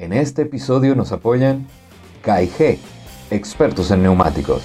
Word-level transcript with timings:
En 0.00 0.14
este 0.14 0.40
episodio 0.40 0.94
nos 0.94 1.12
apoyan 1.12 1.66
KIG, 2.24 2.78
expertos 3.30 3.90
en 3.90 4.02
neumáticos. 4.02 4.62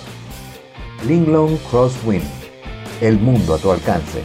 Linglong 1.05 1.57
Crosswind, 1.69 2.23
el 3.01 3.19
mundo 3.19 3.55
a 3.55 3.57
tu 3.57 3.69
alcance. 3.69 4.23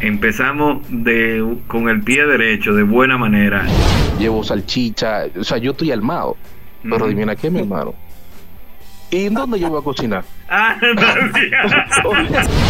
Empezamos 0.00 0.82
de, 0.88 1.58
con 1.66 1.90
el 1.90 2.02
pie 2.02 2.24
derecho, 2.26 2.72
de 2.72 2.84
buena 2.84 3.18
manera. 3.18 3.66
Llevo 4.18 4.42
salchicha, 4.42 5.26
o 5.38 5.44
sea, 5.44 5.58
yo 5.58 5.72
estoy 5.72 5.90
armado. 5.90 6.36
Pero 6.82 6.96
Ujú. 6.96 7.04
adivina 7.04 7.36
qué, 7.36 7.50
mi 7.50 7.60
hermano. 7.60 8.05
¿Y 9.10 9.26
en 9.26 9.34
dónde 9.34 9.58
yo 9.60 9.68
voy 9.70 9.80
a 9.80 9.84
cocinar? 9.84 10.24
Ah. 10.48 10.76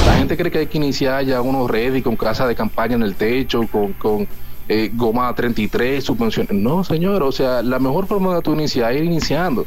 La 0.06 0.14
gente 0.16 0.36
cree 0.36 0.50
que 0.50 0.58
hay 0.60 0.66
que 0.66 0.78
iniciar 0.78 1.24
ya 1.24 1.40
unos 1.40 1.70
ready 1.70 2.02
con 2.02 2.16
casa 2.16 2.46
de 2.46 2.54
campaña 2.54 2.94
en 2.94 3.02
el 3.02 3.14
techo, 3.14 3.66
con, 3.70 3.92
con 3.94 4.26
eh, 4.68 4.90
goma 4.94 5.34
33, 5.34 6.02
subvenciones. 6.02 6.52
No, 6.52 6.82
señor, 6.84 7.22
o 7.22 7.32
sea, 7.32 7.62
la 7.62 7.78
mejor 7.78 8.06
forma 8.06 8.34
de 8.34 8.42
tú 8.42 8.52
iniciar 8.54 8.92
es 8.92 8.98
ir 8.98 9.04
iniciando. 9.04 9.66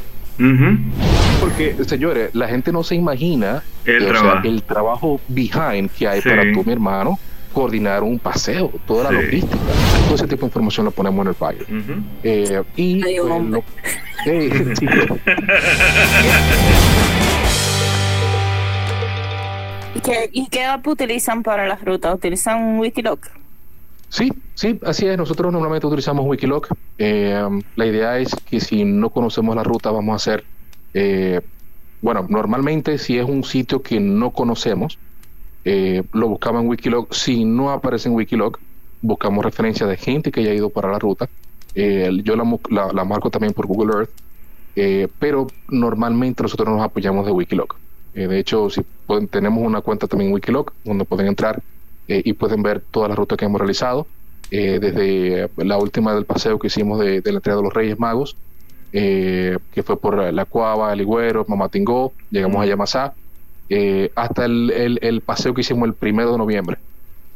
Porque, 1.39 1.75
señores, 1.85 2.33
la 2.33 2.47
gente 2.47 2.71
no 2.71 2.81
se 2.83 2.95
imagina 2.95 3.61
El 3.85 4.03
o 4.03 4.05
sea, 4.09 4.13
trabajo. 4.19 4.47
el 4.47 4.63
trabajo 4.63 5.21
behind 5.27 5.89
que 5.91 6.07
hay 6.07 6.21
Sí. 6.21 6.29
para 6.29 6.43
tú, 6.53 6.63
mi 6.65 6.71
hermano, 6.71 7.19
coordinar 7.53 8.03
un 8.03 8.19
paseo, 8.19 8.71
toda 8.87 9.05
la 9.11 9.19
Sí. 9.19 9.25
logística. 9.25 9.57
Todo 10.05 10.15
ese 10.15 10.27
tipo 10.27 10.41
de 10.41 10.45
información 10.47 10.85
lo 10.85 10.91
ponemos 10.91 11.21
en 11.23 11.27
el. 11.27 11.63
Ujú. 11.63 11.93
Eh, 12.23 12.63
y 12.75 13.03
Ay, 13.03 13.15
pues, 13.19 13.31
hombre. 13.31 13.63
lo- 14.25 14.31
eh, 14.31 14.73
sí, 14.79 14.85
¿Y 19.95 19.99
qué, 20.01 20.29
¿Y 20.31 20.47
qué 20.47 20.65
app 20.65 20.87
utilizan 20.87 21.43
para 21.43 21.67
las 21.67 21.83
rutas? 21.83 22.13
¿Utilizan 22.15 22.79
Wikiloc? 22.79 23.25
Sí, 24.09 24.31
sí, 24.55 24.79
así 24.85 25.05
es. 25.07 25.17
Nosotros 25.17 25.51
normalmente 25.51 25.87
utilizamos 25.87 26.25
Wikiloc. 26.25 26.67
Eh, 26.97 27.43
la 27.75 27.85
idea 27.85 28.17
es 28.17 28.35
que 28.49 28.59
si 28.59 28.83
no 28.85 29.09
conocemos 29.09 29.55
la 29.55 29.63
ruta, 29.63 29.91
vamos 29.91 30.13
a 30.13 30.15
hacer. 30.15 30.43
eh, 30.93 31.41
bueno, 32.01 32.25
normalmente 32.29 32.97
si 32.97 33.17
es 33.19 33.25
un 33.25 33.43
sitio 33.43 33.81
que 33.81 33.99
no 33.99 34.31
conocemos, 34.31 34.97
eh, 35.71 36.01
lo 36.13 36.29
buscamos 36.29 36.63
en 36.63 36.67
Wikiloc. 36.67 37.13
Si 37.13 37.45
no 37.45 37.69
aparece 37.69 38.09
en 38.09 38.15
Wikiloc, 38.15 38.59
buscamos 39.03 39.45
referencia 39.45 39.85
de 39.85 39.97
gente 39.97 40.31
que 40.31 40.39
haya 40.39 40.53
ido 40.55 40.69
para 40.71 40.91
la 40.91 40.97
ruta. 40.97 41.29
Eh, 41.75 42.09
yo 42.23 42.35
la, 42.35 42.91
la- 42.91 43.03
marco 43.05 43.29
también 43.29 43.53
por 43.53 43.67
Google 43.67 43.93
Earth, 43.99 44.09
eh, 44.75 45.07
pero 45.19 45.45
normalmente 45.67 46.41
nosotros 46.41 46.67
nos 46.69 46.81
apoyamos 46.81 47.23
de 47.27 47.31
Wikiloc. 47.31 47.75
Eh, 48.15 48.25
de 48.27 48.39
hecho, 48.39 48.71
si 48.71 48.81
tenemos 49.29 49.63
una 49.63 49.81
cuenta 49.81 50.07
también 50.07 50.29
en 50.29 50.33
Wikiloc, 50.33 50.73
donde 50.83 51.05
pueden 51.05 51.27
entrar 51.27 51.61
eh, 52.07 52.23
y 52.25 52.33
pueden 52.33 52.63
ver 52.63 52.81
todas 52.89 53.09
las 53.09 53.17
rutas 53.19 53.37
que 53.37 53.45
hemos 53.45 53.59
realizado, 53.61 54.07
desde 54.49 55.47
la 55.57 55.77
última 55.77 56.15
del 56.15 56.25
paseo 56.25 56.57
que 56.57 56.65
hicimos 56.65 56.99
de, 56.99 57.21
la 57.23 57.33
entrega 57.37 57.57
de 57.57 57.61
los 57.61 57.71
Reyes 57.71 57.99
Magos, 57.99 58.35
que 58.91 59.83
fue 59.85 59.95
por 59.99 60.33
La 60.33 60.45
Cuava, 60.45 60.91
El 60.91 61.01
Higüero, 61.01 61.45
Mamatingó, 61.47 62.13
llegamos 62.31 62.59
a 62.59 62.65
Yamasá, 62.65 63.13
eh, 63.69 64.11
hasta 64.15 64.45
el, 64.45 64.71
el- 64.71 64.99
el 65.01 65.21
paseo 65.21 65.53
que 65.53 65.61
hicimos 65.61 65.87
el 65.87 65.93
primero 65.93 66.31
de 66.31 66.37
noviembre. 66.37 66.77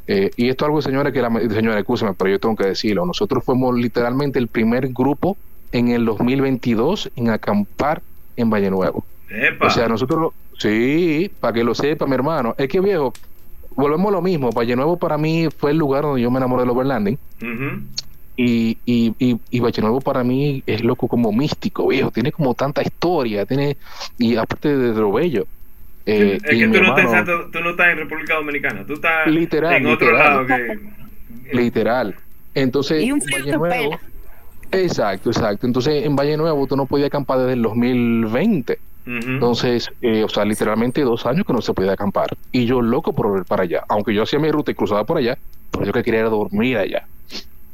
Eh, 0.07 0.31
y 0.35 0.49
esto 0.49 0.65
es 0.65 0.67
algo, 0.67 0.81
señores, 0.81 1.13
que 1.13 1.21
la 1.21 1.29
señora, 1.49 1.79
escúcheme, 1.79 2.13
pero 2.17 2.29
yo 2.31 2.39
tengo 2.39 2.55
que 2.55 2.65
decirlo. 2.65 3.05
Nosotros 3.05 3.43
fuimos 3.43 3.75
literalmente 3.77 4.37
el 4.39 4.47
primer 4.47 4.89
grupo 4.89 5.37
en 5.71 5.89
el 5.89 6.03
2022 6.05 7.09
en 7.15 7.29
acampar 7.29 8.01
en 8.35 8.49
Valle 8.49 8.69
Nuevo. 8.69 9.05
Epa. 9.29 9.67
O 9.67 9.69
sea, 9.69 9.87
nosotros, 9.87 10.19
lo- 10.19 10.33
sí, 10.57 11.31
para 11.39 11.53
que 11.53 11.63
lo 11.63 11.73
sepa, 11.73 12.05
mi 12.05 12.15
hermano. 12.15 12.53
Es 12.57 12.67
que 12.67 12.79
viejo, 12.81 13.13
volvemos 13.75 14.07
a 14.09 14.11
lo 14.11 14.21
mismo. 14.21 14.49
Valle 14.51 14.75
Nuevo 14.75 14.97
para 14.97 15.17
mí 15.17 15.47
fue 15.57 15.71
el 15.71 15.77
lugar 15.77 16.03
donde 16.03 16.21
yo 16.21 16.29
me 16.31 16.37
enamoré 16.37 16.63
del 16.63 16.71
overlanding. 16.71 17.17
Y, 18.35 18.77
y, 18.85 19.13
y, 19.19 19.37
y 19.51 19.59
Valle 19.59 19.81
Nuevo 19.81 20.01
para 20.01 20.23
mí 20.23 20.63
es 20.65 20.83
loco 20.83 21.07
como 21.07 21.31
místico, 21.31 21.87
viejo. 21.87 22.11
Tiene 22.11 22.31
como 22.31 22.55
tanta 22.55 22.81
historia, 22.81 23.45
tiene 23.45 23.77
y 24.17 24.35
aparte 24.35 24.75
de 24.75 24.93
lo 24.99 25.11
bello. 25.13 25.45
Eh, 26.05 26.37
es 26.43 26.53
y 26.53 26.59
que 26.59 26.67
mi 26.67 26.73
tú 26.77 26.83
no, 26.83 26.89
estás, 26.89 27.05
hermano, 27.05 27.21
exacto, 27.21 27.49
tú 27.51 27.63
no 27.63 27.69
estás 27.71 27.87
en 27.87 27.97
República 27.97 28.35
Dominicana, 28.35 28.85
tú 28.85 28.93
estás 28.93 29.27
Literal, 29.27 29.73
en 29.75 29.87
otro 29.87 30.07
literal. 30.11 30.35
lado 30.35 30.47
que... 30.47 31.55
literal. 31.55 32.15
Entonces, 32.55 33.03
Y 33.03 33.11
un 33.11 33.19
Valle 33.19 33.57
Nuevo, 33.57 33.99
exacto, 34.71 35.29
exacto. 35.29 35.65
Entonces, 35.65 36.05
en 36.05 36.15
Valle 36.15 36.37
Nuevo 36.37 36.67
tú 36.67 36.75
no 36.75 36.85
podías 36.85 37.07
acampar 37.07 37.39
desde 37.39 37.53
el 37.53 37.61
2020. 37.61 38.79
Ujú. 39.05 39.15
Entonces, 39.31 39.89
eh, 40.01 40.23
o 40.23 40.29
sea, 40.29 40.45
literalmente 40.45 41.01
dos 41.01 41.25
años 41.25 41.45
que 41.45 41.53
no 41.53 41.61
se 41.61 41.73
podía 41.73 41.93
acampar. 41.93 42.27
Y 42.51 42.65
yo 42.65 42.81
loco 42.81 43.13
por 43.13 43.33
ver 43.33 43.43
para 43.45 43.63
allá. 43.63 43.83
Aunque 43.89 44.13
yo 44.13 44.23
hacía 44.23 44.39
mi 44.39 44.51
ruta 44.51 44.71
y 44.71 44.75
cruzaba 44.75 45.03
por 45.03 45.17
allá, 45.17 45.37
pero 45.71 45.85
yo 45.85 45.91
que 45.93 46.03
quería 46.03 46.21
era 46.21 46.29
dormir 46.29 46.77
allá. 46.77 47.05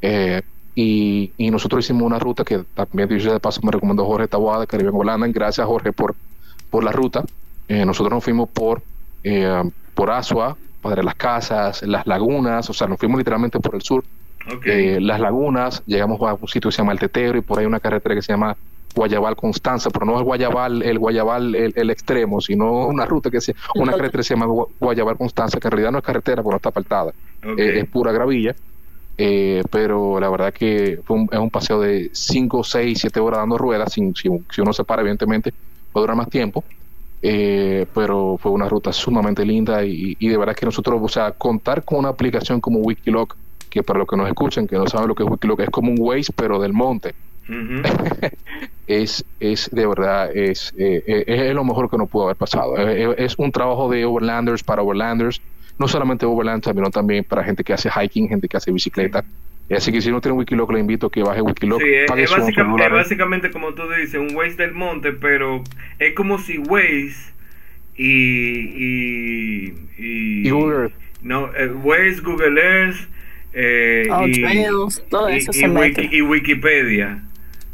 Eh, 0.01 0.41
y, 0.75 1.31
y 1.37 1.51
nosotros 1.51 1.83
hicimos 1.83 2.03
una 2.03 2.19
ruta 2.19 2.43
que 2.43 2.63
también, 2.73 3.09
dicho 3.09 3.31
de 3.33 3.39
paso, 3.39 3.59
me 3.63 3.71
recomendó 3.71 4.05
Jorge 4.05 4.27
Taboada, 4.27 4.65
Caribe 4.65 4.91
Holanda. 4.93 5.27
Gracias, 5.27 5.67
Jorge, 5.67 5.91
por, 5.91 6.15
por 6.69 6.83
la 6.83 6.91
ruta. 6.91 7.23
Eh, 7.69 7.85
nosotros 7.85 8.13
nos 8.13 8.23
fuimos 8.23 8.49
por, 8.49 8.81
eh, 9.23 9.63
por 9.93 10.11
Asua, 10.11 10.57
Padre 10.81 11.03
Las 11.03 11.15
Casas, 11.15 11.81
Las 11.83 12.05
Lagunas. 12.07 12.69
O 12.69 12.73
sea, 12.73 12.87
nos 12.87 12.97
fuimos 12.99 13.17
literalmente 13.19 13.59
por 13.59 13.75
el 13.75 13.81
sur. 13.81 14.03
Eh, 14.65 14.99
las 15.01 15.19
Lagunas, 15.19 15.83
llegamos 15.85 16.19
a 16.21 16.33
un 16.33 16.47
sitio 16.47 16.69
que 16.69 16.75
se 16.75 16.81
llama 16.81 16.93
El 16.93 16.99
Tetero 16.99 17.37
y 17.37 17.41
por 17.41 17.59
ahí 17.59 17.65
una 17.65 17.79
carretera 17.79 18.15
que 18.15 18.21
se 18.21 18.33
llama 18.33 18.55
Guayabal 18.95 19.35
Constanza, 19.35 19.89
pero 19.91 20.05
no 20.05 20.17
el 20.17 20.23
Guayabal, 20.23 20.81
el 20.81 20.97
Guayabal 20.97 21.53
el, 21.53 21.73
el 21.75 21.89
extremo, 21.91 22.41
sino 22.41 22.87
una 22.87 23.05
ruta 23.05 23.29
que 23.29 23.39
se, 23.39 23.53
una 23.75 23.91
carretera 23.97 24.19
que 24.21 24.23
se 24.23 24.33
llama 24.33 24.47
Gua- 24.47 24.67
Guayabal 24.79 25.17
Constanza, 25.17 25.59
que 25.59 25.67
en 25.67 25.71
realidad 25.71 25.91
no 25.91 25.99
es 25.99 26.03
carretera 26.03 26.41
porque 26.41 26.53
no 26.53 26.57
está 26.57 26.69
apartada, 26.69 27.11
eh, 27.59 27.79
es 27.81 27.89
pura 27.89 28.11
gravilla. 28.11 28.55
Eh, 29.21 29.61
pero 29.69 30.19
la 30.19 30.29
verdad 30.29 30.53
que 30.53 31.01
fue 31.03 31.17
un, 31.17 31.29
es 31.31 31.37
un 31.39 31.49
paseo 31.49 31.81
de 31.81 32.09
5, 32.13 32.63
6, 32.63 32.97
7 33.01 33.19
horas 33.19 33.39
dando 33.41 33.57
ruedas, 33.57 33.91
sin, 33.93 34.15
sin- 34.15 34.45
si 34.49 34.61
uno 34.61 34.71
se 34.73 34.83
para, 34.85 35.01
evidentemente, 35.01 35.53
puede 35.91 36.03
durar 36.03 36.15
más 36.17 36.29
tiempo. 36.29 36.63
Eh, 37.21 37.85
pero 37.93 38.37
fue 38.41 38.51
una 38.51 38.69
ruta 38.69 38.93
sumamente 38.93 39.45
linda 39.45 39.83
y, 39.83 40.15
y 40.19 40.29
de 40.29 40.37
verdad 40.37 40.55
que 40.55 40.65
nosotros, 40.65 41.01
o 41.01 41.07
sea, 41.09 41.31
contar 41.31 41.83
con 41.83 41.99
una 41.99 42.09
aplicación 42.09 42.61
como 42.61 42.79
Wikiloc, 42.79 43.35
que 43.69 43.83
para 43.83 43.99
los 43.99 44.07
que 44.07 44.17
nos 44.17 44.27
escuchan, 44.27 44.67
que 44.67 44.75
no 44.75 44.87
saben 44.87 45.07
lo 45.07 45.15
que 45.15 45.23
es 45.23 45.29
Wikiloc, 45.29 45.59
es 45.59 45.69
como 45.69 45.91
un 45.91 45.97
Waze, 45.99 46.31
pero 46.35 46.59
del 46.59 46.73
monte. 46.73 47.13
Es, 48.87 49.23
es 49.39 49.69
de 49.71 49.85
verdad, 49.85 50.35
es, 50.35 50.73
eh, 50.75 51.03
eh, 51.05 51.23
es 51.27 51.53
lo 51.53 51.63
mejor 51.63 51.91
que 51.91 51.97
nos 51.97 52.09
pudo 52.09 52.23
haber 52.23 52.35
pasado. 52.35 52.75
Eh, 52.75 53.13
es 53.19 53.35
un 53.37 53.51
trabajo 53.51 53.87
de 53.87 54.03
overlanders 54.03 54.63
para 54.63 54.81
overlanders, 54.81 55.39
no 55.77 55.87
solamente 55.87 56.25
overlanders, 56.25 56.75
sino 56.75 56.89
también 56.89 57.23
para 57.23 57.43
gente 57.43 57.63
que 57.63 57.71
hace 57.71 57.87
hiking, 57.91 58.27
gente 58.27 58.47
que 58.47 58.57
hace 58.57 58.71
bicicleta. 58.71 59.23
Así 59.75 59.91
que 59.91 60.01
si 60.01 60.11
no 60.11 60.19
tiene 60.19 60.35
Wikiloc, 60.37 60.71
le 60.71 60.79
invito 60.79 61.07
a 61.07 61.11
que 61.11 61.21
baje 61.21 61.41
Wikiloc, 61.41 61.79
Sí, 61.81 61.93
es, 61.93 62.07
pague 62.07 62.23
es 62.23 62.29
su 62.29 62.37
básica- 62.39 62.61
celular. 62.63 62.87
es 62.87 62.93
básicamente 62.97 63.51
como 63.51 63.73
tú 63.75 63.83
dices, 63.89 64.15
un 64.15 64.35
Waze 64.35 64.55
del 64.55 64.73
monte, 64.73 65.11
pero 65.13 65.63
es 65.99 66.13
como 66.15 66.39
si 66.39 66.57
Waze 66.57 67.33
y... 67.95 68.09
Y, 68.09 69.73
y, 69.97 70.47
Y 70.47 70.49
Google 70.49 70.75
Earth. 70.83 70.93
No, 71.21 71.53
eh, 71.55 71.67
Waze, 71.83 72.21
Google 72.21 72.59
Earth 72.61 72.97
eh, 73.53 74.07
Oh, 74.11 74.27
y, 74.27 74.31
Trails, 74.41 75.03
todo 75.09 75.29
y- 75.29 75.37
eso 75.37 75.51
y 75.51 75.53
se 75.55 75.67
Wiki- 75.69 76.09
y 76.11 76.21
Wikipedia 76.21 77.23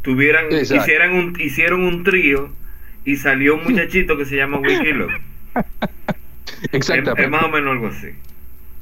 tuvieran, 0.02 0.46
Exacto. 0.52 0.82
hicieran 0.84 1.12
un, 1.14 1.40
hicieron 1.40 1.82
un 1.84 2.02
trío 2.04 2.50
y 3.04 3.16
salió 3.16 3.54
un 3.56 3.64
muchachito 3.70 4.16
que 4.18 4.24
se 4.24 4.36
llama 4.36 4.58
Wikiloc. 4.58 5.10
es, 5.12 6.68
Exactamente. 6.72 7.24
es 7.24 7.30
más 7.30 7.44
o 7.44 7.48
menos 7.48 7.72
algo 7.72 7.86
así. 7.88 8.08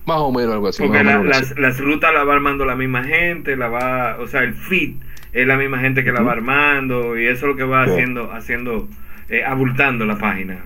Más 0.07 0.19
o 0.19 0.31
menos 0.33 0.53
algo 0.53 0.69
así. 0.69 0.83
Porque 0.83 1.03
la- 1.03 1.19
menos 1.19 1.27
las, 1.27 1.51
así. 1.53 1.61
las 1.61 1.79
rutas 1.81 2.13
las 2.13 2.27
va 2.29 2.35
armando 2.35 2.65
la 2.65 2.77
misma 2.77 3.05
gente, 3.05 3.57
la 3.57 3.69
va, 3.69 4.19
o 4.21 4.27
sea, 4.27 4.43
el 4.43 4.55
feed 4.55 4.95
es 5.33 5.47
la 5.47 5.57
misma 5.57 5.79
gente 5.81 6.05
que 6.05 6.13
la 6.13 6.21
va 6.23 6.33
armando 6.33 7.19
y 7.19 7.27
eso 7.27 7.47
es 7.47 7.53
lo 7.53 7.57
que 7.57 7.65
va 7.65 7.85
Sí. 7.87 7.93
haciendo, 7.93 8.31
haciendo, 8.33 8.89
eh, 9.29 9.43
abultando 9.45 10.05
la 10.05 10.17
página 10.19 10.59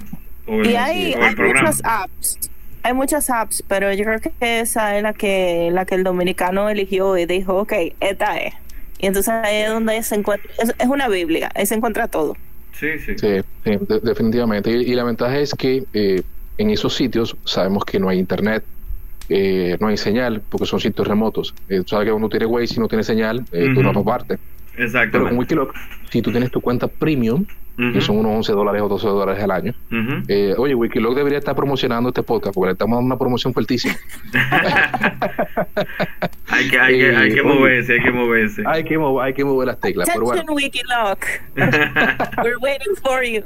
o 0.47 0.61
el, 0.61 0.71
Y 0.71 0.77
hay, 0.77 1.15
o 1.15 1.19
el 1.19 1.23
hay 1.25 1.35
programa. 1.35 1.69
muchas 1.69 1.81
apps. 1.85 2.51
Hay 2.83 2.95
muchas 2.95 3.29
apps, 3.31 3.63
pero 3.69 3.93
yo 3.93 4.05
creo 4.05 4.21
que 4.21 4.61
esa 4.61 4.97
es 4.97 5.03
la 5.03 5.13
que, 5.13 5.69
la 5.73 5.85
que 5.85 5.95
el 5.97 6.05
dominicano 6.05 6.69
eligió 6.69 7.17
y 7.19 7.27
dijo, 7.27 7.57
ok, 7.57 7.73
esta 8.01 8.39
es. 8.39 8.55
Y 9.01 9.07
entonces 9.07 9.33
ahí 9.33 9.63
es 9.63 9.69
donde 9.71 10.03
se 10.03 10.15
encuentra, 10.17 10.51
es, 10.63 10.75
es 10.79 10.87
una 10.87 11.09
biblia, 11.09 11.51
ahí 11.55 11.67
se 11.67 11.75
encuentra 11.75 12.09
todo. 12.09 12.37
Sí, 12.73 12.99
sí. 13.05 13.15
Sí, 13.19 13.41
sí, 13.65 13.71
de- 13.89 14.01
definitivamente. 14.03 14.71
Y, 14.71 14.83
y 14.91 14.95
la 14.95 15.05
ventaja 15.05 15.37
es 15.39 15.55
que 15.55 15.85
eh, 15.93 16.23
en 16.59 16.71
esos 16.71 16.95
sitios 16.95 17.37
sabemos 17.45 17.85
que 17.85 17.99
no 17.99 18.09
hay 18.09 18.19
internet, 18.19 18.65
eh, 19.29 19.77
no 19.81 19.89
hay 19.89 19.97
señal, 19.97 20.43
porque 20.49 20.67
son 20.67 20.81
sitios 20.81 21.07
remotos. 21.07 21.55
Eh, 21.69 21.79
tú 21.79 21.89
sabes 21.89 22.07
que 22.07 22.13
uno 22.13 22.29
tiene 22.29 22.47
Waze 22.47 22.75
y 22.77 22.81
no 22.81 22.89
tiene 22.89 23.05
señal, 23.05 23.45
eh, 23.53 23.71
tú 23.75 23.83
no 23.83 23.91
Ujú. 23.91 24.05
partes. 24.05 24.39
Pero 24.77 25.25
con 25.29 25.39
Wikiloc, 25.39 25.75
si 26.11 26.23
tú 26.23 26.31
tienes 26.31 26.51
tu 26.53 26.61
cuenta 26.61 26.87
premium, 26.89 27.45
que 27.93 28.01
son 28.01 28.17
unos 28.19 28.33
11 28.35 28.53
dólares 28.55 28.83
o 28.83 28.89
12 28.89 29.07
dólares 29.07 29.41
al 29.43 29.51
año, 29.53 29.73
eh, 30.29 30.53
oye, 30.59 30.75
Wikiloc 30.75 31.15
debería 31.15 31.39
estar 31.39 31.55
promocionando 31.55 32.09
este 32.09 32.23
podcast, 32.25 32.53
porque 32.55 32.67
le 32.69 32.73
estamos 32.73 32.97
dando 32.97 33.07
una 33.07 33.17
promoción 33.19 33.53
fuertísima. 33.55 33.95
hay 36.49 36.69
que, 36.71 36.79
hay 36.81 36.99
que, 36.99 37.17
hay 37.17 37.33
que 37.35 37.41
Eh, 37.41 37.43
moverse, 37.43 37.93
hay 37.93 38.01
que 38.01 38.11
moverse. 38.11 38.63
hay, 38.67 38.85
que 38.85 38.99
mover, 38.99 39.27
hay 39.27 39.35
que 39.35 39.45
mover 39.45 39.69
las 39.69 39.81
teclas, 39.81 40.09
pero 40.13 40.25
bueno, 40.27 40.43
Attention 40.43 40.57
Wikiloc. 40.57 41.19
We're 42.45 42.59
waiting 42.61 42.97
for 43.03 43.23
you. 43.25 43.43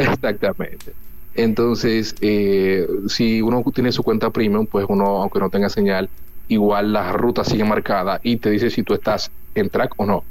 exactamente. 0.00 0.92
Entonces, 1.34 2.14
eh, 2.20 2.86
si 3.08 3.40
uno 3.40 3.62
tiene 3.74 3.92
su 3.92 4.02
cuenta 4.02 4.30
premium, 4.30 4.66
pues 4.66 4.86
uno, 4.88 5.22
aunque 5.22 5.38
no 5.38 5.48
tenga 5.50 5.68
señal, 5.68 6.08
igual 6.48 6.92
la 6.92 7.12
ruta 7.12 7.44
sigue 7.44 7.64
marcada 7.64 8.20
y 8.22 8.36
te 8.36 8.50
dice 8.50 8.70
si 8.70 8.82
tú 8.82 8.94
estás 8.94 9.30
en 9.54 9.70
track 9.70 9.94
o 9.96 10.06
no 10.06 10.24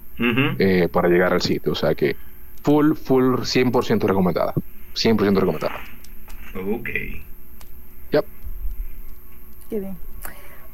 eh, 0.60 0.90
para 0.92 1.08
llegar 1.08 1.32
al 1.34 1.42
sitio. 1.42 1.72
O 1.72 1.76
sea 1.76 1.96
que 1.96 2.16
full, 2.64 2.94
full 2.96 3.36
100% 3.36 4.02
recomendada. 4.02 4.54
100% 4.96 5.36
recomendada. 5.40 5.76
Ok. 6.56 6.90
Yep. 8.12 8.26
Qué 9.70 9.80
bien. 9.80 9.96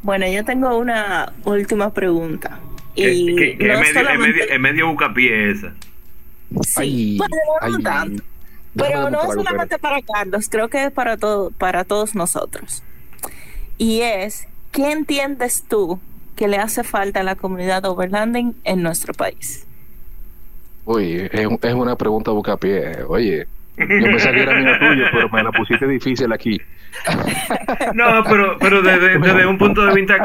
Bueno, 0.01 0.27
yo 0.27 0.43
tengo 0.43 0.77
una 0.77 1.31
última 1.43 1.93
pregunta. 1.93 2.59
Y 2.95 3.35
que 3.35 3.55
no 3.59 3.73
es, 3.73 3.79
medio, 3.79 3.81
es, 3.83 3.93
solamente- 3.93 4.27
medio, 4.39 4.43
es 4.53 4.59
medio 4.59 4.87
bucapié 4.89 5.51
esa. 5.51 5.73
Sí, 6.61 6.79
Ay, 6.79 7.17
bueno, 7.17 7.35
no 7.61 7.77
ay, 7.77 7.83
tanto. 7.83 8.23
Pero 8.75 9.09
no 9.09 9.21
solamente 9.31 9.77
para 9.77 10.01
Carlos, 10.01 10.49
creo 10.49 10.67
que 10.69 10.85
es 10.85 10.91
para, 10.91 11.17
todo, 11.17 11.51
para 11.51 11.83
todos 11.83 12.15
nosotros. 12.15 12.83
Y 13.77 14.01
es, 14.01 14.47
¿qué 14.71 14.91
entiendes 14.91 15.63
tú 15.67 15.99
que 16.35 16.47
le 16.47 16.57
hace 16.57 16.83
falta 16.83 17.21
a 17.21 17.23
la 17.23 17.35
comunidad 17.35 17.85
overlanding 17.85 18.55
en 18.63 18.83
nuestro 18.83 19.13
país? 19.13 19.65
Oye, 20.85 21.29
es, 21.31 21.47
es 21.61 21.73
una 21.73 21.95
pregunta 21.95 22.31
bucapié. 22.31 23.03
Oye, 23.07 23.47
yo 23.77 23.85
pensé 23.87 24.31
que 24.31 24.41
era 24.41 24.59
mía 24.59 24.79
tuya, 24.79 25.09
pero 25.11 25.29
me 25.29 25.43
la 25.43 25.51
pusiste 25.51 25.87
difícil 25.87 26.31
aquí. 26.31 26.61
No, 27.93 28.23
pero, 28.23 28.57
pero 28.57 28.81
desde, 28.81 29.19
desde 29.19 29.45
un 29.45 29.57
punto 29.57 29.85
de 29.85 29.93
vista 29.93 30.15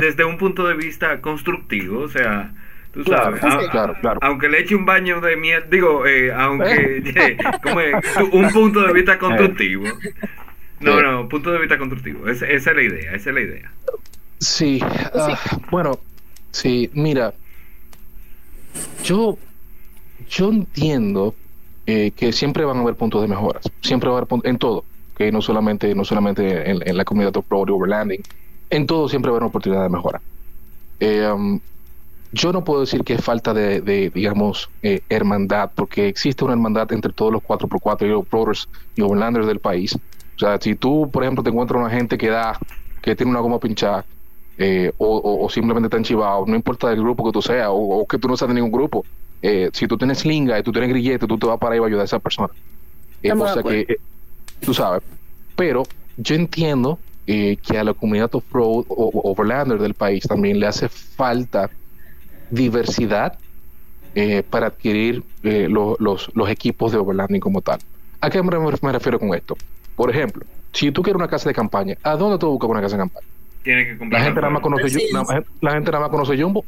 desde 0.00 0.24
un 0.24 0.36
punto 0.36 0.66
de 0.68 0.74
vista 0.74 1.20
constructivo, 1.20 2.00
o 2.00 2.08
sea, 2.08 2.50
tú 2.92 3.04
sabes, 3.04 3.40
Claro, 3.40 3.60
a- 3.66 3.70
claro, 3.70 3.94
claro. 4.00 4.20
aunque 4.22 4.48
le 4.48 4.60
eche 4.60 4.74
un 4.74 4.84
baño 4.86 5.20
de 5.20 5.36
mierda, 5.36 5.66
digo, 5.70 6.06
eh, 6.06 6.32
aunque 6.32 7.36
¿cómo 7.62 7.80
es? 7.80 7.94
un 8.32 8.48
punto 8.50 8.80
de 8.86 8.92
vista 8.92 9.18
constructivo. 9.18 9.84
No, 10.80 11.02
no, 11.02 11.28
punto 11.28 11.50
de 11.52 11.58
vista 11.58 11.76
constructivo. 11.78 12.28
Esa, 12.28 12.46
esa 12.46 12.70
es 12.70 12.76
la 12.76 12.82
idea, 12.82 13.12
esa 13.14 13.30
es 13.30 13.34
la 13.34 13.40
idea. 13.40 13.72
Sí, 14.38 14.80
ah, 14.82 15.36
bueno, 15.70 15.98
sí, 16.52 16.88
mira, 16.94 17.34
yo, 19.02 19.36
yo 20.28 20.50
entiendo 20.50 21.34
eh, 21.86 22.12
que 22.16 22.32
siempre 22.32 22.64
van 22.64 22.76
a 22.76 22.80
haber 22.80 22.94
puntos 22.94 23.22
de 23.22 23.28
mejoras, 23.28 23.64
siempre 23.80 24.08
va 24.08 24.16
a 24.16 24.18
haber 24.18 24.28
puntos 24.28 24.48
en 24.48 24.58
todo, 24.58 24.84
que 25.16 25.32
no 25.32 25.42
solamente, 25.42 25.94
no 25.94 26.04
solamente 26.04 26.70
en, 26.70 26.86
en 26.86 26.96
la 26.96 27.04
comunidad 27.04 27.32
de 27.32 27.42
Pro 27.42 27.64
de 27.64 27.72
Overlanding, 27.72 28.22
en 28.70 28.86
todo 28.86 29.08
siempre 29.08 29.30
va 29.30 29.34
a 29.34 29.36
haber 29.38 29.42
una 29.44 29.48
oportunidad 29.48 29.82
de 29.82 29.88
mejora. 29.88 30.20
Eh, 31.00 31.26
um, 31.28 31.58
yo 32.32 32.52
no 32.52 32.64
puedo 32.64 32.80
decir 32.80 33.04
que 33.04 33.14
es 33.14 33.24
falta 33.24 33.54
de, 33.54 33.80
de, 33.80 34.10
digamos, 34.10 34.68
eh, 34.82 35.00
hermandad, 35.08 35.70
porque 35.74 36.08
existe 36.08 36.44
una 36.44 36.52
hermandad 36.54 36.92
entre 36.92 37.12
todos 37.12 37.32
los 37.32 37.42
4x4 37.42 38.06
y 38.06 38.08
los 38.10 38.26
Proders 38.26 38.68
y 38.96 39.02
Overlanders 39.02 39.46
del 39.46 39.60
país. 39.60 39.94
O 39.94 40.38
sea, 40.38 40.58
si 40.60 40.74
tú, 40.74 41.10
por 41.10 41.22
ejemplo, 41.24 41.42
te 41.42 41.50
encuentras 41.50 41.80
una 41.80 41.90
gente 41.90 42.16
que 42.18 42.28
da, 42.28 42.58
que 43.02 43.16
tiene 43.16 43.30
una 43.30 43.40
goma 43.40 43.58
pinchada, 43.58 44.04
eh, 44.58 44.92
o, 44.98 45.16
o- 45.16 45.44
o 45.46 45.48
simplemente 45.48 45.86
está 45.86 45.96
enchivado, 45.96 46.44
no 46.46 46.54
importa 46.56 46.88
del 46.90 47.00
grupo 47.00 47.24
que 47.24 47.32
tú 47.32 47.40
seas, 47.42 47.68
o, 47.68 47.74
o 47.76 48.06
que 48.06 48.18
tú 48.18 48.28
no 48.28 48.36
seas 48.36 48.48
de 48.48 48.54
ningún 48.54 48.72
grupo, 48.72 49.04
eh, 49.40 49.70
si 49.72 49.86
tú 49.86 49.96
tienes 49.96 50.24
linga 50.24 50.58
y 50.58 50.62
tú 50.62 50.72
tienes 50.72 50.90
grillete, 50.90 51.26
tú 51.26 51.38
te 51.38 51.46
vas 51.46 51.58
para 51.58 51.74
ahí 51.74 51.80
a 51.80 51.86
ayudar 51.86 52.02
a 52.02 52.04
esa 52.04 52.18
persona. 52.18 52.48
O 53.32 53.36
sea 53.54 53.62
que, 53.86 53.96
tú 54.60 54.74
sabes, 54.74 55.02
pero 55.56 55.82
yo 56.16 56.34
entiendo 56.34 56.98
que 57.26 57.58
a 57.78 57.84
la 57.84 57.92
comunidad 57.94 58.34
off-road 58.34 58.86
o 58.88 59.10
overlander 59.30 59.78
del 59.78 59.92
país 59.94 60.24
también 60.26 60.58
le 60.58 60.66
hace 60.66 60.88
falta 60.88 61.70
diversidad 62.50 63.38
eh, 64.14 64.42
para 64.48 64.66
adquirir 64.68 65.22
eh, 65.42 65.66
lo- 65.68 65.96
los, 66.00 66.30
los 66.34 66.48
equipos 66.48 66.92
de 66.92 66.98
overlanding 66.98 67.40
como 67.40 67.60
tal. 67.60 67.78
¿A 68.20 68.30
qué 68.30 68.42
me, 68.42 68.50
me 68.58 68.92
refiero 68.92 69.18
con 69.18 69.34
esto? 69.34 69.56
Por 69.94 70.10
ejemplo, 70.10 70.44
si 70.72 70.90
tú 70.90 71.02
quieres 71.02 71.18
una 71.18 71.28
casa 71.28 71.48
de 71.48 71.54
campaña, 71.54 71.96
¿a 72.02 72.16
dónde 72.16 72.38
tú 72.38 72.48
buscas 72.48 72.70
una 72.70 72.80
casa 72.80 72.96
de 72.96 73.02
campaña? 73.02 73.26
Tiene 73.62 73.84
que 73.98 74.06
La 74.06 74.20
gente 74.22 74.40
nada 74.40 74.50
más 74.52 74.62
conoce, 74.62 74.88
Sí. 74.88 75.08
La 75.60 75.72
gente 75.72 75.90
nada 75.90 76.00
más 76.00 76.10
conoce 76.10 76.40
Jumbo. 76.40 76.64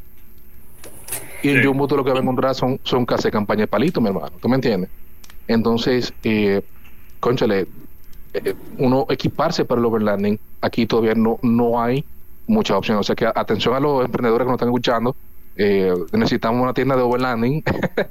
Y 1.43 1.49
en 1.49 1.61
Sí. 1.61 1.65
Jumbo 1.67 1.87
tú 1.87 1.97
lo 1.97 2.03
que 2.03 2.11
vas 2.11 2.19
a 2.19 2.21
encontrar 2.23 2.53
son, 2.55 2.79
son 2.83 3.05
casas 3.05 3.25
de 3.25 3.31
campaña 3.31 3.61
de 3.61 3.67
palito, 3.67 3.99
mi 4.01 4.07
hermano. 4.07 4.31
¿Tú 4.41 4.47
me 4.47 4.55
entiendes? 4.55 4.89
Entonces, 5.47 6.13
eh, 6.23 6.61
conchale, 7.19 7.67
eh, 8.33 8.53
uno 8.77 9.05
equiparse 9.09 9.65
para 9.65 9.79
el 9.79 9.85
overlanding, 9.85 10.39
aquí 10.61 10.85
todavía 10.85 11.15
no, 11.15 11.39
no 11.41 11.81
hay 11.81 12.05
muchas 12.47 12.77
opciones. 12.77 13.01
O 13.01 13.03
sea 13.03 13.15
que 13.15 13.25
atención 13.25 13.73
a 13.73 13.79
los 13.79 14.05
emprendedores 14.05 14.45
que 14.45 14.51
nos 14.51 14.55
están 14.55 14.69
escuchando, 14.69 15.15
eh, 15.57 15.93
necesitamos 16.13 16.61
una 16.61 16.73
tienda 16.73 16.95
de 16.95 17.01
overlanding 17.01 17.63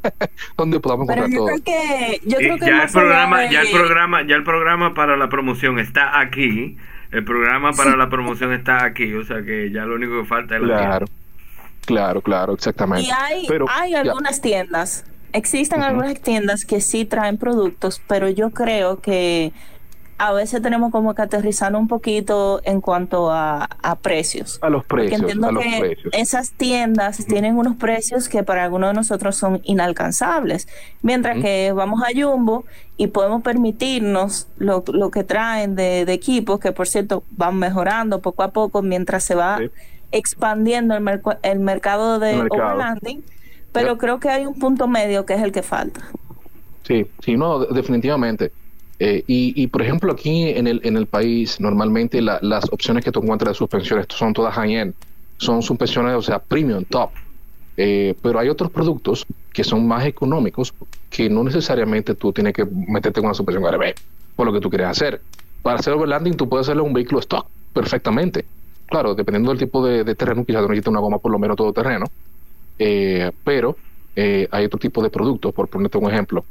donde 0.57 0.81
podamos 0.81 1.07
Pero 1.09 1.27
yo 1.29 1.37
todo. 1.39 1.47
creo 1.47 1.63
que, 1.65 2.21
yo 2.25 2.37
creo 2.39 2.59
que 2.59 2.67
ya 2.67 2.83
el 2.85 2.91
programa, 2.91 3.41
de- 3.41 3.51
ya 3.51 3.61
el 3.63 3.71
programa, 3.71 4.23
ya 4.27 4.37
el 4.37 4.45
programa 4.45 4.95
para 4.95 5.17
la 5.17 5.29
promoción 5.29 5.79
está 5.79 6.21
aquí. 6.21 6.77
El 7.13 7.25
programa 7.25 7.73
para 7.73 7.97
la 7.97 8.09
promoción 8.09 8.53
está 8.53 8.85
aquí, 8.85 9.13
o 9.15 9.25
sea 9.25 9.43
que 9.43 9.71
ya 9.73 9.85
lo 9.85 9.97
único 9.97 10.21
que 10.21 10.27
falta 10.29 10.55
es 10.57 10.63
la 10.63 10.77
Claro, 10.79 11.07
claro, 11.87 12.21
claro, 12.21 12.55
exactamente. 12.55 13.09
Y 13.09 13.11
hay, 13.11 13.47
Pero, 13.49 13.67
hay 13.69 13.93
ya. 13.93 14.01
algunas 14.03 14.41
tiendas, 14.41 15.05
existen 15.33 15.83
algunas 15.83 16.21
tiendas 16.21 16.65
que 16.65 16.81
sí 16.81 17.05
traen 17.05 17.37
productos, 17.37 18.01
pero 18.07 18.29
yo 18.29 18.51
creo 18.51 19.01
que 19.01 19.53
a 20.23 20.33
veces 20.33 20.61
tenemos 20.61 20.93
como 20.93 21.15
que 21.15 21.23
aterrizar 21.23 21.75
un 21.75 21.89
poquito 21.89 22.61
en 22.65 22.81
cuanto 22.83 23.31
a, 23.31 23.65
a 23.83 23.95
precios. 23.97 24.59
A 24.61 24.69
los 24.69 24.85
Porque 24.85 25.05
precios, 25.09 25.21
entiendo 25.23 25.47
a 25.49 25.53
los 25.53 25.65
que 25.65 25.79
precios. 25.81 26.13
esas 26.15 26.51
tiendas 26.53 27.25
tienen 27.27 27.57
unos 27.57 27.77
precios 27.77 28.29
que 28.29 28.43
para 28.43 28.65
algunos 28.65 28.91
de 28.91 28.95
nosotros 28.95 29.37
son 29.37 29.61
inalcanzables. 29.65 30.69
Mientras 31.03 31.39
que 31.41 31.73
vamos 31.73 32.03
a 32.03 32.09
Jumbo 32.15 32.65
y 32.99 33.07
podemos 33.07 33.43
permitirnos 33.43 34.47
lo, 34.59 34.85
lo 34.93 35.11
que 35.11 35.25
traen 35.25 35.75
de, 35.75 36.05
de 36.05 36.13
equipos, 36.13 36.61
que 36.61 36.73
por 36.73 36.87
cierto 36.87 37.23
van 37.31 37.57
mejorando 37.59 38.21
poco 38.21 38.43
a 38.43 38.49
poco 38.53 38.83
mientras 38.83 39.25
se 39.25 39.35
va 39.35 39.59
Sí. 39.59 39.71
expandiendo 40.13 40.95
el, 40.95 41.03
merc- 41.03 41.39
el 41.43 41.61
mercado 41.61 42.19
de 42.19 42.33
El 42.33 42.43
mercado. 42.43 42.63
overlanding. 42.75 43.25
Pero 43.73 43.89
Yep. 43.93 43.99
creo 43.99 44.21
que 44.21 44.29
hay 44.29 44.45
un 44.47 44.55
punto 44.59 44.87
medio 44.87 45.25
que 45.25 45.35
es 45.35 45.43
el 45.43 45.53
que 45.53 45.63
falta. 45.63 46.01
Sí, 46.83 47.07
sí, 47.25 47.37
no, 47.37 47.61
de- 47.61 47.75
definitivamente. 47.75 48.53
Eh, 49.03 49.25
y, 49.27 49.55
y, 49.63 49.69
por 49.69 49.83
ejemplo, 49.83 50.13
aquí 50.13 50.51
en 50.51 50.67
el, 50.69 51.07
país, 51.09 51.59
normalmente 51.61 52.21
la- 52.21 52.39
las 52.43 52.65
opciones 52.73 53.03
que 53.05 53.11
tú 53.13 53.21
encuentras 53.23 53.53
de 53.55 53.59
suspensiones 53.59 54.07
son 54.11 54.35
todas 54.35 54.55
high-end. 54.55 54.95
Son 55.39 55.63
suspensiones, 55.63 56.15
o 56.17 56.23
sea, 56.23 56.39
premium, 56.39 56.85
top. 56.85 57.15
Eh, 57.77 58.15
pero 58.23 58.39
hay 58.39 58.49
otros 58.51 58.71
productos 58.71 59.27
que 59.53 59.65
son 59.65 59.87
más 59.89 60.05
económicos 60.07 60.75
que 61.09 61.31
no 61.31 61.43
necesariamente 61.45 62.15
tú 62.15 62.33
tienes 62.33 62.53
que 62.53 62.67
meterte 62.67 63.21
con 63.21 63.27
una 63.29 63.35
suspensión 63.35 63.65
RB 63.75 63.95
por 64.37 64.47
lo 64.47 64.53
que 64.53 64.61
tú 64.61 64.69
quieres 64.71 64.89
hacer. 64.89 65.25
Para 65.63 65.79
hacer 65.79 65.95
overlanding, 65.95 66.37
tú 66.37 66.49
puedes 66.49 66.67
hacerle 66.67 66.83
un 66.83 66.93
vehículo 66.93 67.21
stock 67.21 67.49
perfectamente. 67.73 68.49
Claro, 68.87 69.15
dependiendo 69.15 69.51
del 69.51 69.59
tipo 69.61 69.85
de, 69.87 70.05
de 70.05 70.15
terreno, 70.15 70.45
quizás 70.45 70.63
necesitas 70.63 70.91
una 70.91 71.01
goma 71.01 71.19
por 71.21 71.33
lo 71.33 71.39
menos 71.39 71.57
todo 71.57 71.73
terreno. 71.73 72.07
Eh, 72.79 73.33
pero 73.45 73.79
hay 74.17 74.65
otro 74.67 74.79
tipo 74.79 75.03
de 75.03 75.11
productos, 75.11 75.53
por 75.55 75.69
ponerte 75.69 75.97
un 75.99 76.11
ejemplo. 76.11 76.47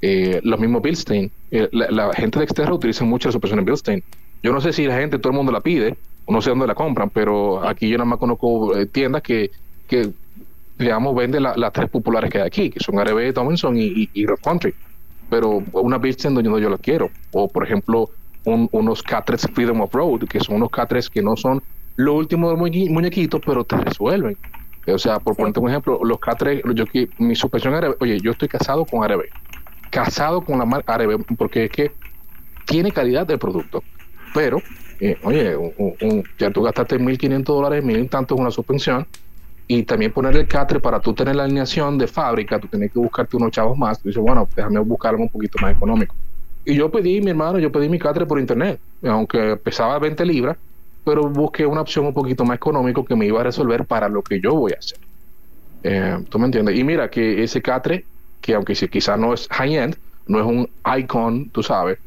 Eh, 0.00 0.40
los 0.42 0.60
mismos 0.60 0.82
Bilstein, 0.82 1.32
eh, 1.50 1.68
la, 1.72 1.90
la 1.90 2.12
gente 2.12 2.38
de 2.38 2.44
Exterra 2.44 2.74
utiliza 2.74 3.04
mucho 3.04 3.28
la 3.28 3.32
suspensión 3.32 3.64
Bilstein. 3.64 4.02
Yo 4.42 4.52
no 4.52 4.60
sé 4.60 4.72
si 4.72 4.86
la 4.86 4.98
gente, 4.98 5.18
todo 5.18 5.30
el 5.32 5.36
mundo 5.36 5.52
la 5.52 5.60
pide, 5.60 5.96
o 6.26 6.32
no 6.32 6.42
sé 6.42 6.50
dónde 6.50 6.66
la 6.66 6.74
compran, 6.74 7.10
pero 7.10 7.66
aquí 7.66 7.88
yo 7.88 7.96
nada 7.96 8.04
más 8.10 8.18
conozco 8.18 8.76
eh, 8.76 8.86
tiendas 8.86 9.22
que, 9.22 9.50
que 9.86 10.10
digamos, 10.76 11.14
venden 11.14 11.42
la- 11.44 11.56
las 11.56 11.72
tres 11.72 11.88
populares 11.88 12.30
que 12.30 12.38
hay 12.40 12.46
aquí, 12.46 12.70
que 12.70 12.80
son 12.80 12.98
RB, 12.98 13.32
Tomlinson 13.32 13.76
y, 13.76 13.84
y, 13.84 14.10
y 14.12 14.26
Rough 14.26 14.40
Country. 14.42 14.74
Pero 15.30 15.62
una 15.72 15.98
Bilstein 15.98 16.34
donde 16.34 16.60
yo 16.60 16.68
la 16.68 16.78
quiero. 16.78 17.08
O, 17.32 17.48
por 17.48 17.64
ejemplo, 17.64 18.10
un- 18.44 18.68
unos 18.72 19.02
Catres 19.02 19.48
Freedom 19.54 19.80
of 19.80 19.94
Road, 19.94 20.24
que 20.28 20.40
son 20.40 20.56
unos 20.56 20.68
Catres 20.70 21.08
que 21.08 21.22
no 21.22 21.36
son 21.36 21.62
lo 21.96 22.14
último 22.14 22.50
del 22.50 22.58
muñe- 22.58 22.90
muñequito, 22.90 23.40
pero 23.40 23.64
te 23.64 23.76
resuelven. 23.76 24.36
O 24.86 24.98
sea, 24.98 25.18
por 25.20 25.34
Sí. 25.34 25.38
ponerte 25.38 25.60
un 25.60 25.70
ejemplo, 25.70 26.00
los 26.04 26.18
Catres, 26.18 26.60
yo, 26.74 26.84
mi 27.18 27.34
suspensión 27.34 27.72
RB, 27.74 27.96
oye, 28.00 28.20
yo 28.20 28.32
estoy 28.32 28.48
casado 28.48 28.84
con 28.84 29.02
RB. 29.02 29.22
Casado 29.94 30.40
con 30.40 30.58
la 30.58 30.64
marca 30.64 30.98
RB, 30.98 31.24
porque 31.38 31.66
es 31.66 31.70
que 31.70 31.92
tiene 32.66 32.90
calidad 32.90 33.24
de 33.28 33.38
producto. 33.38 33.84
Pero, 34.34 34.60
eh, 34.98 35.16
oye, 35.22 35.56
ya 36.36 36.50
tú 36.50 36.62
gastaste 36.62 36.98
1.500 36.98 37.44
dólares, 37.44 37.84
mil 37.84 38.08
tanto 38.08 38.34
en 38.34 38.40
una 38.40 38.50
suspensión, 38.50 39.06
y 39.68 39.84
también 39.84 40.10
poner 40.10 40.36
el 40.36 40.48
catre 40.48 40.80
para 40.80 40.98
tú 40.98 41.14
tener 41.14 41.36
la 41.36 41.44
alineación 41.44 41.96
de 41.96 42.08
fábrica, 42.08 42.58
tú 42.58 42.66
tienes 42.66 42.90
que 42.90 42.98
buscarte 42.98 43.36
unos 43.36 43.52
chavos 43.52 43.78
más. 43.78 44.00
Tú 44.00 44.08
dices, 44.08 44.20
bueno, 44.20 44.48
déjame 44.56 44.80
buscar 44.80 45.12
algo 45.12 45.22
un 45.22 45.28
poquito 45.28 45.58
más 45.62 45.76
económico. 45.76 46.16
Y 46.64 46.74
yo 46.74 46.90
pedí, 46.90 47.20
mi 47.20 47.30
hermano, 47.30 47.60
yo 47.60 47.70
pedí 47.70 47.88
mi 47.88 48.00
catre 48.00 48.26
por 48.26 48.40
internet, 48.40 48.80
aunque 49.04 49.56
pesaba 49.56 50.00
20 50.00 50.26
libras, 50.26 50.56
pero 51.04 51.28
busqué 51.28 51.66
una 51.66 51.82
opción 51.82 52.06
un 52.06 52.14
poquito 52.14 52.44
más 52.44 52.56
económico 52.56 53.04
que 53.04 53.14
me 53.14 53.26
iba 53.26 53.40
a 53.40 53.44
resolver 53.44 53.84
para 53.84 54.08
lo 54.08 54.22
que 54.22 54.40
yo 54.40 54.54
voy 54.54 54.72
a 54.72 54.78
hacer. 54.78 54.98
Eh, 55.84 56.18
¿Tú 56.28 56.38
me 56.38 56.46
entiendes? 56.46 56.76
Y 56.76 56.82
mira 56.82 57.08
que 57.10 57.44
ese 57.44 57.62
catre, 57.62 58.06
que 58.44 58.52
aunque 58.54 58.74
si 58.74 58.88
quizás 58.88 59.18
no 59.18 59.32
es 59.32 59.48
high-end, 59.50 59.96
no 60.26 60.38
es 60.38 60.44
un 60.44 60.68
icon, 60.98 61.48
tú 61.48 61.62
sabes, 61.62 61.98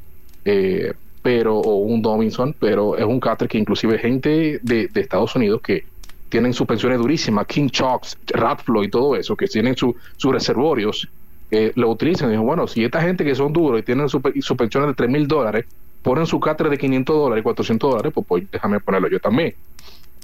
eh, 0.46 0.94
pero 1.24 1.58
o 1.58 1.78
un 1.78 2.00
Dobinson, 2.04 2.56
pero 2.60 2.96
es 2.96 3.06
un 3.06 3.20
catre 3.20 3.48
que 3.48 3.58
inclusive 3.58 3.98
gente 3.98 4.60
de, 4.62 4.88
de 4.88 5.02
Estados 5.02 5.36
Unidos 5.36 5.62
que 5.64 5.84
tienen 6.30 6.54
suspensiones 6.54 7.00
durísimas, 7.00 7.48
King 7.48 7.70
Chocks, 7.70 8.16
Ratflow 8.28 8.84
y 8.84 8.90
todo 8.90 9.16
eso, 9.16 9.36
que 9.36 9.48
tienen 9.48 9.76
su- 9.76 9.96
sus 10.16 10.32
reservorios, 10.32 11.08
eh, 11.50 11.72
lo 11.76 11.90
utilizan. 11.90 12.30
Dijo, 12.30 12.44
bueno, 12.44 12.68
si 12.68 12.84
esta 12.84 13.02
gente 13.02 13.24
que 13.26 13.34
son 13.34 13.52
duros 13.52 13.80
y 13.80 13.84
tienen 13.84 14.08
suspensiones 14.08 14.90
de 14.90 14.94
3 14.94 15.10
mil 15.10 15.28
dólares, 15.28 15.66
ponen 16.04 16.28
su 16.28 16.40
cátedra 16.40 16.70
de 16.70 16.78
500 16.78 17.16
dólares, 17.16 17.44
400 17.44 17.90
dólares, 17.92 18.12
pues, 18.14 18.28
pues, 18.28 18.44
déjame 18.52 18.80
ponerlo 18.80 19.10
yo 19.10 19.20
también. 19.20 19.56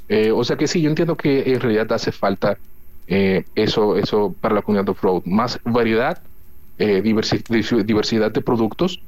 Eh, 0.10 0.32
o 0.32 0.44
sea 0.44 0.58
que 0.58 0.68
sí, 0.68 0.80
yo 0.82 0.90
entiendo 0.90 1.16
que 1.16 1.42
en 1.54 1.60
realidad 1.60 1.92
hace 1.92 2.12
falta 2.12 2.58
eh, 3.08 3.44
eso, 3.56 3.98
eso 3.98 4.34
para 4.40 4.56
la 4.56 4.62
comunidad 4.62 4.86
de 4.86 5.00
road 5.02 5.24
Más 5.26 5.60
variedad, 5.64 6.22
diversidad 6.78 8.32
de 8.32 8.42
productos 8.42 9.00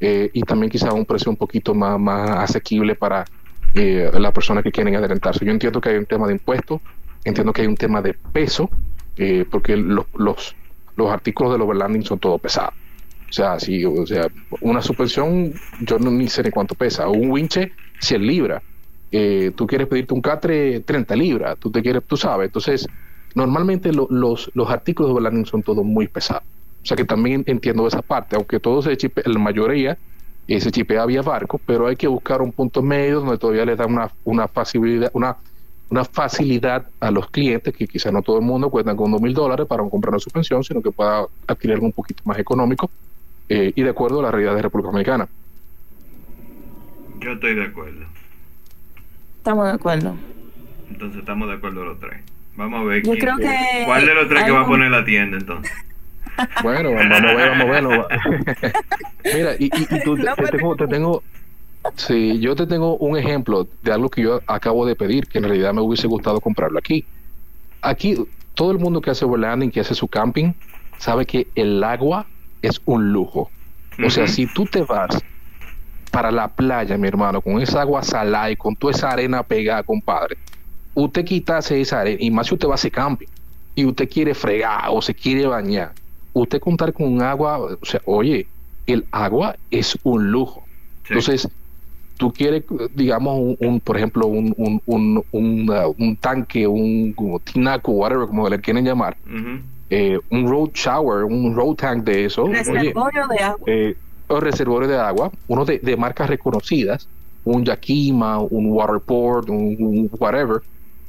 y 0.00 0.40
también 0.42 0.70
quizá 0.70 0.92
un 0.92 1.06
precio 1.06 1.30
un 1.30 1.36
poquito 1.36 1.74
más, 1.74 1.98
más 1.98 2.30
asequible 2.30 2.94
para 2.94 3.24
las 3.74 4.32
personas 4.32 4.62
que 4.62 4.70
quieren 4.70 4.94
adelantarse. 4.96 5.44
Yo 5.44 5.50
entiendo 5.52 5.80
que 5.80 5.90
hay 5.90 5.96
un 5.96 6.06
tema 6.06 6.26
de 6.26 6.34
impuestos, 6.34 6.80
entiendo 7.24 7.52
que 7.52 7.62
hay 7.62 7.68
un 7.68 7.76
tema 7.76 8.02
de 8.02 8.14
peso, 8.14 8.68
porque 9.50 9.76
los, 9.76 10.06
los 10.14 10.54
los 10.96 11.10
artículos 11.10 11.52
del 11.52 11.62
overlanding 11.62 12.04
son 12.04 12.18
todo 12.18 12.38
pesados. 12.38 12.74
O 13.28 13.32
sea, 13.32 13.58
si, 13.58 13.84
o 13.84 14.06
sea, 14.06 14.28
una 14.60 14.80
suspensión, 14.80 15.52
yo 15.80 15.98
no 15.98 16.10
ni 16.10 16.28
sé 16.28 16.42
ni 16.42 16.50
cuánto 16.50 16.74
pesa. 16.74 17.08
Un 17.08 17.30
winche, 17.30 17.72
100 18.00 18.26
libras. 18.26 18.62
Eh, 19.10 19.52
tú 19.56 19.66
quieres 19.66 19.88
pedirte 19.88 20.14
un 20.14 20.20
catre, 20.20 20.80
30 20.80 21.16
libras. 21.16 21.56
Tú 21.58 21.70
te 21.70 21.82
quieres, 21.82 22.02
tú 22.06 22.16
sabes. 22.16 22.46
Entonces, 22.46 22.86
normalmente 23.34 23.92
los, 23.92 24.50
los 24.54 24.70
artículos 24.70 25.10
de 25.10 25.12
overlanding 25.12 25.46
son 25.46 25.62
todos 25.62 25.84
muy 25.84 26.08
pesados. 26.08 26.44
O 26.82 26.86
sea 26.86 26.96
que 26.96 27.04
también 27.04 27.44
entiendo 27.46 27.86
esa 27.86 28.02
parte, 28.02 28.36
aunque 28.36 28.60
todo 28.60 28.82
se 28.82 28.96
chipe, 28.96 29.22
la 29.24 29.38
mayoría 29.38 29.96
eh, 30.46 30.60
se 30.60 30.70
chipea 30.70 31.06
vía 31.06 31.22
barco, 31.22 31.60
pero 31.64 31.86
hay 31.86 31.96
que 31.96 32.06
buscar 32.06 32.42
un 32.42 32.52
punto 32.52 32.82
medio 32.82 33.20
donde 33.20 33.38
todavía 33.38 33.64
le 33.64 33.76
da 33.76 33.86
una, 33.86 34.10
una 34.24 34.48
facilidad, 34.48 35.10
una 35.14 35.36
una 35.90 36.04
facilidad 36.04 36.86
a 36.98 37.10
los 37.10 37.30
clientes 37.30 37.74
que 37.74 37.86
quizá 37.86 38.10
no 38.10 38.22
todo 38.22 38.38
el 38.38 38.44
mundo 38.44 38.70
cuenta 38.70 38.96
con 38.96 39.12
dos 39.12 39.20
mil 39.20 39.34
dólares 39.34 39.66
para 39.66 39.88
comprar 39.88 40.10
una 40.10 40.18
suspensión, 40.18 40.64
sino 40.64 40.82
que 40.82 40.90
pueda 40.90 41.26
adquirir 41.46 41.74
algo 41.74 41.86
un 41.86 41.92
poquito 41.92 42.22
más 42.24 42.38
económico 42.38 42.90
eh, 43.48 43.72
y 43.74 43.82
de 43.82 43.90
acuerdo 43.90 44.20
a 44.20 44.24
la 44.24 44.30
realidad 44.30 44.56
de 44.56 44.62
República 44.62 44.88
Dominicana. 44.88 45.28
Yo 47.20 47.32
estoy 47.32 47.54
de 47.54 47.64
acuerdo. 47.64 48.06
Estamos 49.36 49.66
de 49.66 49.72
acuerdo. 49.72 50.16
Entonces 50.90 51.20
estamos 51.20 51.48
de 51.48 51.54
acuerdo 51.54 51.84
los 51.84 52.00
tres. 52.00 52.22
Vamos 52.56 52.80
a 52.80 52.84
ver 52.84 53.02
quién, 53.02 53.18
cuál 53.86 54.06
de 54.06 54.14
los 54.14 54.28
tres 54.28 54.44
que 54.44 54.50
va 54.50 54.60
a 54.60 54.66
poner 54.66 54.90
la 54.90 55.04
tienda 55.04 55.38
entonces. 55.38 55.72
Bueno, 56.64 56.90
vamos 56.90 57.20
a 57.20 57.34
ver, 57.34 57.50
vamos 57.50 57.94
a 57.94 58.08
ver. 58.08 58.72
Mira, 59.36 59.52
y, 59.56 59.66
y, 59.66 60.02
tú, 60.02 60.16
te, 60.16 60.24
tengo, 60.50 60.74
te 60.74 60.88
tengo 60.88 61.22
Sí, 61.96 62.40
yo 62.40 62.56
te 62.56 62.66
tengo 62.66 62.96
un 62.96 63.16
ejemplo 63.16 63.68
de 63.82 63.92
algo 63.92 64.08
que 64.08 64.22
yo 64.22 64.40
acabo 64.46 64.86
de 64.86 64.96
pedir, 64.96 65.26
que 65.26 65.38
en 65.38 65.44
realidad 65.44 65.74
me 65.74 65.82
hubiese 65.82 66.06
gustado 66.06 66.40
comprarlo 66.40 66.78
aquí. 66.78 67.04
Aquí, 67.82 68.16
todo 68.54 68.72
el 68.72 68.78
mundo 68.78 69.00
que 69.00 69.10
hace 69.10 69.24
overlanding, 69.24 69.70
que 69.70 69.80
hace 69.80 69.94
su 69.94 70.08
camping, 70.08 70.52
sabe 70.96 71.26
que 71.26 71.46
el 71.54 71.84
agua 71.84 72.26
es 72.62 72.80
un 72.86 73.12
lujo. 73.12 73.50
O 74.04 74.10
sea, 74.10 74.26
si 74.26 74.46
tú 74.46 74.64
te 74.64 74.82
vas 74.82 75.22
para 76.10 76.32
la 76.32 76.48
playa, 76.48 76.96
mi 76.96 77.06
hermano, 77.06 77.42
con 77.42 77.60
esa 77.60 77.82
agua 77.82 78.02
salada 78.02 78.50
y 78.50 78.56
con 78.56 78.74
toda 78.74 78.92
esa 78.92 79.10
arena 79.10 79.42
pegada, 79.42 79.82
compadre, 79.82 80.36
usted 80.94 81.24
quitase 81.24 81.80
esa 81.80 82.00
arena, 82.00 82.18
y 82.20 82.30
más 82.30 82.46
si 82.46 82.54
usted 82.54 82.68
va 82.68 82.72
a 82.72 82.74
hacer 82.74 82.92
camping, 82.92 83.26
y 83.74 83.84
usted 83.84 84.08
quiere 84.08 84.34
fregar 84.34 84.84
o 84.90 85.02
se 85.02 85.14
quiere 85.14 85.46
bañar, 85.46 85.92
usted 86.32 86.60
contar 86.60 86.92
con 86.92 87.12
un 87.12 87.22
agua, 87.22 87.58
o 87.58 87.84
sea, 87.84 88.00
oye, 88.04 88.46
el 88.86 89.04
agua 89.10 89.56
es 89.70 89.98
un 90.02 90.30
lujo. 90.30 90.64
Entonces, 91.08 91.48
tú 92.16 92.32
quieres, 92.32 92.64
digamos, 92.94 93.56
un, 93.58 93.80
por 93.80 93.96
ejemplo, 93.96 94.26
un, 94.26 94.54
un, 94.56 94.80
un, 94.86 95.24
un, 95.32 95.70
uh, 95.70 96.16
tanque, 96.16 96.66
un 96.66 97.14
tinaco, 97.44 97.92
whatever, 97.92 98.26
como 98.26 98.48
le 98.48 98.60
quieren 98.60 98.84
llamar, 98.84 99.16
eh, 99.90 100.18
un 100.30 100.48
road 100.48 100.70
shower, 100.72 101.24
un 101.24 101.54
road 101.54 101.74
tank 101.74 102.04
de 102.04 102.26
eso. 102.26 102.46
Reservorio 102.46 103.26
de 103.28 103.38
agua. 103.38 103.64
Eh, 103.66 103.96
o 104.26 104.40
reservorio 104.40 104.88
de 104.88 104.98
agua, 104.98 105.30
uno 105.48 105.64
de, 105.64 105.78
de, 105.78 105.96
marcas 105.96 106.30
reconocidas, 106.30 107.08
un 107.44 107.64
Yakima, 107.64 108.38
un 108.38 108.72
Waterport, 108.72 109.50
un, 109.50 110.10
whatever. 110.18 110.62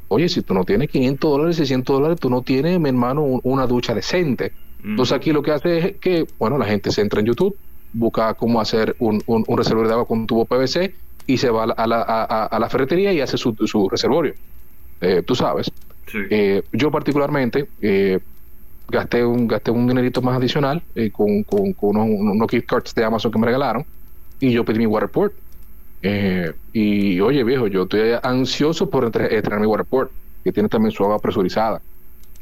Oye, 0.08 0.30
si 0.30 0.42
tú 0.42 0.54
no 0.54 0.64
tienes 0.64 0.90
500 0.90 1.32
dólares, 1.32 1.56
600 1.58 1.96
dólares, 1.96 2.20
tú 2.20 2.30
no 2.30 2.42
tienes, 2.42 2.80
mi 2.80 2.90
hermano, 2.90 3.24
una 3.24 3.66
ducha 3.66 3.94
decente. 3.94 4.52
Entonces 4.84 5.18
aquí 5.18 5.32
lo 5.32 5.42
que 5.42 5.52
hace 5.52 5.78
es 5.78 5.98
que, 5.98 6.28
bueno, 6.38 6.60
la 6.60 6.66
gente 6.66 6.92
se 6.92 7.02
entra 7.02 7.20
en 7.20 7.26
YouTube, 7.26 7.58
busca 7.92 8.34
cómo 8.36 8.62
hacer 8.62 8.96
un, 9.00 9.24
un, 9.26 9.58
reservorio 9.58 9.88
de 9.88 9.94
agua 9.94 10.08
con 10.08 10.20
un 10.20 10.28
tubo 10.28 10.46
PVC 10.46 10.94
y 11.26 11.38
se 11.38 11.50
va 11.50 11.64
a 11.64 11.88
la, 11.88 12.02
a, 12.02 12.60
la 12.60 12.70
ferretería 12.70 13.12
y 13.12 13.20
hace 13.20 13.38
su, 13.38 13.56
su 13.66 13.90
reservorio. 13.90 14.36
Eh, 15.02 15.24
tú 15.26 15.36
sabes. 15.36 15.72
Eh, 16.30 16.62
yo 16.72 16.92
particularmente 16.92 17.68
eh, 17.82 18.20
gasté 18.88 19.26
un 19.26 19.48
gasté 19.48 19.72
un 19.72 19.88
dinerito 19.88 20.22
más 20.22 20.38
adicional 20.38 20.84
con, 21.12 21.44
con, 21.44 21.74
con 21.74 21.98
unos, 21.98 22.08
unos, 22.08 22.50
gift 22.50 22.68
cards 22.68 22.94
de 22.94 23.04
Amazon 23.04 23.32
que 23.32 23.40
me 23.40 23.48
regalaron 23.48 23.86
y 24.40 24.52
yo 24.52 24.64
pedí 24.64 24.80
mi 24.80 24.86
waterport. 24.86 25.34
Y 26.74 27.20
oye 27.20 27.44
viejo, 27.44 27.68
yo 27.68 27.84
estoy 27.84 28.02
ansioso 28.22 28.90
por 28.90 29.06
entrenar 29.06 29.60
mi 29.60 29.66
waterport, 29.66 30.12
que 30.44 30.52
tiene 30.52 30.70
también 30.70 30.92
su 30.92 31.04
agua 31.04 31.20
presurizada. 31.20 31.82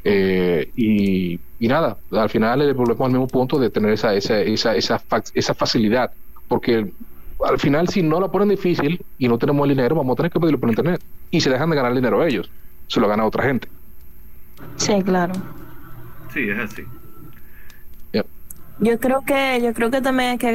Eh, 0.02 0.70
y, 0.76 1.40
nada, 1.60 1.96
al 2.10 2.28
final 2.28 2.74
volvemos 2.74 3.06
al 3.06 3.12
mismo 3.12 3.26
punto 3.26 3.58
de 3.58 3.70
tener 3.70 3.92
esa, 3.92 4.14
esa, 4.14 4.40
esa, 4.40 4.76
esa, 4.76 5.02
esa 5.32 5.54
facilidad, 5.54 6.12
porque 6.46 6.92
al 7.42 7.58
final 7.58 7.88
si 7.88 8.02
no 8.02 8.20
la 8.20 8.28
ponen 8.28 8.50
difícil 8.50 9.02
y 9.18 9.28
no 9.28 9.38
tenemos 9.38 9.64
el 9.64 9.70
dinero, 9.76 9.96
vamos 9.96 10.12
a 10.12 10.16
tener 10.16 10.32
que 10.32 10.40
pedirlo 10.40 10.60
por 10.60 10.68
internet. 10.68 11.00
Y 11.30 11.40
se 11.40 11.48
dejan 11.48 11.70
de 11.70 11.76
ganar 11.76 11.92
el 11.92 11.96
dinero 11.96 12.24
ellos, 12.24 12.50
se 12.86 13.00
lo 13.00 13.08
gana 13.08 13.24
otra 13.24 13.44
gente. 13.44 13.68
Sí, 14.76 15.02
claro. 15.02 15.32
Sí, 16.32 16.48
es 16.48 16.58
así. 16.58 16.82
Yo 18.80 18.98
creo 18.98 19.22
que 19.22 19.60
yo 19.62 19.72
creo 19.72 19.88
que 19.88 20.00
también 20.00 20.30
hay 20.30 20.38
que 20.38 20.48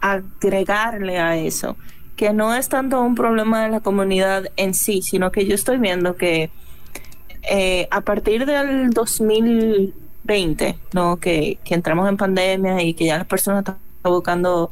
agregarle 0.00 1.18
a 1.18 1.36
eso 1.36 1.76
que 2.16 2.32
no 2.32 2.54
es 2.54 2.68
tanto 2.68 3.00
un 3.00 3.14
problema 3.14 3.62
de 3.64 3.70
la 3.70 3.80
comunidad 3.80 4.44
en 4.56 4.74
sí, 4.74 5.02
sino 5.02 5.32
que 5.32 5.46
yo 5.46 5.54
estoy 5.54 5.78
viendo 5.78 6.16
que 6.16 6.50
eh, 7.48 7.88
a 7.90 8.02
partir 8.02 8.46
del 8.46 8.90
2020, 8.90 10.78
¿no? 10.92 11.16
Que, 11.16 11.58
entramos 11.66 12.08
en 12.08 12.16
pandemia 12.16 12.82
y 12.82 12.94
que 12.94 13.06
ya 13.06 13.18
las 13.18 13.26
personas 13.26 13.60
están 13.60 13.78
buscando 14.02 14.70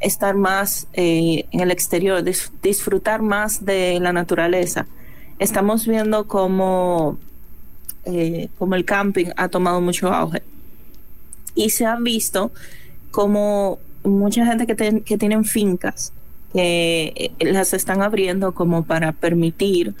estar 0.00 0.34
más 0.34 0.88
eh, 0.92 1.46
en 1.52 1.60
el 1.60 1.70
exterior, 1.70 2.22
disfrutar 2.62 3.22
más 3.22 3.64
de 3.64 3.98
la 4.00 4.12
naturaleza. 4.12 4.86
Estamos 5.38 5.86
viendo 5.86 6.26
eh, 8.04 8.48
como 8.58 8.74
el 8.74 8.84
camping 8.84 9.26
ha 9.36 9.48
tomado 9.48 9.80
mucho 9.80 10.12
auge. 10.12 10.42
Y 11.54 11.70
se 11.70 11.86
han 11.86 12.04
visto 12.04 12.52
como 13.10 13.78
mucha 14.04 14.44
gente 14.46 14.66
que, 14.66 15.02
que 15.02 15.18
tienen 15.18 15.44
fincas, 15.44 16.12
que 16.56 17.32
las 17.38 17.74
están 17.74 18.00
abriendo 18.00 18.52
como 18.52 18.84
para 18.84 19.12
permitir 19.12 19.94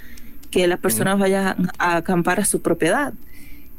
que 0.50 0.66
las 0.66 0.78
personas 0.78 1.18
vayan 1.18 1.70
a 1.78 1.96
acampar 1.96 2.40
a 2.40 2.46
su 2.46 2.62
propiedad. 2.62 3.12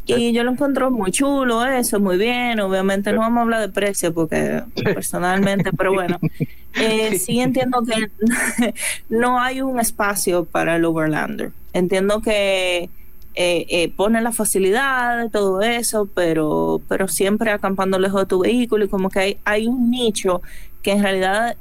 Y 0.06 0.32
yo 0.32 0.44
lo 0.44 0.52
encuentro 0.52 0.90
muy 0.92 1.12
chulo 1.12 1.66
eso, 1.66 2.00
muy 2.00 2.18
bien. 2.18 2.60
Obviamente 2.60 3.12
no 3.12 3.20
vamos 3.20 3.40
a 3.40 3.42
hablar 3.42 3.62
de 3.62 3.70
precio 3.70 4.14
porque 4.14 4.62
personalmente, 4.76 5.72
pero 5.74 5.92
bueno, 5.94 6.20
eh, 6.80 7.18
sí 7.18 7.40
entiendo 7.40 7.84
que 7.84 8.12
no 9.10 9.42
hay 9.42 9.62
un 9.62 9.80
espacio 9.80 10.46
para 10.46 10.76
el 10.76 10.86
overlander. 10.86 11.52
Entiendo 11.74 12.22
que 12.22 12.90
eh, 13.36 13.66
eh, 13.70 13.92
pone 13.96 14.22
la 14.22 14.32
facilidad 14.32 15.24
de 15.24 15.30
todo 15.30 15.62
eso, 15.62 16.08
pero, 16.14 16.80
pero 16.88 17.08
siempre 17.08 17.52
acampando 17.52 18.00
lejos 18.00 18.22
de 18.22 18.28
tu 18.28 18.40
vehículo 18.40 18.86
y 18.86 18.88
como 18.88 19.10
que 19.10 19.20
hay, 19.20 19.38
hay 19.44 19.68
un 19.68 19.90
nicho 19.90 20.42
que 20.84 20.92
en 20.92 21.04
realidad 21.04 21.58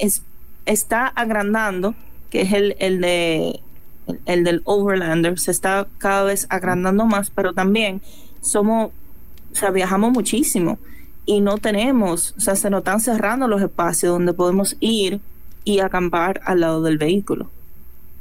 es, 0.00 0.22
está 0.66 1.06
agrandando, 1.06 1.94
que 2.30 2.42
es 2.42 2.52
el, 2.52 2.76
el 2.78 3.00
de 3.00 3.60
el, 4.26 4.44
del 4.44 4.62
Overlander, 4.64 5.38
se 5.38 5.50
está 5.50 5.86
cada 5.98 6.24
vez 6.24 6.46
agrandando 6.50 7.06
más, 7.06 7.30
pero 7.30 7.52
también 7.52 8.02
somos, 8.40 8.90
o 9.52 9.56
sea, 9.56 9.70
viajamos 9.70 10.12
muchísimo 10.12 10.78
y 11.26 11.40
no 11.40 11.58
tenemos, 11.58 12.34
o 12.36 12.40
sea, 12.40 12.56
se 12.56 12.70
nos 12.70 12.80
están 12.80 13.00
cerrando 13.00 13.48
los 13.48 13.62
espacios 13.62 14.12
donde 14.12 14.34
podemos 14.34 14.76
ir 14.80 15.20
y 15.64 15.78
acampar 15.78 16.40
al 16.44 16.60
lado 16.60 16.82
del 16.82 16.98
vehículo. 16.98 17.48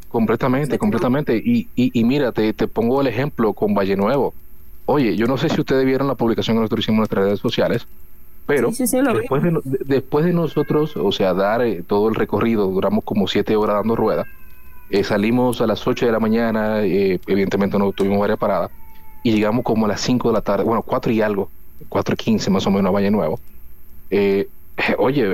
Completamente, 0.07 0.77
completamente. 0.77 1.35
Y, 1.35 1.67
y, 1.75 2.03
mira, 2.03 2.31
te, 2.31 2.53
pongo 2.67 3.01
el 3.01 3.07
ejemplo 3.07 3.53
con 3.53 3.73
Valle 3.73 3.95
Nuevo. 3.95 4.33
Oye, 4.85 5.15
yo 5.15 5.25
no 5.25 5.37
sé 5.37 5.49
si 5.49 5.59
ustedes 5.59 5.85
vieron 5.85 6.07
la 6.07 6.15
publicación 6.15 6.55
que 6.55 6.61
nosotros 6.61 6.81
hicimos 6.81 6.97
en 6.97 6.99
nuestras 6.99 7.25
redes 7.25 7.39
sociales, 7.39 7.87
pero 8.45 8.71
después, 8.71 9.43
de, 9.43 9.61
después 9.85 10.25
de 10.25 10.33
nosotros, 10.33 10.97
o 10.97 11.11
sea, 11.11 11.33
dar 11.33 11.61
eh, 11.61 11.81
todo 11.85 12.09
el 12.09 12.15
recorrido, 12.15 12.67
duramos 12.67 13.03
como 13.03 13.27
siete 13.27 13.55
horas 13.55 13.77
dando 13.77 13.95
ruedas, 13.95 14.27
eh, 14.89 15.03
salimos 15.03 15.61
a 15.61 15.67
las 15.67 15.85
8 15.87 16.05
de 16.05 16.11
la 16.11 16.19
mañana, 16.19 16.81
eh, 16.83 17.19
evidentemente 17.25 17.79
no 17.79 17.91
tuvimos 17.93 18.19
varias 18.19 18.37
paradas, 18.37 18.69
y 19.23 19.31
llegamos 19.31 19.63
como 19.63 19.85
a 19.85 19.89
las 19.89 20.01
5 20.01 20.27
de 20.27 20.33
la 20.33 20.41
tarde, 20.41 20.65
bueno, 20.65 20.81
4 20.81 21.11
y 21.13 21.21
algo, 21.21 21.49
4 21.87 22.13
y 22.13 22.17
15 22.17 22.49
más 22.49 22.67
o 22.67 22.71
menos 22.71 22.89
a 22.89 22.91
Valle 22.91 23.11
Nuevo. 23.11 23.39
Oye, 24.97 25.25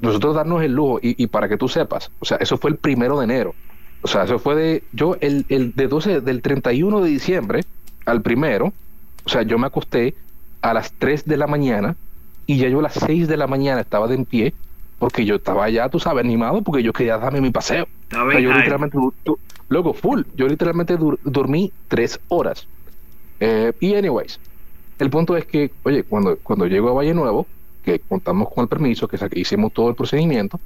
nosotros 0.00 0.34
darnos 0.34 0.62
el 0.62 0.72
lujo, 0.72 0.98
y, 1.02 1.26
para 1.28 1.48
que 1.48 1.56
tú 1.56 1.68
sepas, 1.68 2.10
o 2.18 2.24
sea, 2.24 2.38
eso 2.38 2.56
fue 2.56 2.70
el 2.70 2.76
primero 2.76 3.18
de 3.18 3.24
enero. 3.24 3.54
O 4.02 4.08
sea, 4.08 4.24
eso 4.24 4.38
fue 4.38 4.54
de, 4.56 4.82
yo, 4.92 5.16
el, 5.20 5.44
el 5.50 5.74
de 5.74 5.86
12, 5.86 6.20
del 6.22 6.40
31 6.40 7.02
de 7.02 7.10
diciembre 7.10 7.64
al 8.06 8.22
primero, 8.22 8.72
o 9.24 9.28
sea, 9.28 9.42
yo 9.42 9.58
me 9.58 9.66
acosté 9.66 10.14
a 10.62 10.74
las 10.74 10.92
3 10.92 11.26
de 11.26 11.36
la 11.36 11.46
mañana 11.46 11.96
y 12.54 12.58
ya 12.58 12.68
yo 12.68 12.80
a 12.80 12.82
las 12.82 12.94
6 12.94 13.28
de 13.28 13.36
la 13.36 13.46
mañana 13.46 13.80
estaba 13.82 14.08
de 14.08 14.14
en 14.16 14.26
pie 14.26 14.56
porque 14.98 15.24
yo 15.24 15.36
estaba 15.36 15.68
ya, 15.70 15.88
tú 15.88 15.98
sabes, 15.98 16.24
animado 16.24 16.62
porque 16.62 16.82
yo 16.82 16.92
quería 16.92 17.18
darme 17.18 17.40
mi 17.40 17.50
paseo. 17.50 17.84
Estaba 18.02 18.28
O 18.28 18.30
sea, 18.32 18.40
yo 18.40 18.48
high. 18.50 18.56
literalmente, 18.58 18.98
luego 19.68 19.94
full, 19.94 20.22
yo 20.34 20.48
literalmente 20.48 20.98
dur- 20.98 21.18
dormí 21.22 21.74
tres 21.88 22.20
horas. 22.28 22.68
Eh, 23.40 23.72
y 23.80 23.94
anyways, 23.94 24.40
el 24.98 25.10
punto 25.10 25.36
es 25.36 25.46
que, 25.46 25.76
oye, 25.84 26.04
cuando, 26.04 26.40
cuando 26.42 26.66
llego 26.66 26.90
a 26.90 26.94
Valle 26.94 27.14
Nuevo, 27.14 27.50
que 27.82 28.00
contamos 28.00 28.48
con 28.54 28.62
el 28.64 28.68
permiso, 28.68 29.08
que 29.08 29.18
hicimos 29.34 29.72
todo 29.72 29.88
el 29.90 29.94
procedimiento, 29.96 30.60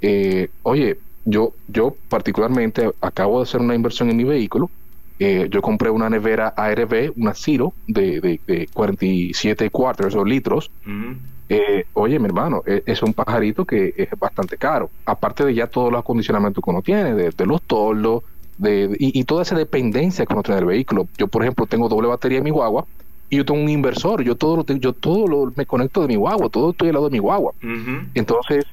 eh, 0.00 0.50
oye, 0.62 1.02
yo, 1.24 1.56
yo 1.66 1.98
particularmente 2.08 2.90
acabo 3.00 3.38
de 3.38 3.44
hacer 3.44 3.60
una 3.60 3.74
inversión 3.74 4.10
en 4.10 4.16
mi 4.16 4.24
vehículo. 4.24 4.72
Eh, 5.18 5.48
yo 5.50 5.62
compré 5.62 5.88
una 5.90 6.10
nevera 6.10 6.52
ARB, 6.56 7.12
una 7.16 7.32
Ciro 7.34 7.72
de, 7.86 8.20
de, 8.20 8.40
de 8.46 8.68
47 8.72 9.70
quarters 9.70 10.14
o 10.14 10.24
litros, 10.24 10.70
Ujú. 10.84 11.16
eh, 11.48 11.84
oye, 11.94 12.18
mi 12.18 12.26
hermano, 12.26 12.62
eh, 12.66 12.82
es 12.84 13.02
un 13.02 13.14
pajarito 13.14 13.64
que 13.64 13.94
es 13.96 14.08
bastante 14.18 14.56
caro. 14.58 14.90
Aparte 15.06 15.44
de 15.44 15.54
ya 15.54 15.68
todos 15.68 15.90
los 15.90 16.00
acondicionamientos 16.00 16.62
que 16.62 16.70
uno 16.70 16.82
tiene, 16.82 17.14
de, 17.14 17.30
de 17.30 17.46
los 17.46 17.62
toldos, 17.62 18.22
de, 18.58 18.94
y, 18.98 19.18
y 19.18 19.24
toda 19.24 19.42
esa 19.42 19.56
dependencia 19.56 20.26
que 20.26 20.32
uno 20.34 20.42
tiene 20.42 20.56
del 20.56 20.66
vehículo. 20.66 21.08
Yo, 21.16 21.28
por 21.28 21.42
ejemplo, 21.42 21.66
tengo 21.66 21.88
doble 21.88 22.08
batería 22.08 22.38
en 22.38 22.44
mi 22.44 22.50
guagua 22.50 22.84
y 23.30 23.36
yo 23.38 23.44
tengo 23.46 23.60
un 23.62 23.68
inversor. 23.70 24.22
Yo 24.22 24.34
todo 24.36 24.56
lo, 24.56 24.64
te- 24.64 24.78
yo 24.78 24.92
todo 24.92 25.26
lo, 25.26 25.52
me 25.56 25.64
conecto 25.64 26.02
de 26.02 26.08
mi 26.08 26.16
guagua, 26.16 26.48
todo 26.50 26.70
estoy 26.72 26.88
al 26.88 26.94
lado 26.94 27.06
de 27.08 27.12
mi 27.12 27.18
guagua. 27.20 27.52
Ujú. 27.62 28.06
Entonces, 28.14 28.64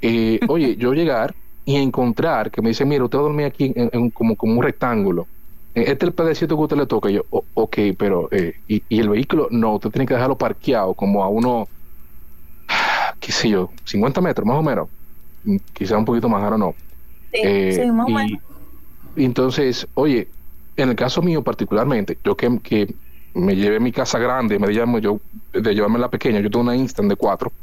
eh, 0.00 0.40
oye, 0.48 0.76
yo 0.76 0.92
llegar 0.94 1.34
y 1.66 1.76
encontrar 1.76 2.50
que 2.50 2.62
me 2.62 2.70
dice, 2.70 2.84
mira, 2.84 3.04
usted 3.04 3.18
va 3.18 3.22
a 3.22 3.24
dormir 3.24 3.46
aquí 3.46 3.72
en, 3.76 3.90
en 3.92 4.10
como, 4.10 4.36
como 4.36 4.54
un 4.54 4.62
rectángulo. 4.62 5.26
Eh, 5.74 5.82
Este 5.82 5.92
es 6.06 6.08
el 6.08 6.14
pedacito 6.14 6.56
que 6.56 6.62
usted 6.62 6.76
le 6.76 6.86
toca. 6.86 7.10
Y 7.10 7.14
yo, 7.14 7.26
"O- 7.30 7.48
ok, 7.54 7.76
pero, 7.98 8.28
eh, 8.32 8.54
y, 8.66 8.84
y 8.88 9.00
el 9.00 9.08
vehículo, 9.10 9.48
no, 9.50 9.74
usted 9.74 9.90
tiene 9.90 10.06
que 10.06 10.14
dejarlo 10.14 10.38
parqueado 10.38 10.94
como 10.94 11.22
a 11.24 11.28
uno, 11.28 11.70
qué 13.20 13.32
sé 13.32 13.48
yo, 13.50 13.70
50 13.84 14.20
metros 14.20 14.46
más 14.46 14.58
o 14.58 14.62
menos. 14.62 14.88
Mm, 15.42 15.56
Quizá 15.72 15.98
un 15.98 16.04
poquito 16.04 16.28
más, 16.28 16.42
ahora 16.42 16.58
no. 16.58 16.76
Sí, 17.32 17.40
Eh, 17.42 17.50
sí, 17.68 17.90
más 17.92 18.06
o 18.06 18.10
menos. 18.10 18.40
y 19.14 19.24
entonces, 19.24 19.88
oye, 19.94 20.32
en 20.76 20.90
el 20.90 20.96
caso 20.96 21.22
mío 21.22 21.42
particularmente, 21.44 22.20
yo 22.24 22.36
que, 22.36 22.60
que 22.62 22.96
me 23.34 23.56
llevé 23.56 23.80
mi 23.80 23.92
casa 23.92 24.18
grande, 24.18 24.58
me 24.58 24.68
llamo 24.68 24.98
yo 24.98 25.22
de 25.52 25.74
llevarme 25.74 25.98
la 25.98 26.10
pequeña, 26.10 26.40
yo 26.40 26.50
tengo 26.50 26.62
una 26.64 26.76
instant 26.76 27.08
de 27.10 27.16
cuatro. 27.16 27.54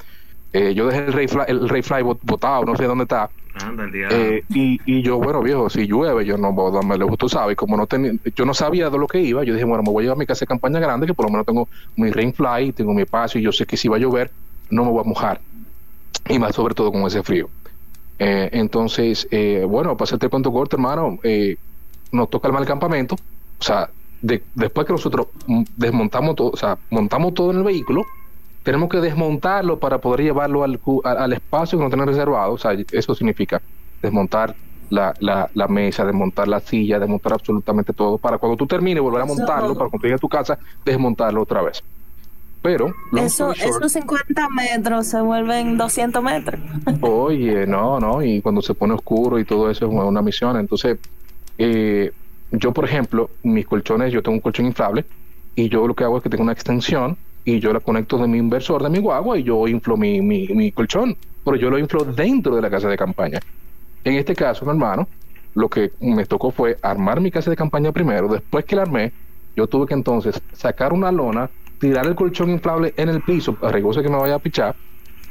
Eh, 0.53 0.73
yo 0.73 0.87
dejé 0.87 1.05
el 1.05 1.13
Ray 1.13 1.27
Fly, 1.27 1.43
el 1.47 1.69
Ray 1.69 1.81
Fly 1.81 2.01
bot- 2.03 2.19
botado, 2.23 2.65
no 2.65 2.75
sé 2.75 2.85
dónde 2.85 3.03
está. 3.03 3.29
Anda 3.55 3.83
el 3.85 3.91
diablo. 3.91 4.15
eh, 4.17 4.43
y, 4.49 4.79
y 4.85 5.01
yo, 5.01 5.17
bueno, 5.17 5.41
viejo, 5.41 5.69
si 5.69 5.85
llueve, 5.87 6.23
yo 6.25 6.37
no 6.37 6.53
voy 6.53 6.71
a 6.71 6.75
darme 6.75 6.97
lejos, 6.97 7.17
tú 7.17 7.27
sabes, 7.27 7.55
como 7.57 7.75
no 7.77 7.87
tenía, 7.87 8.13
yo 8.35 8.45
no 8.45 8.53
sabía 8.53 8.89
de 8.89 8.97
lo 8.97 9.07
que 9.07 9.19
iba, 9.19 9.43
yo 9.43 9.53
dije, 9.53 9.65
bueno, 9.65 9.83
me 9.83 9.91
voy 9.91 10.01
a 10.01 10.05
llevar 10.05 10.17
mi 10.17 10.25
casa 10.25 10.41
de 10.41 10.47
campaña 10.47 10.79
grande, 10.79 11.07
que 11.07 11.13
por 11.13 11.25
lo 11.25 11.31
menos 11.31 11.45
tengo 11.45 11.67
mi 11.95 12.09
Rain 12.11 12.33
Fly, 12.33 12.71
tengo 12.73 12.93
mi 12.93 13.01
espacio, 13.01 13.39
y 13.39 13.43
yo 13.43 13.51
sé 13.51 13.65
que 13.65 13.75
si 13.77 13.87
va 13.87 13.97
a 13.97 13.99
llover, 13.99 14.31
no 14.69 14.85
me 14.85 14.91
voy 14.91 15.01
a 15.01 15.03
mojar. 15.03 15.41
Y 16.27 16.37
más 16.39 16.55
sobre 16.55 16.73
todo 16.75 16.91
con 16.91 17.01
ese 17.03 17.23
frío. 17.23 17.49
Eh, 18.19 18.49
entonces, 18.53 19.27
eh, 19.31 19.65
bueno, 19.67 19.95
para 19.97 20.03
hacerte 20.05 20.27
el 20.27 20.29
cuento 20.29 20.51
corto, 20.51 20.75
hermano, 20.75 21.17
nos 22.11 22.29
toca 22.29 22.49
el 22.49 22.65
campamento. 22.65 23.15
O 23.15 23.63
sea, 23.63 23.89
de- 24.21 24.43
después 24.53 24.85
que 24.85 24.93
nosotros 24.93 25.27
mm, 25.47 25.63
desmontamos 25.75 26.35
todo, 26.35 26.51
o 26.51 26.57
sea, 26.57 26.77
montamos 26.91 27.33
todo 27.33 27.51
en 27.51 27.57
el 27.57 27.63
vehículo, 27.63 28.05
tenemos 28.69 28.87
que 28.87 28.99
desmontarlo 28.99 29.79
para 29.79 29.97
poder 29.97 30.21
llevarlo 30.21 30.63
al, 30.63 30.79
al, 31.03 31.17
al 31.17 31.33
espacio 31.33 31.79
que 31.79 31.83
no 31.83 31.89
tenemos 31.89 32.13
reservado. 32.13 32.53
O 32.53 32.57
sea, 32.59 32.73
eso 32.91 33.15
significa 33.15 33.59
desmontar 33.99 34.55
la, 34.91 35.11
la, 35.21 35.49
la 35.55 35.67
mesa, 35.67 36.05
desmontar 36.05 36.47
la 36.47 36.59
silla, 36.59 36.99
desmontar 36.99 37.33
absolutamente 37.33 37.93
todo, 37.93 38.19
para 38.19 38.37
cuando 38.37 38.55
tú 38.55 38.67
termines 38.67 39.01
volver 39.01 39.23
a 39.23 39.25
montarlo, 39.25 39.73
para 39.73 39.89
cuando 39.89 40.03
llegues 40.03 40.19
a 40.19 40.21
tu 40.21 40.29
casa, 40.29 40.59
desmontarlo 40.85 41.41
otra 41.41 41.63
vez. 41.63 41.83
Pero, 42.61 42.93
Eso, 43.17 43.55
short, 43.55 43.59
esos 43.59 43.91
50 43.91 44.49
metros 44.49 45.07
se 45.07 45.19
vuelven 45.19 45.75
200 45.75 46.21
metros. 46.21 46.61
Oye, 47.01 47.65
no, 47.65 47.99
no, 47.99 48.21
y 48.21 48.39
cuando 48.39 48.61
se 48.61 48.75
pone 48.75 48.93
oscuro 48.93 49.39
y 49.39 49.45
todo 49.45 49.71
eso 49.71 49.87
es 49.87 49.91
una, 49.91 50.03
una 50.03 50.21
misión. 50.21 50.55
Entonces, 50.57 50.99
eh, 51.57 52.11
yo, 52.51 52.71
por 52.71 52.85
ejemplo, 52.85 53.31
mis 53.41 53.65
colchones, 53.65 54.13
yo 54.13 54.21
tengo 54.21 54.35
un 54.35 54.41
colchón 54.41 54.67
inflable 54.67 55.05
y 55.55 55.69
yo 55.69 55.87
lo 55.87 55.95
que 55.95 56.03
hago 56.03 56.17
es 56.17 56.23
que 56.23 56.29
tengo 56.29 56.43
una 56.43 56.53
extensión 56.53 57.17
y 57.55 57.59
yo 57.59 57.73
la 57.73 57.79
conecto 57.79 58.17
de 58.17 58.27
mi 58.27 58.37
inversor 58.37 58.83
de 58.83 58.89
mi 58.89 58.99
guagua 58.99 59.37
y 59.37 59.43
yo 59.43 59.67
inflo 59.67 59.97
mi, 59.97 60.21
mi, 60.21 60.71
colchón, 60.71 61.15
pero 61.43 61.57
yo 61.57 61.69
lo 61.69 61.77
inflo 61.77 62.03
dentro 62.03 62.55
de 62.55 62.61
la 62.61 62.69
casa 62.69 62.89
de 62.89 62.97
campaña. 62.97 63.39
En 64.03 64.15
este 64.15 64.35
caso, 64.35 64.65
mi 64.65 64.71
hermano, 64.71 65.07
lo 65.55 65.69
que 65.69 65.91
me 65.99 66.25
tocó 66.25 66.51
fue 66.51 66.77
armar 66.81 67.19
mi 67.21 67.31
casa 67.31 67.49
de 67.49 67.55
campaña 67.55 67.91
primero. 67.91 68.27
Después 68.27 68.65
que 68.65 68.75
la 68.75 68.83
armé, 68.83 69.11
yo 69.55 69.67
tuve 69.67 69.87
que 69.87 69.93
entonces 69.93 70.41
sacar 70.53 70.93
una 70.93 71.11
lona, 71.11 71.49
tirar 71.79 72.05
el 72.05 72.15
colchón 72.15 72.49
inflable 72.49 72.93
en 72.97 73.09
el 73.09 73.21
piso, 73.21 73.57
arriesgoso 73.61 74.01
que 74.01 74.09
me 74.09 74.17
vaya 74.17 74.35
a 74.35 74.39
pichar, 74.39 74.75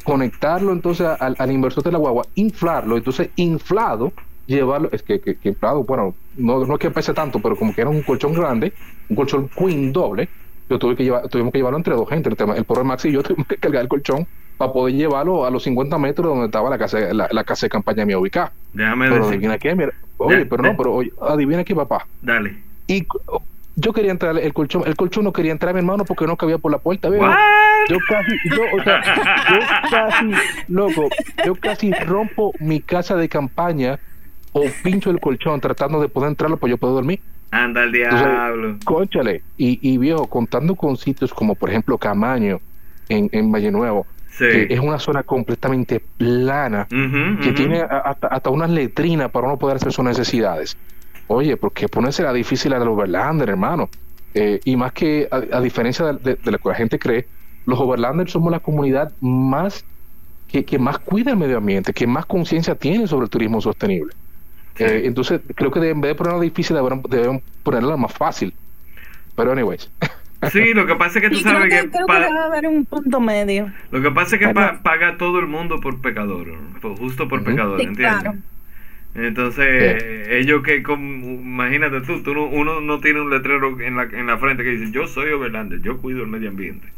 conectarlo 0.05 0.73
entonces 0.73 1.07
al, 1.07 1.51
inversor 1.51 1.85
de 1.85 1.93
la 1.93 1.99
guagua, 1.99 2.25
inflarlo, 2.35 2.97
entonces 2.97 3.31
inflado, 3.37 4.13
llevarlo, 4.47 4.89
es 4.93 5.03
que 5.03 5.39
inflado, 5.45 5.85
bueno, 5.85 6.15
no, 6.37 6.65
no 6.65 6.75
es 6.75 6.81
que 6.81 6.91
pese 6.91 7.13
tanto, 7.15 7.41
pero 7.41 7.57
como 7.57 7.75
que 7.75 7.83
era 7.83 7.91
un 7.91 8.03
colchón 8.03 8.33
grande, 8.33 8.73
un 9.09 9.17
colchón 9.17 9.49
queen 9.49 9.93
doble, 9.93 10.29
yo 10.69 10.79
tuve 10.79 10.97
que 10.97 11.05
llevar, 11.05 11.29
tuvimos 11.29 11.53
que 11.53 11.59
llevarlo 11.59 11.79
entre 11.79 11.95
dos 11.95 12.09
gente, 12.09 12.29
el, 12.29 12.37
tema, 12.37 12.55
el 12.57 12.65
pobre 12.65 12.85
Maxi 12.85 13.09
y 13.09 13.13
yo 13.13 13.23
tuvimos 13.25 13.47
que 13.47 13.57
cargar 13.57 13.83
el 13.83 13.89
colchón 13.89 14.27
para 14.57 14.73
poder 14.73 14.95
llevarlo 14.95 15.45
a 15.47 15.51
los 15.51 15.63
50 15.63 15.97
metros 15.99 16.27
donde 16.29 16.47
estaba 16.47 16.69
la 16.69 16.79
casa, 16.79 16.99
la, 17.13 17.29
la 17.31 17.45
casa 17.45 17.67
de 17.67 17.71
campaña 17.71 18.05
mía 18.05 18.19
ubicada. 18.19 18.53
Déjame 18.73 19.09
Pero 19.09 19.17
decir. 19.21 19.35
adivina 19.35 19.59
qué, 19.59 19.75
mira, 19.75 19.93
oye, 20.17 20.39
Ya, 20.41 20.47
pero 20.51 20.65
ya. 20.65 20.71
no, 20.71 20.77
pero 20.77 20.95
oye, 20.95 21.13
adivina 21.21 21.63
qué, 21.65 21.75
papá. 21.77 22.07
Dale. 22.21 22.57
Y 22.89 23.07
oh, 23.27 23.41
yo 23.77 23.93
quería 23.93 24.11
entrar, 24.11 24.37
el 24.37 24.53
colchón, 24.53 24.83
el 24.87 24.97
colchón 24.97 25.23
no 25.25 25.33
quería 25.33 25.53
entrar, 25.53 25.73
mi 25.75 25.79
hermano, 25.79 26.05
porque 26.05 26.27
no 26.27 26.37
cabía 26.37 26.59
por 26.59 26.73
la 26.73 26.79
puerta. 26.79 27.09
What? 27.09 27.37
Yo 27.89 27.99
casi, 28.09 28.33
yo, 28.51 28.63
o 28.77 28.83
sea, 28.83 29.01
yo 29.53 29.59
casi, 29.91 30.31
loco, 30.67 31.09
yo 31.47 31.55
casi 31.55 31.93
rompo 31.93 32.53
mi 32.59 32.81
casa 32.81 33.15
de 33.15 33.29
campaña 33.29 34.01
o 34.53 34.65
pincho 34.83 35.11
el 35.11 35.21
colchón 35.21 35.61
tratando 35.61 36.01
de 36.01 36.09
poder 36.09 36.31
entrarlo 36.31 36.57
para 36.57 36.71
yo 36.71 36.79
poder 36.79 36.95
dormir. 36.97 37.21
Anda 37.51 37.85
el 37.85 37.95
Entonces, 37.95 38.27
diablo. 38.29 38.79
Cónchale, 38.85 39.43
y, 39.57 39.79
y 39.83 39.99
viejo, 39.99 40.27
contando 40.29 40.75
con 40.77 40.97
sitios 40.97 41.33
como 41.33 41.55
por 41.55 41.71
ejemplo 41.71 41.97
Camaño 41.99 42.61
en, 43.09 43.29
en 43.33 43.51
Valle 43.51 43.71
Nuevo, 43.71 44.07
Sí. 44.31 44.45
que 44.45 44.67
es 44.71 44.79
una 44.81 44.99
zona 44.99 45.23
completamente 45.25 46.01
plana, 46.17 46.87
que 47.43 47.53
tiene 47.53 47.81
hasta, 47.81 48.29
hasta 48.29 48.51
unas 48.51 48.71
letrinas 48.71 49.31
para 49.31 49.47
uno 49.49 49.59
poder 49.59 49.77
hacer 49.77 49.93
sus 49.93 50.05
necesidades. 50.05 50.77
Oye, 51.27 51.57
porque 51.57 51.89
ponerse 51.89 52.23
la 52.23 52.33
difícil 52.33 52.73
a 52.73 52.79
los 52.79 52.89
overlanders, 52.89 53.51
hermano. 53.51 53.89
Eh, 54.35 54.61
y 54.65 54.77
más 54.77 54.93
que, 54.93 55.27
a, 55.31 55.57
a 55.57 55.61
diferencia 55.61 56.05
de, 56.07 56.13
de- 56.19 56.39
de 56.43 56.51
lo 56.53 56.59
que 56.59 56.69
la 56.69 56.75
gente 56.75 56.99
cree, 56.99 57.27
los 57.65 57.81
overlanders 57.81 58.31
somos 58.31 58.53
la 58.53 58.61
comunidad 58.61 59.13
más 59.21 59.85
que, 60.47 60.65
que 60.65 60.79
más 60.79 60.99
cuida 61.01 61.33
el 61.33 61.37
medio 61.39 61.57
ambiente, 61.59 61.93
que 61.93 62.07
más 62.07 62.25
conciencia 62.27 62.75
tiene 62.75 63.07
sobre 63.09 63.25
el 63.25 63.31
turismo 63.31 63.61
sostenible. 63.61 64.13
Eh, 64.79 65.03
entonces, 65.05 65.41
creo 65.57 65.71
que 65.71 65.81
en 65.89 66.01
vez 66.01 66.11
de 66.11 66.15
ponerla 66.15 66.41
difícil, 66.41 66.77
debieron 66.77 67.43
ponerla 67.63 67.97
más 67.97 68.13
fácil. 68.13 68.55
Pero, 69.37 69.53
anyways, 69.53 69.91
Sí, 70.53 70.73
lo 70.73 70.87
que 70.87 70.95
pasa 70.95 71.19
es 71.19 71.25
que 71.25 71.31
tú 71.31 71.39
Y 71.39 71.43
creo 71.43 71.55
sabes 71.55 71.69
que, 71.69 71.83
que, 71.83 71.91
creo 71.91 72.07
que 72.07 72.13
debe 72.21 72.39
haber 72.39 72.67
un 72.69 72.87
punto 72.87 73.21
medio. 73.21 73.73
lo 73.91 74.01
que 74.03 74.11
pasa 74.13 74.37
es 74.37 74.41
que 74.41 74.49
pa- 74.51 74.83
paga 74.83 75.17
todo 75.19 75.41
el 75.41 75.47
mundo 75.49 75.81
por 75.81 76.01
pecador, 76.01 76.47
por- 76.81 76.97
justo 76.97 77.29
por 77.29 77.41
Ujú. 77.41 77.49
pecador, 77.51 77.81
Sí, 77.81 77.87
¿entiendes? 77.87 78.23
claro. 78.23 78.39
Entonces, 79.15 79.67
ellos 80.29 80.63
que, 80.63 80.83
como, 80.83 81.27
imagínate 81.27 82.03
tú, 82.03 82.23
tú 82.23 82.35
no- 82.35 82.47
uno 82.47 82.81
no 82.81 83.01
tiene 83.01 83.21
un 83.21 83.31
letrero 83.31 83.81
en 83.81 83.97
la, 83.97 84.05
en 84.05 84.27
la 84.27 84.39
frente 84.39 84.63
que 84.65 84.71
dice, 84.71 84.93
yo 84.93 85.07
soy 85.09 85.31
Overlander, 85.33 85.81
yo 85.83 85.99
cuido 85.99 86.23
el 86.23 86.29
medio 86.29 86.51
ambiente. 86.51 86.89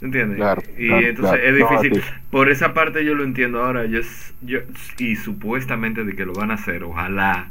¿Entiendes? 0.00 0.36
Claro, 0.36 0.62
y 0.76 0.86
claro, 0.86 1.06
entonces 1.06 1.40
claro. 1.40 1.58
es 1.58 1.82
difícil. 1.82 2.02
Por 2.30 2.50
esa 2.50 2.72
parte 2.72 3.04
yo 3.04 3.14
lo 3.14 3.24
entiendo 3.24 3.64
ahora, 3.64 3.84
yo, 3.86 4.00
yo 4.42 4.60
y 4.98 5.16
supuestamente 5.16 6.04
de 6.04 6.14
que 6.14 6.24
lo 6.24 6.32
van 6.32 6.50
a 6.50 6.54
hacer, 6.54 6.84
ojalá, 6.84 7.50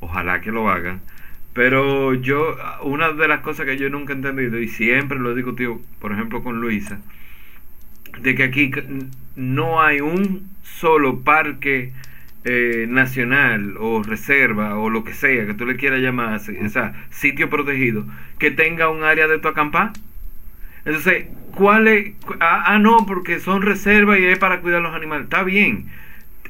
ojalá 0.00 0.40
que 0.40 0.52
lo 0.52 0.70
hagan. 0.70 1.00
Pero 1.52 2.14
yo, 2.14 2.56
una 2.82 3.12
de 3.12 3.28
las 3.28 3.40
cosas 3.40 3.66
que 3.66 3.76
yo 3.76 3.90
nunca 3.90 4.14
he 4.14 4.16
entendido 4.16 4.58
y 4.58 4.68
siempre 4.68 5.18
lo 5.18 5.32
he 5.32 5.34
discutido, 5.34 5.80
por 6.00 6.12
ejemplo, 6.12 6.42
con 6.42 6.60
Luisa, 6.60 6.98
de 8.20 8.34
que 8.34 8.44
aquí 8.44 8.70
no 9.36 9.82
hay 9.82 10.00
un 10.00 10.48
solo 10.62 11.20
parque 11.20 11.92
eh, 12.44 12.86
nacional 12.88 13.76
o 13.78 14.02
reserva 14.02 14.78
o 14.78 14.88
lo 14.88 15.04
que 15.04 15.12
sea 15.12 15.46
que 15.46 15.54
tú 15.54 15.66
le 15.66 15.76
quieras 15.76 16.00
llamar, 16.00 16.40
o 16.40 16.68
sea, 16.68 17.06
sitio 17.10 17.50
protegido, 17.50 18.06
que 18.38 18.50
tenga 18.50 18.88
un 18.88 19.04
área 19.04 19.28
de 19.28 19.38
tu 19.38 19.48
acampar. 19.48 19.92
Entonces, 20.84 21.26
¿cuál 21.54 21.88
es? 21.88 22.12
Ah, 22.40 22.64
ah, 22.66 22.78
no, 22.78 23.06
porque 23.06 23.40
son 23.40 23.62
reservas 23.62 24.18
y 24.18 24.24
es 24.26 24.38
para 24.38 24.60
cuidar 24.60 24.82
los 24.82 24.94
animales. 24.94 25.24
Está 25.24 25.42
bien, 25.42 25.86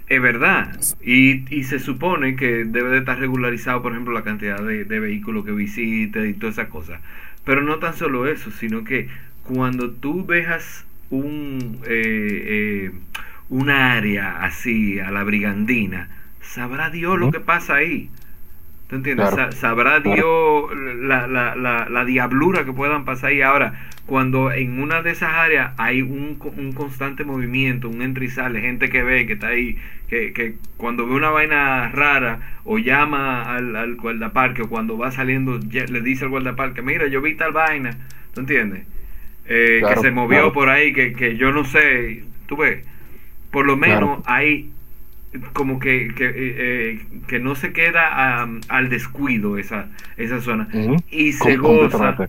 es 0.08 0.22
verdad. 0.22 0.78
Y, 1.02 1.44
y 1.54 1.64
se 1.64 1.78
supone 1.78 2.36
que 2.36 2.64
debe 2.64 2.90
de 2.90 2.98
estar 2.98 3.18
regularizado, 3.18 3.82
por 3.82 3.92
ejemplo, 3.92 4.12
la 4.14 4.22
cantidad 4.22 4.62
de, 4.62 4.84
de 4.84 5.00
vehículos 5.00 5.44
que 5.44 5.52
visites 5.52 6.28
y 6.28 6.34
todas 6.34 6.56
esas 6.56 6.68
cosas. 6.68 7.00
Pero 7.44 7.62
no 7.62 7.78
tan 7.78 7.94
solo 7.94 8.26
eso, 8.26 8.50
sino 8.50 8.84
que 8.84 9.08
cuando 9.44 9.90
tú 9.90 10.24
dejas 10.26 10.84
un, 11.10 11.78
eh, 11.86 12.90
eh, 12.90 12.92
una 13.48 13.92
área 13.92 14.44
así 14.44 15.00
a 15.00 15.10
la 15.10 15.24
brigandina, 15.24 16.08
sabrá 16.40 16.90
Dios 16.90 17.18
lo 17.18 17.30
que 17.30 17.40
pasa 17.40 17.76
ahí. 17.76 18.10
¿Tú 18.92 18.96
entiendes? 18.96 19.30
sabrá 19.54 20.00
Dios 20.00 20.70
la, 20.76 21.26
la, 21.26 21.56
la, 21.56 21.88
la, 21.88 22.04
diablura 22.04 22.66
que 22.66 22.74
puedan 22.74 23.06
pasar 23.06 23.30
ahí. 23.30 23.40
Ahora, 23.40 23.72
cuando 24.04 24.52
en 24.52 24.82
una 24.82 25.00
de 25.00 25.12
esas 25.12 25.32
áreas 25.32 25.72
hay 25.78 26.02
un, 26.02 26.38
un 26.58 26.72
constante 26.72 27.24
movimiento, 27.24 27.88
un 27.88 28.02
entra 28.02 28.22
y 28.22 28.28
sale, 28.28 28.60
gente 28.60 28.90
que 28.90 29.02
ve, 29.02 29.26
que 29.26 29.32
está 29.32 29.46
ahí, 29.46 29.78
que, 30.08 30.34
que 30.34 30.56
cuando 30.76 31.06
ve 31.06 31.14
una 31.14 31.30
vaina 31.30 31.88
rara 31.88 32.58
o 32.64 32.76
llama 32.76 33.56
al, 33.56 33.74
al 33.76 33.94
guardaparque 33.96 34.60
o 34.60 34.68
cuando 34.68 34.98
va 34.98 35.10
saliendo 35.10 35.58
le 35.58 36.00
dice 36.02 36.26
al 36.26 36.30
guardaparque, 36.30 36.82
mira, 36.82 37.06
yo 37.06 37.22
vi 37.22 37.34
tal 37.34 37.52
vaina, 37.52 37.96
¿tú 38.34 38.42
entiendes? 38.42 38.84
Eh, 39.46 39.82
que 39.88 40.00
se 40.02 40.10
movió 40.10 40.52
por 40.52 40.68
ahí, 40.68 40.92
que, 40.92 41.14
que 41.14 41.38
yo 41.38 41.50
no 41.50 41.64
sé, 41.64 42.24
tú 42.44 42.58
ves, 42.58 42.86
por 43.50 43.64
lo 43.64 43.78
menos 43.78 44.20
hay 44.26 44.70
como 45.52 45.78
que, 45.78 46.12
que, 46.14 46.26
eh, 46.26 46.32
eh, 46.36 47.00
que 47.26 47.38
no 47.38 47.54
se 47.54 47.72
queda 47.72 48.46
al 48.68 48.88
descuido 48.88 49.58
esa, 49.58 49.88
esa 50.16 50.40
zona. 50.40 50.68
Y 51.10 51.32
se 51.32 51.56
goza. 51.56 52.28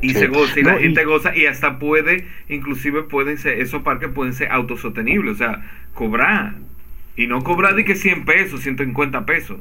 y 0.00 0.14
se 0.14 0.26
goza 0.26 0.58
y 0.58 0.62
la 0.64 0.78
gente 0.78 1.04
goza 1.04 1.36
y 1.36 1.46
hasta 1.46 1.78
puede 1.78 2.26
inclusive 2.48 3.02
pueden 3.04 3.38
ser 3.38 3.60
esos 3.60 3.82
parques 3.82 4.08
pueden 4.08 4.32
ser 4.34 4.50
autosostenibles 4.50 5.34
o 5.34 5.38
sea 5.38 5.62
cobrar. 5.94 6.54
Y 7.14 7.26
no 7.26 7.44
cobrar 7.44 7.74
de 7.74 7.84
que 7.84 7.94
100 7.94 8.24
pesos 8.24 8.62
150 8.62 9.26
pesos. 9.26 9.60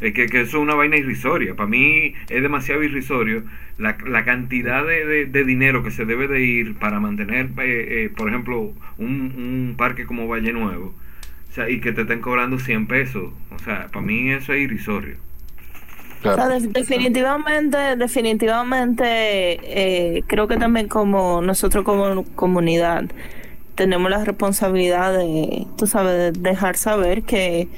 Es 0.00 0.12
que, 0.12 0.26
que, 0.26 0.42
eso 0.42 0.58
es 0.58 0.62
una 0.62 0.74
vaina 0.74 0.96
irrisoria. 0.96 1.54
Para 1.54 1.68
mí 1.68 2.14
es 2.28 2.42
demasiado 2.42 2.82
irrisorio 2.82 3.44
la, 3.78 3.96
la 4.06 4.24
cantidad 4.24 4.84
de, 4.84 5.26
de, 5.26 5.44
dinero 5.44 5.82
que 5.82 5.90
se 5.90 6.04
debe 6.04 6.26
de 6.28 6.42
ir 6.42 6.74
para 6.74 7.00
mantener, 7.00 7.50
eh, 7.58 8.10
por 8.14 8.28
ejemplo, 8.28 8.74
un, 8.98 9.08
un 9.08 9.74
parque 9.76 10.04
como 10.04 10.28
Valle 10.28 10.52
Nuevo 10.52 10.94
y 11.68 11.80
que 11.80 11.92
te 11.92 12.02
estén 12.02 12.20
cobrando 12.20 12.58
100 12.58 12.86
pesos. 12.86 13.32
O 13.54 13.58
sea, 13.58 13.88
para 13.88 14.04
mí 14.04 14.30
eso 14.30 14.52
es 14.52 14.60
irrisorio. 14.60 15.16
definitivamente, 16.70 17.96
definitivamente, 17.96 19.04
eh, 19.04 20.22
creo 20.26 20.48
que 20.48 20.56
también 20.56 20.88
como 20.88 21.40
nosotros 21.42 21.84
como 21.84 22.24
comunidad 22.34 23.04
tenemos 23.74 24.10
la 24.10 24.24
responsabilidad 24.24 25.16
de, 25.16 25.66
tú 25.76 25.86
sabes, 25.86 26.32
de 26.32 26.50
dejar 26.50 26.76
saber 26.76 27.22
que 27.22 27.68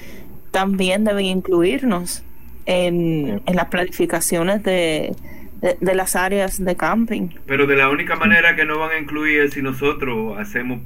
también 0.51 1.05
deben 1.05 1.27
incluirnos 1.27 2.23
en, 2.67 3.43
en 3.45 3.57
las 3.57 3.67
planificaciones 3.67 4.63
de, 4.63 5.15
de, 5.61 5.95
las 5.95 6.17
áreas 6.17 6.65
de 6.65 6.77
camping. 6.77 7.29
Pero 7.47 7.67
de 7.67 7.77
la 7.77 7.89
única 7.91 8.17
manera 8.17 8.55
que 8.57 8.65
no 8.65 8.79
van 8.79 8.93
a 8.93 8.99
incluir 8.99 9.41
es 9.43 9.55
si 9.55 9.63
nosotros 9.63 10.39
hacemos 10.39 10.81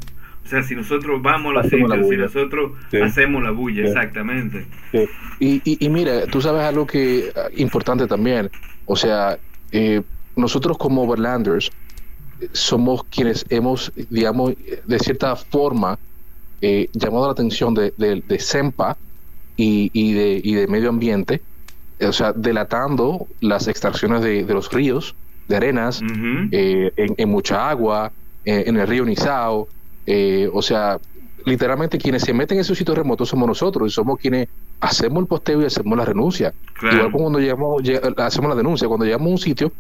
o 0.45 0.49
sea, 0.49 0.63
si 0.63 0.75
nosotros 0.75 1.23
vamos 1.23 1.53
a 1.53 1.63
los 1.63 1.69
sitios, 1.69 2.09
si 2.09 2.17
nosotros 2.17 2.73
hacemos 3.03 3.43
la 3.43 3.53
bulla, 3.53 3.85
exactamente. 3.85 4.67
Y, 5.39 5.63
y, 5.65 5.87
y, 5.87 5.89
mira, 5.89 6.27
tú 6.27 6.41
sabes 6.41 6.63
algo 6.63 6.87
que 6.87 7.33
ah, 7.37 7.49
importante 7.57 8.07
también. 8.07 8.51
O 8.87 8.97
sea, 8.97 9.39
eh, 9.71 10.03
nosotros 10.37 10.77
como 10.79 11.03
Overlanders 11.03 11.71
somos 12.53 13.05
quienes 13.05 13.47
hemos, 13.51 13.93
digamos, 14.11 14.55
de 14.85 14.99
cierta 14.99 15.37
forma 15.37 15.99
eh, 16.61 16.89
llamado 16.93 17.27
la 17.27 17.33
atención 17.33 17.73
de, 17.75 17.93
de, 17.97 18.39
SEMPA 18.39 18.97
y, 19.57 19.91
y, 19.93 20.13
de, 20.13 20.41
y 20.43 20.55
de 20.55 20.67
medio 20.67 20.89
ambiente, 20.89 21.41
o 22.01 22.13
sea, 22.13 22.33
delatando 22.33 23.29
las 23.41 23.69
extracciones 23.69 24.23
de, 24.23 24.45
de 24.45 24.55
los 24.55 24.73
ríos, 24.73 25.15
de 25.47 25.57
arenas, 25.57 26.03
eh, 26.51 26.93
en, 26.97 27.15
en, 27.17 27.29
mucha 27.29 27.71
agua, 27.71 28.11
en 28.45 28.77
el 28.77 28.89
río 28.89 29.05
Nizao, 29.05 29.69
eh, 30.07 30.49
o 30.53 30.63
sea, 30.63 30.99
literalmente 31.45 31.99
quienes 31.99 32.23
se 32.23 32.33
meten 32.33 32.59
en 32.59 32.63
esos 32.63 32.79
sitios 32.79 32.97
remotos 32.97 33.29
somos 33.29 33.47
nosotros 33.49 33.89
y 33.89 33.91
somos 33.91 34.19
quienes 34.19 34.49
hacemos 34.81 35.23
el 35.23 35.27
posteo 35.27 35.63
y 35.63 35.67
hacemos 35.67 35.97
la 35.97 36.05
renuncia. 36.05 36.53
Igual 36.81 37.13
como 37.13 37.25
cuando 37.25 37.41
llegamos, 37.41 37.83
hacemos 38.19 38.51
la 38.51 38.57
denuncia, 38.57 38.89
cuando 38.89 39.05
llegamos 39.05 39.29
a 39.29 39.31
un 39.31 39.39
sitio 39.39 39.73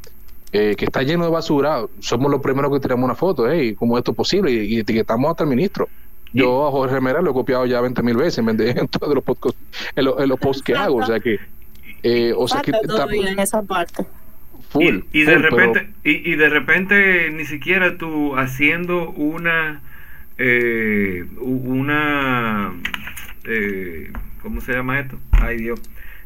eh, 0.52 0.74
que 0.76 0.84
está 0.84 1.02
lleno 1.02 1.24
de 1.24 1.30
basura, 1.30 1.84
somos 2.00 2.30
los 2.30 2.40
primeros 2.40 2.72
que 2.72 2.80
tenemos 2.80 3.04
una 3.04 3.14
foto, 3.14 3.50
¿eh? 3.50 3.74
¿Cómo 3.76 3.98
esto 3.98 4.12
es 4.12 4.16
posible? 4.16 4.52
Y, 4.52 4.78
etiquetamos 4.78 5.30
hasta 5.30 5.44
el 5.44 5.50
ministro. 5.50 5.88
Yo 6.32 6.66
a 6.66 6.70
Jorge 6.70 7.00
Mera 7.00 7.20
lo 7.20 7.30
he 7.30 7.34
copiado 7.34 7.66
ya 7.66 7.80
20 7.80 8.02
mil 8.02 8.16
veces 8.16 8.38
en, 8.46 8.88
todos 8.88 9.14
los 9.14 9.24
podcasts, 9.24 9.58
en, 9.96 10.04
los 10.04 10.38
posts 10.38 10.62
que 10.62 10.74
hago, 10.74 10.96
o 10.96 11.06
sea 11.06 11.20
que... 11.20 11.38
Eh, 12.04 12.32
o 12.36 12.48
sea 12.48 12.62
que 12.62 12.72
en 12.72 13.38
esa 13.38 13.62
parte. 13.62 14.04
y, 14.74 15.22
de 15.22 15.38
repente 15.38 15.88
y, 16.02 16.32
y 16.32 16.34
de 16.34 16.48
repente 16.48 17.30
ni 17.30 17.44
siquiera 17.44 17.96
tú 17.96 18.34
haciendo 18.36 19.10
una 19.10 19.82
eh, 20.38 21.24
una, 21.40 22.72
eh, 23.44 24.12
¿cómo 24.40 24.60
se 24.60 24.72
llama 24.72 25.00
esto? 25.00 25.18
Ay 25.32 25.58
Dios, 25.58 25.80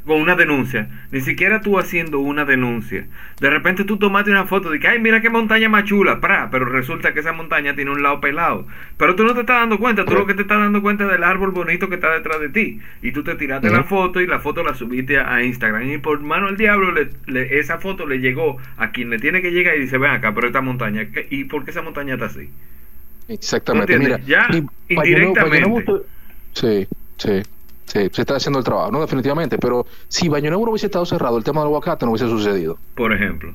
con 0.07 0.21
una 0.21 0.37
denuncia, 0.37 0.89
ni 1.11 1.21
siquiera 1.21 1.61
tú 1.61 1.81
haciendo 1.81 2.21
una 2.21 2.45
denuncia, 2.45 3.07
de 3.41 3.51
repente 3.51 3.83
tú 3.83 3.97
tomaste 3.97 4.31
una 4.31 4.47
foto 4.47 4.71
de 4.71 4.79
que, 4.79 4.87
ay, 4.87 5.01
mira 5.01 5.21
qué 5.21 5.31
montaña 5.31 5.69
más 5.69 5.85
chula, 5.85 6.21
pra, 6.21 6.49
pero 6.51 6.65
resulta 6.67 7.13
que 7.13 7.21
esa 7.21 7.33
montaña 7.33 7.75
tiene 7.75 7.91
un 7.91 8.05
lado 8.05 8.21
pelado, 8.21 8.69
pero 8.97 9.17
tú 9.17 9.25
no 9.25 9.35
te 9.35 9.41
estás 9.41 9.61
dando 9.61 9.79
cuenta, 9.79 10.05
tú 10.05 10.15
lo 10.15 10.25
que 10.25 10.35
te 10.35 10.43
estás 10.43 10.61
dando 10.61 10.81
cuenta 10.81 11.05
es 11.05 11.11
del 11.11 11.25
árbol 11.25 11.51
bonito 11.51 11.89
que 11.89 11.97
está 11.97 12.13
detrás 12.13 12.41
de 12.41 12.51
ti, 12.51 12.81
y 13.03 13.11
tú 13.11 13.25
te 13.25 13.35
tiraste 13.35 13.69
la 13.69 13.83
foto 13.83 14.21
y 14.21 14.29
la 14.29 14.39
foto 14.39 14.63
la 14.63 14.75
subiste 14.75 15.19
a, 15.19 15.43
Instagram, 15.43 15.91
y 15.91 15.99
por 15.99 16.21
mano 16.21 16.47
del 16.47 16.57
diablo 16.57 16.93
le, 16.93 17.59
esa 17.59 17.79
foto 17.79 18.07
le 18.07 18.21
llegó 18.21 18.59
a 18.77 18.93
quien 18.93 19.11
le 19.11 19.19
tiene 19.19 19.43
que 19.43 19.51
llegar 19.51 19.77
y 19.77 19.81
dice, 19.81 19.99
ven 19.99 20.13
acá, 20.13 20.33
pero 20.35 20.47
esta 20.47 20.61
montaña, 20.61 21.09
¿y 21.31 21.45
por 21.45 21.65
qué 21.65 21.73
esa 21.73 21.83
montaña 21.83 22.15
está 22.15 22.27
así? 22.27 22.49
Exactamente. 23.29 23.99
Mira, 23.99 24.21
ya, 24.21 24.49
indirectamente. 24.89 26.03
sí, 26.53 26.87
sí. 27.19 27.43
Sí, 27.87 28.01
se 28.13 28.23
está 28.23 28.35
haciendo 28.35 28.59
el 28.59 28.65
trabajo, 28.65 28.91
no 28.91 29.01
definitivamente, 29.01 29.59
pero 29.59 29.87
si 30.09 30.29
Baño 30.29 30.51
Nuevo 30.51 30.67
no 30.67 30.71
hubiese 30.73 30.87
estado 30.87 31.07
cerrado, 31.07 31.39
el 31.39 31.45
tema 31.45 31.61
del 31.61 31.69
aguacate 31.69 32.05
no 32.05 32.11
hubiese 32.11 32.29
sucedido. 32.29 32.77
Por 32.97 33.13
ejemplo. 33.13 33.55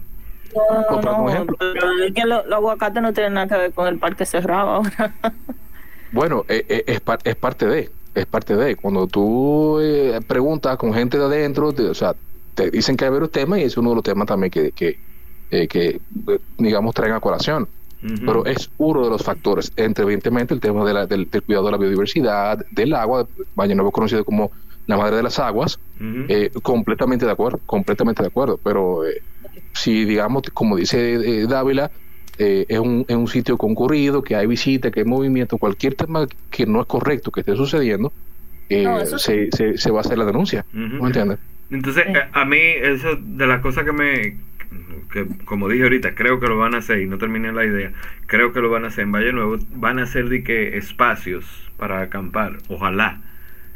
No, 0.55 1.01
no, 1.01 1.29
ejemplo. 1.29 1.57
Pero 1.59 2.03
es 2.03 2.13
que 2.13 2.25
los 2.25 2.49
aguacates 2.49 3.03
no 3.03 3.11
tienen 3.11 3.33
nada 3.33 3.47
que 3.47 3.55
ver 3.55 3.73
con 3.73 3.87
el 3.87 3.99
parque 3.99 4.25
cerrado 4.25 4.69
ahora. 4.69 5.13
bueno, 6.13 6.45
eh, 6.47 6.65
eh, 6.67 6.83
es, 6.87 7.01
es, 7.25 7.35
parte 7.35 7.65
de, 7.67 7.89
es 8.15 8.25
parte 8.25 8.55
de. 8.55 8.77
Cuando 8.77 9.05
tú 9.07 9.79
eh, 9.81 10.19
preguntas 10.25 10.77
con 10.77 10.93
gente 10.93 11.17
de 11.17 11.25
adentro, 11.25 11.67
o 11.67 11.93
sea, 11.93 12.15
te 12.55 12.71
dicen 12.71 12.95
que 12.95 13.05
hay 13.05 13.11
varios 13.11 13.31
temas 13.31 13.59
y 13.59 13.63
es 13.63 13.75
uno 13.75 13.89
de 13.89 13.95
los 13.95 14.03
temas 14.03 14.27
también 14.27 14.49
que, 14.49 14.71
que, 14.71 14.97
que 15.49 15.99
digamos, 16.57 16.95
traen 16.95 17.13
a 17.13 17.19
colación 17.19 17.67
pero 18.25 18.45
es 18.45 18.69
uno 18.77 19.03
de 19.03 19.09
los 19.09 19.23
factores, 19.23 19.71
entre 19.75 20.03
evidentemente 20.03 20.53
el 20.53 20.59
tema 20.59 20.83
de 20.85 20.93
la, 20.93 21.05
del, 21.05 21.27
cuidado 21.27 21.65
de 21.65 21.71
la 21.71 21.77
biodiversidad, 21.77 22.65
del 22.71 22.93
agua, 22.93 23.27
Valle 23.55 23.75
Nuevo 23.75 23.91
conocido 23.91 24.25
como 24.25 24.51
la 24.87 24.97
madre 24.97 25.17
de 25.17 25.23
las 25.23 25.39
aguas, 25.39 25.79
eh, 26.27 26.49
completamente 26.63 27.25
de 27.25 27.31
acuerdo, 27.31 27.59
completamente 27.65 28.23
de 28.23 28.27
acuerdo, 28.27 28.59
pero 28.63 29.05
eh, 29.05 29.21
si 29.73 30.05
digamos, 30.05 30.43
como 30.53 30.75
dice 30.75 31.13
eh, 31.13 31.47
Dávila, 31.47 31.91
es 32.37 32.79
un, 32.79 33.05
es, 33.07 33.15
un, 33.15 33.27
sitio 33.27 33.55
concurrido, 33.55 34.23
que 34.23 34.35
hay 34.35 34.47
visita, 34.47 34.89
que 34.89 35.01
hay 35.01 35.05
movimiento, 35.05 35.59
cualquier 35.59 35.93
tema 35.93 36.25
que 36.49 36.65
no 36.65 36.81
es 36.81 36.87
correcto 36.87 37.29
que 37.29 37.41
esté 37.41 37.55
sucediendo, 37.55 38.11
se, 38.67 39.51
se, 39.51 39.77
se, 39.77 39.91
va 39.91 39.99
a 39.99 40.01
hacer 40.01 40.17
la 40.17 40.25
denuncia, 40.25 40.65
¿me 40.71 41.05
entiendes? 41.05 41.37
Entonces, 41.69 42.03
a 42.33 42.45
mí, 42.45 42.57
eso 42.57 43.15
de 43.15 43.45
las 43.45 43.61
cosas 43.61 43.85
que 43.85 43.91
me, 43.91 44.37
que 45.11 45.25
como 45.45 45.69
dije 45.69 45.83
ahorita, 45.83 46.15
creo 46.15 46.39
que 46.39 46.47
lo 46.47 46.57
van 46.57 46.75
a 46.75 46.79
hacer 46.79 47.01
y 47.01 47.07
no 47.07 47.17
terminé 47.17 47.51
la 47.51 47.65
idea, 47.65 47.91
creo 48.27 48.53
que 48.53 48.61
lo 48.61 48.69
van 48.69 48.85
a 48.85 48.87
hacer 48.87 49.03
en 49.03 49.11
Valle 49.11 49.33
Nuevo, 49.33 49.57
van 49.75 49.99
a 49.99 50.03
hacer 50.03 50.29
de 50.29 50.77
espacios 50.77 51.71
para 51.77 52.01
acampar, 52.01 52.57
ojalá 52.67 53.21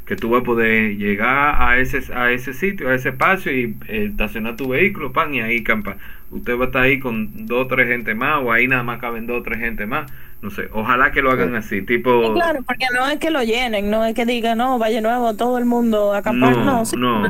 que 0.05 0.15
tú 0.15 0.29
vas 0.29 0.41
a 0.41 0.43
poder 0.43 0.97
llegar 0.97 1.55
a 1.61 1.79
ese 1.79 2.13
a 2.13 2.31
ese 2.31 2.53
sitio, 2.53 2.89
a 2.89 2.95
ese 2.95 3.09
espacio 3.09 3.51
y 3.51 3.75
eh, 3.87 4.05
estacionar 4.11 4.55
tu 4.55 4.69
vehículo, 4.69 5.11
pan, 5.11 5.33
y 5.33 5.41
ahí 5.41 5.59
acampar. 5.59 5.97
Usted 6.31 6.57
va 6.57 6.65
a 6.65 6.67
estar 6.67 6.83
ahí 6.83 6.99
con 6.99 7.47
dos 7.47 7.65
o 7.65 7.67
tres 7.67 7.87
gente 7.87 8.13
más, 8.13 8.41
o 8.43 8.51
ahí 8.51 8.67
nada 8.67 8.83
más 8.83 8.99
caben 8.99 9.25
dos 9.25 9.39
o 9.39 9.43
tres 9.43 9.59
gente 9.59 9.85
más. 9.85 10.11
No 10.45 10.51
sé, 10.51 10.69
ojalá 10.73 11.11
que 11.11 11.23
lo 11.23 11.31
hagan 11.31 11.55
así, 11.55 11.81
tipo... 11.81 12.35
claro, 12.35 12.61
porque 12.61 12.85
no 12.93 13.07
es 13.07 13.17
que 13.17 13.31
lo 13.31 13.41
llenen, 13.41 13.89
no 13.89 14.05
es 14.05 14.13
que 14.13 14.27
digan, 14.27 14.59
no, 14.59 14.77
Valle 14.77 15.01
Nuevo, 15.01 15.33
todo 15.33 15.57
el 15.57 15.65
mundo 15.65 16.13
a 16.13 16.19
acampar, 16.19 16.55
no, 16.55 16.83
no, 16.95 17.25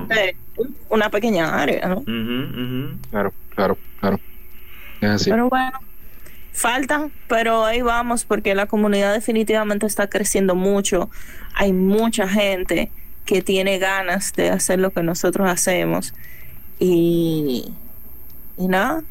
una 0.89 1.09
pequeña 1.09 1.57
área, 1.57 1.87
¿no? 1.87 2.03
Claro, 3.11 3.31
claro, 3.51 3.77
claro. 4.01 4.19
Es 4.99 5.09
así. 5.11 5.29
Pero 5.29 5.47
bueno, 5.47 5.79
falta, 6.51 7.07
pero 7.29 7.63
ahí 7.63 7.81
vamos 7.81 8.25
porque 8.25 8.53
la 8.53 8.65
comunidad 8.65 9.13
definitivamente 9.13 9.85
está 9.85 10.07
creciendo 10.07 10.53
mucho. 10.53 11.09
Hay 11.53 11.71
mucha 11.71 12.27
gente 12.27 12.91
que 13.23 13.41
tiene 13.41 13.79
ganas 13.79 14.33
de 14.33 14.49
hacer 14.49 14.79
lo 14.79 14.91
que 14.91 15.03
nosotros 15.03 15.47
hacemos 15.49 16.13
y, 16.79 17.71
y 18.57 18.67
nada. 18.67 19.03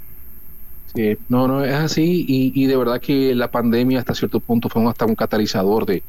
No, 1.29 1.49
no, 1.49 1.65
es 1.65 1.75
así 1.75 2.25
y, 2.29 2.53
y 2.55 2.67
de 2.67 2.77
verdad 2.77 3.01
que 3.01 3.35
la 3.35 3.51
pandemia 3.51 3.99
hasta 3.99 4.15
cierto 4.15 4.39
punto 4.41 4.69
fue 4.69 4.85
hasta 4.89 5.05
un 5.05 5.17
catalizador 5.17 5.87
de, 5.87 6.03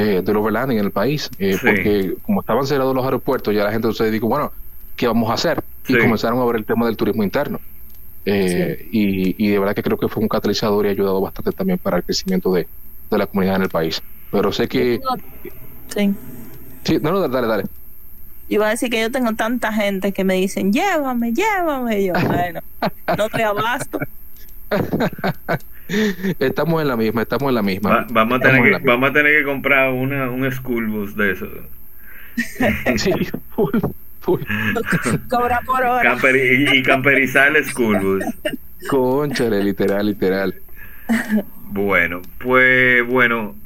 eh, 0.00 0.22
del 0.24 0.36
overlanding 0.36 0.78
en 0.78 0.84
el 0.84 0.92
país, 0.92 1.28
eh, 1.40 1.58
porque 1.60 2.14
como 2.22 2.42
estaban 2.42 2.64
cerrados 2.64 2.94
los 2.94 3.04
aeropuertos, 3.04 3.52
ya 3.52 3.64
la 3.64 3.72
gente 3.72 3.92
se 3.92 4.08
dijo, 4.12 4.28
bueno, 4.28 4.52
¿qué 4.94 5.08
vamos 5.08 5.28
a 5.28 5.32
hacer? 5.34 5.60
Y 5.88 5.98
comenzaron 5.98 6.38
a 6.38 6.44
ver 6.44 6.54
el 6.54 6.64
tema 6.64 6.86
del 6.86 6.96
turismo 6.96 7.24
interno. 7.24 7.58
Eh, 8.24 8.86
y, 8.92 9.48
de 9.48 9.58
verdad 9.58 9.74
que 9.74 9.82
creo 9.82 9.98
que 9.98 10.06
fue 10.06 10.22
un 10.22 10.28
catalizador 10.28 10.86
y 10.86 10.90
ha 10.90 10.92
ayudado 10.92 11.20
bastante 11.20 11.50
también 11.50 11.80
para 11.80 11.96
el 11.96 12.04
crecimiento 12.04 12.52
de, 12.52 12.68
la 13.10 13.26
comunidad 13.26 13.56
en 13.56 13.62
el 13.62 13.70
país. 13.70 14.00
Pero 14.30 14.52
sé 14.52 14.68
que... 14.68 15.00
Sí. 15.88 16.14
Sí, 16.84 16.98
no, 17.02 17.10
no, 17.10 17.26
dale, 17.26 17.48
dale. 17.48 17.64
Iba 18.48 18.66
a 18.66 18.70
decir 18.70 18.90
que 18.90 19.00
yo 19.00 19.10
tengo 19.10 19.32
tanta 19.34 19.72
gente 19.72 20.12
que 20.12 20.24
me 20.24 20.34
dicen, 20.34 20.72
llévame, 20.72 21.32
llévame. 21.32 22.00
Y 22.00 22.06
yo, 22.08 22.12
bueno, 22.14 22.60
no 23.16 23.28
te 23.28 23.44
abasto. 23.44 23.98
estamos 26.38 26.82
en 26.82 26.88
la 26.88 26.96
misma, 26.96 27.22
estamos 27.22 27.48
en 27.48 27.54
la 27.54 27.62
misma. 27.62 27.90
Va- 27.90 28.06
vamos, 28.10 28.38
a 28.40 28.42
tener 28.42 28.62
que, 28.80 28.86
vamos 28.86 29.10
a 29.10 29.12
tener 29.12 29.38
que 29.38 29.44
comprar 29.44 29.90
una, 29.92 30.30
un 30.30 30.50
school 30.52 30.86
bus 30.88 31.16
de 31.16 31.32
eso. 31.32 31.46
Sí, 32.96 33.10
full, 33.56 33.78
full. 34.20 34.42
Cobra 35.28 35.60
por 35.66 35.82
hora. 35.82 36.02
Camper, 36.02 36.36
y, 36.36 36.78
y 36.78 36.82
camperizar 36.84 37.56
el 37.56 37.64
school 37.64 37.98
bus. 37.98 38.24
Conchale, 38.88 39.62
literal, 39.64 40.06
literal. 40.06 40.54
Bueno, 41.64 42.22
pues 42.38 43.04
bueno, 43.06 43.56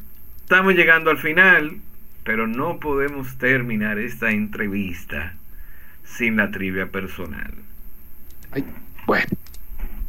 estamos 0.43 0.73
llegando 0.75 1.11
al 1.11 1.19
final, 1.19 1.77
pero 2.25 2.47
no 2.47 2.81
podemos 2.81 3.39
terminar 3.39 3.99
esta 3.99 4.31
entrevista 4.33 5.35
sin 6.05 6.37
la 6.37 6.51
trivia 6.51 6.91
personal. 6.91 7.53
Ay, 8.51 8.65
bueno. 9.07 9.27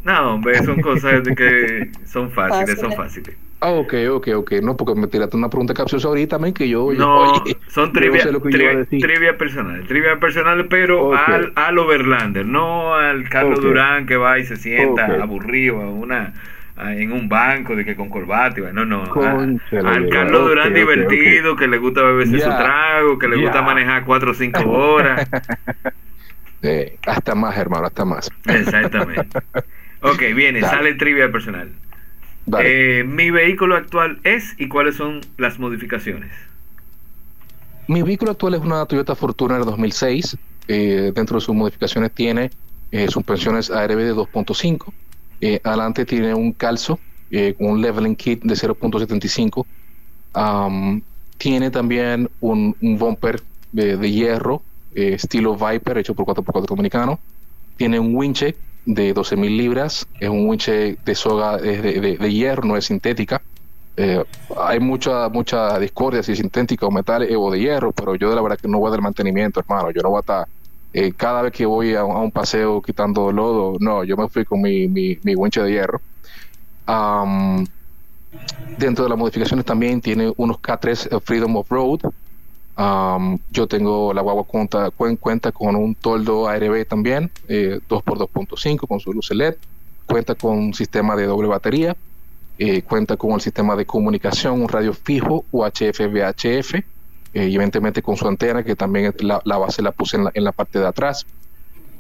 No, 0.04 0.34
hombre, 0.36 0.62
son 0.62 0.82
cosas 0.82 1.24
de 1.24 1.34
que 1.34 1.92
son 2.06 2.32
fáciles, 2.32 2.80
son 2.80 2.94
fáciles. 2.94 3.38
Ah, 3.62 3.72
ok, 3.72 3.94
ok, 4.12 4.28
ok. 4.36 4.52
No, 4.62 4.76
porque 4.76 5.00
me 5.00 5.08
tiraste 5.08 5.38
una 5.38 5.50
pregunta 5.50 5.74
capciosa 5.74 6.10
ahorita, 6.10 6.38
men, 6.38 6.54
que 6.54 6.68
yo... 6.68 6.92
yo- 6.92 6.98
No, 6.98 7.18
oye, 7.20 7.58
son 7.68 7.92
trivia, 7.94 8.22
sé 8.24 8.32
lo 8.32 8.42
que 8.42 8.52
yo 8.52 8.60
iba 8.60 8.72
a 8.72 8.74
tri- 8.74 8.78
decir. 8.84 9.00
trivia 9.00 9.38
personal, 9.38 9.88
trivia 9.88 10.20
personal, 10.20 10.68
pero 10.68 11.14
al, 11.16 11.54
al 11.56 11.78
Overlander, 11.80 12.46
no 12.46 12.96
al 12.96 13.30
Carlos. 13.30 13.62
Durán 13.62 14.06
que 14.06 14.18
va 14.18 14.38
y 14.40 14.46
se 14.46 14.58
sienta 14.58 15.22
aburrido 15.22 15.82
a 15.82 15.90
una 15.90 16.34
en 16.78 17.12
un 17.12 17.30
banco 17.30 17.76
de 17.76 17.86
que 17.86 17.96
con 17.96 18.10
corbata 18.10 18.60
no, 18.74 18.84
no, 18.86 19.04
a- 19.04 19.10
Cónchale, 19.10 19.88
al 19.88 20.10
Carlos 20.10 20.48
Durán 20.48 20.74
divertido, 20.74 21.56
que 21.56 21.68
le 21.68 21.78
gusta 21.78 22.02
beberse 22.02 22.40
su 22.40 22.50
trago, 22.50 23.20
que 23.20 23.28
le 23.28 23.38
gusta 23.42 23.62
manejar 23.62 24.04
cuatro 24.06 24.32
o 24.32 24.34
cinco 24.34 24.62
horas. 24.70 25.28
Eh, 26.66 26.98
hasta 27.06 27.36
más, 27.36 27.58
hermano, 27.58 27.88
hasta 27.88 28.06
más. 28.06 28.32
Exactamente. 28.48 29.28
Ok, 30.06 30.20
viene, 30.36 30.60
Dale. 30.62 30.74
sale 30.78 30.94
trivia 30.96 31.32
personal. 31.32 31.70
Eh, 32.62 33.06
mi 33.08 33.32
vehículo 33.32 33.76
actual 33.78 34.20
es 34.24 34.54
y 34.58 34.68
cuáles 34.68 34.96
son 34.96 35.22
las 35.38 35.60
modificaciones. 35.60 36.30
Mi 37.88 38.02
vehículo 38.02 38.32
actual 38.32 38.56
es 38.56 38.60
una 38.62 38.86
Toyota 38.86 39.16
Fortuner 39.16 39.64
2006. 39.64 40.38
Eh, 40.68 41.12
dentro 41.16 41.36
de 41.38 41.42
sus 41.42 41.56
modificaciones 41.56 42.12
tiene 42.12 42.50
eh, 42.92 43.08
suspensiones 43.10 43.72
ARB 43.72 43.96
de 43.98 44.14
2.5. 44.14 44.92
Eh, 45.46 45.60
adelante 45.62 46.06
tiene 46.06 46.34
un 46.34 46.54
calzo 46.54 46.98
eh, 47.30 47.54
con 47.58 47.68
un 47.72 47.82
leveling 47.82 48.16
kit 48.16 48.42
de 48.44 48.56
0.75. 48.56 49.66
Am, 50.32 51.02
tiene 51.38 51.70
también 51.70 52.30
un, 52.40 52.74
un 52.82 52.98
bumper 52.98 53.42
de, 53.74 53.98
hierro 54.10 54.62
eh, 54.96 55.16
estilo 55.16 55.58
Viper 55.58 55.98
hecho 55.98 56.16
por 56.16 56.26
4x4 56.28 56.66
dominicano. 56.66 57.20
Tiene 57.76 58.00
un 58.00 58.16
winche 58.16 58.56
de 58.86 59.14
12.000 59.14 59.58
libras. 59.58 60.08
Es 60.18 60.30
un 60.30 60.48
winche 60.48 60.98
de 61.04 61.16
soga 61.16 61.58
de, 61.58 62.18
de- 62.18 62.34
hierro, 62.34 62.64
no 62.64 62.78
es 62.78 62.86
sintética. 62.86 63.42
Hay 64.58 64.80
mucha 64.80 65.28
mucha 65.28 65.78
discordia 65.78 66.24
si 66.24 66.32
es 66.32 66.38
sintética 66.38 66.86
o 66.86 66.92
metal 66.92 67.28
o 67.38 67.52
de 67.52 67.60
hierro, 67.60 67.92
pero 67.92 68.16
yo 68.16 68.30
de 68.30 68.36
la 68.38 68.42
verdad 68.42 68.58
que 68.58 68.70
no 68.70 68.80
voy 68.80 68.88
a 68.88 68.92
dar 68.92 69.02
mantenimiento, 69.02 69.60
hermano. 69.60 69.92
Yo 69.92 70.02
no 70.02 70.10
voy 70.10 70.20
a 70.20 70.22
estar 70.22 70.48
eh, 70.94 71.14
cada 71.16 71.42
vez 71.44 71.52
que 71.54 71.66
voy 71.66 71.96
a, 71.96 72.06
un- 72.06 72.32
paseo 72.32 72.82
quitando 72.82 73.32
lodo, 73.32 73.78
no, 73.80 74.04
yo 74.04 74.18
me 74.18 74.30
fui 74.30 74.46
con 74.46 74.62
mi, 74.62 74.88
mi, 74.88 75.18
mi 75.24 75.36
de 75.36 75.72
hierro. 75.72 76.02
Dentro 78.78 79.04
de 79.06 79.10
las 79.10 79.18
modificaciones 79.18 79.66
también 79.66 80.02
tiene 80.02 80.32
unos 80.38 80.58
K3 80.60 81.22
Freedom 81.24 81.56
of 81.58 81.70
Road. 81.70 82.00
Yo 83.50 83.68
tengo 83.68 84.14
la 84.14 84.22
guagua 84.22 84.46
cuenta, 84.46 84.90
cuen- 84.92 85.18
cuenta 85.20 85.52
con 85.52 85.76
un 85.76 85.96
toldo 85.96 86.48
ARB 86.48 86.86
también, 86.88 87.32
eh, 87.48 87.80
2x2.5 87.88 88.88
con 88.88 89.00
su 89.00 89.14
luz 89.14 89.32
LED. 89.32 89.56
Cuenta 90.06 90.36
con 90.36 90.58
un 90.58 90.74
sistema 90.74 91.16
de 91.16 91.26
doble 91.28 91.48
batería. 91.48 91.96
eh, 92.58 92.84
cuenta 92.84 93.18
con 93.18 93.32
el 93.34 93.42
sistema 93.42 93.76
de 93.76 93.86
comunicación, 93.86 94.62
un 94.62 94.70
radio 94.70 94.94
fijo 94.94 95.48
UHF 95.52 96.08
VHF, 96.08 96.76
eh, 97.34 97.44
evidentemente 97.44 98.02
con 98.02 98.18
su 98.18 98.28
antena, 98.28 98.64
que 98.64 98.76
también 98.76 99.14
la, 99.20 99.42
la 99.44 99.58
base 99.58 99.82
la 99.82 99.92
puse 99.92 100.18
en 100.18 100.26
la, 100.26 100.32
en 100.34 100.44
la 100.44 100.52
parte 100.52 100.80
de 100.80 100.88
atrás. 100.88 101.26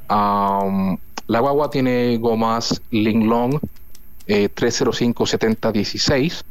Am, 0.07 0.97
la 1.27 1.39
guagua 1.39 1.69
tiene 1.69 2.17
gomas 2.17 2.81
Linglong 2.91 3.59
eh, 4.27 4.49
305-70-16. 4.53 6.43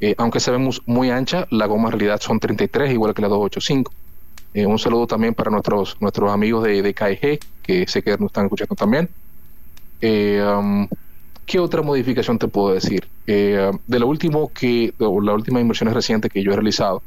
Eh, 0.00 0.14
aunque 0.18 0.38
se 0.38 0.50
ve 0.50 0.70
muy 0.86 1.10
ancha, 1.10 1.46
la 1.50 1.66
goma 1.66 1.88
en 1.88 1.92
realidad 1.92 2.20
son 2.20 2.38
33, 2.38 2.92
igual 2.92 3.14
que 3.14 3.22
la 3.22 3.28
285. 3.28 3.92
Eh, 4.54 4.66
un 4.66 4.78
saludo 4.78 5.06
también 5.06 5.34
para 5.34 5.50
nuestros 5.50 5.96
nuestros 6.00 6.30
amigos 6.30 6.64
de, 6.64 6.82
de 6.82 6.94
KG, 6.94 7.38
que 7.62 7.86
sé 7.86 8.02
que 8.02 8.12
nos 8.12 8.26
están 8.26 8.44
escuchando 8.44 8.74
también. 8.74 9.08
Um, 10.00 10.88
¿Qué 11.48 11.58
otra 11.58 11.80
modificación 11.80 12.38
te 12.38 12.46
puedo 12.46 12.74
decir? 12.74 13.08
Eh, 13.26 13.70
de 13.86 13.98
lo 13.98 14.06
último 14.06 14.52
que, 14.52 14.92
o 14.98 15.18
la 15.22 15.32
última 15.32 15.60
inversión 15.60 15.92
reciente 15.94 16.28
que 16.28 16.42
yo 16.42 16.52
he 16.52 16.54
realizado, 16.54 17.02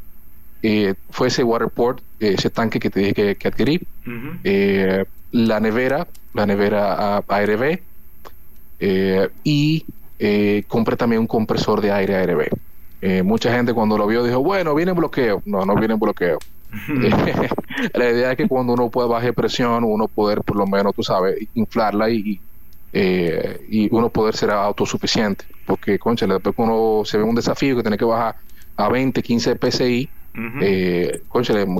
eh, 0.61 0.93
fue 1.09 1.27
ese 1.27 1.43
waterport, 1.43 1.99
eh, 2.19 2.35
ese 2.37 2.49
tanque 2.49 2.79
que 2.79 2.89
te 2.89 2.99
dije 2.99 3.13
que, 3.13 3.35
que 3.35 3.47
adquirí, 3.47 3.81
eh, 4.43 5.05
la 5.31 5.59
nevera, 5.59 6.07
la 6.33 6.45
nevera 6.45 7.17
ARB, 7.17 7.79
eh, 8.79 9.29
y 9.43 9.85
compré 10.67 10.95
también 10.95 11.21
un 11.21 11.27
compresor 11.27 11.81
de 11.81 11.91
aire 11.91 12.15
ARB. 12.15 13.23
Mucha 13.23 13.51
gente 13.51 13.73
cuando 13.73 13.97
lo 13.97 14.05
vio 14.05 14.23
dijo, 14.23 14.43
bueno, 14.43 14.75
viene 14.75 14.91
en 14.91 14.97
bloqueo. 14.97 15.41
No, 15.45 15.65
no 15.65 15.75
viene 15.75 15.95
en 15.95 15.99
bloqueo. 15.99 16.37
la 17.93 18.09
idea 18.09 18.31
es 18.31 18.37
que 18.37 18.47
cuando 18.47 18.73
uno 18.73 18.89
pueda 18.89 19.07
bajar 19.07 19.33
presión, 19.33 19.83
uno 19.83 20.07
poder 20.07 20.41
por 20.41 20.55
lo 20.55 20.65
menos, 20.67 20.93
tú 20.95 21.03
sabes, 21.03 21.35
inflarla 21.53 22.09
y, 22.09 22.17
y, 22.17 22.41
eh, 22.93 23.65
y 23.69 23.95
uno 23.95 24.09
poder 24.09 24.35
ser 24.35 24.51
autosuficiente. 24.51 25.45
Porque, 25.65 25.97
concha, 25.99 26.27
después 26.27 26.55
uno 26.57 27.03
se 27.05 27.17
ve 27.17 27.23
un 27.23 27.35
desafío 27.35 27.75
que 27.75 27.83
tiene 27.83 27.97
que 27.97 28.05
bajar 28.05 28.35
a 28.77 28.89
20, 28.89 29.21
15 29.21 29.57
PSI, 29.57 30.09
Eh, 30.33 31.21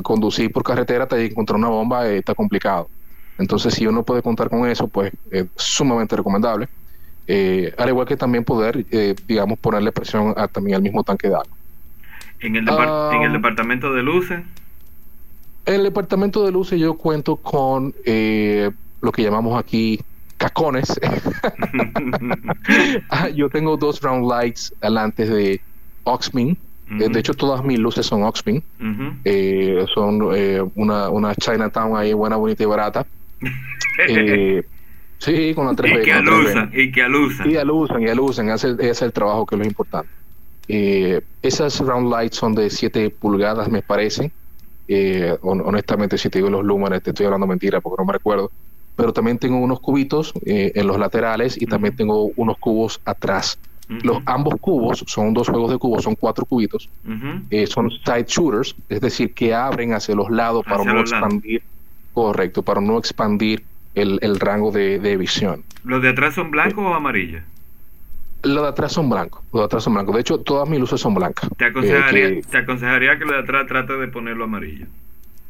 conducir 0.04 0.52
por 0.52 0.64
carretera 0.64 1.04
hasta 1.04 1.20
encontrar 1.20 1.58
una 1.58 1.70
bomba 1.70 2.08
eh, 2.08 2.18
está 2.18 2.36
complicado. 2.36 2.90
Entonces, 3.38 3.74
si 3.74 3.88
uno 3.88 4.04
puede 4.04 4.22
contar 4.22 4.50
con 4.50 4.68
eso, 4.68 4.88
pues 4.88 5.12
es 5.32 5.46
sumamente 5.56 6.16
recomendable. 6.16 6.68
Eh, 7.28 7.74
al 7.78 7.90
igual 7.90 8.08
que 8.08 8.18
también 8.18 8.44
poder, 8.44 8.86
digamos, 9.26 9.58
ponerle 9.60 9.92
presión 9.92 10.34
a, 10.36 10.48
también 10.48 10.76
al 10.76 10.82
mismo 10.82 11.04
tanque 11.04 11.30
de 11.30 11.36
agua. 11.36 11.48
en, 12.42 12.56
el 12.56 12.68
Ah. 12.70 13.12
en 13.14 13.24
el 13.24 13.34
departamento 13.34 13.94
de 13.94 14.04
luces. 14.04 14.42
En 15.66 15.74
el 15.76 15.84
departamento 15.84 16.44
de 16.44 16.52
luces 16.52 16.80
yo 16.80 16.96
cuento 16.96 17.36
con 17.38 17.94
lo 18.06 19.12
que 19.12 19.24
llamamos 19.24 19.60
aquí 19.60 20.00
cacones. 20.38 21.00
Ah, 23.10 23.30
yo 23.30 23.50
tengo 23.50 23.78
dos 23.78 24.02
round 24.02 24.30
lights 24.30 24.74
adelante 24.82 25.26
de 25.26 25.62
Oxmin. 26.04 26.58
Eh, 27.00 27.04
Ujú. 27.06 27.12
de 27.14 27.20
hecho, 27.20 27.34
todas 27.34 27.64
mis 27.64 27.80
luces 27.80 28.06
son 28.06 28.24
Oxmin. 28.24 28.58
Ujú. 28.80 29.14
Eh, 29.24 29.86
son 29.94 30.20
eh, 30.36 30.62
una, 30.76 31.10
una 31.10 31.34
Chinatown 31.36 31.96
ahí 31.98 32.14
buena, 32.14 32.36
bonita 32.36 32.64
y 32.64 32.66
barata. 32.66 33.06
Eh, 34.08 34.64
sí, 35.20 35.54
con 35.54 35.68
la 35.68 35.74
3B. 35.74 36.02
y 36.02 36.04
que 36.06 36.12
con 36.12 36.26
la 36.26 36.32
3B. 36.32 36.36
alusan, 36.38 36.72
y 36.74 36.92
que 36.92 37.02
alusan. 37.04 37.52
Y 37.52 37.56
alusan, 37.58 38.02
y 38.02 38.08
alusan, 38.08 38.50
ese, 38.50 38.72
ese 38.72 38.90
es 38.90 39.02
el 39.04 39.14
trabajo 39.14 39.46
que 39.46 39.56
es 39.56 39.60
lo 39.60 39.66
importante. 39.68 40.10
Eh, 40.68 41.22
esas 41.42 41.80
round 41.82 42.10
lights 42.12 42.38
son 42.38 42.56
de 42.56 42.70
7 42.70 43.10
pulgadas, 43.12 43.70
me 43.70 43.82
parecen. 43.84 44.32
Eh, 44.88 45.38
hon- 45.42 45.62
honestamente, 45.62 46.18
si 46.18 46.30
te 46.30 46.40
digo 46.40 46.50
los 46.50 46.64
lúmenes, 46.64 47.04
te 47.04 47.12
estoy 47.12 47.26
hablando 47.26 47.46
mentira 47.48 47.80
porque 47.82 48.02
no 48.02 48.06
me 48.08 48.14
recuerdo. 48.14 48.52
Pero 48.96 49.14
también 49.14 49.38
tengo 49.38 49.58
unos 49.60 49.80
cubitos 49.82 50.34
eh, 50.46 50.72
en 50.74 50.88
los 50.88 50.98
laterales 50.98 51.62
y 51.62 51.66
también 51.66 51.94
Ujú. 51.94 51.98
tengo 51.98 52.24
unos 52.36 52.58
cubos 52.60 53.00
atrás. 53.06 53.60
Los 54.00 54.20
ambos 54.26 54.56
cubos 54.60 55.04
son 55.08 55.34
dos 55.34 55.48
juegos 55.50 55.72
de 55.72 55.78
cubos, 55.78 56.04
son 56.04 56.16
cuatro 56.16 56.46
cubitos. 56.46 56.90
Eh, 57.50 57.68
son 57.68 57.92
side 57.92 58.26
shooters, 58.28 58.76
es 58.90 59.02
decir, 59.02 59.34
que 59.34 59.54
abren 59.54 59.94
hacia 59.94 60.16
los 60.16 60.30
lados 60.30 60.66
para 60.66 60.84
no 60.86 61.04
lados. 61.06 61.40
expandir, 61.40 61.62
correcto, 62.12 62.64
para 62.64 62.82
no 62.82 62.98
expandir 62.98 63.68
el, 63.94 64.20
el 64.22 64.40
rango 64.40 64.72
de, 64.72 65.00
de 65.00 65.18
visión. 65.18 65.64
¿Los 65.84 66.02
de 66.02 66.10
atrás 66.10 66.34
son 66.36 66.52
blancos 66.52 66.86
o 66.86 66.94
amarillos? 66.94 67.44
Los 68.44 68.64
de 68.64 68.70
atrás 68.70 68.92
son 68.94 69.10
blancos, 69.10 69.44
los 69.52 69.62
de 69.62 69.66
atrás 69.66 69.84
son 69.84 69.94
blancos. 69.94 70.16
De 70.16 70.22
hecho, 70.22 70.40
todas 70.42 70.68
mis 70.68 70.80
luces 70.80 71.00
son 71.00 71.14
blancas. 71.14 71.50
Te 71.58 71.66
Eh, 71.66 71.68
aconsejaría, 71.68 72.34
que- 72.34 72.42
te 72.50 72.58
aconsejaría 72.58 73.18
que 73.18 73.26
los 73.26 73.34
de 73.36 73.40
atrás 73.40 73.68
trate 73.68 73.94
de 73.94 74.08
ponerlo 74.10 74.44
amarillo. 74.46 74.88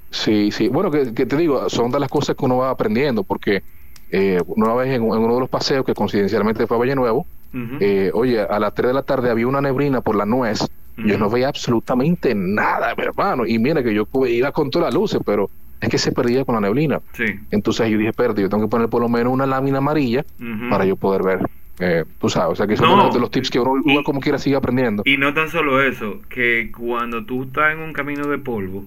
sí, 0.09 0.51
sí. 0.51 0.67
Bueno, 0.67 0.91
que, 0.91 1.13
que 1.13 1.25
te 1.25 1.37
digo, 1.37 1.69
son 1.69 1.91
de 1.91 1.99
las 1.99 2.09
cosas 2.09 2.35
que 2.35 2.45
uno 2.45 2.57
va 2.57 2.69
aprendiendo, 2.69 3.23
porque 3.23 3.63
eh, 4.09 4.39
una 4.47 4.73
vez 4.75 4.87
en, 4.89 5.03
en 5.03 5.11
uno 5.11 5.35
de 5.35 5.39
los 5.41 5.49
paseos 5.49 5.85
que 5.85 5.93
coincidencialmente 5.93 6.67
fue 6.67 6.77
a 6.77 6.79
Valle 6.79 6.95
Nuevo, 6.95 7.27
Eh, 7.53 8.11
oye, 8.13 8.41
a 8.41 8.59
las 8.59 8.73
3 8.73 8.87
de 8.89 8.93
la 8.93 9.03
tarde 9.03 9.29
había 9.29 9.47
una 9.47 9.61
neblina 9.61 10.01
por 10.01 10.15
la 10.15 10.25
nuez. 10.25 10.67
Yo 10.97 11.17
no 11.17 11.29
veía 11.29 11.47
absolutamente 11.47 12.35
nada, 12.35 12.93
mi 12.95 13.03
hermano. 13.03 13.45
Y 13.47 13.57
mira 13.59 13.81
que 13.83 13.93
yo 13.93 14.07
iba 14.27 14.51
con 14.51 14.69
todas 14.69 14.87
las 14.87 14.93
luces, 14.93 15.19
pero 15.25 15.49
es 15.79 15.89
que 15.89 15.97
se 15.97 16.11
perdía 16.11 16.45
con 16.45 16.55
la 16.55 16.61
neblina. 16.61 16.99
Sí. 17.13 17.25
Entonces 17.49 17.89
yo 17.89 17.97
dije, 17.97 18.09
espérate, 18.11 18.41
yo 18.41 18.49
tengo 18.49 18.63
que 18.63 18.69
poner 18.69 18.87
por 18.89 19.01
lo 19.01 19.09
menos 19.09 19.33
una 19.33 19.45
lámina 19.47 19.79
amarilla 19.79 20.23
para 20.69 20.85
yo 20.85 20.95
poder 20.95 21.23
ver. 21.23 21.39
Eh, 21.79 22.03
tú 22.19 22.29
sabes, 22.29 22.51
o 22.51 22.55
sea 22.55 22.67
que 22.67 22.77
son 22.77 22.89
No. 22.89 22.97
de 22.97 23.03
los- 23.05 23.13
de 23.15 23.19
los 23.21 23.31
tips 23.31 23.49
que 23.49 23.59
uno, 23.59 23.71
uno 23.71 24.01
Y- 24.01 24.03
como 24.03 24.19
quiera 24.19 24.37
sigue 24.37 24.55
aprendiendo. 24.55 25.01
Y 25.05 25.17
no 25.17 25.33
tan 25.33 25.49
solo 25.49 25.81
eso, 25.81 26.19
que 26.29 26.71
cuando 26.77 27.25
tú 27.25 27.43
estás 27.43 27.73
en 27.73 27.79
un 27.79 27.93
camino 27.93 28.27
de 28.27 28.37
polvo, 28.37 28.85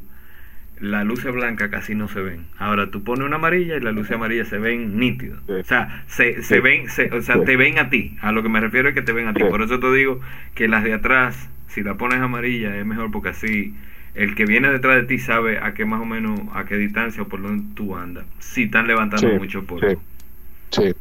las 0.85 1.05
luces 1.05 1.33
blancas 1.33 1.69
casi 1.71 1.95
no 1.95 2.09
se 2.09 2.21
ven. 2.21 2.47
Ahora 2.59 2.91
tú 2.91 3.03
pones 3.03 3.27
una 3.27 3.37
amarilla 3.37 3.77
y 3.77 3.81
las 3.81 3.95
luces 3.95 4.13
amarillas 4.13 4.49
se 4.49 4.59
ven 4.59 4.99
nítidas. 4.99 5.39
Sí. 5.47 5.53
O 5.53 5.65
sea, 5.65 6.05
se, 6.07 6.43
se 6.43 6.57
Sí. 6.57 6.61
ven, 6.61 6.89
se- 6.89 7.11
o 7.13 7.21
sea, 7.23 7.37
Sí. 7.37 7.45
te 7.45 7.57
ven 7.57 7.79
a 7.79 7.91
ti. 7.91 8.17
A 8.21 8.33
lo 8.33 8.43
que 8.43 8.49
me 8.49 8.61
refiero 8.61 8.89
es 8.89 8.95
que 8.95 9.03
te 9.03 9.13
ven 9.13 9.27
a 9.29 9.35
ti. 9.35 9.43
Por 9.45 9.63
eso 9.63 9.79
te 9.81 9.93
digo 9.93 10.21
que 10.55 10.69
las 10.69 10.85
de 10.85 10.95
atrás, 10.95 11.49
si 11.69 11.83
la 11.83 11.95
pones 11.95 12.21
amarilla, 12.21 12.77
es 12.77 12.87
mejor 12.87 13.11
porque 13.11 13.31
así 13.31 13.75
el 14.15 14.35
que 14.37 14.45
viene 14.47 14.71
detrás 14.71 14.97
de 14.97 15.03
ti 15.05 15.19
sabe 15.19 15.59
a 15.59 15.75
qué 15.75 15.85
más 15.85 16.01
o 16.01 16.05
menos, 16.05 16.39
a 16.55 16.65
qué 16.67 16.77
distancia 16.77 17.23
o 17.23 17.29
por 17.29 17.43
dónde 17.43 17.65
tú 17.75 17.97
andas. 17.97 18.25
Si 18.39 18.65
están 18.65 18.87
levantando 18.87 19.29
mucho 19.37 19.65
polvo. 19.65 19.89
sí. 19.89 19.97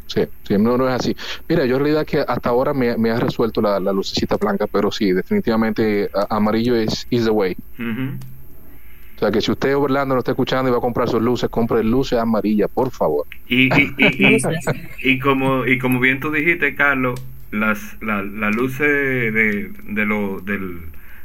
Sí, 0.06 0.22
sí, 0.44 0.56
no, 0.60 0.78
no 0.78 0.88
es 0.88 0.94
así. 0.94 1.16
Mira, 1.50 1.66
yo 1.66 1.78
en 1.78 1.82
realidad 1.84 2.06
que 2.06 2.20
hasta 2.20 2.50
ahora 2.50 2.76
me, 2.76 2.96
me 2.96 3.10
ha 3.10 3.20
resuelto 3.20 3.60
la, 3.60 3.80
la 3.80 3.92
lucecita 3.92 4.38
blanca, 4.38 4.68
pero 4.68 4.92
sí, 4.92 5.12
definitivamente 5.14 6.12
a- 6.14 6.36
amarillo 6.36 6.76
es 6.76 7.08
is 7.10 7.24
the 7.24 7.32
way. 7.32 7.56
Sea 9.24 9.32
que 9.32 9.42
si 9.42 9.52
usted 9.52 9.76
Orlando 9.76 10.16
no 10.16 10.20
está 10.20 10.32
escuchando 10.32 10.70
y 10.70 10.72
va 10.72 10.78
a 10.78 10.82
comprar 10.82 11.08
sus 11.10 11.22
luces, 11.22 11.50
compre 11.50 11.84
luces 11.84 12.20
amarillas, 12.20 12.70
por 12.74 12.92
favor. 12.92 13.26
Y, 13.48 13.74
y, 13.74 13.94
y, 13.98 14.36
y, 14.36 14.38
y 15.14 15.20
como 15.20 15.66
y 15.66 15.78
como 15.80 16.00
bien 16.00 16.20
tú 16.20 16.32
dijiste, 16.32 16.76
Carlos, 16.76 17.20
las 17.52 17.98
la, 18.02 18.24
las 18.24 18.56
luces 18.56 18.88
de, 18.88 19.72
de 19.84 20.06
lo, 20.06 20.40
del, 20.42 20.80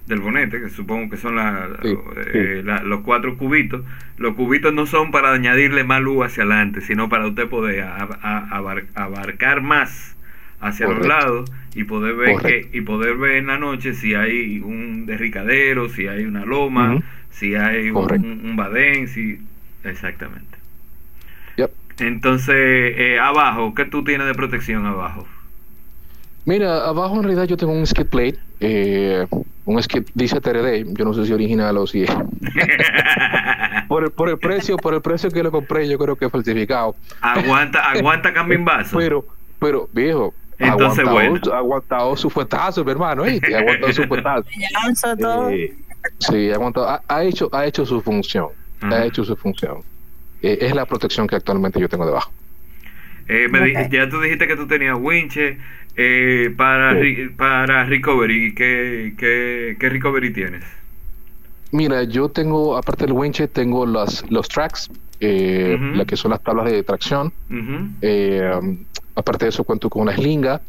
del 0.07 0.21
bonete, 0.21 0.61
que 0.61 0.69
supongo 0.69 1.11
que 1.11 1.17
son 1.17 1.37
la- 1.37 1.69
Sí, 1.83 1.97
eh, 2.35 2.63
la- 2.65 2.83
los 2.83 3.01
cuatro 3.01 3.37
cubitos, 3.39 3.83
los 4.19 4.35
cubitos 4.35 4.75
no 4.75 4.85
son 4.87 5.11
para 5.11 5.33
añadirle 5.33 5.85
más 5.85 6.01
luz 6.03 6.27
hacia 6.27 6.43
adelante, 6.45 6.81
sino 6.83 7.09
para 7.09 7.27
usted 7.27 7.49
poder 7.49 7.81
a- 7.83 8.09
a- 8.23 8.49
abar- 8.59 8.87
abarcar 8.95 9.63
más 9.63 10.17
hacia 10.61 10.87
los 10.89 11.07
lados 11.07 11.51
y 11.75 11.85
poder 11.85 12.17
ver 12.17 12.33
Correcto. 12.33 12.71
que 12.71 12.79
y 12.79 12.81
poder 12.81 13.17
ver 13.17 13.37
en 13.37 13.47
la 13.47 13.59
noche 13.59 13.95
si 13.95 14.15
hay 14.15 14.59
un 14.59 15.07
derricadero, 15.07 15.89
si 15.89 16.09
hay 16.09 16.25
una 16.25 16.45
loma, 16.45 17.03
si 17.31 17.55
hay 17.55 17.89
un, 17.89 17.95
Correcto. 17.95 18.27
un, 18.27 18.45
un 18.45 18.57
badén, 18.57 19.09
si 19.09 19.39
exactamente. 19.85 20.59
Yep. 21.57 21.71
Entonces, 22.01 22.55
eh, 22.57 23.19
abajo, 23.21 23.75
¿qué 23.75 23.85
tú 23.85 24.05
tienes 24.05 24.27
de 24.27 24.35
protección 24.35 24.87
abajo? 24.87 25.27
Mira, 26.49 26.87
abajo 26.87 27.17
en 27.17 27.25
realidad 27.25 27.45
yo 27.45 27.59
tengo 27.59 27.75
un 27.75 27.87
skid 27.87 28.07
plate, 28.07 28.39
eh, 28.61 29.27
un 29.67 29.83
skid, 29.83 30.05
dice 30.15 30.41
TRD, 30.41 30.95
yo 30.95 31.05
no 31.05 31.13
sé 31.13 31.27
si 31.27 31.33
original 31.35 31.77
o 31.77 31.87
si 31.87 32.07
por 33.89 34.05
el, 34.05 34.11
por 34.11 34.31
el 34.31 34.39
precio, 34.39 34.79
por 34.79 34.95
el 34.95 35.03
precio 35.03 35.31
que 35.31 35.43
lo 35.43 35.51
compré, 35.51 35.87
yo 35.87 35.99
creo 35.99 36.17
que 36.17 36.25
es 36.25 36.33
falsificado. 36.33 36.97
aguanta, 37.21 37.91
aguanta 37.91 38.33
cambimbazo. 38.33 38.97
Pero, 38.97 39.27
pero, 39.59 39.91
viejo, 39.93 40.33
Entonces, 40.59 41.07
aguantado, 41.07 41.31
bueno. 41.41 41.55
aguantado 41.55 42.17
su 42.17 42.31
fuetazo, 42.31 42.85
mi 42.85 42.91
hermano, 42.91 43.25
¿eh? 43.25 43.41
Ha 43.55 43.59
aguantado 43.59 43.93
su 43.93 44.05
fuetazo. 44.05 44.49
Eh, 45.53 45.75
sí, 46.19 46.51
ha 46.51 46.55
aguantado, 46.55 46.89
ha, 46.89 47.03
ha 47.09 47.23
hecho, 47.25 47.49
ha 47.53 47.67
hecho 47.67 47.85
su 47.87 48.01
función, 48.01 48.49
Ajá. 48.81 48.97
ha 48.97 49.05
hecho 49.07 49.25
su 49.25 49.37
función. 49.37 49.79
Eh, 50.43 50.59
es 50.63 50.75
la 50.75 50.87
protección 50.87 51.27
que 51.27 51.37
actualmente 51.37 51.81
yo 51.81 51.89
tengo 51.89 52.07
debajo. 52.07 52.33
Eh, 53.29 53.47
me 53.51 53.61
di- 53.61 53.77
Ok. 53.77 53.91
ya 53.91 54.09
tú 54.09 54.21
dijiste 54.21 54.47
que 54.47 54.57
tú 54.57 54.67
tenías 54.67 54.97
winche 54.99 55.59
eh, 55.97 56.55
para, 56.57 56.93
Sí. 56.95 56.99
ri- 57.01 57.37
para 57.37 57.85
recovery. 57.85 58.55
¿Qué, 58.55 59.15
qué, 59.19 59.77
¿Qué 59.79 59.89
recovery 59.89 60.33
tienes? 60.33 60.65
Mira, 61.73 62.05
yo 62.05 62.29
tengo, 62.31 62.77
aparte 62.77 63.05
del 63.05 63.13
winche, 63.13 63.47
tengo 63.49 63.85
las, 63.85 64.25
los 64.31 64.49
tracks, 64.49 64.89
eh, 65.21 65.75
Ujú. 65.77 65.97
la 65.97 66.05
que 66.05 66.17
son 66.17 66.31
las 66.31 66.43
tablas 66.43 66.71
de 66.71 66.83
tracción. 66.83 67.33
Ujú, 67.51 67.89
Eh, 68.01 68.51
um, 68.59 68.79
aparte 69.19 69.47
de 69.47 69.49
eso, 69.51 69.65
cuento 69.65 69.91
con 69.91 70.03
una 70.03 70.15
slinga, 70.15 70.63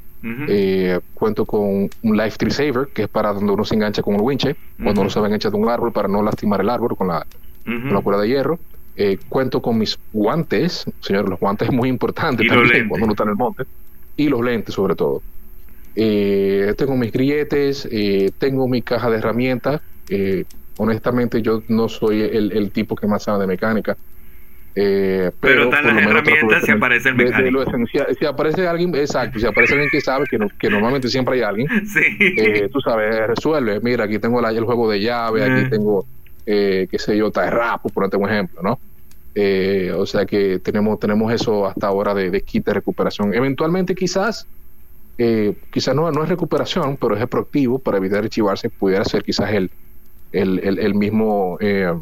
eh, 0.47 0.99
cuento 1.13 1.45
con 1.45 1.89
un 2.01 2.17
life 2.17 2.37
tree 2.37 2.51
saver, 2.51 2.89
que 2.93 3.03
es 3.03 3.09
para 3.09 3.31
donde 3.31 3.53
uno 3.53 3.63
se 3.63 3.75
engancha 3.75 4.01
con 4.01 4.15
el 4.15 4.21
winche, 4.21 4.55
cuando 4.83 5.01
uno 5.01 5.09
se 5.09 5.19
va 5.19 5.27
a 5.27 5.29
enganchar 5.29 5.51
de 5.51 5.57
un 5.57 5.69
árbol 5.69 5.91
para 5.93 6.07
no 6.07 6.21
lastimar 6.23 6.61
el 6.61 6.69
árbol 6.69 6.95
con 6.97 7.07
la, 7.07 7.25
Ujú. 7.65 7.81
con 7.81 7.93
la 7.93 8.01
cuerda 8.01 8.21
de 8.21 8.27
hierro. 8.27 8.59
Eh, 8.95 9.17
cuento 9.29 9.61
con 9.61 9.77
mis 9.77 9.97
guantes, 10.11 10.83
señores, 10.99 11.29
los 11.29 11.39
guantes 11.39 11.69
es 11.69 11.73
muy 11.73 11.87
importante 11.87 12.43
también 12.43 12.89
cuando 12.89 13.05
uno 13.05 13.13
está 13.13 13.23
en 13.23 13.29
el 13.29 13.35
monte, 13.35 13.63
y 14.17 14.27
los 14.27 14.41
lentes 14.41 14.75
sobre 14.75 14.95
todo. 14.95 15.21
Eh, 15.95 16.73
tengo 16.77 16.95
mis 16.97 17.11
grilletes, 17.11 17.87
tengo 18.37 18.67
mi 18.67 18.81
caja 18.81 19.09
de 19.09 19.17
herramientas. 19.17 19.81
honestamente, 20.77 21.41
yo 21.41 21.61
no 21.67 21.87
soy 21.87 22.23
el, 22.23 22.51
el 22.51 22.71
tipo 22.71 22.95
que 22.95 23.07
más 23.07 23.23
sabe 23.23 23.39
de 23.41 23.47
mecánica. 23.47 23.95
Eh, 24.81 25.31
Pero 25.41 25.63
están 25.63 25.83
por 25.83 25.93
las 25.93 26.03
herramientas 26.05 26.63
si 26.63 26.71
aparece 26.71 27.09
el 27.09 27.17
de- 27.17 27.25
de 27.25 28.15
si 28.17 28.25
aparece 28.25 28.67
alguien, 28.67 28.95
exacto, 28.95 29.37
si 29.39 29.45
aparece 29.45 29.73
alguien 29.73 29.89
que 29.91 29.99
sabe, 30.01 30.25
que, 30.29 30.37
no- 30.37 30.47
que 30.59 30.69
normalmente 30.69 31.07
siempre 31.09 31.35
hay 31.35 31.41
alguien, 31.41 31.67
Sí. 31.85 32.01
eh, 32.19 32.69
tú 32.71 32.79
sabes, 32.81 33.27
resuelve. 33.27 33.79
Mira, 33.81 34.05
aquí 34.05 34.19
tengo 34.19 34.39
la- 34.41 34.51
el 34.51 34.63
juego 34.63 34.89
de 34.89 34.99
llave, 35.01 35.43
aquí 35.43 35.69
tengo, 35.69 36.05
eh, 36.45 36.87
qué 36.89 36.97
sé 36.99 37.17
yo, 37.17 37.29
rap, 37.33 37.81
por 37.81 37.91
ponerte 37.91 38.17
un 38.17 38.29
ejemplo, 38.29 38.61
¿no? 38.61 38.79
Eh, 39.35 39.91
o 39.95 40.05
sea 40.05 40.25
que 40.25 40.59
tenemos, 40.59 40.99
tenemos 40.99 41.31
eso 41.31 41.65
hasta 41.67 41.87
ahora 41.87 42.13
de, 42.13 42.29
de 42.31 42.41
kit 42.41 42.65
de 42.65 42.73
recuperación. 42.73 43.33
Eventualmente, 43.33 43.93
quizás, 43.95 44.47
eh, 45.17 45.53
quizás 45.71 45.93
no, 45.95 46.11
no 46.11 46.23
es 46.23 46.29
recuperación, 46.29 46.97
pero 46.97 47.15
es 47.15 47.27
proactivo 47.27 47.79
para 47.79 47.97
evitar 47.97 48.23
archivarse, 48.23 48.69
pudiera 48.69 49.03
ser 49.05 49.23
quizás 49.23 49.51
el, 49.51 49.69
el, 50.31 50.59
el, 50.59 50.79
el 50.79 50.95
mismo 50.95 51.57
eh, 51.59 51.93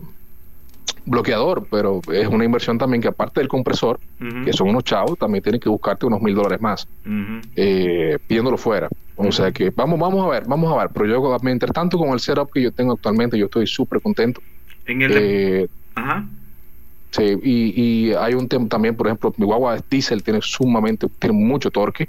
bloqueador, 1.07 1.65
pero 1.71 2.01
es 2.13 2.27
una 2.27 2.45
inversión 2.45 2.77
también 2.77 3.01
que 3.01 3.07
aparte 3.07 3.39
del 3.39 3.47
compresor, 3.47 3.99
que 4.45 4.53
son 4.53 4.69
unos 4.69 4.83
chavos, 4.83 5.17
también 5.17 5.41
tienen 5.43 5.59
que 5.59 5.69
buscarte 5.69 6.05
unos 6.05 6.21
mil 6.21 6.35
dólares 6.35 6.61
más 6.61 6.87
eh, 7.55 8.17
pidiéndolo 8.27 8.57
fuera. 8.57 8.89
O 9.15 9.31
sea 9.31 9.51
que 9.51 9.71
vamos, 9.71 9.99
vamos 9.99 10.23
a 10.25 10.29
ver, 10.29 10.43
vamos 10.47 10.71
a 10.71 10.77
ver. 10.77 10.89
Pero 10.93 11.05
yo, 11.07 11.37
mientras 11.41 11.71
tanto, 11.71 11.97
con 11.97 12.09
el 12.09 12.19
setup 12.19 12.51
que 12.51 12.61
yo 12.61 12.71
tengo 12.71 12.93
actualmente, 12.93 13.37
yo 13.37 13.45
estoy 13.45 13.65
súper 13.65 13.99
contento. 14.01 14.41
En 14.85 15.01
el. 15.01 15.11
Eh, 15.15 15.67
Ajá. 15.95 16.23
sí, 17.09 17.23
y, 17.41 18.09
y 18.09 18.13
hay 18.13 18.35
un 18.35 18.47
tema 18.47 18.67
también, 18.67 18.95
por 18.95 19.07
ejemplo, 19.07 19.33
mi 19.37 19.45
guagua 19.45 19.75
es 19.77 19.83
diésel, 19.89 20.21
tiene 20.21 20.39
sumamente, 20.43 21.07
tiene 21.19 21.33
mucho 21.35 21.71
torque. 21.71 22.07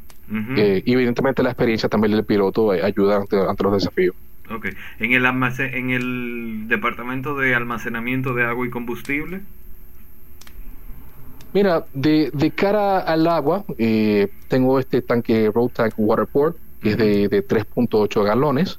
eh, 0.59 0.83
y 0.85 0.93
evidentemente 0.93 1.43
la 1.43 1.49
experiencia 1.51 1.89
también 1.89 2.13
del 2.13 2.25
piloto 2.25 2.73
ayuda 2.73 3.17
ante, 3.17 3.39
ante 3.41 3.63
los 3.65 3.73
desafíos. 3.73 4.15
Ok. 4.51 4.67
En 5.01 5.13
el, 5.13 5.27
almacén, 5.27 5.75
en 5.75 5.91
el 5.91 6.69
departamento 6.69 7.37
de 7.37 7.55
almacenamiento 7.55 8.35
de 8.35 8.45
agua 8.45 8.67
y 8.67 8.71
combustible. 8.71 9.41
Mira, 11.55 11.87
de, 11.95 12.31
de 12.33 12.51
cara 12.51 12.99
al 13.01 13.27
agua, 13.27 13.65
eh, 13.79 14.29
tengo 14.49 14.79
este 14.79 15.01
tanque 15.01 15.51
Road 15.53 15.71
Tank 15.71 15.95
Waterport, 15.97 16.57
que 16.83 16.91
es 16.91 16.99
de, 16.99 17.29
de 17.29 17.47
3.8 17.47 18.23
galones. 18.23 18.79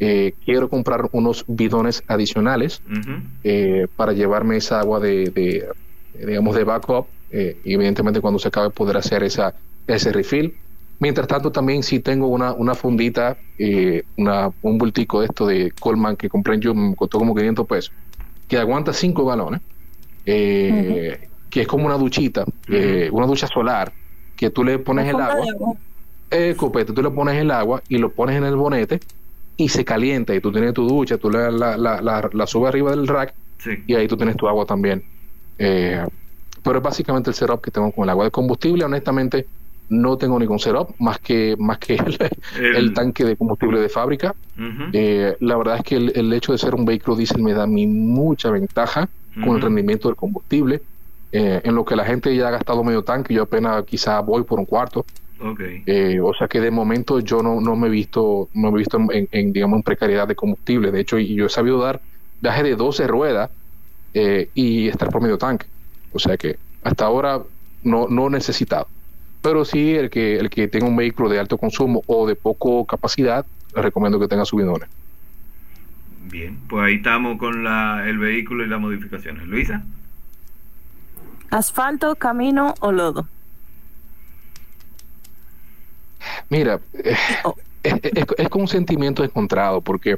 Eh, 0.00 0.32
quiero 0.44 0.68
comprar 0.68 1.08
unos 1.12 1.44
bidones 1.48 2.02
adicionales 2.06 2.80
eh, 3.42 3.86
para 3.96 4.12
llevarme 4.12 4.56
esa 4.56 4.80
agua 4.80 5.00
de, 5.00 5.28
de, 5.30 5.66
digamos, 6.26 6.54
de 6.56 6.64
backup. 6.64 7.06
eh, 7.32 7.56
evidentemente 7.64 8.20
cuando 8.20 8.38
se 8.38 8.48
acabe 8.48 8.70
poder 8.70 8.96
hacer 8.96 9.24
esa, 9.24 9.54
ese 9.88 10.12
refill. 10.12 10.54
Mientras 10.98 11.26
tanto 11.28 11.52
también 11.52 11.82
si 11.82 12.00
tengo 12.00 12.28
una, 12.28 12.52
una 12.54 12.74
fundita, 12.74 13.38
eh, 13.58 14.04
una, 14.16 14.50
un 14.60 14.78
bultico 14.78 15.20
de 15.20 15.26
esto 15.26 15.46
de 15.46 15.72
Coleman 15.78 16.16
que 16.16 16.28
compré 16.28 16.58
yo, 16.60 16.74
me 16.74 16.94
costó 16.96 17.18
como 17.18 17.34
500 17.34 17.66
pesos, 17.66 17.94
que 18.48 18.58
aguanta 18.58 18.92
5 18.92 19.26
galones, 19.26 19.60
eh, 20.24 21.28
que 21.50 21.62
es 21.62 21.66
como 21.68 21.86
una 21.86 21.96
duchita, 21.98 22.44
eh, 22.68 23.10
una 23.12 23.26
ducha 23.26 23.46
solar, 23.48 23.94
que 24.36 24.50
tú 24.50 24.64
le 24.64 24.78
pones 24.80 25.08
el 25.08 25.20
agua 25.20 25.46
agua. 25.46 25.74
eh, 26.30 26.54
copete, 26.56 26.92
tú 26.92 27.02
le 27.02 27.10
pones 27.10 27.36
el 27.40 27.50
agua 27.50 27.82
y 27.88 27.98
lo 27.98 28.14
pones 28.14 28.36
en 28.36 28.44
el 28.44 28.56
bonete 28.56 29.02
y 29.56 29.68
se 29.68 29.84
calienta 29.84 30.34
y 30.34 30.40
tú 30.40 30.52
tienes 30.52 30.74
tu 30.74 30.86
ducha, 30.88 31.18
tú 31.18 31.30
la, 31.30 31.50
la, 31.50 31.76
la, 31.76 32.00
la- 32.02 32.30
la 32.32 32.46
subes 32.46 32.68
arriba 32.70 32.90
del 32.90 33.06
rack 33.08 33.36
Sí. 33.58 33.70
y 33.86 33.94
ahí 33.94 34.08
tú 34.08 34.16
tienes 34.16 34.36
tu 34.36 34.48
agua 34.48 34.66
también. 34.66 35.04
Eh, 35.58 36.04
pero 36.62 36.78
es 36.78 36.82
básicamente 36.84 37.30
el 37.30 37.36
setup 37.36 37.62
que 37.62 37.70
tengo 37.70 37.92
con 37.92 38.04
el 38.04 38.10
agua 38.10 38.24
de 38.24 38.30
combustible. 38.30 38.84
Honestamente, 38.84 39.48
no 39.88 40.16
tengo 40.16 40.38
ningún 40.38 40.58
setup 40.58 40.94
más 40.98 41.18
que, 41.18 41.56
más 41.58 41.78
que 41.78 41.94
el, 41.94 42.18
El- 42.56 42.76
el 42.76 42.94
tanque 42.94 43.24
de 43.24 43.36
combustible 43.36 43.80
de 43.80 43.88
fábrica. 43.88 44.34
Eh, 44.92 45.36
la 45.40 45.56
verdad 45.56 45.76
es 45.78 45.82
que 45.84 45.96
el, 45.96 46.12
el 46.14 46.32
hecho 46.32 46.52
de 46.52 46.58
ser 46.58 46.74
un 46.74 46.84
vehículo 46.84 47.16
diésel 47.16 47.42
me 47.42 47.52
da 47.52 47.64
a 47.64 47.66
mí 47.66 47.86
mucha 47.86 48.50
ventaja 48.50 49.08
con 49.34 49.56
el 49.56 49.62
rendimiento 49.62 50.08
del 50.08 50.16
combustible. 50.16 50.80
Eh, 51.32 51.60
en 51.64 51.74
lo 51.74 51.84
que 51.84 51.96
la 51.96 52.04
gente 52.04 52.34
ya 52.36 52.46
ha 52.48 52.50
gastado 52.52 52.84
medio 52.84 53.02
tanque, 53.02 53.34
yo 53.34 53.42
apenas 53.42 53.84
quizá 53.84 54.20
voy 54.20 54.44
por 54.44 54.58
un 54.60 54.66
cuarto. 54.66 55.04
Eh, 55.86 56.20
o 56.22 56.32
sea 56.32 56.46
que 56.46 56.60
de 56.60 56.70
momento 56.70 57.18
yo 57.20 57.42
no, 57.42 57.60
no 57.60 57.74
me 57.74 57.88
he 57.88 57.90
visto, 57.90 58.48
no 58.54 58.70
me 58.70 58.76
he 58.76 58.78
visto 58.78 58.96
en, 59.10 59.28
en, 59.32 59.52
digamos 59.52 59.78
en 59.78 59.82
precariedad 59.82 60.28
de 60.28 60.36
combustible. 60.36 60.92
De 60.92 61.00
hecho, 61.00 61.18
yo 61.18 61.46
he 61.46 61.48
sabido 61.48 61.78
dar 61.80 62.00
viaje 62.40 62.62
de 62.62 62.76
12 62.76 63.06
ruedas 63.08 63.50
y 64.54 64.88
estar 64.88 65.10
por 65.10 65.20
medio 65.22 65.38
tanque. 65.38 65.66
O 66.12 66.18
sea 66.18 66.36
que 66.36 66.56
hasta 66.84 67.04
ahora 67.06 67.40
no, 67.82 68.06
no 68.08 68.28
he 68.28 68.30
necesitado. 68.30 68.86
Pero 69.44 69.62
sí 69.66 69.94
el 69.94 70.08
que, 70.08 70.38
el 70.38 70.48
que 70.48 70.68
tenga 70.68 70.86
un 70.86 70.96
vehículo 70.96 71.28
de 71.28 71.38
alto 71.38 71.58
consumo 71.58 72.02
o 72.06 72.26
de 72.26 72.34
poco 72.34 72.86
capacidad, 72.86 73.44
le 73.76 73.82
recomiendo 73.82 74.18
que 74.18 74.26
tenga 74.26 74.46
subidones. 74.46 74.88
Bien. 76.30 76.58
Pues 76.66 76.86
ahí 76.86 76.94
estamos 76.94 77.36
con 77.38 77.62
la, 77.62 78.04
el 78.08 78.16
vehículo 78.16 78.64
y 78.64 78.68
las 78.68 78.80
modificaciones. 78.80 79.46
Luisa. 79.46 79.82
Asfalto, 81.50 82.14
camino 82.14 82.72
o 82.80 82.90
lodo. 82.90 83.28
Mira, 86.48 86.80
eh, 86.94 87.14
Oh. 87.44 87.54
es, 87.82 87.94
es- 88.02 88.24
es 88.38 88.48
con 88.48 88.62
un 88.62 88.68
sentimiento 88.68 89.22
encontrado, 89.24 89.82
porque 89.82 90.16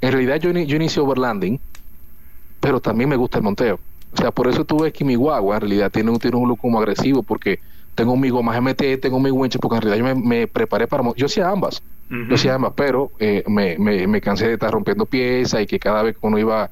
en 0.00 0.12
realidad 0.12 0.36
yo, 0.40 0.50
yo 0.50 0.76
inicié 0.76 1.02
overlanding, 1.02 1.58
pero 1.58 2.72
pero 2.72 2.80
también 2.80 3.10
me 3.10 3.16
gusta 3.16 3.36
el 3.36 3.44
monteo. 3.44 3.78
O 4.12 4.16
sea, 4.16 4.30
por 4.30 4.48
eso 4.48 4.64
tú 4.64 4.78
ves 4.80 4.94
que 4.94 5.04
mi 5.04 5.14
guagua 5.14 5.56
en 5.56 5.60
realidad 5.60 5.90
tiene 5.90 6.10
un, 6.10 6.18
tiene 6.18 6.38
un 6.38 6.48
look 6.48 6.58
como 6.58 6.78
agresivo, 6.78 7.22
porque 7.22 7.60
tengo 7.94 8.16
mi 8.16 8.30
goma 8.30 8.58
GMT, 8.58 9.00
tengo 9.00 9.20
mi 9.20 9.30
winch, 9.30 9.58
porque 9.58 9.76
en 9.76 9.82
realidad 9.82 10.08
yo 10.08 10.14
me, 10.14 10.22
me 10.22 10.46
preparé 10.46 10.86
para... 10.86 11.04
Yo 11.16 11.26
hacía 11.26 11.48
ambas, 11.48 11.82
yo 12.08 12.34
hacía 12.34 12.54
ambas, 12.54 12.72
pero 12.76 13.10
eh, 13.18 13.42
me, 13.46 13.78
me, 13.78 14.06
me, 14.06 14.20
cansé 14.20 14.46
de 14.46 14.54
estar 14.54 14.70
rompiendo 14.70 15.06
piezas 15.06 15.62
y 15.62 15.66
que 15.66 15.78
cada 15.78 16.02
vez 16.02 16.14
que 16.14 16.26
uno 16.26 16.38
iba 16.38 16.70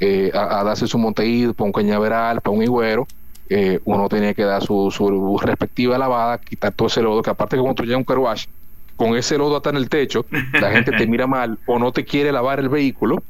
eh, 0.00 0.30
a, 0.32 0.60
a, 0.60 0.64
darse 0.64 0.86
su 0.86 0.98
monteído 0.98 1.52
para 1.52 1.66
un 1.66 1.72
cañaveral, 1.72 2.40
para 2.40 2.56
un 2.56 2.62
higüero, 2.62 3.06
eh, 3.50 3.80
uno 3.84 4.08
tenía 4.08 4.34
que 4.34 4.44
dar 4.44 4.62
su, 4.62 4.90
su, 4.90 5.38
respectiva 5.38 5.96
lavada, 5.96 6.38
quitar 6.38 6.72
todo 6.72 6.88
ese 6.88 7.00
lodo, 7.00 7.22
que 7.22 7.30
aparte 7.30 7.56
que 7.56 7.62
cuando 7.62 7.76
tú 7.76 7.84
llegas 7.84 7.98
un 7.98 8.04
car 8.04 8.18
wash, 8.18 8.46
con 8.96 9.16
ese 9.16 9.38
lodo 9.38 9.56
hasta 9.56 9.70
en 9.70 9.76
el 9.76 9.88
techo, 9.88 10.26
la 10.60 10.70
gente 10.70 10.92
te 10.92 11.06
mira 11.06 11.26
mal 11.26 11.58
o 11.66 11.78
no 11.78 11.92
te 11.92 12.04
quiere 12.04 12.30
lavar 12.30 12.60
el 12.60 12.68
vehículo, 12.68 13.22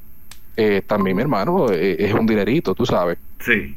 eh, 0.56 0.82
también, 0.84 1.16
mi 1.16 1.22
hermano, 1.22 1.70
eh, 1.70 1.96
es 2.00 2.12
un 2.14 2.26
dinerito, 2.26 2.74
tú 2.74 2.84
sabes. 2.84 3.18
Sí. 3.38 3.74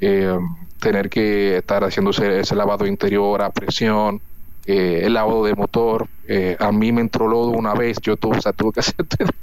Tener 0.82 1.10
que 1.10 1.58
estar 1.58 1.84
haciéndose 1.84 2.40
ese 2.42 2.56
lavado 2.56 2.86
interior 2.88 3.42
a 3.42 3.52
presión, 3.52 4.20
eh, 4.66 5.02
el 5.04 5.14
lavado 5.14 5.46
de 5.46 5.54
motor. 5.56 6.08
Eh, 6.28 6.58
a 6.60 6.72
mí 6.72 6.92
me 6.92 7.02
entró 7.02 7.28
lodo 7.28 7.52
una 7.52 7.74
vez, 7.74 7.98
yo 8.02 8.18
tuve, 8.18 8.38
o 8.38 8.42
sea, 8.42 8.52
tuve 8.52 8.74
que 8.74 8.80
hacer, 8.82 8.96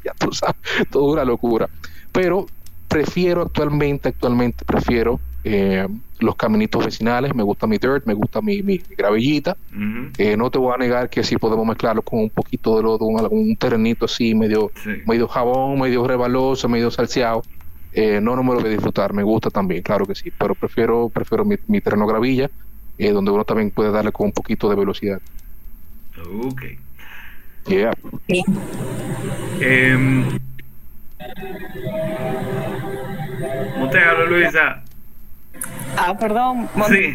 ya 0.05 0.13
tú 0.19 0.33
sabes, 0.33 0.57
toda 0.91 1.13
una 1.13 1.25
locura. 1.25 1.69
Pero 2.13 2.47
prefiero 2.89 3.43
actualmente, 3.43 4.09
actualmente 4.09 4.65
prefiero 4.65 5.21
eh, 5.45 5.87
los 6.19 6.35
caminitos 6.35 6.85
vecinales, 6.85 7.33
me 7.35 7.43
gusta 7.45 7.67
mi 7.69 7.79
dirt, 7.79 8.05
me 8.07 8.15
gusta 8.15 8.41
mi, 8.43 8.63
mi, 8.63 8.81
mi 8.89 8.97
gravillita. 8.97 9.57
Uh 9.73 9.77
-huh. 9.77 10.11
eh, 10.19 10.37
no 10.37 10.51
te 10.51 10.59
voy 10.59 10.73
a 10.75 10.79
negar 10.79 11.09
que 11.09 11.23
sí 11.23 11.37
podemos 11.37 11.65
mezclarlo 11.67 12.03
con 12.03 12.19
un 12.21 12.31
poquito 12.31 12.77
de 12.77 12.83
lodo, 12.83 13.05
un, 13.07 13.25
un 13.31 13.57
terrenito 13.57 14.07
así, 14.07 14.35
medio, 14.35 14.73
Sí. 14.83 14.91
medio 15.07 15.29
jabón, 15.29 15.79
medio 15.79 16.05
rebaloso, 16.07 16.69
medio 16.69 16.91
salseado. 16.91 17.43
Eh, 17.93 18.21
no, 18.21 18.37
no 18.37 18.43
me 18.43 18.53
lo 18.55 18.61
voy 18.61 18.69
a 18.69 18.73
disfrutar, 18.73 19.13
me 19.13 19.23
gusta 19.23 19.51
también, 19.51 19.83
claro 19.83 20.05
que 20.07 20.15
sí, 20.15 20.31
pero 20.31 20.55
prefiero, 20.55 21.09
prefiero 21.09 21.45
mi, 21.45 21.57
mi 21.67 21.81
terreno 21.81 22.07
gravilla, 22.07 22.51
eh, 22.99 23.11
donde 23.13 23.31
uno 23.31 23.45
también 23.45 23.71
puede 23.71 23.91
darle 23.91 24.13
con 24.13 24.27
un 24.27 24.33
poquito 24.33 24.69
de 24.69 24.77
velocidad. 24.77 25.21
Ok. 26.45 26.63
Yeah. 27.67 27.93
Eh, 29.61 30.25
Montéalo, 33.79 34.27
Luisa. 34.27 34.83
Ah, 35.97 36.17
perdón. 36.19 36.69
Mon- 36.75 36.89
Sí. 36.93 37.15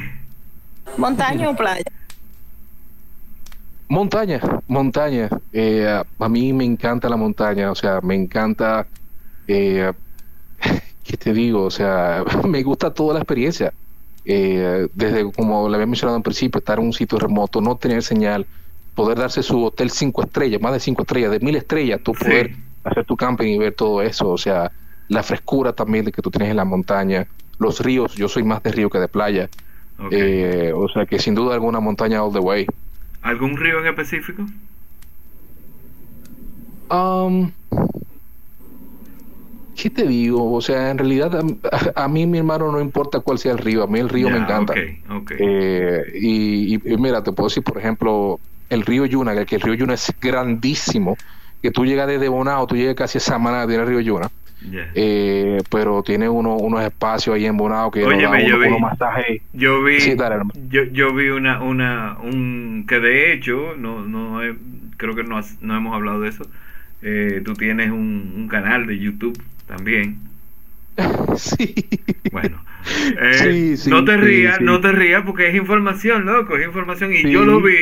¿Montaña 0.97 1.49
o 1.49 1.55
playa? 1.55 1.83
Montaña, 3.87 4.39
montaña. 4.67 5.29
Eh, 5.51 5.87
a- 5.87 6.05
a 6.23 6.29
mí 6.29 6.51
me 6.53 6.65
encanta 6.65 7.09
la 7.09 7.17
montaña, 7.17 7.71
o 7.71 7.75
sea, 7.75 7.99
me 8.01 8.15
encanta, 8.15 8.87
eh, 9.47 9.91
¿qué 11.03 11.17
te 11.17 11.33
digo? 11.33 11.63
O 11.63 11.71
sea, 11.71 12.23
me 12.47 12.63
gusta 12.63 12.93
toda 12.93 13.13
la 13.13 13.19
experiencia. 13.19 13.73
Eh, 14.25 14.87
desde, 14.93 15.31
como 15.31 15.67
le 15.67 15.75
había 15.75 15.85
mencionado 15.87 16.15
en 16.15 16.23
principio, 16.23 16.59
estar 16.59 16.79
en 16.79 16.85
un 16.85 16.93
sitio 16.93 17.19
remoto, 17.19 17.59
no 17.61 17.75
tener 17.75 18.01
señal, 18.03 18.45
poder 18.95 19.17
darse 19.17 19.43
su 19.43 19.63
hotel 19.63 19.89
cinco 19.89 20.23
estrellas, 20.23 20.61
más 20.61 20.73
de 20.73 20.79
cinco 20.79 21.01
estrellas, 21.01 21.31
de 21.31 21.39
mil 21.39 21.55
estrellas, 21.55 21.99
tú 22.03 22.13
Sí. 22.15 22.23
poder 22.23 22.55
hacer 22.83 23.05
tu 23.05 23.17
camping 23.17 23.47
y 23.47 23.57
ver 23.57 23.73
todo 23.75 24.01
eso, 24.01 24.29
o 24.29 24.37
sea, 24.37 24.71
la 25.09 25.23
frescura 25.23 25.73
también 25.73 26.05
de 26.05 26.11
que 26.11 26.21
tú 26.21 26.29
tienes 26.31 26.49
en 26.49 26.57
la 26.57 26.65
montaña, 26.65 27.27
los 27.59 27.79
ríos, 27.81 28.15
yo 28.15 28.29
soy 28.29 28.43
más 28.43 28.61
de 28.63 28.71
río 28.71 28.89
que 28.89 28.99
de 28.99 29.07
playa, 29.07 29.49
eh, 30.11 30.71
o 30.75 30.87
sea 30.89 31.05
que 31.05 31.19
sin 31.19 31.35
duda 31.35 31.53
alguna 31.53 31.79
montaña 31.79 32.23
all 32.23 32.33
the 32.33 32.39
way. 32.39 32.65
¿Algún 33.21 33.57
río 33.57 33.79
en 33.79 33.87
específico? 33.87 34.45
Um, 36.89 37.51
¿Qué 39.75 39.89
te 39.89 40.05
digo? 40.07 40.51
O 40.53 40.61
sea, 40.61 40.89
en 40.91 40.97
realidad 40.97 41.31
a, 41.95 42.03
a 42.05 42.07
mí, 42.07 42.25
mi 42.27 42.37
hermano, 42.39 42.71
no 42.71 42.79
importa 42.81 43.19
cuál 43.21 43.39
sea 43.39 43.51
el 43.53 43.57
río. 43.57 43.83
A 43.83 43.87
mí 43.87 43.99
el 43.99 44.09
río 44.09 44.29
me 44.29 44.39
encanta. 44.39 44.73
Ok, 44.73 44.77
ok. 45.09 45.31
Eh, 45.37 46.03
y, 46.15 46.75
y- 46.75 46.97
mira, 46.97 47.23
te 47.23 47.33
puedo 47.33 47.49
decir, 47.49 47.63
por 47.63 47.77
ejemplo, 47.79 48.41
el 48.69 48.83
río 48.85 49.05
Yuna, 49.05 49.45
que 49.45 49.55
el 49.55 49.61
río 49.61 49.73
Yuna 49.75 49.95
es 49.95 50.13
grandísimo, 50.21 51.19
que 51.61 51.71
tú 51.71 51.85
llegas 51.85 52.07
desde 52.07 52.29
Bonao, 52.29 52.67
tú 52.67 52.75
llegas 52.75 52.95
casi 52.95 53.17
a 53.19 53.21
Samaná, 53.21 53.67
tiene 53.67 53.83
el 53.83 53.89
río 53.89 53.99
Yuna, 54.01 54.29
eh, 54.93 55.63
pero 55.69 56.03
tiene 56.03 56.29
uno, 56.29 56.57
unos 56.57 56.83
espacios 56.83 57.35
ahí 57.35 57.45
en 57.47 57.57
Bonao 57.57 57.91
que 57.91 58.07
nos 58.09 58.23
da 58.23 58.37
yo 58.39 58.39
uno, 58.39 58.59
vi- 58.59 58.67
unos 58.67 58.79
masajes. 58.79 59.43
Yo 59.53 59.83
vi, 59.83 59.97
Sí, 59.97 60.15
dale, 60.15 60.43
yo, 60.53 60.83
yo 60.85 61.13
vi 61.13 61.29
una, 61.29 61.61
una, 61.61 62.17
un, 62.19 62.85
que 62.87 62.99
de 62.99 63.33
hecho, 63.33 63.75
no, 63.77 64.01
no 64.05 64.39
creo 64.97 65.15
que 65.15 65.23
no, 65.23 65.39
no 65.61 65.77
hemos 65.77 65.93
hablado 65.95 66.21
de 66.21 66.29
eso. 66.29 66.49
Eh, 67.01 67.41
tú 67.45 67.55
tienes 67.57 67.91
un, 67.91 68.33
un 68.35 68.47
canal 68.47 68.87
de 68.87 68.97
YouTube 68.99 69.43
también. 69.67 70.17
sí. 71.37 71.73
Bueno, 72.31 72.63
eh, 73.19 73.33
Sí, 73.33 73.77
sí, 73.77 73.89
no 73.89 74.05
te 74.05 74.15
rías, 74.17 74.57
sí. 74.59 74.63
no 74.63 74.79
te 74.79 74.91
rías 74.91 75.23
porque 75.25 75.49
es 75.49 75.55
información, 75.55 76.25
loco, 76.25 76.55
es 76.55 76.65
información. 76.67 77.11
Y 77.13 77.17
Sí. 77.23 77.31
yo 77.31 77.45
lo 77.45 77.61
vi 77.61 77.73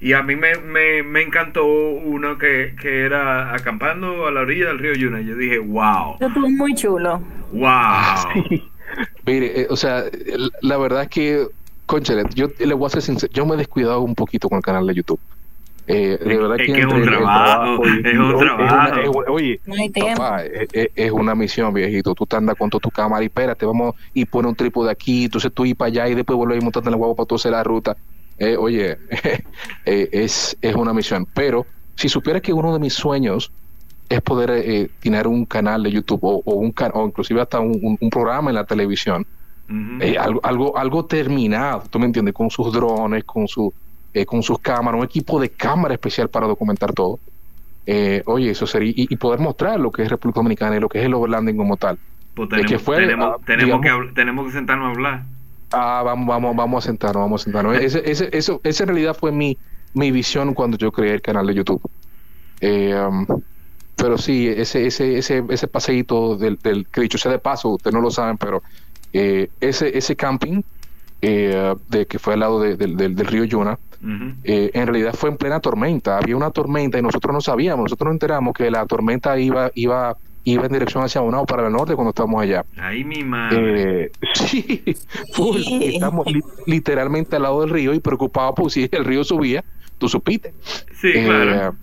y 0.00 0.12
a 0.12 0.22
mí 0.22 0.36
me, 0.36 0.54
me, 0.56 1.02
me 1.02 1.22
encantó 1.22 1.64
uno 1.66 2.36
que, 2.36 2.74
que 2.80 3.00
era 3.02 3.54
acampando 3.54 4.26
a 4.26 4.30
la 4.32 4.40
orilla 4.42 4.66
del 4.68 4.78
río 4.80 4.94
Yuna. 4.94 5.20
Yo 5.22 5.34
dije, 5.36 5.58
wow, 5.58 6.16
Estuvo 6.20 6.48
muy 6.50 6.74
chulo. 6.74 7.22
wow. 7.52 8.60
Mire, 9.26 9.62
eh, 9.62 9.66
o 9.70 9.76
sea, 9.76 10.04
la 10.62 10.76
verdad 10.78 11.02
es 11.04 11.08
que, 11.08 11.46
conchale, 11.86 12.24
yo 12.34 12.48
le 12.58 12.74
voy 12.74 12.86
a 12.86 12.90
ser 12.90 13.02
sincero, 13.02 13.32
yo 13.32 13.46
me 13.46 13.54
he 13.54 13.58
descuidado 13.58 14.00
un 14.00 14.14
poquito 14.14 14.48
con 14.48 14.56
el 14.58 14.62
canal 14.64 14.86
de 14.86 14.94
YouTube. 14.94 15.20
Eh, 15.90 16.18
de 16.22 16.32
Es- 16.34 16.38
verdad 16.38 16.60
es 16.60 16.66
que 16.66 16.72
es 16.72 16.78
entre 16.82 16.96
un 16.96 17.02
el 17.02 17.08
trabajo, 17.08 17.82
y- 17.86 17.88
es 18.08 18.18
un 18.18 18.34
y- 18.34 18.38
trabajo. 18.38 18.90
una- 18.92 19.02
es- 19.02 19.10
oye, 19.28 19.60
No 19.64 19.74
papá, 20.16 20.44
es, 20.44 20.68
es- 20.72 20.88
es 20.94 21.10
una 21.12 21.34
misión, 21.34 21.72
viejito. 21.72 22.14
Tú 22.14 22.26
te 22.26 22.36
andas 22.36 22.56
con 22.56 22.68
toda 22.68 22.80
tu 22.80 22.90
cámara 22.90 23.22
y 23.22 23.26
espérate, 23.26 23.64
vamos 23.64 23.94
y 24.12 24.24
pone 24.26 24.48
un 24.48 24.54
trípode 24.54 24.90
aquí, 24.90 25.24
entonces 25.24 25.50
tú 25.54 25.64
ir 25.64 25.76
para 25.76 25.88
allá 25.88 26.08
y 26.08 26.14
después 26.14 26.36
vuelves 26.36 26.60
a 26.60 26.64
montarte 26.64 26.88
en 26.90 26.94
el 26.94 27.00
huevo 27.00 27.16
para 27.16 27.26
tú 27.26 27.36
hacer 27.36 27.52
la 27.52 27.64
ruta. 27.64 27.96
Eh, 28.36 28.56
oye, 28.56 28.98
eh, 29.86 30.08
es, 30.12 30.56
es 30.60 30.74
una 30.74 30.92
misión. 30.92 31.26
Pero 31.32 31.66
si 31.96 32.08
supieras 32.08 32.42
que 32.42 32.52
uno 32.52 32.72
de 32.72 32.78
mis 32.78 32.92
sueños 32.94 33.50
es 34.08 34.20
poder 34.22 34.50
eh, 34.50 34.90
tener 35.00 35.26
un 35.26 35.44
canal 35.46 35.82
de 35.82 35.90
YouTube 35.90 36.20
o, 36.22 36.42
o 36.44 36.54
un 36.54 36.72
can- 36.72 36.92
o 36.94 37.06
inclusive 37.06 37.40
hasta 37.40 37.60
un, 37.60 37.78
un- 37.82 37.98
un 38.00 38.10
programa 38.10 38.50
en 38.50 38.54
la 38.56 38.64
televisión 38.64 39.26
Ujú. 39.68 39.98
eh, 40.02 40.16
algo, 40.18 40.40
algo, 40.42 40.76
algo 40.78 41.04
terminado, 41.06 41.84
¿tú 41.90 41.98
me 41.98 42.06
entiendes? 42.06 42.34
Con 42.34 42.48
sus 42.50 42.72
drones, 42.72 43.24
con, 43.24 43.46
su, 43.48 43.72
eh, 44.14 44.24
con 44.26 44.42
sus 44.42 44.58
cámaras, 44.58 44.98
un 44.98 45.04
equipo 45.04 45.40
de 45.40 45.50
cámara 45.50 45.94
especial 45.94 46.28
para 46.28 46.46
documentar 46.46 46.92
todo. 46.92 47.18
Eh, 47.86 48.22
oye, 48.26 48.50
eso 48.50 48.66
sería, 48.66 48.90
y, 48.90 49.06
y 49.10 49.16
poder 49.16 49.40
mostrar 49.40 49.80
lo 49.80 49.90
que 49.90 50.02
es 50.02 50.10
República 50.10 50.40
Dominicana 50.40 50.76
y 50.76 50.80
lo 50.80 50.88
que 50.88 50.98
es 50.98 51.04
el 51.06 51.14
overlanding 51.14 51.56
como 51.56 51.76
tal. 51.76 51.98
Pues 52.34 52.48
tenemos, 52.50 52.70
que 52.70 52.78
fue, 52.78 52.96
tenemos, 52.96 53.34
ah, 53.34 53.42
tenemos, 53.46 53.80
que, 53.80 53.88
digamos- 53.88 54.14
tenemos 54.14 54.46
que 54.46 54.52
sentarnos 54.52 54.86
a 54.86 54.90
hablar. 54.90 55.22
Ah, 55.72 56.02
vamos, 56.04 56.26
vamos, 56.26 56.56
vamos 56.56 56.84
a 56.84 56.86
sentarnos, 56.86 57.22
vamos 57.22 57.40
a 57.42 57.44
sentarnos. 57.44 57.76
Ese, 57.78 58.02
ese, 58.10 58.28
eso, 58.32 58.60
esa 58.64 58.84
en 58.84 58.88
realidad 58.88 59.16
fue 59.18 59.32
mi, 59.32 59.56
mi 59.94 60.10
visión 60.10 60.54
cuando 60.54 60.76
yo 60.78 60.92
creé 60.92 61.14
el 61.14 61.22
canal 61.22 61.46
de 61.46 61.54
YouTube. 61.54 61.80
Eh, 62.60 62.94
um, 62.94 63.26
pero 63.96 64.16
sí, 64.18 64.46
ese, 64.48 64.86
ese, 64.86 65.18
ese, 65.18 65.42
ese 65.48 65.66
paseíto 65.68 66.36
del, 66.36 66.56
del 66.62 66.86
que 66.86 67.00
dicho 67.00 67.18
sea 67.18 67.32
de 67.32 67.38
paso, 67.38 67.70
ustedes 67.70 67.94
no 67.94 68.00
lo 68.00 68.10
saben, 68.10 68.38
pero 68.38 68.62
eh, 69.12 69.48
ese, 69.60 69.96
ese 69.96 70.14
camping 70.14 70.62
eh, 71.20 71.74
de 71.88 72.06
que 72.06 72.18
fue 72.18 72.34
al 72.34 72.40
lado 72.40 72.60
de- 72.60 72.76
del- 72.76 72.96
del- 72.96 73.14
del 73.16 73.26
río 73.26 73.44
Yuna, 73.44 73.78
Eh, 74.44 74.70
en 74.74 74.86
realidad 74.86 75.12
fue 75.14 75.30
en 75.30 75.36
plena 75.36 75.60
tormenta. 75.60 76.18
Había 76.18 76.36
una 76.36 76.50
tormenta 76.50 76.98
y 76.98 77.02
nosotros 77.02 77.32
no 77.34 77.40
sabíamos. 77.40 77.84
Nosotros 77.84 78.06
nos 78.06 78.14
enteramos 78.14 78.54
que 78.54 78.70
la 78.70 78.86
tormenta 78.86 79.38
iba, 79.38 79.70
iba, 79.74 80.16
iba 80.44 80.66
en 80.66 80.72
dirección 80.72 81.02
hacia 81.04 81.20
Bonao 81.20 81.44
para 81.46 81.66
el 81.66 81.72
norte 81.72 81.94
cuando 81.94 82.10
estábamos 82.10 82.42
allá. 82.42 82.64
Ahí 82.78 83.02
mi 83.04 83.24
madre. 83.24 84.04
Eh, 84.04 84.10
sí, 84.34 84.82
full. 85.32 85.60
Sí. 85.62 85.94
estamos 85.96 86.26
li- 86.26 86.42
literalmente 86.66 87.36
al 87.36 87.42
lado 87.42 87.60
del 87.62 87.70
río 87.70 87.92
y 87.92 88.00
preocupados 88.00 88.54
por 88.54 88.70
si 88.70 88.88
el 88.90 89.04
río 89.04 89.24
subía, 89.24 89.64
tú 89.98 90.08
supiste. 90.08 90.54
sí, 91.00 91.08
Eh, 91.14 91.24
claro. 91.26 91.74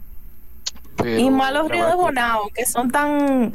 pero 0.98 1.20
Y 1.20 1.30
más 1.30 1.54
los 1.54 1.68
la 1.68 1.74
ríos 1.74 1.90
de 1.90 1.96
Bonao, 1.96 2.50
que 2.56 2.66
son 2.66 2.90
tan, 2.90 3.52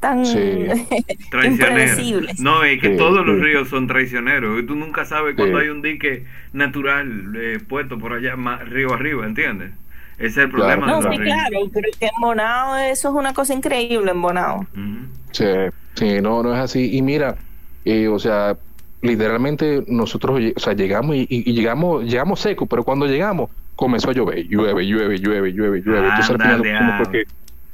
tan 0.00 0.24
Sí. 0.26 0.36
Traicionero. 1.30 1.44
impredecibles. 1.46 2.40
No, 2.40 2.62
es 2.64 2.80
que 2.80 2.90
Sí, 2.92 2.96
todos 2.96 3.26
los 3.26 3.38
ríos 3.40 3.68
son 3.68 3.86
traicioneros. 3.86 4.60
Y 4.62 4.66
tú 4.66 4.74
nunca 4.76 5.04
sabes 5.04 5.34
cuando 5.36 5.58
hay 5.58 5.68
un 5.68 5.82
dique 5.82 6.24
natural 6.52 7.32
eh, 7.36 7.58
puesto 7.66 7.98
por 7.98 8.12
allá, 8.12 8.36
más 8.36 8.68
río 8.68 8.92
arriba, 8.92 9.26
¿entiendes? 9.26 9.72
Ese 10.18 10.26
es 10.28 10.36
el 10.38 10.50
Claro. 10.50 10.80
problema 10.80 10.86
No, 10.86 10.98
de 11.00 11.02
los 11.04 11.14
sí, 11.16 11.20
ríos. 11.22 11.34
claro, 11.34 11.70
pero 11.74 11.88
que 11.98 12.06
en 12.06 12.12
Bonao 12.20 12.76
eso 12.76 13.08
es 13.10 13.14
una 13.14 13.34
cosa 13.34 13.54
increíble 13.54 14.10
en 14.10 14.22
Bonao. 14.22 14.66
Sí, 15.32 15.44
sí, 15.94 16.20
no, 16.22 16.42
no 16.42 16.54
es 16.54 16.60
así. 16.60 16.96
Y 16.96 17.02
mira, 17.02 17.36
eh, 17.84 18.08
o 18.08 18.18
sea, 18.18 18.56
literalmente 19.02 19.84
nosotros, 19.88 20.40
o 20.56 20.60
sea, 20.60 20.72
llegamos 20.72 21.16
y, 21.16 21.52
llegamos, 21.52 22.04
llegamos 22.04 22.40
secos, 22.40 22.66
pero 22.68 22.82
cuando 22.82 23.06
llegamos 23.06 23.50
comenzó 23.76 24.08
a 24.10 24.12
llover, 24.14 24.46
llueve, 24.48 24.86
llueve, 24.86 25.18
llueve, 25.18 25.52
llueve, 25.52 25.82
llueve. 25.82 26.08
Entonces 26.08 26.30
al 26.30 26.38
final 26.40 26.62
ah. 26.80 26.98
porque 27.04 27.24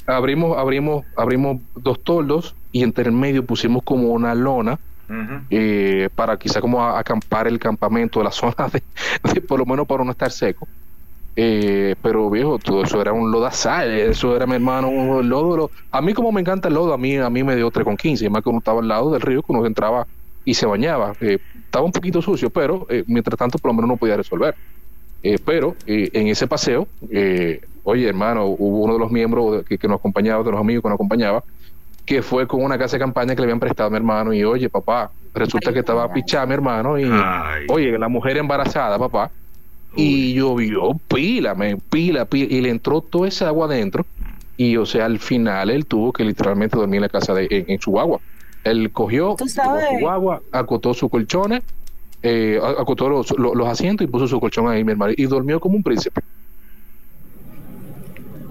abrimos, 0.06 0.56
abrimos, 0.58 1.04
abrimos 1.16 1.58
dos 1.74 2.02
toldos 2.04 2.56
y 2.70 2.82
entre 2.82 3.04
el 3.06 3.12
medio 3.12 3.46
pusimos 3.46 3.82
como 3.84 4.08
una 4.12 4.34
lona 4.34 4.78
eh, 5.50 6.08
para 6.14 6.38
quizá 6.38 6.60
como 6.60 6.82
a- 6.82 6.98
acampar 6.98 7.48
el 7.48 7.58
campamento, 7.58 8.22
la 8.22 8.30
zona 8.32 8.68
de, 8.72 8.82
de 9.34 9.40
por 9.42 9.58
lo 9.60 9.66
menos 9.66 9.86
para 9.86 10.04
no 10.04 10.12
estar 10.12 10.30
seco. 10.32 10.68
Eh, 11.34 11.96
pero 12.02 12.28
viejo, 12.30 12.58
todo 12.58 12.82
eso 12.84 13.00
era 13.00 13.12
un 13.14 13.30
lodazal, 13.30 13.90
eso 13.92 14.36
era 14.36 14.46
mi 14.46 14.54
hermano, 14.54 14.90
un 14.90 15.28
lodo, 15.28 15.70
A 15.90 16.02
mí 16.02 16.12
como 16.14 16.30
me 16.32 16.42
encanta 16.42 16.68
el 16.68 16.74
lodo, 16.74 16.92
a 16.92 16.98
mí, 16.98 17.16
a 17.16 17.30
mí 17.30 17.42
me 17.42 17.56
dio 17.56 17.70
3 17.70 17.84
con 17.86 17.96
15, 17.96 18.28
más 18.28 18.42
que 18.42 18.50
uno 18.50 18.58
estaba 18.58 18.80
al 18.80 18.88
lado 18.88 19.10
del 19.12 19.20
río, 19.22 19.42
que 19.42 19.52
uno 19.52 19.64
entraba 19.66 20.06
y 20.44 20.54
se 20.54 20.66
bañaba. 20.66 21.16
Eh, 21.20 21.38
estaba 21.54 21.86
un 21.86 21.92
poquito 21.92 22.20
sucio, 22.20 22.50
pero 22.50 22.86
eh, 22.90 23.04
mientras 23.06 23.38
tanto 23.38 23.58
por 23.58 23.70
lo 23.70 23.74
menos 23.74 23.88
no 23.88 23.96
podía 23.96 24.16
resolver. 24.16 24.56
pero 25.44 25.76
en 25.86 26.26
ese 26.28 26.48
paseo, 26.48 26.88
oye 27.84 28.08
hermano, 28.08 28.46
hubo 28.46 28.84
uno 28.84 28.94
de 28.94 28.98
los 28.98 29.10
miembros 29.10 29.64
que, 29.64 29.78
nos 29.88 29.98
acompañaba, 29.98 30.42
de 30.42 30.50
los 30.50 30.60
amigos 30.60 30.82
que 30.82 30.88
nos 30.88 30.96
acompañaba, 30.96 31.42
que 32.04 32.22
fue 32.22 32.46
con 32.46 32.62
una 32.62 32.78
casa 32.78 32.96
de 32.96 33.00
campaña 33.00 33.34
que 33.34 33.40
le 33.40 33.44
habían 33.44 33.60
prestado 33.60 33.88
a 33.88 33.90
mi 33.90 33.96
hermano 33.96 34.32
y 34.32 34.44
oye 34.44 34.68
papá, 34.68 35.10
resulta 35.34 35.72
que 35.72 35.80
estaba 35.80 36.12
pichada 36.12 36.46
mi 36.46 36.54
hermano 36.54 36.98
y 36.98 37.10
oye, 37.68 37.98
la 37.98 38.08
mujer 38.08 38.36
embarazada, 38.36 38.98
papá 38.98 39.30
y 39.96 40.34
llovió 40.34 40.98
pila, 41.08 41.54
me 41.54 41.76
pila, 41.76 42.24
pila, 42.24 42.46
y 42.52 42.60
le 42.60 42.70
entró 42.70 43.00
toda 43.00 43.28
esa 43.28 43.48
agua 43.48 43.66
adentro. 43.66 44.06
Y 44.56 44.76
o 44.76 44.86
sea, 44.86 45.06
al 45.06 45.18
final 45.18 45.70
él 45.70 45.86
tuvo 45.86 46.12
que 46.12 46.24
literalmente 46.24 46.76
dormir 46.76 46.96
en 46.96 47.02
la 47.02 47.08
casa 47.08 47.34
de, 47.34 47.46
en, 47.50 47.80
su 47.80 47.98
agua. 47.98 48.20
Él 48.64 48.90
cogió 48.92 49.36
su 49.38 50.08
agua, 50.08 50.40
acotó 50.52 50.94
sus 50.94 51.10
colchones, 51.10 51.62
eh, 52.22 52.60
acotó 52.78 53.08
los, 53.08 53.30
los, 53.36 53.66
asientos 53.66 54.06
y 54.06 54.10
puso 54.10 54.28
su 54.28 54.38
colchón 54.38 54.68
ahí, 54.68 54.84
mi 54.84 54.92
hermano, 54.92 55.12
y 55.16 55.24
durmió 55.24 55.58
como 55.58 55.76
un 55.76 55.82
príncipe. 55.82 56.20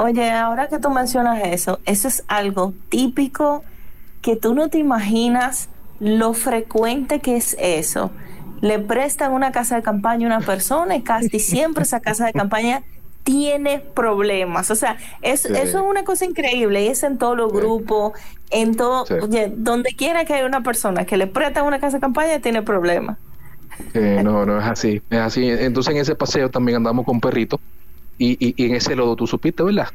Oye, 0.01 0.31
ahora 0.31 0.67
que 0.67 0.79
tú 0.79 0.89
mencionas 0.89 1.41
eso, 1.43 1.79
eso 1.85 2.07
es 2.07 2.23
algo 2.27 2.73
típico 2.89 3.63
que 4.21 4.35
tú 4.35 4.53
no 4.55 4.69
te 4.69 4.77
imaginas 4.77 5.69
lo 5.99 6.33
frecuente 6.33 7.19
que 7.19 7.37
es 7.37 7.55
eso 7.59 8.11
le 8.61 8.79
prestan 8.79 9.33
una 9.33 9.51
casa 9.51 9.75
de 9.75 9.81
campaña 9.81 10.27
a 10.27 10.37
una 10.37 10.45
persona 10.45 10.95
y 10.95 11.01
casi 11.01 11.39
siempre 11.39 11.83
esa 11.83 11.99
casa 11.99 12.27
de 12.27 12.33
campaña 12.33 12.83
tiene 13.23 13.79
problemas. 13.79 14.71
O 14.71 14.75
sea, 14.75 14.97
eso 15.21 15.49
es 15.49 15.73
una 15.73 16.03
cosa 16.03 16.25
increíble 16.25 16.83
y 16.83 16.87
es 16.87 17.03
en 17.03 17.17
todos 17.17 17.35
los 17.35 17.51
grupos, 17.51 18.13
en 18.51 18.75
todo, 18.75 19.05
oye, 19.21 19.51
donde 19.55 19.93
quiera 19.95 20.25
que 20.25 20.35
haya 20.35 20.45
una 20.45 20.61
persona 20.61 21.05
que 21.05 21.17
le 21.17 21.27
presta 21.27 21.63
una 21.63 21.79
casa 21.79 21.97
de 21.97 22.01
campaña 22.01 22.39
tiene 22.39 22.61
problemas. 22.61 23.17
no, 23.95 24.45
no 24.45 24.59
es 24.59 24.65
así, 24.65 25.01
es 25.09 25.19
así. 25.19 25.49
Entonces 25.49 25.95
en 25.95 26.01
ese 26.01 26.15
paseo 26.15 26.49
también 26.49 26.77
andamos 26.77 27.05
con 27.05 27.19
perritos 27.19 27.59
y, 28.21 28.53
y, 28.55 28.65
en 28.65 28.75
ese 28.75 28.95
lodo 28.95 29.15
tú 29.15 29.25
supiste, 29.25 29.63
¿verdad? 29.63 29.87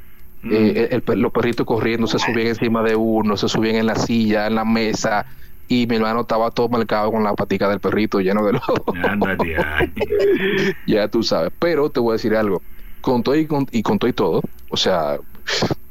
Mm. 0.42 0.50
Eh, 0.52 1.02
los 1.16 1.32
perritos 1.32 1.66
corriendo 1.66 2.06
se 2.06 2.18
subían 2.18 2.48
encima 2.48 2.82
de 2.82 2.96
uno, 2.96 3.36
se 3.36 3.48
subían 3.48 3.76
en 3.76 3.86
la 3.86 3.94
silla, 3.94 4.46
en 4.46 4.56
la 4.56 4.64
mesa, 4.64 5.26
y 5.68 5.86
mi 5.86 5.96
hermano 5.96 6.22
estaba 6.22 6.50
todo 6.50 6.68
marcado 6.68 7.12
con 7.12 7.24
la 7.24 7.34
patica 7.34 7.68
del 7.68 7.80
perrito 7.80 8.20
lleno 8.20 8.44
de 8.44 8.52
lodo. 8.52 8.84
ya 10.86 11.08
tú 11.08 11.22
sabes. 11.22 11.52
Pero 11.58 11.90
te 11.90 12.00
voy 12.00 12.10
a 12.10 12.12
decir 12.14 12.34
algo. 12.34 12.62
Con 13.00 13.22
todo 13.22 13.36
y 13.36 13.46
con, 13.46 13.66
y 13.70 13.82
con 13.82 13.98
todo 13.98 14.10
y 14.10 14.12
todo, 14.12 14.42
o 14.70 14.76
sea, 14.76 15.18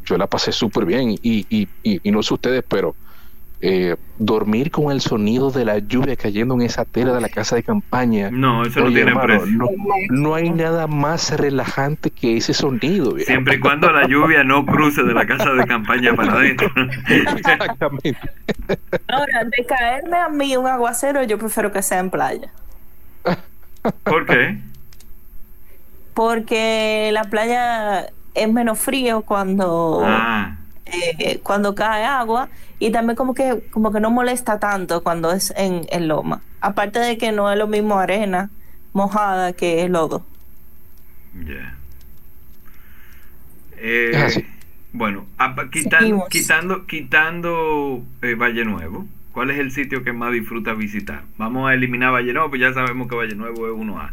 yo 0.05 0.17
la 0.17 0.27
pasé 0.27 0.51
súper 0.51 0.85
bien 0.85 1.11
y, 1.11 1.19
y, 1.23 1.45
y, 1.49 1.67
y, 2.03 2.11
no 2.11 2.21
sé 2.21 2.33
ustedes, 2.33 2.63
pero 2.67 2.95
eh, 3.67 3.95
dormir 4.19 4.69
con 4.69 4.91
el 4.91 5.01
sonido 5.01 5.49
de 5.49 5.65
la 5.65 5.79
lluvia 5.79 6.15
cayendo 6.15 6.53
en 6.53 6.61
esa 6.61 6.85
tela 6.85 7.13
de 7.13 7.19
la 7.19 7.29
casa 7.29 7.55
de 7.55 7.63
campaña. 7.63 8.29
No, 8.29 8.63
eso 8.63 8.81
no 8.81 8.91
tiene 8.91 9.11
precio. 9.15 9.67
No, 10.11 10.35
hay 10.35 10.51
nada 10.51 10.85
más 10.85 11.35
relajante 11.35 12.11
que 12.11 12.37
ese 12.37 12.53
sonido. 12.53 13.17
Siempre 13.17 13.55
y 13.55 13.59
cuando 13.59 13.91
la 13.91 14.07
lluvia 14.07 14.43
no 14.43 14.63
cruce 14.67 15.01
de 15.01 15.15
la 15.15 15.25
casa 15.25 15.51
de 15.53 15.65
campaña 15.65 16.13
para 16.13 16.33
adentro. 16.33 16.71
Exactamente. 17.09 18.19
Ahora, 19.07 19.43
de 19.45 19.65
caerme 19.65 20.17
a 20.17 20.29
mí 20.29 20.55
un 20.55 20.67
aguacero, 20.67 21.23
yo 21.23 21.39
prefiero 21.39 21.71
que 21.71 21.81
sea 21.81 21.97
en 21.97 22.11
playa. 22.11 22.51
¿Por 24.03 24.27
qué? 24.27 24.59
Porque 26.13 27.09
la 27.13 27.23
playa 27.23 28.09
es 28.35 28.53
menos 28.53 28.77
frío 28.77 29.23
cuando... 29.23 30.03
Ah 30.05 30.57
eh, 30.85 31.39
cuando 31.41 31.73
cae 31.73 32.03
agua 32.03 32.47
y 32.79 32.91
también 32.91 33.15
como 33.15 33.33
que 33.33 33.63
como 33.71 33.91
que 33.91 33.99
no 33.99 34.11
molesta 34.11 34.59
tanto 34.59 35.03
cuando 35.03 35.31
es 35.31 35.53
en, 35.57 35.85
en 35.89 36.07
loma. 36.07 36.41
Aparte 36.61 36.99
de 36.99 37.17
que 37.17 37.31
no 37.31 37.51
es 37.51 37.57
lo 37.57 37.67
mismo 37.67 37.97
arena 37.97 38.49
mojada 38.93 39.53
que 39.53 39.87
lodo. 39.89 40.25
Ya. 41.45 41.75
Eh, 43.77 44.45
bueno, 44.93 45.25
quitando 45.71 46.25
quitando, 46.29 46.85
quitando 46.87 48.03
eh, 48.21 48.35
Valle 48.35 48.63
Nuevo, 48.63 49.05
¿cuál 49.33 49.51
es 49.51 49.59
el 49.59 49.71
sitio 49.71 50.03
que 50.03 50.13
más 50.13 50.31
disfruta 50.31 50.73
visitar? 50.73 51.23
Vamos 51.37 51.69
a 51.69 51.73
eliminar 51.73 52.13
Valle 52.13 52.33
Nuevo, 52.33 52.49
pues 52.49 52.61
ya 52.61 52.73
sabemos 52.73 53.09
que 53.09 53.15
Valle 53.15 53.35
Nuevo 53.35 53.67
es 53.67 53.73
1A. 53.73 54.11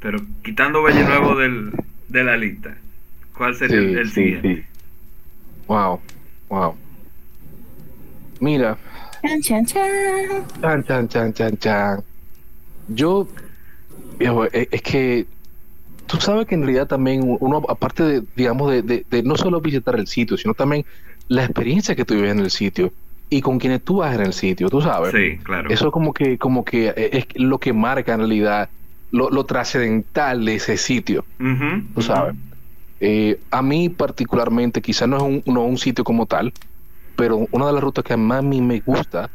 Pero 0.00 0.18
quitando 0.42 0.82
Valle 0.82 1.04
Nuevo 1.04 1.36
del, 1.36 1.72
de 2.08 2.24
la 2.24 2.36
lista, 2.36 2.76
¿cuál 3.36 3.54
sería 3.54 3.78
el, 3.78 4.10
siguiente? 4.10 4.66
Wow, 5.68 6.00
wow. 6.48 6.76
Mira. 8.40 8.78
Chan, 9.22 9.42
chan, 9.42 9.66
chan. 9.66 10.84
Chan, 10.84 11.08
chan, 11.08 11.32
chan, 11.32 11.58
chan, 11.58 12.04
Yo, 12.88 13.28
eh, 14.20 14.68
es 14.70 14.82
que 14.82 15.26
tú 16.06 16.18
sabes 16.18 16.46
que 16.46 16.54
en 16.54 16.62
realidad 16.62 16.86
también 16.86 17.36
uno, 17.40 17.62
aparte 17.68 18.02
de, 18.02 18.22
digamos, 18.36 18.70
de, 18.70 18.82
de, 18.82 19.22
no 19.22 19.36
solo 19.36 19.60
visitar 19.60 19.98
el 19.98 20.06
sitio, 20.06 20.36
sino 20.36 20.54
también 20.54 20.84
la 21.28 21.44
experiencia 21.44 21.94
que 21.96 22.04
tú 22.04 22.14
vives 22.14 22.32
en 22.32 22.40
el 22.40 22.50
sitio 22.50 22.92
y 23.28 23.40
con 23.40 23.58
quienes 23.58 23.82
tú 23.82 23.96
vas 23.96 24.14
en 24.14 24.22
el 24.22 24.32
sitio, 24.32 24.68
tú 24.68 24.80
sabes. 24.80 25.12
Sí, 25.12 25.38
claro. 25.42 25.68
Eso 25.70 25.90
como 25.90 26.14
que, 26.14 26.38
como 26.38 26.64
que 26.64 26.92
es 27.12 27.26
lo 27.34 27.58
que 27.58 27.72
marca 27.72 28.14
en 28.14 28.20
realidad 28.20 28.68
lo, 29.10 29.30
lo 29.30 29.44
trascendental 29.44 30.44
de 30.44 30.54
ese 30.56 30.76
sitio, 30.76 31.24
tú 31.94 32.02
sabes. 32.02 32.36
Eh, 33.00 33.38
a 33.50 33.60
mí 33.62 33.88
particularmente, 33.88 34.80
quizás 34.80 35.08
no 35.08 35.16
es 35.16 35.22
un, 35.22 35.42
no 35.46 35.64
un 35.64 35.76
sitio 35.78 36.04
como 36.04 36.26
tal, 36.26 36.52
pero 37.16 37.46
una 37.50 37.66
de 37.66 37.72
las 37.72 37.82
rutas 37.82 38.04
que 38.04 38.16
más 38.16 38.38
a 38.38 38.42
mí 38.42 38.60
me 38.60 38.80
gusta 38.80 39.30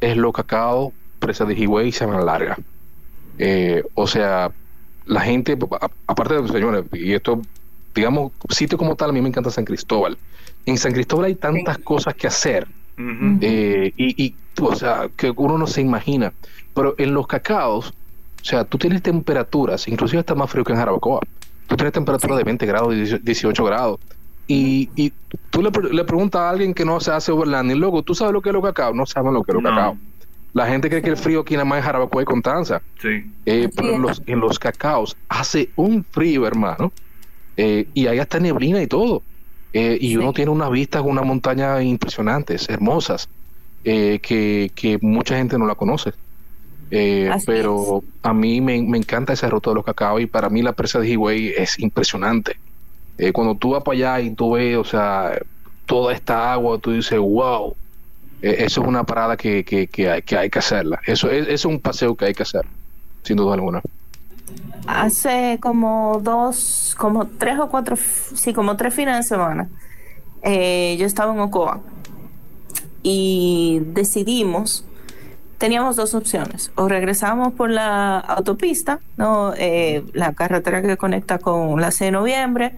es 0.00 0.16
lo 0.16 0.32
cacao, 0.32 0.92
presa 1.18 1.44
de 1.44 1.54
Higüey 1.54 1.88
y 1.88 1.92
Sabana 1.92 2.22
Larga. 2.22 2.58
Eh, 3.38 3.82
o 3.94 4.06
sea, 4.06 4.52
la 5.06 5.20
gente, 5.20 5.56
aparte 6.06 6.34
de 6.34 6.42
los 6.42 6.50
señores, 6.50 6.84
y 6.92 7.12
esto, 7.12 7.40
digamos, 7.94 8.32
sitio 8.50 8.78
como 8.78 8.96
tal, 8.96 9.10
a 9.10 9.12
mí 9.12 9.20
me 9.20 9.28
encanta 9.28 9.50
San 9.50 9.64
Cristóbal. 9.64 10.18
En 10.66 10.78
San 10.78 10.92
Cristóbal 10.92 11.26
hay 11.26 11.34
tantas 11.34 11.78
cosas 11.78 12.14
que 12.14 12.26
hacer, 12.26 12.68
eh, 13.40 13.92
y, 13.96 14.24
y, 14.24 14.34
o 14.60 14.74
sea, 14.76 15.08
que 15.16 15.32
uno 15.34 15.58
no 15.58 15.66
se 15.66 15.80
imagina. 15.80 16.32
Pero 16.74 16.94
en 16.98 17.14
los 17.14 17.26
cacaos, 17.26 17.94
o 18.40 18.44
sea, 18.44 18.64
tú 18.64 18.78
tienes 18.78 19.02
temperaturas, 19.02 19.88
inclusive 19.88 20.20
está 20.20 20.34
más 20.34 20.50
frío 20.50 20.64
que 20.64 20.72
en 20.72 20.78
Jarabacoa 20.78 21.20
tú 21.72 21.76
tienes 21.76 21.92
temperatura 21.94 22.36
de 22.36 22.44
20 22.44 22.66
grados, 22.66 22.94
18 23.22 23.64
grados. 23.64 23.98
Y, 24.52 24.90
y 24.96 25.12
tú 25.50 25.62
le, 25.62 25.70
le, 25.92 26.04
preguntas 26.04 26.40
a 26.40 26.50
alguien 26.50 26.74
que 26.74 26.84
no 26.84 27.00
se 27.00 27.10
hace 27.10 27.32
overlanding, 27.32 27.78
luego, 27.78 28.02
¿tú 28.02 28.14
sabes 28.14 28.32
lo 28.32 28.42
que 28.42 28.50
es 28.50 28.52
lo 28.52 28.62
cacao? 28.62 28.92
No 28.92 29.06
saben 29.06 29.32
lo 29.32 29.42
que 29.42 29.52
es 29.52 29.54
lo 29.54 29.62
cacao. 29.62 29.96
La 30.52 30.66
gente 30.66 30.90
cree 30.90 31.00
que 31.00 31.10
el 31.10 31.16
frío 31.16 31.40
aquí 31.40 31.54
nada 31.54 31.64
más 31.64 31.78
es 31.78 31.84
Jarabacoa 31.86 32.22
y 32.22 32.24
Constanza. 32.26 32.82
Sí. 33.00 33.24
Eh, 33.46 33.70
pero 33.74 33.94
en 33.94 34.02
los, 34.02 34.22
en 34.26 34.40
los 34.40 34.58
cacaos 34.58 35.16
hace 35.28 35.70
un 35.76 36.04
frío, 36.04 36.46
hermano. 36.46 36.92
Eh, 37.56 37.86
y 37.94 38.06
hay 38.06 38.18
hasta 38.18 38.38
neblina 38.38 38.82
y 38.82 38.86
todo. 38.86 39.22
Eh, 39.72 39.96
y 39.98 40.16
uno 40.16 40.34
tiene 40.34 40.50
unas 40.50 40.70
vistas, 40.70 41.02
una 41.02 41.22
montaña 41.22 41.82
impresionantes, 41.82 42.68
hermosas, 42.68 43.28
que, 43.82 44.70
que 44.74 44.98
mucha 45.00 45.36
gente 45.36 45.58
no 45.58 45.66
la 45.66 45.74
conoce. 45.74 46.12
Eh, 46.94 47.30
pero 47.46 48.04
a 48.22 48.34
mí 48.34 48.60
me, 48.60 48.76
encanta 48.76 49.32
ese 49.32 49.48
ruta 49.48 49.70
de 49.70 49.76
los 49.76 49.84
cacao 49.84 50.20
y 50.20 50.26
para 50.26 50.50
mí 50.50 50.60
la 50.60 50.74
presa 50.74 51.00
de 51.00 51.08
Higüey 51.08 51.54
es 51.56 51.78
impresionante. 51.78 52.58
Eh, 53.22 53.32
cuando 53.32 53.54
tú 53.54 53.70
vas 53.70 53.84
para 53.84 53.94
allá 53.94 54.20
y 54.20 54.34
tú 54.34 54.50
ves, 54.50 54.76
o 54.76 54.82
sea, 54.82 55.38
toda 55.86 56.12
esta 56.12 56.52
agua, 56.52 56.76
tú 56.78 56.90
dices, 56.90 57.20
wow, 57.20 57.72
eh, 58.42 58.56
eso 58.58 58.82
es 58.82 58.88
una 58.88 59.04
parada 59.04 59.36
que, 59.36 59.64
que, 59.64 59.86
que, 59.86 60.10
hay, 60.10 60.50
que 60.50 60.58
hacerla. 60.58 61.00
Eso 61.06 61.30
es, 61.30 61.64
un 61.64 61.78
paseo 61.78 62.16
que 62.16 62.24
hay 62.24 62.34
que 62.34 62.42
hacer, 62.42 62.66
sin 63.22 63.36
duda 63.36 63.54
alguna. 63.54 63.80
Hace 64.88 65.58
como 65.62 66.20
dos, 66.20 66.96
como 66.98 67.28
tres 67.28 67.60
o 67.60 67.68
cuatro, 67.68 67.94
sí, 67.96 68.52
como 68.52 68.76
tres 68.76 68.92
fines 68.92 69.18
de 69.18 69.22
semana, 69.22 69.68
yo 70.42 71.06
estaba 71.06 71.32
en 71.32 71.38
Ocoa 71.38 71.80
y 73.04 73.82
decidimos 73.84 74.84
teníamos 75.58 75.94
dos 75.94 76.12
opciones. 76.16 76.72
O 76.74 76.88
regresamos 76.88 77.52
por 77.52 77.70
la 77.70 78.18
autopista, 78.18 78.98
¿no? 79.16 79.54
Eh, 79.56 80.02
la 80.12 80.32
carretera 80.32 80.82
que 80.82 80.96
conecta 80.96 81.38
con 81.38 81.80
la 81.80 81.92
C 81.92 82.06
de 82.06 82.10
noviembre, 82.10 82.74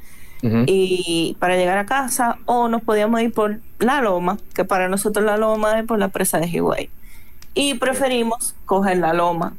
y 0.67 1.37
para 1.39 1.57
llegar 1.57 1.79
a 1.79 1.87
casa, 1.87 2.39
o 2.45 2.69
nos 2.69 2.83
podíamos 2.83 3.21
ir 3.23 3.33
por 3.33 3.61
la 3.79 4.01
loma, 4.03 4.39
que 4.55 4.65
para 4.65 4.89
nosotros 4.89 5.25
la 5.25 5.37
loma 5.37 5.79
es 5.79 5.87
por 5.87 5.99
la 5.99 6.09
presa 6.09 6.39
de 6.39 6.49
Higüey. 6.49 6.91
Y 7.55 7.75
preferimos 7.75 8.55
coger 8.67 8.99
la 8.99 9.13
loma. 9.13 9.55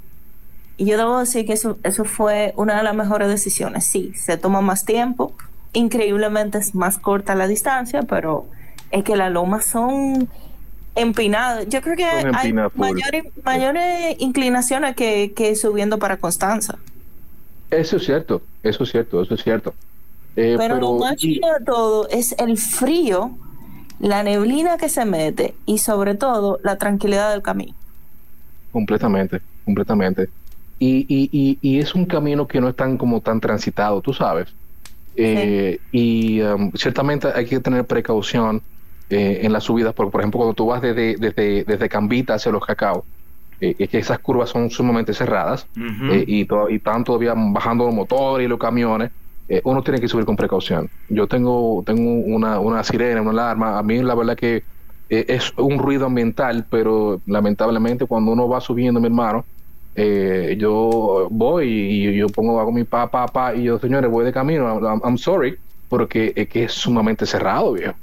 Y 0.78 0.86
yo 0.86 0.98
debo 0.98 1.20
decir 1.20 1.46
que 1.46 1.54
eso, 1.54 1.78
eso 1.84 2.04
fue 2.04 2.54
una 2.58 2.78
de 2.78 2.84
las 2.84 2.94
mejores 2.94 3.30
decisiones. 3.30 3.86
Sí, 3.86 4.12
se 4.16 4.38
toma 4.38 4.62
más 4.62 4.86
tiempo, 4.86 5.34
increíblemente 5.74 6.58
es 6.58 6.76
más 6.76 6.98
corta 6.98 7.34
la 7.36 7.48
distancia, 7.48 8.04
pero 8.04 8.46
es 8.92 9.04
que 9.04 9.16
las 9.16 9.32
lomas 9.32 9.66
son 9.66 10.28
empinado. 10.96 11.64
Yo 11.64 11.82
creo 11.82 11.96
que 11.96 12.06
hay 12.06 12.54
mayores, 12.54 13.26
mayores 13.44 14.16
inclinaciones 14.20 14.96
que, 14.96 15.34
que 15.36 15.56
subiendo 15.56 15.98
para 15.98 16.18
Constanza. 16.18 16.78
Eso 17.72 17.98
es 17.98 18.06
cierto, 18.06 18.42
eso 18.64 18.84
es 18.84 18.92
cierto, 18.92 19.22
eso 19.22 19.34
es 19.34 19.44
cierto. 19.44 19.74
Eh, 20.36 20.56
pero, 20.58 20.80
lo 20.80 20.94
más 20.94 21.16
chido 21.16 21.48
de 21.58 21.66
todo 21.66 22.10
es 22.10 22.36
el 22.38 22.58
frío, 22.58 23.32
la 24.00 24.24
neblina 24.24 24.78
que 24.78 24.90
se 24.90 25.06
mete 25.06 25.56
y 25.66 25.78
sobre 25.78 26.16
todo 26.16 26.60
la 26.64 26.78
tranquilidad 26.78 27.32
del 27.32 27.42
camino. 27.42 27.74
Completamente, 28.72 29.42
completamente. 29.64 30.30
Y, 30.78 31.06
y, 31.08 31.58
y, 31.62 31.80
es 31.80 31.96
un 31.96 32.06
camino 32.06 32.48
que 32.48 32.60
no 32.60 32.68
es 32.68 32.76
tan 32.76 32.98
como 32.98 33.22
tan 33.22 33.40
transitado, 33.40 34.02
tú 34.02 34.14
sabes. 34.14 34.54
Eh, 35.16 35.80
y 35.94 36.42
um, 36.42 36.72
ciertamente 36.74 37.30
hay 37.34 37.46
que 37.46 37.62
tener 37.62 37.86
precaución 37.86 38.62
eh, 39.10 39.40
en 39.44 39.54
las 39.54 39.64
subidas, 39.64 39.94
porque 39.94 40.12
por 40.12 40.22
ejemplo 40.22 40.40
cuando 40.40 40.54
tú 40.54 40.66
vas 40.66 40.82
desde, 40.82 41.16
desde, 41.16 41.64
desde 41.64 41.88
Cambita 41.88 42.34
hacia 42.34 42.52
los 42.52 42.66
cacao, 42.66 43.06
eh, 43.62 43.76
es 43.80 43.90
que 43.90 44.00
esas 44.00 44.20
curvas 44.20 44.50
son 44.50 44.70
sumamente 44.70 45.14
cerradas 45.14 45.66
y, 46.28 46.42
y 46.42 46.76
están 46.76 47.06
todavía 47.06 47.34
bajando 47.36 47.86
los 47.86 47.96
motores 47.96 48.46
y 48.46 48.50
los 48.50 48.60
camiones. 48.60 49.12
Uno 49.64 49.84
tiene 49.84 50.00
que 50.00 50.08
subir 50.08 50.26
con 50.26 50.36
precaución. 50.36 50.90
Yo 51.10 51.28
tengo, 51.28 51.84
tengo 51.86 52.12
una, 52.12 52.60
una 52.60 52.84
sirena, 52.84 53.22
una 53.22 53.32
alarma. 53.32 53.78
A 53.78 53.84
mí 53.84 54.02
la 54.02 54.16
verdad 54.16 54.36
que 54.36 54.64
es 55.10 55.54
un 55.58 55.78
ruido 55.78 56.08
ambiental, 56.08 56.66
pero 56.70 57.22
lamentablemente 57.28 58.06
cuando 58.06 58.32
uno 58.32 58.48
va 58.48 58.60
subiendo, 58.60 59.00
mi 59.00 59.08
hermano, 59.08 59.46
eh, 59.96 60.58
yo 60.60 61.28
voy 61.32 61.70
y 61.70 62.18
yo 62.18 62.28
pongo 62.28 62.60
hago 62.60 62.72
mi 62.72 62.84
pa, 62.84 63.10
pa, 63.10 63.28
pa, 63.28 63.56
y 63.56 63.64
yo, 63.64 63.80
señores, 63.80 64.12
voy 64.12 64.26
de 64.26 64.34
camino, 64.34 64.80
I'm, 65.04 65.18
sorry, 65.18 65.58
porque 65.88 66.34
es 66.36 66.50
que 66.50 66.66
es 66.66 66.74
sumamente 66.74 67.26
cerrado, 67.26 67.74
viejo. 67.74 67.94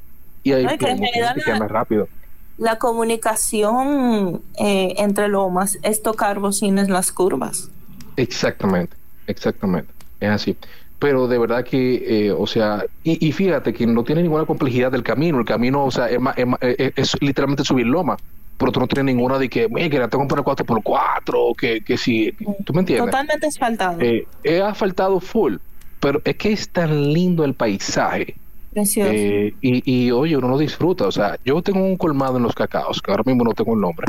Y 0.43 0.53
hay 0.53 0.67
que, 0.79 0.97
que 1.45 1.55
más 1.55 1.71
rápido. 1.71 2.09
La 2.57 2.79
comunicación 2.79 4.43
eh, 4.59 4.95
entre 4.99 5.29
lomas 5.29 5.79
es 5.83 6.03
tocar 6.03 6.39
bocinas 6.39 6.87
en 6.87 6.95
las 6.95 7.13
curvas. 7.13 7.71
Exactamente, 8.17 8.97
exactamente, 9.27 9.93
es 10.21 10.31
así. 10.31 10.57
Pero 11.03 11.27
de 11.27 11.37
verdad 11.37 11.65
que, 11.65 12.27
eh, 12.27 12.31
o 12.31 12.47
sea, 12.47 12.85
y, 13.03 13.33
fíjate 13.33 13.73
que 13.73 13.89
no 13.89 14.05
tiene 14.05 14.23
ninguna 14.23 14.47
complejidad 14.47 14.93
del 14.93 15.03
camino. 15.03 15.41
El 15.41 15.45
camino, 15.45 15.85
o 15.85 15.91
sea, 15.91 16.09
es, 16.09 16.21
es, 16.61 16.93
es 16.95 17.17
literalmente 17.21 17.65
subir 17.65 17.87
loma 17.87 18.17
pero 18.63 18.71
tú 18.71 18.79
no 18.79 18.87
tienes 18.87 19.13
ninguna 19.13 19.39
de 19.39 19.49
que, 19.49 19.69
que 19.69 19.99
la 19.99 20.07
tengo 20.07 20.29
poner 20.29 20.45
4x4, 20.45 21.57
que, 21.57 21.81
que 21.81 21.97
si, 21.97 22.31
¿tú 22.65 22.73
me 22.73 22.81
entiendes? 22.81 23.07
Totalmente 23.07 23.47
asfaltado. 23.49 24.01
Eh, 24.01 24.25
he 24.45 24.63
asfaltado 24.63 25.19
full, 25.19 25.57
pero 25.99 26.23
es 26.25 26.37
que 26.37 26.53
es 26.53 26.69
tan 26.69 27.13
lindo 27.13 27.45
el 27.45 27.55
paisaje. 27.55 28.37
Precioso. 28.73 29.11
Eh, 29.13 29.53
y, 29.61 30.05
y, 30.07 30.11
oye, 30.13 30.37
uno 30.37 30.47
lo 30.47 30.59
disfruta. 30.59 31.09
O 31.09 31.11
sea, 31.11 31.37
yo 31.45 31.61
tengo 31.61 31.85
un 31.85 31.97
colmado 31.97 32.37
en 32.37 32.45
los 32.45 32.55
cacaos, 32.55 33.03
que 33.03 33.11
ahora 33.11 33.25
mismo 33.27 33.43
no 33.43 33.53
tengo 33.53 33.75
el 33.75 33.81
nombre. 33.81 34.07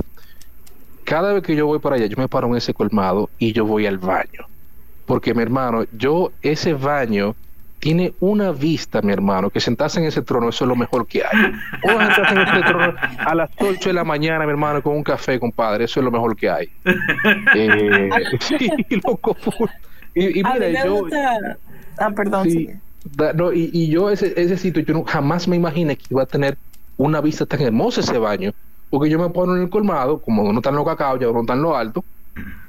Cada 1.04 1.34
vez 1.34 1.42
que 1.42 1.56
yo 1.56 1.66
voy 1.66 1.80
para 1.80 1.96
allá, 1.96 2.06
yo 2.06 2.18
me 2.18 2.28
paro 2.28 2.48
en 2.48 2.56
ese 2.56 2.76
colmado 2.76 3.32
y 3.40 3.54
yo 3.54 3.66
voy 3.66 3.88
al 3.88 3.98
baño. 3.98 4.46
Porque 5.06 5.34
mi 5.34 5.42
hermano, 5.42 5.86
yo 5.92 6.32
ese 6.42 6.74
baño 6.74 7.36
tiene 7.80 8.14
una 8.22 8.52
vista, 8.52 9.02
mi 9.02 9.12
hermano, 9.12 9.50
que 9.50 9.60
sentarse 9.60 10.00
en 10.00 10.06
ese 10.06 10.22
trono, 10.22 10.48
eso 10.48 10.64
es 10.64 10.70
lo 10.70 10.76
mejor 10.76 11.06
que 11.06 11.22
hay. 11.24 11.52
O 11.84 11.90
sentarse 11.90 12.34
en 12.34 12.42
ese 12.42 12.62
trono 12.62 12.94
a 13.18 13.36
las 13.36 13.50
8 13.58 13.90
de 13.90 13.94
la 13.94 14.06
mañana, 14.06 14.46
mi 14.46 14.52
hermano, 14.52 14.82
con 14.82 14.96
un 14.96 15.04
café, 15.04 15.38
compadre, 15.40 15.84
eso 15.84 16.00
es 16.00 16.04
lo 16.06 16.12
mejor 16.12 16.36
que 16.36 16.50
hay. 16.50 16.70
Eh, 17.56 18.10
sí, 18.40 18.70
loco. 19.06 19.36
Y, 20.16 20.40
y 20.40 20.44
mira, 20.44 20.86
yo. 20.86 21.08
Ah, 21.98 22.10
perdón. 22.12 22.50
Sí, 22.50 22.70
no, 23.36 23.52
y, 23.52 23.70
y, 23.74 23.90
yo, 23.90 24.10
ese, 24.10 24.34
ese 24.38 24.58
sitio, 24.58 24.82
yo 24.84 24.94
no, 24.94 25.04
jamás 25.04 25.48
me 25.48 25.56
imaginé 25.56 25.98
que 25.98 26.06
iba 26.10 26.24
a 26.24 26.26
tener 26.26 26.58
una 26.98 27.22
vista 27.22 27.46
tan 27.46 27.62
hermosa 27.62 28.02
ese 28.02 28.18
baño, 28.18 28.54
porque 28.90 29.10
yo 29.10 29.20
me 29.20 29.30
pongo 29.30 29.56
en 29.56 29.64
el 29.64 29.70
colmado, 29.70 30.22
como 30.22 30.44
uno 30.44 30.60
está 30.60 30.70
en 30.70 30.76
lo 30.76 30.86
cacao, 30.86 31.20
ya 31.20 31.30
uno 31.30 31.42
está 31.42 31.54
en 31.54 31.62
lo 31.62 31.76
alto, 31.76 32.04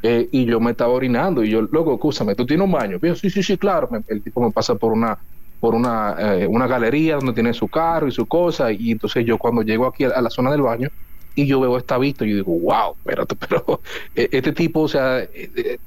eh, 0.03 0.29
y 0.31 0.45
yo 0.45 0.61
me 0.61 0.73
estaba 0.73 0.93
orinando 0.93 1.43
y 1.43 1.51
yo, 1.51 1.63
loco, 1.63 1.95
escúchame, 1.95 2.35
¿tú 2.35 2.47
tienes 2.47 2.65
un 2.65 2.73
baño? 2.73 2.99
yo, 3.01 3.15
sí, 3.15 3.31
sí, 3.31 3.43
sí, 3.43 3.57
claro. 3.57 3.89
el 4.09 4.23
tipo 4.23 4.43
me 4.43 4.51
pasa 4.51 4.75
por 4.75 4.93
una 4.93 5.19
por 5.61 5.75
una, 5.75 6.15
eh, 6.19 6.47
una 6.47 6.67
galería 6.67 7.17
donde 7.17 7.33
tiene 7.33 7.55
su 7.55 7.69
carro 7.69 8.07
y 8.07 8.13
su 8.13 8.27
cosa 8.27 8.71
y 8.71 8.91
entonces 8.91 9.25
yo 9.25 9.39
cuando 9.39 9.63
llego 9.63 9.87
aquí 9.87 10.05
a, 10.05 10.21
la 10.21 10.29
zona 10.29 10.51
del 10.51 10.61
baño 10.61 10.91
y 11.35 11.47
yo 11.47 11.59
veo 11.59 11.79
esta 11.79 11.97
vista, 11.97 12.27
yo 12.27 12.37
digo, 12.37 12.53
wow, 12.53 12.95
espérate, 12.99 13.35
pero 13.49 13.81
eh, 14.15 14.29
este 14.31 14.53
tipo, 14.53 14.81
o 14.81 14.89
sea, 14.89 15.27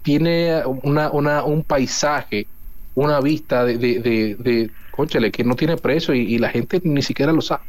tiene 0.01 0.63
una, 0.81 1.11
una, 1.11 1.43
un 1.43 1.63
paisaje, 1.63 2.47
una 2.95 3.21
vista 3.21 3.65
de, 3.65 3.77
de, 3.77 4.35
de, 4.39 4.71
conchale, 4.89 5.31
que 5.31 5.43
no 5.43 5.55
tiene 5.55 5.77
precio 5.77 6.15
y 6.15 6.39
la 6.39 6.49
gente 6.49 6.81
ni 6.83 7.03
siquiera 7.03 7.31
lo 7.31 7.41
sabe. 7.41 7.61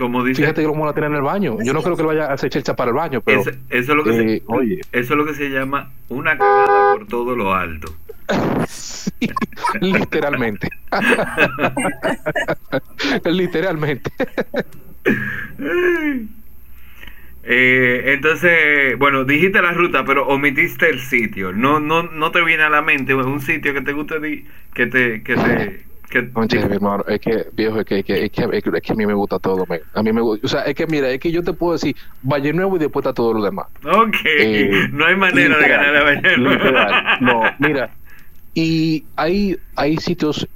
Como 0.00 0.24
dice, 0.24 0.40
Fíjate 0.40 0.62
que 0.62 0.66
lo 0.66 0.72
vamos 0.72 0.90
a 0.90 0.94
tener 0.94 1.10
en 1.10 1.16
el 1.16 1.22
baño. 1.22 1.58
Yo 1.62 1.74
no 1.74 1.82
creo 1.82 1.94
que 1.94 2.02
lo 2.02 2.08
vaya 2.08 2.24
a 2.24 2.32
hacer 2.32 2.48
checha 2.48 2.74
para 2.74 2.88
el 2.88 2.96
baño, 2.96 3.20
pero. 3.20 3.42
Eso, 3.42 3.50
es 3.68 3.88
lo 3.88 4.02
que 4.02 4.12
se, 4.14 4.34
eh, 4.36 4.42
oye. 4.46 4.80
eso 4.92 5.12
es 5.12 5.18
lo 5.18 5.26
que 5.26 5.34
se 5.34 5.50
llama 5.50 5.90
una 6.08 6.38
cagada 6.38 6.94
por 6.94 7.06
todo 7.06 7.36
lo 7.36 7.52
alto. 7.52 7.94
literalmente. 9.80 10.68
literalmente. 13.24 14.10
Eh, 17.42 18.12
entonces, 18.12 18.98
bueno, 18.98 19.24
dijiste 19.24 19.62
la 19.62 19.72
ruta, 19.72 20.04
pero 20.04 20.28
omitiste 20.28 20.90
el 20.90 21.00
sitio. 21.00 21.52
No, 21.52 21.80
no, 21.80 22.02
no 22.02 22.30
te 22.30 22.44
viene 22.44 22.64
a 22.64 22.68
la 22.68 22.82
mente 22.82 23.14
un 23.14 23.40
sitio 23.40 23.72
que 23.72 23.80
te 23.80 23.94
guste, 23.94 24.44
que 24.74 24.86
te, 24.86 25.22
que 25.22 25.34
te, 25.34 25.84
que, 26.10 26.58
hermano, 26.58 27.04
es 27.06 27.20
que, 27.20 27.46
viejo, 27.52 27.80
es 27.80 27.86
que, 27.86 28.00
es 28.00 28.04
que, 28.04 28.24
es 28.24 28.30
que, 28.30 28.42
es 28.52 28.82
que, 28.82 28.92
a 28.92 28.96
mí 28.96 29.06
me 29.06 29.14
gusta 29.14 29.38
todo, 29.38 29.64
A 29.94 30.02
mí 30.02 30.12
me 30.12 30.20
gusta, 30.20 30.46
o 30.46 30.48
sea, 30.48 30.62
es 30.62 30.74
que 30.74 30.86
mira, 30.86 31.08
es 31.10 31.20
que 31.20 31.30
yo 31.30 31.42
te 31.42 31.52
puedo 31.52 31.72
decir 31.72 31.96
Valle 32.22 32.52
Nuevo 32.52 32.76
y 32.76 32.80
después 32.80 33.04
está 33.04 33.14
todo 33.14 33.32
lo 33.32 33.42
demás. 33.42 33.66
Ok, 33.84 34.16
eh, 34.24 34.88
no 34.92 35.06
hay 35.06 35.16
manera 35.16 35.56
de 35.56 35.68
ganar 35.68 35.96
a 35.96 36.02
Valle 36.02 36.36
Nuevo. 36.36 36.64
no, 37.20 37.42
mira, 37.58 37.90
y 38.54 39.04
hay, 39.16 39.56
hay 39.76 39.96
sitios, 39.98 40.48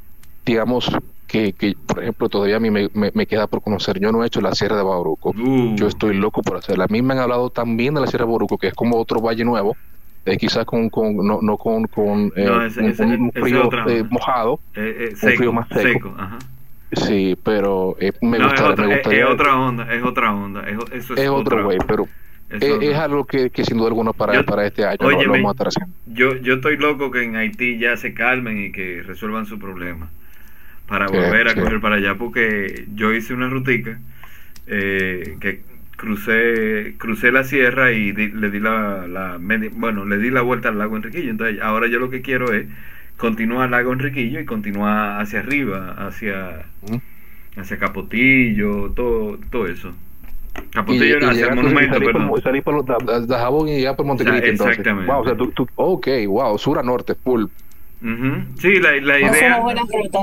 digamos, 0.44 0.90
que, 1.26 1.52
que, 1.52 1.74
por 1.86 2.02
ejemplo, 2.02 2.28
todavía 2.28 2.56
a 2.56 2.60
mí 2.60 2.70
me, 2.70 2.88
me, 2.92 3.26
queda 3.26 3.46
por 3.46 3.62
conocer. 3.62 3.98
Yo 3.98 4.12
no 4.12 4.22
he 4.22 4.26
hecho 4.26 4.40
la 4.40 4.54
Sierra 4.54 4.76
de 4.76 4.82
Bauruco. 4.82 5.30
Uh. 5.30 5.74
Yo 5.74 5.88
estoy 5.88 6.14
loco 6.14 6.42
por 6.42 6.58
hacerla. 6.58 6.84
A 6.84 6.88
mí 6.88 7.02
me 7.02 7.14
han 7.14 7.20
hablado 7.20 7.50
también 7.50 7.94
de 7.94 8.00
la 8.00 8.06
Sierra 8.06 8.24
de 8.24 8.30
Bauruco, 8.30 8.58
que 8.58 8.68
es 8.68 8.74
como 8.74 8.98
otro 8.98 9.20
Valle 9.20 9.44
Nuevo, 9.44 9.76
eh, 10.24 10.36
quizás 10.36 10.64
con, 10.64 10.88
con, 10.90 11.16
no, 11.16 11.40
no 11.42 11.56
con, 11.56 11.86
con 11.86 12.32
eh, 12.36 12.50
un, 12.50 13.32
frío 13.32 13.70
eh, 13.88 14.04
mojado, 14.08 14.60
eh, 14.74 15.12
seco, 15.14 15.30
un 15.30 15.36
frío 15.36 15.52
más 15.52 15.68
seco. 15.68 16.14
ajá. 16.16 16.38
Sí, 16.92 17.36
pero 17.42 17.96
me, 18.22 18.38
gusta, 18.38 18.72
es, 18.72 18.78
me 18.78 18.94
gustaría, 18.94 19.24
es, 19.24 19.30
otra 19.30 19.58
onda, 19.58 19.92
es 19.92 20.02
otra 20.02 20.32
onda. 20.32 20.68
Es, 20.68 20.76
eso 20.92 21.14
es, 21.14 21.20
es 21.20 21.28
otro 21.28 21.64
güey, 21.64 21.78
pero 21.88 22.06
es, 22.50 22.94
algo 22.96 23.24
que, 23.24 23.50
que, 23.50 23.64
sin 23.64 23.78
duda 23.78 23.88
alguna 23.88 24.12
para, 24.12 24.42
para 24.44 24.66
este 24.66 24.84
año 24.84 24.98
oye, 25.00 25.24
lo, 25.24 25.32
vamos 25.32 25.48
a 25.48 25.52
estar 25.52 25.68
haciendo. 25.68 25.94
Yo, 26.06 26.36
yo 26.36 26.54
estoy 26.54 26.76
loco 26.76 27.10
que 27.10 27.22
en 27.24 27.36
Haití 27.36 27.78
ya 27.78 27.96
se 27.96 28.14
calmen 28.14 28.64
y 28.64 28.72
que 28.72 29.02
resuelvan 29.02 29.46
su 29.46 29.58
problema 29.58 30.08
para 30.86 31.06
volver 31.06 31.48
a 31.48 31.54
correr 31.54 31.80
para 31.80 31.96
allá, 31.96 32.14
porque 32.16 32.86
yo 32.94 33.12
hice 33.12 33.34
una 33.34 33.48
rutica 33.48 33.98
eh, 34.66 35.36
que 35.40 35.62
crucé 35.96 36.94
crucé 36.98 37.32
la 37.32 37.44
sierra 37.44 37.92
y 37.92 38.12
le 38.12 38.50
di 38.50 38.60
la, 38.60 39.06
la 39.06 39.38
bueno 39.72 40.04
le 40.04 40.18
di 40.18 40.30
la 40.30 40.42
vuelta 40.42 40.68
al 40.68 40.78
lago 40.78 40.96
Enriquillo. 40.96 41.30
Entonces 41.30 41.60
ahora 41.62 41.86
yo 41.88 41.98
lo 41.98 42.10
que 42.10 42.22
quiero 42.22 42.52
es 42.52 42.66
continuar 43.16 43.64
al 43.64 43.70
lago 43.70 43.92
Enriquillo 43.92 44.40
y 44.40 44.44
continuar 44.44 45.20
hacia 45.20 45.40
arriba 45.40 45.94
hacia 45.98 46.66
hacia 47.56 47.78
Capotillo 47.78 48.90
todo 48.90 49.38
todo 49.50 49.66
eso. 49.66 49.92
Capotillo 50.70 51.18
y, 51.20 51.24
hacia 51.24 51.46
el 51.46 51.56
monumento 51.56 51.94
salir 51.94 52.12
por, 52.12 52.42
salir 52.42 52.62
por 52.62 53.26
de 53.26 53.34
Jabón 53.34 53.68
y 53.68 53.82
ya 53.82 53.96
por 53.96 54.06
Montecristi 54.06 54.50
exactamente. 54.50 55.10
Wow, 55.10 55.22
o 55.22 55.24
sea, 55.24 55.36
tú, 55.36 55.50
tú, 55.50 55.68
ok 55.74 56.08
wow 56.28 56.58
sur 56.58 56.78
a 56.78 56.82
norte 56.82 57.14
full. 57.14 57.46
Sí 58.58 58.80
la, 58.80 58.92
la 59.00 59.18
idea 59.18 59.30
es 59.30 59.42
una 59.42 59.60
buena 59.60 59.82
ruta. 59.82 60.18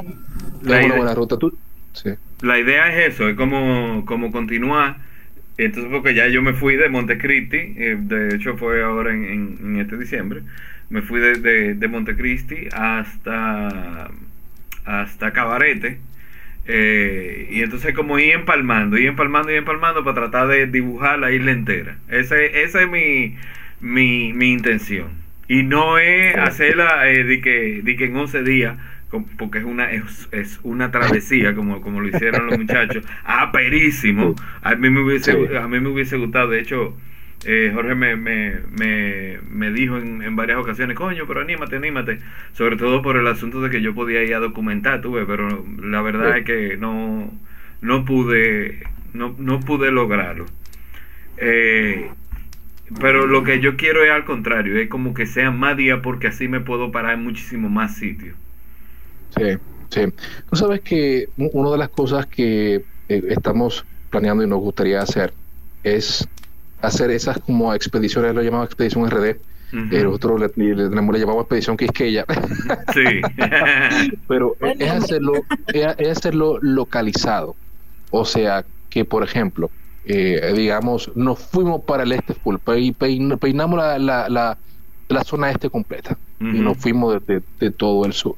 La 0.63 0.79
es 0.79 0.85
una 0.85 0.95
buena 0.95 1.15
ruta 1.15 1.37
tú 1.37 1.57
sí. 1.93 2.11
la 2.41 2.59
idea 2.59 2.87
es 2.87 3.13
eso 3.13 3.27
es 3.27 3.35
como 3.35 4.05
como 4.05 4.31
continuar 4.31 4.97
entonces, 5.57 5.91
porque 5.91 6.13
ya 6.13 6.27
yo 6.27 6.41
me 6.41 6.53
fui 6.53 6.75
de 6.75 6.89
Montecristi, 6.89 7.57
eh, 7.57 7.97
de 7.99 8.35
hecho 8.35 8.57
fue 8.57 8.83
ahora 8.83 9.11
en, 9.11 9.77
este 9.79 9.97
diciembre, 9.97 10.41
me 10.89 11.01
fui 11.01 11.19
de, 11.19 11.75
de, 11.75 11.87
Montecristi 11.87 12.67
hasta, 12.73 14.09
hasta 14.85 15.31
Cabarete. 15.31 15.99
Eh, 16.67 17.47
y 17.49 17.61
entonces 17.63 17.93
como 17.95 18.19
ir 18.19 18.33
empalmando, 18.33 18.97
ir 18.97 19.07
empalmando 19.07 19.51
y 19.51 19.55
empalmando 19.55 20.03
para 20.03 20.15
tratar 20.15 20.47
de 20.47 20.67
dibujar 20.67 21.19
la 21.19 21.31
isla 21.31 21.51
entera. 21.51 21.97
Ese, 22.09 22.63
esa 22.63 22.81
es 22.81 22.89
mi, 22.89 23.35
mi, 23.79 24.33
mi 24.33 24.51
intención. 24.51 25.09
Y 25.47 25.63
no 25.63 25.97
es 25.97 26.35
hacerla 26.37 27.09
eh, 27.09 27.23
de, 27.23 27.41
que, 27.41 27.81
de 27.83 27.95
que 27.95 28.05
en 28.05 28.15
11 28.15 28.43
días 28.43 28.77
porque 29.37 29.59
es 29.59 29.65
una 29.65 29.91
es, 29.91 30.29
es, 30.31 30.59
una 30.63 30.91
travesía 30.91 31.53
como, 31.55 31.81
como 31.81 32.01
lo 32.01 32.07
hicieron 32.07 32.47
los 32.47 32.57
muchachos. 32.57 33.05
Aperísimo 33.23 34.35
a 34.61 34.75
mí 34.75 34.89
me 34.89 35.01
hubiese 35.01 35.31
a 35.57 35.67
mí 35.67 35.79
me 35.79 35.89
hubiese 35.89 36.17
gustado 36.17 36.49
de 36.49 36.59
hecho 36.59 36.95
eh, 37.45 37.71
Jorge 37.73 37.95
me, 37.95 38.15
me, 38.15 38.59
me, 38.77 39.39
me 39.49 39.71
dijo 39.71 39.97
en, 39.97 40.21
en, 40.21 40.35
varias 40.35 40.59
ocasiones 40.59 40.95
coño 40.95 41.25
pero 41.27 41.41
anímate 41.41 41.75
anímate 41.75 42.19
sobre 42.53 42.77
todo 42.77 43.01
por 43.01 43.17
el 43.17 43.27
asunto 43.27 43.61
de 43.61 43.69
que 43.69 43.81
yo 43.81 43.95
podía 43.95 44.23
ir 44.23 44.35
a 44.35 44.39
documentar 44.39 45.01
tuve 45.01 45.25
pero 45.25 45.65
la 45.81 46.01
verdad 46.01 46.37
es 46.37 46.45
que 46.45 46.77
no 46.77 47.31
no 47.81 48.05
pude 48.05 48.83
no, 49.13 49.35
no 49.37 49.59
pude 49.59 49.91
lograrlo. 49.91 50.45
Eh, 51.37 52.09
pero 52.99 53.25
lo 53.25 53.43
que 53.43 53.59
yo 53.59 53.77
quiero 53.77 54.03
es 54.03 54.11
al 54.11 54.25
contrario, 54.25 54.77
es 54.77 54.89
como 54.89 55.13
que 55.13 55.25
sea 55.25 55.51
más 55.51 55.77
días 55.77 55.99
porque 56.03 56.27
así 56.27 56.47
me 56.47 56.59
puedo 56.59 56.91
parar 56.91 57.13
en 57.13 57.23
muchísimo 57.23 57.69
más 57.69 57.95
sitios. 57.95 58.35
Sí, 59.37 59.57
Sí, 59.91 60.01
tú 60.49 60.55
sabes 60.55 60.81
que 60.81 61.27
una 61.35 61.71
de 61.71 61.77
las 61.77 61.89
cosas 61.89 62.25
que 62.25 62.75
eh, 63.09 63.23
estamos 63.27 63.85
planeando 64.09 64.41
y 64.41 64.47
nos 64.47 64.59
gustaría 64.59 65.01
hacer 65.01 65.33
es 65.83 66.27
hacer 66.81 67.11
esas 67.11 67.39
como 67.39 67.73
expediciones, 67.73 68.33
lo 68.33 68.41
llamamos 68.41 68.67
expedición 68.67 69.09
RD, 69.09 69.35
uh 69.73 70.03
nosotros 70.03 70.39
le, 70.55 70.75
le, 70.75 70.89
le, 70.89 71.19
llamamos 71.19 71.41
expedición 71.41 71.75
Quisqueya. 71.77 72.25
Sí. 72.93 73.21
Pero 74.27 74.55
es 74.59 74.89
hacerlo, 74.89 75.33
es, 75.73 76.07
hacerlo 76.17 76.57
localizado. 76.61 77.55
O 78.11 78.23
sea, 78.23 78.65
que 78.89 79.03
por 79.03 79.23
ejemplo, 79.23 79.69
eh, 80.05 80.53
digamos, 80.55 81.11
nos 81.15 81.39
fuimos 81.39 81.83
para 81.83 82.03
el 82.03 82.13
este 82.13 82.33
full, 82.33 82.55
peinamos 82.59 83.77
la, 83.77 83.99
la, 83.99 84.29
la, 84.29 84.57
la 85.09 85.23
zona 85.25 85.51
este 85.51 85.69
completa 85.69 86.17
y 86.39 86.59
nos 86.59 86.77
fuimos 86.77 87.25
de, 87.25 87.41
de 87.59 87.71
todo 87.71 88.05
el 88.05 88.13
sur. 88.13 88.35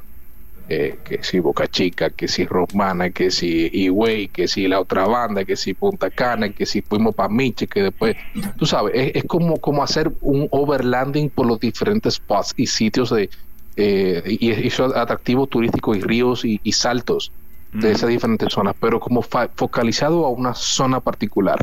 Eh, 0.70 0.99
que 1.03 1.22
si 1.24 1.39
Boca 1.39 1.68
Chica, 1.68 2.09
que 2.09 2.30
si 2.30 2.45
Romana, 2.45 3.09
que 3.09 3.32
si 3.32 3.70
Higüey, 3.74 4.30
que 4.30 4.47
si 4.47 4.66
la 4.70 4.80
otra 4.80 5.05
banda, 5.05 5.43
que 5.43 5.57
si 5.57 5.74
Punta 5.74 6.09
Cana, 6.09 6.49
que 6.49 6.66
si 6.66 6.82
fuimos 6.82 7.14
para 7.14 7.28
Miche, 7.28 7.68
que 7.68 7.84
después, 7.84 8.16
tú 8.57 8.66
sabes, 8.66 9.11
es, 9.14 9.26
como, 9.26 9.57
como 9.57 9.84
hacer 9.84 10.09
un 10.22 10.47
overlanding 10.51 11.30
por 11.30 11.47
los 11.47 11.59
diferentes 11.59 12.14
spots 12.14 12.53
y 12.55 12.68
sitios 12.68 13.09
de 13.09 13.30
eh, 13.76 14.24
y, 14.26 14.70
atractivos 14.95 15.49
turísticos 15.49 15.97
y 15.97 16.01
ríos 16.01 16.45
y, 16.45 16.72
saltos 16.72 17.34
de 17.74 17.91
esas 17.91 18.07
diferentes 18.07 18.53
zonas, 18.53 18.76
pero 18.80 19.01
como 19.01 19.22
focalizado 19.22 20.26
a 20.26 20.30
una 20.30 20.53
zona 20.53 21.01
particular. 21.01 21.59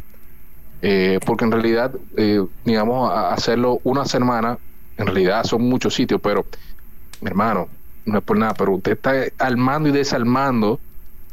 Eh, 0.82 1.20
porque 1.24 1.44
en 1.44 1.52
realidad, 1.52 1.92
digamos, 2.64 3.10
hacerlo 3.14 3.80
una 3.82 4.04
semana, 4.04 4.58
en 4.98 5.06
realidad 5.06 5.44
son 5.44 5.62
muchos 5.62 5.94
sitios, 5.94 6.20
pero, 6.22 6.44
mi 7.22 7.28
hermano, 7.28 7.68
no 8.10 8.18
es 8.18 8.24
por 8.24 8.36
nada, 8.36 8.54
pero 8.54 8.72
usted 8.72 8.92
está 8.92 9.12
armando 9.38 9.88
y 9.88 9.92
desarmando 9.92 10.80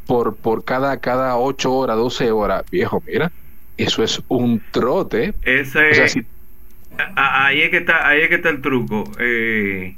por, 0.06 0.36
por 0.36 0.64
cada, 0.64 0.98
cada 0.98 1.36
8 1.36 1.72
horas, 1.72 1.96
12 1.96 2.30
horas, 2.30 2.64
viejo, 2.70 3.02
mira, 3.06 3.30
eso 3.76 4.02
es 4.02 4.22
un 4.28 4.62
trote. 4.70 5.34
Ese, 5.42 6.24
ahí, 7.16 7.60
es 7.60 7.70
que 7.70 7.76
está, 7.76 8.08
ahí 8.08 8.22
es 8.22 8.28
que 8.28 8.36
está 8.36 8.48
el 8.48 8.60
truco. 8.60 9.10
Eh, 9.18 9.96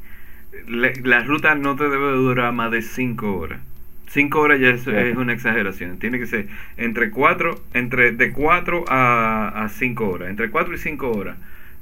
la 0.66 1.20
ruta 1.20 1.54
no 1.54 1.76
te 1.76 1.84
debe 1.84 2.12
durar 2.12 2.52
más 2.52 2.70
de 2.70 2.82
5 2.82 3.36
horas. 3.36 3.60
5 4.08 4.40
horas 4.40 4.60
ya 4.60 4.70
es, 4.70 4.86
una 5.16 5.32
exageración. 5.32 5.98
Tiene 5.98 6.18
que 6.18 6.26
ser 6.26 6.48
entre 6.76 7.10
4, 7.10 7.60
entre 7.74 8.10
de 8.12 8.32
4 8.32 8.84
a 8.88 9.68
5 9.70 10.08
horas. 10.08 10.30
Entre 10.30 10.50
4 10.50 10.74
y 10.74 10.78
5 10.78 11.10
horas 11.10 11.36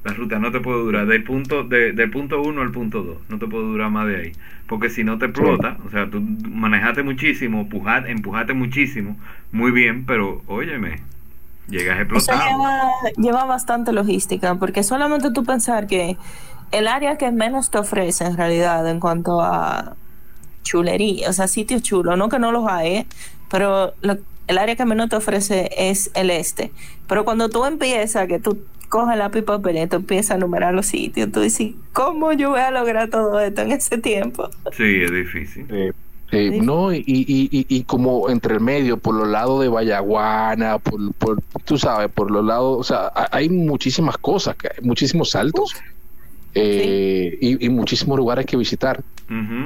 la 0.04 0.12
ruta 0.12 0.38
no 0.38 0.52
te 0.52 0.60
puede 0.60 0.78
durar 0.78 1.06
del 1.06 1.24
punto 1.24 1.64
de, 1.64 1.92
del 1.92 2.10
punto 2.10 2.40
1 2.40 2.60
al 2.60 2.70
punto 2.70 3.02
2, 3.02 3.18
no 3.28 3.38
te 3.38 3.46
puede 3.46 3.64
durar 3.64 3.90
más 3.90 4.06
de 4.06 4.16
ahí, 4.16 4.32
porque 4.66 4.90
si 4.90 5.04
no 5.04 5.18
te 5.18 5.26
explota, 5.26 5.76
o 5.86 5.90
sea, 5.90 6.08
tú 6.08 6.20
manejaste 6.20 7.02
muchísimo, 7.02 7.62
empujaste, 7.62 8.10
empujaste 8.10 8.54
muchísimo, 8.54 9.16
muy 9.50 9.70
bien, 9.70 10.06
pero 10.06 10.42
óyeme, 10.46 11.00
llegas 11.68 11.98
a 11.98 12.02
explotar. 12.02 12.40
lleva, 13.16 13.44
bastante 13.44 13.92
logística, 13.92 14.54
porque 14.54 14.82
solamente 14.82 15.30
tú 15.32 15.44
pensar 15.44 15.86
que 15.86 16.16
el 16.70 16.86
área 16.86 17.18
que 17.18 17.30
menos 17.32 17.70
te 17.70 17.78
ofrece 17.78 18.24
en 18.24 18.36
realidad 18.36 18.88
en 18.88 19.00
cuanto 19.00 19.40
a 19.40 19.96
chulería, 20.62 21.28
o 21.28 21.32
sea, 21.32 21.48
sitios 21.48 21.82
chulos, 21.82 22.16
no 22.16 22.28
que 22.28 22.38
no 22.38 22.52
los 22.52 22.68
hay, 22.68 22.88
¿eh? 22.88 23.06
pero 23.50 23.94
el 24.02 24.58
área 24.58 24.76
que 24.76 24.84
menos 24.84 25.08
te 25.08 25.16
ofrece 25.16 25.70
es 25.76 26.10
el 26.14 26.30
este. 26.30 26.72
Pero 27.06 27.24
cuando 27.24 27.48
tú 27.48 27.64
empiezas, 27.64 28.28
que 28.28 28.38
tú 28.38 28.58
coja 28.88 29.16
la 29.16 29.30
y 29.34 29.42
papel 29.42 29.78
y 29.78 29.86
tú 29.86 29.96
empiezas 29.96 30.32
a 30.32 30.38
numerar 30.38 30.74
los 30.74 30.86
sitios. 30.86 31.30
Tú 31.30 31.40
dices, 31.40 31.72
¿cómo 31.92 32.32
yo 32.32 32.50
voy 32.50 32.60
a 32.60 32.70
lograr 32.70 33.08
todo 33.10 33.38
esto 33.40 33.62
en 33.62 33.72
ese 33.72 33.98
tiempo? 33.98 34.48
Sí, 34.76 35.02
es 35.02 35.12
difícil. 35.12 35.94
No, 36.62 36.92
y, 36.92 37.02
y, 37.06 37.48
y, 37.50 37.82
como 37.84 38.28
entre 38.28 38.54
el 38.54 38.60
medio, 38.60 38.98
por 38.98 39.14
los 39.14 39.28
lados 39.28 39.62
de 39.62 39.68
Vallaguana, 39.68 40.78
por, 40.78 41.14
por, 41.14 41.42
tú 41.64 41.78
sabes, 41.78 42.10
por 42.10 42.30
los 42.30 42.44
lados, 42.44 42.78
o 42.80 42.84
sea, 42.84 43.10
hay 43.30 43.48
muchísimas 43.48 44.18
cosas, 44.18 44.54
muchísimos 44.82 45.30
saltos 45.30 45.74
eh, 46.54 47.38
y, 47.40 47.68
muchísimos 47.68 48.18
lugares 48.18 48.46
que 48.46 48.56
visitar. 48.56 49.02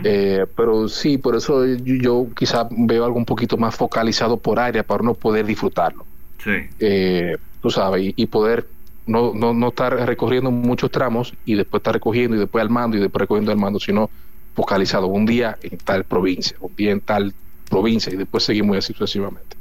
Eh, 0.05 0.45
pero 0.57 0.89
sí, 0.89 1.18
por 1.18 1.37
eso 1.37 1.64
yo, 1.66 1.95
yo 1.95 2.27
quizá 2.37 2.68
veo 2.70 3.05
algo 3.05 3.16
un 3.16 3.25
poquito 3.25 3.57
más 3.57 3.75
focalizado 3.75 4.37
por 4.37 4.59
área 4.59 4.83
para 4.83 5.03
uno 5.03 5.14
poder 5.14 5.47
disfrutarlo. 5.47 6.05
Sí. 6.43 6.51
Eh, 6.81 7.37
tú 7.61 7.70
sabes, 7.70 8.12
y, 8.16 8.27
poder 8.27 8.66
no, 9.07 9.32
no, 9.34 9.53
no 9.53 9.68
estar 9.68 9.94
recorriendo 10.07 10.50
muchos 10.50 10.90
tramos 10.90 11.34
y 11.44 11.55
después 11.55 11.80
estar 11.80 11.94
recogiendo 11.94 12.36
y 12.36 12.40
después 12.40 12.62
al 12.62 12.70
mando 12.70 12.96
y 12.96 13.00
después 13.00 13.20
recogiendo 13.20 13.50
al 13.50 13.59
mando, 13.59 13.80
sino 13.80 14.11
focalizado 14.55 15.07
un 15.07 15.26
día 15.26 15.59
en 15.62 15.78
tal 15.78 16.05
provincia, 16.05 16.57
un 16.61 16.74
día 16.76 16.92
en 16.92 17.00
tal 17.00 17.34
provincia 17.68 18.12
y 18.12 18.16
después 18.16 18.44
seguimos 18.44 18.76
así 18.76 18.92
sucesivamente. 18.92 19.57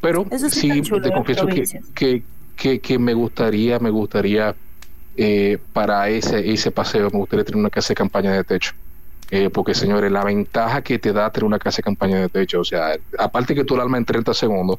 Pero 0.00 0.26
sí, 0.48 0.82
te 0.82 1.10
confieso 1.10 1.46
que, 1.46 2.22
que, 2.56 2.80
que, 2.80 2.98
me 2.98 3.14
gustaría, 3.14 3.78
me 3.78 3.90
gustaría 3.90 4.54
eh, 5.16 5.58
para 5.72 6.08
ese, 6.08 6.52
ese 6.52 6.70
paseo, 6.70 7.10
me 7.10 7.18
gustaría 7.18 7.44
tener 7.44 7.58
una 7.58 7.70
casa 7.70 7.88
de 7.88 7.94
campaña 7.96 8.32
de 8.32 8.44
techo. 8.44 8.72
Eh, 9.30 9.50
porque 9.50 9.74
señores, 9.74 10.12
la 10.12 10.22
ventaja 10.22 10.82
que 10.82 11.00
te 11.00 11.12
da 11.12 11.30
tener 11.30 11.44
una 11.44 11.58
casa 11.58 11.78
de 11.78 11.82
campaña 11.82 12.20
de 12.20 12.28
techo, 12.28 12.60
o 12.60 12.64
sea, 12.64 12.96
aparte 13.18 13.54
que 13.54 13.64
tú 13.64 13.74
el 13.74 13.80
alma 13.80 13.98
en 13.98 14.04
30 14.04 14.32
segundos, 14.34 14.78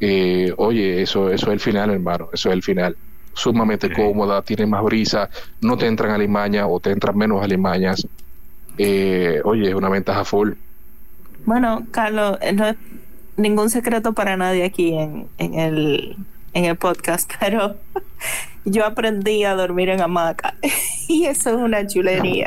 eh, 0.00 0.52
oye, 0.56 1.02
eso, 1.02 1.30
eso 1.30 1.46
es 1.46 1.52
el 1.52 1.60
final, 1.60 1.90
hermano, 1.90 2.28
eso 2.32 2.48
es 2.48 2.54
el 2.54 2.62
final. 2.62 2.96
Sumamente 3.34 3.92
cómoda, 3.92 4.42
tiene 4.42 4.66
más 4.66 4.82
brisa, 4.82 5.30
no 5.60 5.76
te 5.76 5.86
entran 5.86 6.10
alimañas 6.10 6.66
o 6.68 6.80
te 6.80 6.90
entran 6.90 7.16
menos 7.16 7.42
alimañas. 7.42 8.06
Eh, 8.76 9.40
oye, 9.44 9.68
es 9.68 9.74
una 9.74 9.88
ventaja 9.88 10.24
full. 10.24 10.52
Bueno, 11.44 11.86
Carlos, 11.92 12.38
no 12.54 12.66
es 12.66 12.76
ningún 13.36 13.70
secreto 13.70 14.12
para 14.12 14.36
nadie 14.36 14.64
aquí 14.64 14.92
en, 14.92 15.28
en, 15.38 15.54
el, 15.54 16.16
en 16.52 16.64
el 16.64 16.76
podcast, 16.76 17.30
pero 17.40 17.76
yo 18.64 18.84
aprendí 18.84 19.44
a 19.44 19.54
dormir 19.54 19.88
en 19.88 20.00
hamaca 20.00 20.54
y 21.08 21.24
eso 21.24 21.50
es 21.50 21.56
una 21.56 21.86
chulería. 21.86 22.46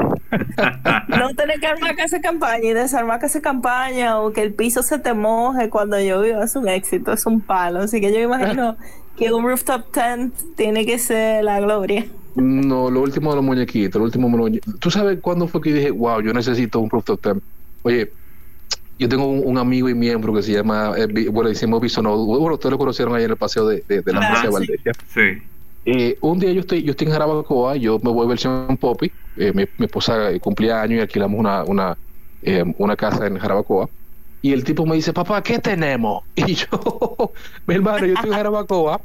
no 1.07 1.29
tener 1.35 1.59
que 1.59 1.67
armar 1.67 1.95
casa 1.95 2.17
de 2.17 2.21
campaña 2.21 2.63
y 2.63 2.73
desarmar 2.73 3.19
de 3.19 3.41
campaña 3.41 4.19
o 4.19 4.31
que 4.31 4.41
el 4.41 4.53
piso 4.53 4.83
se 4.83 4.99
te 4.99 5.13
moje 5.13 5.69
cuando 5.69 5.99
yo 5.99 6.21
vivo 6.21 6.41
es 6.41 6.55
un 6.55 6.67
éxito, 6.67 7.11
es 7.13 7.25
un 7.25 7.41
palo. 7.41 7.79
Así 7.79 7.99
que 8.01 8.13
yo 8.13 8.19
imagino 8.19 8.77
que 9.17 9.31
un 9.31 9.45
rooftop 9.45 9.91
tent 9.91 10.33
tiene 10.55 10.85
que 10.85 10.99
ser 10.99 11.43
la 11.43 11.59
gloria. 11.59 12.05
No, 12.35 12.89
lo 12.89 13.01
último 13.01 13.31
de 13.31 13.35
los 13.37 13.45
muñequitos, 13.45 13.99
lo 13.99 14.05
último. 14.05 14.49
¿Tú 14.79 14.89
sabes 14.89 15.19
cuándo 15.21 15.47
fue 15.47 15.61
que 15.61 15.73
dije, 15.73 15.91
wow, 15.91 16.21
yo 16.21 16.33
necesito 16.33 16.79
un 16.79 16.89
rooftop 16.89 17.21
tent? 17.21 17.43
Oye, 17.83 18.11
yo 19.01 19.09
tengo 19.09 19.25
un, 19.25 19.57
amigo 19.57 19.89
y 19.89 19.95
miembro 19.95 20.31
que 20.31 20.43
se 20.43 20.53
llama, 20.53 20.93
eh, 20.95 21.07
bueno, 21.31 21.49
decimos 21.49 21.81
Bisono, 21.81 22.15
bueno, 22.23 22.53
ustedes 22.53 22.71
lo 22.71 22.77
conocieron 22.77 23.15
ahí 23.15 23.23
en 23.23 23.31
el 23.31 23.35
paseo 23.35 23.65
de, 23.67 23.83
de, 23.87 24.13
la 24.13 24.21
Murcia 24.21 24.43
de 24.43 24.49
Valdezia. 24.49 24.91
Sí. 25.11 25.41
Eh, 25.87 26.19
un 26.21 26.37
día 26.37 26.51
yo 26.51 26.59
estoy, 26.59 26.83
yo 26.83 26.91
estoy 26.91 27.07
en 27.07 27.13
Jarabacoa, 27.13 27.77
yo 27.77 27.97
me 27.97 28.11
voy 28.11 28.25
a 28.25 28.29
versión 28.29 28.77
Poppy, 28.77 29.11
eh, 29.37 29.51
mi, 29.55 29.65
esposa 29.83 30.29
cumplía 30.39 30.83
años 30.83 30.99
y 30.99 31.01
alquilamos 31.01 31.39
una, 31.39 31.63
una, 31.63 31.97
eh, 32.43 32.63
una 32.77 32.95
casa 32.95 33.25
en 33.25 33.39
Jarabacoa. 33.39 33.89
Y 34.43 34.53
el 34.53 34.63
tipo 34.63 34.85
me 34.85 34.97
dice, 34.97 35.13
papá, 35.13 35.41
¿qué 35.41 35.57
tenemos? 35.57 36.23
Y 36.35 36.53
yo, 36.53 36.67
mi 37.65 37.73
hermano, 37.73 38.05
yo 38.05 38.13
estoy 38.13 38.29
en 38.29 38.35
Jarabacoa, 38.35 39.01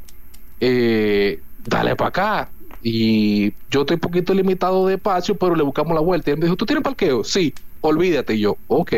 dale 0.59 1.95
para 1.95 2.09
acá. 2.09 2.49
Y 2.83 3.51
yo 3.71 3.81
estoy 3.81 3.95
un 3.95 4.01
poquito 4.01 4.35
limitado 4.35 4.85
de 4.85 4.93
espacio, 4.93 5.33
pero 5.33 5.55
le 5.55 5.63
buscamos 5.63 5.95
la 5.95 6.01
vuelta. 6.01 6.29
Y 6.29 6.33
él 6.33 6.39
me 6.39 6.45
dijo, 6.45 6.55
¿tú 6.55 6.67
tienes 6.67 6.83
parqueo? 6.83 7.23
Sí, 7.23 7.51
olvídate. 7.81 8.35
Y 8.35 8.41
yo, 8.41 8.57
ok, 8.67 8.93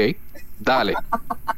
dale. 0.59 0.93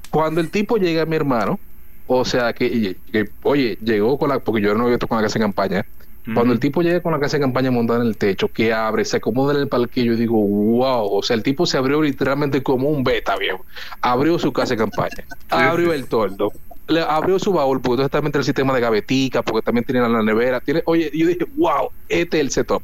Cuando 0.10 0.41
el 0.41 0.49
tipo 0.49 0.78
llega, 0.78 1.06
mi 1.06 1.16
hermano, 1.16 1.60
o 2.08 2.26
sea 2.26 2.54
que, 2.54 2.97
oye, 3.43 3.78
llegó 3.82 4.18
con 4.18 4.30
la, 4.30 4.39
porque 4.39 4.62
yo 4.62 4.74
no 4.76 4.86
había 4.86 4.97
con 4.97 5.18
la 5.18 5.24
casa 5.24 5.39
en 5.39 5.43
campaña, 5.43 5.86
cuando 6.34 6.54
el 6.54 6.60
tipo 6.60 6.84
llega 6.84 7.02
con 7.02 7.12
la 7.12 7.20
casa 7.20 7.38
de 7.38 7.41
campaña 7.41 7.72
montada 7.72 8.02
en 8.02 8.08
el 8.08 8.16
techo, 8.16 8.47
que 8.47 8.72
abre, 8.72 9.06
se 9.06 9.18
acomoda 9.18 9.56
en 9.56 9.62
el 9.62 9.68
parquillo, 9.68 10.14
yo 10.14 10.18
digo, 10.20 10.38
wow, 10.38 11.12
o 11.12 11.24
sea, 11.24 11.36
el 11.36 11.41
tipo 11.41 11.66
se 11.66 11.78
abrió 11.78 12.02
literalmente 12.02 12.62
como 12.62 12.89
un 12.89 13.04
beta, 13.04 13.36
viejo. 13.38 13.66
Abrió 14.02 14.38
su 14.38 14.54
casa 14.54 14.76
de 14.76 14.78
campaña, 14.78 15.26
abrió 15.49 15.93
el 15.93 16.06
toldo, 16.06 16.52
le 16.88 17.02
abrió 17.02 17.39
su 17.39 17.52
baúl, 17.54 17.82
porque 17.82 17.93
entonces 17.93 18.12
también 18.12 18.32
tiene 18.32 18.41
el 18.41 18.45
sistema 18.45 18.74
de 18.74 18.82
gavetica, 18.82 19.41
porque 19.41 19.66
también 19.66 19.84
tiene 19.84 20.08
la 20.08 20.22
nevera, 20.22 20.60
tiene, 20.60 20.84
oye, 20.86 21.10
yo 21.14 21.28
dije, 21.28 21.45
wow, 21.56 21.89
este 22.08 22.38
es 22.38 22.41
el 22.41 22.52
setup. 22.52 22.84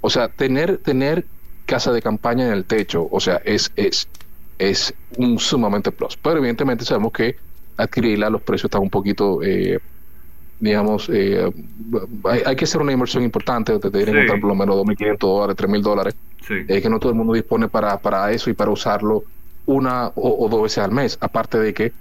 O 0.00 0.08
sea, 0.08 0.28
tener, 0.28 0.78
tener 0.78 1.26
casa 1.66 1.92
de 1.92 2.00
campaña 2.00 2.46
en 2.46 2.52
el 2.52 2.64
techo, 2.64 3.06
o 3.10 3.20
sea, 3.20 3.42
es, 3.44 3.70
es, 3.76 4.08
es 4.58 4.92
un 5.16 5.38
sumamente 5.38 5.92
plus. 5.92 6.16
Pero 6.16 6.38
evidentemente 6.38 6.84
sabemos 6.84 7.12
que 7.12 7.36
adquirirla, 7.76 8.28
los 8.28 8.42
precios 8.42 8.64
están 8.64 8.82
un 8.82 8.90
poquito 8.90 9.40
eh, 9.42 9.78
digamos, 10.60 11.08
eh, 11.12 11.50
hay, 12.24 12.56
que 12.56 12.64
hacer 12.64 12.80
una 12.80 12.92
inversión 12.92 13.22
importante, 13.22 13.78
te 13.78 13.90
tienen 13.90 14.26
que 14.26 14.38
por 14.38 14.48
lo 14.48 14.54
menos 14.54 14.76
2.500 14.76 15.18
dólares, 15.18 15.56
3.000 15.56 15.82
dólares, 15.82 16.14
Es 16.66 16.82
que 16.82 16.88
no 16.88 16.98
todo 16.98 17.12
el 17.12 17.18
mundo 17.18 17.34
dispone 17.34 17.68
para, 17.68 17.98
para 17.98 18.32
eso 18.32 18.50
y 18.50 18.54
para 18.54 18.70
usarlo 18.70 19.24
una 19.66 20.10
o, 20.14 20.48
dos 20.50 20.62
veces 20.62 20.78
al 20.78 20.90
mes. 20.90 21.18
Aparte 21.20 21.58
de 21.58 21.74
que 21.74 21.92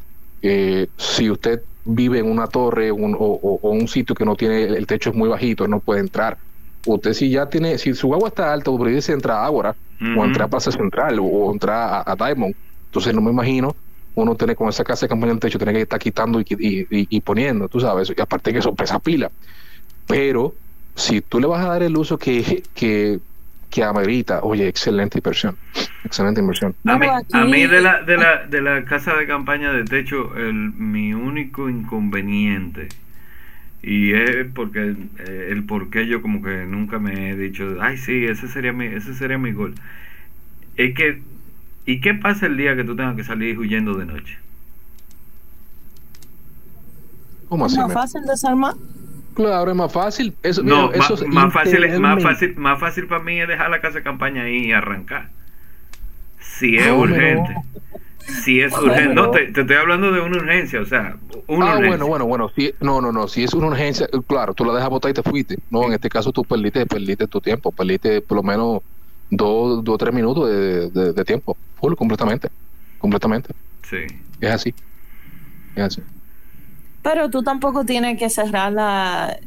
eh, 0.42 0.88
si 0.98 1.30
usted 1.30 1.62
vive 1.86 2.20
en 2.20 2.30
una 2.30 2.48
torre 2.48 2.92
un, 2.92 3.16
o, 3.18 3.60
un 3.62 3.88
sitio 3.88 4.16
que 4.16 4.26
no 4.26 4.36
tiene, 4.36 4.64
el 4.64 4.88
techo 4.88 5.12
es 5.12 5.16
muy 5.16 5.30
bajito, 5.30 5.68
no 5.68 5.80
puede 5.80 6.00
entrar. 6.00 6.38
Usted 6.88 7.14
si 7.14 7.30
ya 7.30 7.48
tiene, 7.48 7.78
si 7.78 7.94
su 7.94 8.14
agua 8.14 8.30
está 8.30 8.52
alta, 8.54 8.72
usted 8.72 8.96
dice 8.96 9.14
entra 9.14 9.42
a 9.42 9.46
Ágora, 9.46 9.76
o 10.18 10.26
entra 10.26 10.46
a 10.46 10.48
Plaza 10.48 10.72
Central, 10.72 11.20
o, 11.22 11.52
entra 11.52 12.02
a, 12.02 12.16
Diamond, 12.16 12.56
Entonces 12.86 13.14
no 13.14 13.22
me 13.22 13.32
imagino 13.32 13.76
uno 14.16 14.36
tiene 14.36 14.56
con 14.56 14.68
esa 14.68 14.84
casa 14.84 15.06
de 15.06 15.10
campaña 15.10 15.32
en 15.32 15.36
el 15.36 15.40
techo, 15.40 15.60
tiene 15.60 15.74
que 15.74 15.82
estar 15.82 16.00
quitando 16.00 16.40
y, 16.42 16.46
y, 16.50 16.88
y, 16.90 17.22
poniendo, 17.22 17.70
tú 17.70 17.80
sabes, 17.80 18.12
y 18.16 18.20
aparte 18.20 18.52
que 18.52 18.60
eso 18.60 18.74
pesa 18.74 18.98
pila. 18.98 19.30
Pero 20.08 20.56
si 20.96 21.22
tú 21.22 21.40
le 21.40 21.46
vas 21.46 21.64
a 21.64 21.70
dar 21.70 21.84
el 21.84 21.96
uso 21.96 22.18
que, 22.18 22.64
que, 22.74 23.20
que 23.70 23.84
amerita, 23.84 24.40
oye, 24.42 24.68
excelente 24.68 25.20
inversión, 25.20 25.56
excelente 26.04 26.42
inversión. 26.42 26.76
A 26.86 26.98
mí, 26.98 27.06
a 27.32 27.46
mí 27.46 27.68
de, 27.68 27.80
la, 27.80 28.02
de, 28.02 28.18
la, 28.18 28.48
de 28.48 28.62
la 28.62 28.86
casa 28.86 29.16
de 29.16 29.28
campaña 29.28 29.72
de 29.72 29.84
techo, 29.84 30.36
el, 30.36 30.54
mi 30.54 31.14
único 31.14 31.70
inconveniente, 31.70 32.88
y 33.88 34.14
es 34.14 34.48
porque 34.54 34.96
eh, 35.20 35.50
el 35.52 35.64
por 35.64 35.90
qué 35.90 36.08
yo 36.08 36.22
como 36.22 36.42
que 36.42 36.66
nunca 36.66 37.00
me 37.00 37.32
he 37.32 37.36
dicho, 37.36 37.78
ay 37.80 37.98
sí, 37.98 38.26
ese 38.26 38.48
sería 38.48 38.74
mi, 38.74 38.86
ese 38.86 39.14
sería 39.14 39.38
mi 39.38 39.52
gol, 39.52 39.76
es 40.76 40.94
que 40.94 41.22
¿Y 41.88 42.02
qué 42.02 42.14
pasa 42.14 42.48
el 42.48 42.58
día 42.58 42.76
que 42.76 42.84
tú 42.84 42.98
tengas 42.98 43.16
que 43.16 43.24
salir 43.24 43.58
huyendo 43.58 43.94
de 43.94 44.06
noche? 44.06 44.38
¿Cómo 47.48 47.66
así? 47.66 47.76
¿Es 47.76 47.86
más 47.86 47.94
fácil 47.94 48.26
desarmar? 48.26 48.74
Claro, 49.34 49.72
es 49.72 49.78
más 49.78 49.94
fácil. 49.94 50.36
Eso, 50.44 50.64
no, 50.64 50.92
eso 50.92 51.16
más, 51.28 51.46
más, 51.46 51.54
fácil, 51.54 52.00
más, 52.02 52.22
fácil, 52.22 52.56
más 52.58 52.80
fácil 52.80 53.08
para 53.08 53.24
mí 53.24 53.40
es 53.40 53.48
dejar 53.48 53.70
la 53.70 53.80
casa 53.80 54.00
de 54.00 54.04
campaña 54.04 54.44
ahí 54.44 54.66
y 54.66 54.72
arrancar. 54.74 55.30
Si 56.42 56.76
es 56.76 56.92
urgente. 56.92 57.56
Si 58.28 58.60
es 58.60 58.74
urgente. 58.78 59.14
No, 59.14 59.32
te, 59.32 59.52
te, 59.52 59.62
estoy 59.62 59.76
hablando 59.78 60.12
de 60.12 60.20
una 60.20 60.38
urgencia, 60.38 60.82
o 60.82 60.86
sea, 60.86 61.16
una 61.48 61.74
ah, 61.74 61.78
bueno, 61.78 62.08
bueno, 62.08 62.26
bueno. 62.26 62.50
Si, 62.56 62.74
no, 62.82 63.00
no, 63.00 63.12
no. 63.12 63.28
Si 63.28 63.44
es 63.44 63.54
una 63.54 63.68
urgencia, 63.68 64.08
claro, 64.28 64.54
tú 64.54 64.66
la 64.66 64.74
dejas 64.74 64.90
botar 64.90 65.12
y 65.12 65.14
te 65.14 65.24
fuiste. 65.24 65.58
No, 65.70 65.86
en 65.86 65.94
este 65.94 66.10
caso 66.10 66.32
tú 66.32 66.44
perdiste, 66.44 66.86
perdiste 66.86 67.28
tu 67.28 67.40
tiempo, 67.40 67.72
perdiste 67.72 68.22
por 68.22 68.38
lo 68.38 68.44
menos 68.44 68.82
dos, 69.30 69.84
dos 69.84 69.96
o 69.96 69.98
tres 69.98 70.14
minutos 70.14 70.50
de, 70.50 71.14
de, 71.14 71.26
tiempo, 71.26 71.56
full, 71.80 71.94
completamente, 71.96 72.50
completamente. 73.00 73.54
Sí. 73.90 74.06
Es 74.42 74.52
así, 74.52 74.74
es 75.76 75.84
así. 75.84 76.02
Pero 77.02 77.30
tú 77.30 77.44
tampoco 77.44 77.86
tienes 77.86 78.20
que 78.20 78.30
cerrarla, 78.30 79.38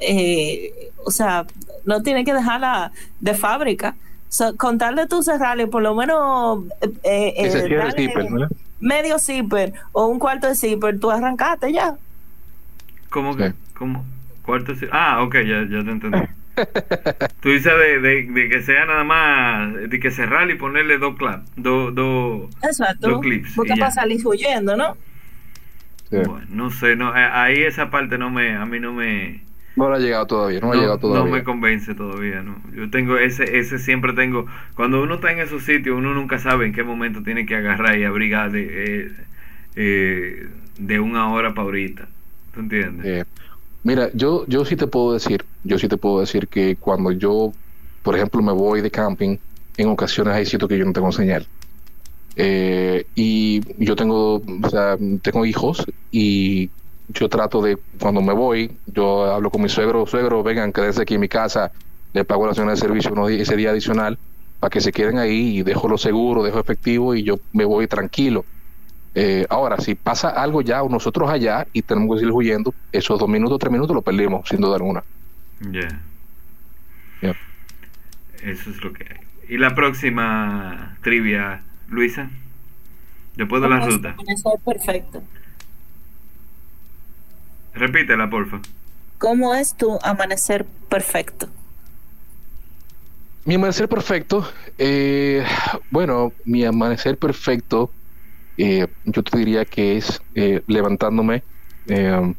eh, 0.00 0.90
o 1.04 1.10
sea, 1.10 1.46
no 1.86 2.02
tienes 2.02 2.24
que 2.26 2.34
dejarla 2.34 2.92
de 3.20 3.34
fábrica. 3.34 3.96
So, 4.28 4.56
con 4.56 4.78
tal 4.78 4.96
de 4.96 5.06
tú 5.06 5.22
cerrarle 5.22 5.66
por 5.66 5.82
lo 5.82 5.94
menos 5.94 6.64
eh, 7.02 7.32
eh, 7.36 8.48
medio 8.80 9.18
zipper 9.18 9.72
o 9.92 10.06
un 10.06 10.18
cuarto 10.18 10.48
de 10.48 10.54
zipper, 10.54 10.98
tú 11.00 11.10
arrancaste 11.10 11.72
ya. 11.72 11.96
¿Cómo 13.10 13.34
que? 13.36 13.54
¿Cómo? 13.74 14.04
¿Cuarto 14.42 14.72
de 14.72 14.80
zipper? 14.80 14.94
Ah, 14.94 15.22
ok, 15.22 15.34
ya, 15.36 15.66
ya 15.68 15.84
te 15.84 15.90
entendí. 15.90 16.18
Tú 17.40 17.50
dices 17.50 17.72
de, 17.72 18.00
de, 18.00 18.48
que 18.48 18.62
sea 18.62 18.84
nada 18.84 19.04
más, 19.04 19.74
de 19.88 20.00
que 20.00 20.10
cerrar 20.10 20.50
y 20.50 20.56
ponerle 20.56 20.98
dos 20.98 21.16
claps, 21.16 21.48
dos, 21.56 21.94
dos, 21.94 22.50
dos 22.98 23.20
clips. 23.20 23.52
Porque 23.54 23.74
para 23.76 23.90
salir 23.90 24.20
huyendo, 24.26 24.76
¿no? 24.76 24.96
Bueno, 26.10 26.40
no 26.48 26.70
sé, 26.70 26.96
no, 26.96 27.16
eh, 27.16 27.20
ahí 27.20 27.62
esa 27.62 27.90
parte 27.90 28.18
no 28.18 28.30
me, 28.30 28.56
a 28.56 28.64
mí 28.64 28.80
no 28.80 28.92
me... 28.92 29.42
No 29.78 29.94
ha 29.94 29.98
llegado 29.98 30.26
todavía, 30.26 30.60
no, 30.60 30.72
ha 30.72 30.74
llegado 30.74 30.98
todavía. 30.98 31.30
No 31.30 31.36
me 31.36 31.44
convence 31.44 31.94
todavía, 31.94 32.42
¿no? 32.42 32.60
Yo 32.74 32.90
tengo 32.90 33.16
ese, 33.16 33.58
ese 33.58 33.78
siempre 33.78 34.12
tengo, 34.12 34.46
cuando 34.74 35.02
uno 35.02 35.14
está 35.14 35.30
en 35.32 35.38
esos 35.38 35.62
sitios, 35.62 35.96
uno 35.96 36.14
nunca 36.14 36.38
sabe 36.38 36.66
en 36.66 36.72
qué 36.72 36.82
momento 36.82 37.22
tiene 37.22 37.46
que 37.46 37.54
agarrar 37.54 37.98
y 37.98 38.04
abrigar 38.04 38.50
de, 38.50 38.66
eh, 38.70 39.12
eh, 39.76 40.48
de 40.78 41.00
una 41.00 41.32
hora 41.32 41.54
para 41.54 41.62
ahorita. 41.62 42.08
¿Tú 42.52 42.60
entiendes? 42.60 43.26
Mira, 43.84 44.10
yo, 44.12 44.44
yo 44.48 44.64
sí 44.64 44.74
te 44.74 44.86
puedo 44.86 45.12
decir, 45.12 45.44
yo 45.62 45.78
sí 45.78 45.88
te 45.88 45.96
puedo 45.96 46.20
decir 46.20 46.48
que 46.48 46.76
cuando 46.76 47.12
yo, 47.12 47.52
por 48.02 48.16
ejemplo, 48.16 48.42
me 48.42 48.52
voy 48.52 48.80
de 48.80 48.90
camping, 48.90 49.36
en 49.76 49.88
ocasiones 49.88 50.34
hay 50.34 50.44
sitios 50.44 50.68
que 50.68 50.76
yo 50.76 50.84
no 50.84 50.92
tengo 50.92 51.12
señal. 51.12 51.46
Eh, 52.36 53.06
y 53.14 53.60
yo 53.84 53.96
tengo, 53.96 54.42
o 54.62 54.70
sea, 54.70 54.96
tengo 55.22 55.46
hijos 55.46 55.86
y 56.10 56.70
yo 57.08 57.28
trato 57.28 57.62
de, 57.62 57.78
cuando 57.98 58.20
me 58.20 58.32
voy, 58.32 58.70
yo 58.86 59.32
hablo 59.32 59.50
con 59.50 59.62
mi 59.62 59.68
suegro, 59.68 60.06
suegro, 60.06 60.42
vengan, 60.42 60.72
quédense 60.72 61.02
aquí 61.02 61.14
en 61.14 61.20
mi 61.20 61.28
casa, 61.28 61.72
le 62.12 62.24
pago 62.24 62.46
la 62.46 62.54
zona 62.54 62.72
de 62.72 62.76
servicio 62.76 63.12
uno, 63.12 63.28
ese 63.28 63.56
día 63.56 63.70
adicional 63.70 64.18
para 64.60 64.70
que 64.70 64.80
se 64.80 64.92
queden 64.92 65.18
ahí 65.18 65.58
y 65.58 65.62
dejo 65.62 65.88
lo 65.88 65.98
seguro, 65.98 66.42
dejo 66.42 66.58
efectivo 66.58 67.14
y 67.14 67.22
yo 67.22 67.38
me 67.52 67.64
voy 67.64 67.86
tranquilo. 67.86 68.44
Eh, 69.14 69.46
ahora, 69.48 69.78
si 69.78 69.94
pasa 69.94 70.28
algo 70.28 70.62
ya 70.62 70.82
o 70.82 70.88
nosotros 70.88 71.30
allá 71.30 71.66
y 71.72 71.82
tenemos 71.82 72.16
que 72.16 72.20
seguir 72.20 72.32
huyendo, 72.32 72.74
esos 72.92 73.18
dos 73.18 73.28
minutos, 73.28 73.58
tres 73.58 73.72
minutos 73.72 73.94
lo 73.94 74.02
perdimos, 74.02 74.48
sin 74.48 74.60
duda 74.60 74.76
alguna. 74.76 75.02
Ya. 75.60 75.88
Eso 78.42 78.70
es 78.70 78.84
lo 78.84 78.92
que 78.92 79.04
hay. 79.04 79.54
¿Y 79.54 79.58
la 79.58 79.74
próxima 79.74 80.96
trivia, 81.02 81.62
Luisa? 81.88 82.30
Después 83.34 83.62
de 83.62 83.68
la 83.68 83.80
ruta. 83.80 84.16
perfecto. 84.64 85.22
Repítela, 87.78 88.28
porfa. 88.28 88.60
¿Cómo 89.18 89.54
es 89.54 89.74
tu 89.74 89.98
amanecer 90.02 90.64
perfecto? 90.88 91.48
Mi 93.44 93.54
amanecer 93.54 93.88
perfecto, 93.88 94.46
eh, 94.76 95.44
bueno, 95.90 96.32
mi 96.44 96.64
amanecer 96.64 97.16
perfecto 97.16 97.90
eh, 98.58 98.88
yo 99.04 99.22
te 99.22 99.38
diría 99.38 99.64
que 99.64 99.96
es 99.96 100.20
eh, 100.34 100.62
levantándome 100.66 101.44
eh, 101.86 102.34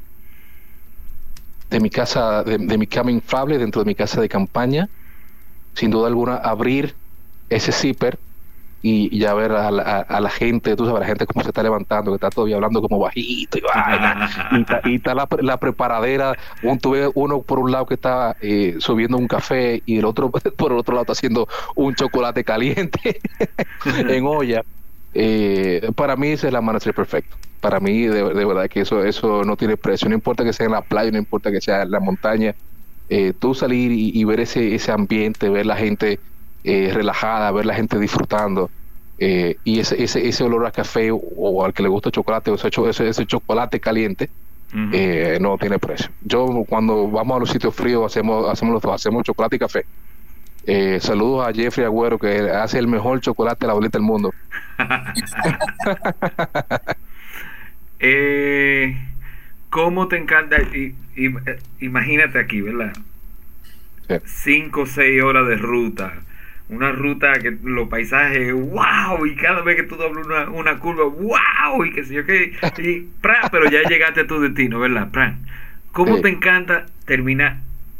de 1.70 1.80
mi 1.80 1.90
casa, 1.90 2.44
de, 2.44 2.78
mi 2.78 2.88
cama 2.88 3.10
inflable 3.12 3.58
dentro 3.58 3.82
de 3.82 3.88
mi 3.88 3.96
casa 3.96 4.20
de 4.20 4.28
campaña, 4.28 4.90
sin 5.76 5.92
duda 5.92 6.08
alguna 6.08 6.36
abrir 6.36 6.94
ese 7.50 7.72
zipper 7.72 8.20
y, 8.82 9.18
ya 9.20 9.34
ver 9.34 9.52
a 9.52 9.72
la, 9.72 10.30
gente, 10.30 10.76
tú 10.76 10.86
sabes, 10.86 11.02
la 11.02 11.08
gente 11.08 11.26
cómo 11.26 11.44
se 11.44 11.50
está 11.50 11.64
levantando, 11.64 12.12
que 12.12 12.16
está 12.16 12.30
todavía 12.30 12.56
hablando 12.56 12.82
como 12.82 13.00
bajito 13.00 13.58
y 13.58 13.62
y 14.86 14.96
está, 14.96 15.14
la, 15.14 15.58
preparadera, 15.58 16.38
un, 16.64 16.80
tuve 16.80 17.10
uno 17.14 17.42
por 17.42 17.60
un 17.60 17.72
lado 17.72 17.86
que 17.86 17.96
está 17.96 18.38
subiendo 18.80 19.18
un 19.18 19.28
café 19.28 19.84
y 19.86 19.98
el 19.98 20.06
otro 20.06 20.32
por 20.58 20.72
el 20.72 20.78
otro 20.78 20.94
lado 20.94 21.04
está 21.04 21.14
haciendo 21.14 21.48
un 21.76 21.94
chocolate 21.96 22.44
caliente 22.44 23.20
en 23.86 24.26
olla. 24.26 24.64
Eh, 25.14 25.92
para 25.96 26.16
mí 26.16 26.28
ese 26.28 26.48
es 26.48 26.52
el 26.52 26.56
amanecer 26.56 26.94
perfecto. 26.94 27.36
Para 27.62 27.80
mí, 27.80 28.04
de, 28.04 28.24
verdad 28.24 28.70
que 28.70 28.82
eso, 28.82 29.04
eso 29.04 29.44
no 29.44 29.58
tiene 29.58 29.76
precio. 29.76 30.08
No 30.08 30.16
importa 30.16 30.44
que 30.44 30.54
sea 30.54 30.66
en 30.66 30.72
la 30.72 30.82
playa, 30.82 31.12
no 31.12 31.18
importa 31.18 31.52
que 31.52 31.60
sea 31.60 31.82
en 31.82 31.92
la 31.92 32.00
montaña. 32.00 32.56
Eh, 33.10 33.34
tú 33.38 33.54
salir 33.54 33.92
y, 33.92 34.24
ver 34.24 34.40
ese, 34.40 34.76
ese 34.76 34.92
ambiente, 34.92 35.50
ver 35.50 35.66
la 35.66 35.76
gente 35.76 36.20
eh, 36.64 36.92
relajada, 36.94 37.52
ver 37.52 37.66
la 37.66 37.76
gente 37.76 38.00
disfrutando. 38.00 38.70
y 39.20 39.80
ese, 39.80 40.02
ese, 40.02 40.28
ese 40.28 40.44
olor 40.46 40.66
a 40.66 40.72
café 40.72 41.10
o, 41.12 41.66
al 41.66 41.74
que 41.74 41.84
le 41.84 41.90
gusta 41.90 42.10
el 42.10 42.14
chocolate, 42.14 42.52
o 42.52 42.56
ese, 42.56 43.10
ese 43.10 43.26
chocolate 43.26 43.80
caliente, 43.80 44.30
no 44.72 45.58
tiene 45.58 45.78
precio. 45.78 46.10
Yo 46.22 46.64
cuando 46.68 47.10
vamos 47.10 47.36
a 47.36 47.40
los 47.40 47.50
sitios 47.50 47.76
fríos 47.76 48.06
hacemos, 48.06 48.50
hacemos 48.50 48.76
los 48.76 48.82
dos, 48.82 48.94
hacemos 48.94 49.24
chocolate 49.24 49.58
y 49.58 49.60
café. 49.60 49.86
Eh, 50.72 51.00
saludos 51.00 51.48
a 51.48 51.54
Jeffrey 51.54 51.86
Agüero, 51.86 52.20
que 52.20 52.52
hace 52.52 52.78
el 52.78 52.88
mejor 52.88 53.22
chocolate 53.22 53.62
de 53.62 53.68
la 53.68 53.74
bolita 53.74 53.98
del 53.98 54.06
mundo. 54.06 54.32
eh, 58.00 58.96
¿Cómo 59.72 60.08
te 60.08 60.18
encanta? 60.18 60.58
imagínate 61.80 62.40
aquí, 62.40 62.62
¿verdad? 62.62 62.94
Cinco 64.26 64.82
o 64.82 64.86
seis 64.86 65.24
horas 65.24 65.48
de 65.48 65.56
ruta. 65.56 66.14
Una 66.70 66.92
ruta 66.92 67.34
que 67.34 67.58
los 67.64 67.90
paisajes, 67.90 68.54
wow, 68.54 69.26
y 69.26 69.36
cada 69.36 69.62
vez 69.64 69.76
que 69.76 69.84
tú 69.84 69.96
doblas 69.96 70.26
una, 70.26 70.50
una 70.50 70.80
curva, 70.80 71.06
wow, 71.06 71.84
y 71.84 71.92
que 71.92 72.06
sé 72.06 72.14
yo 72.14 72.26
qué, 72.26 72.56
pero 73.52 73.70
ya 73.72 73.82
llegaste 73.90 74.22
a 74.22 74.28
tu 74.28 74.40
destino, 74.40 74.80
¿verdad? 74.80 75.10
¿Cómo 75.92 76.22
te 76.22 76.30
encanta 76.30 76.86
terminar 77.06 77.58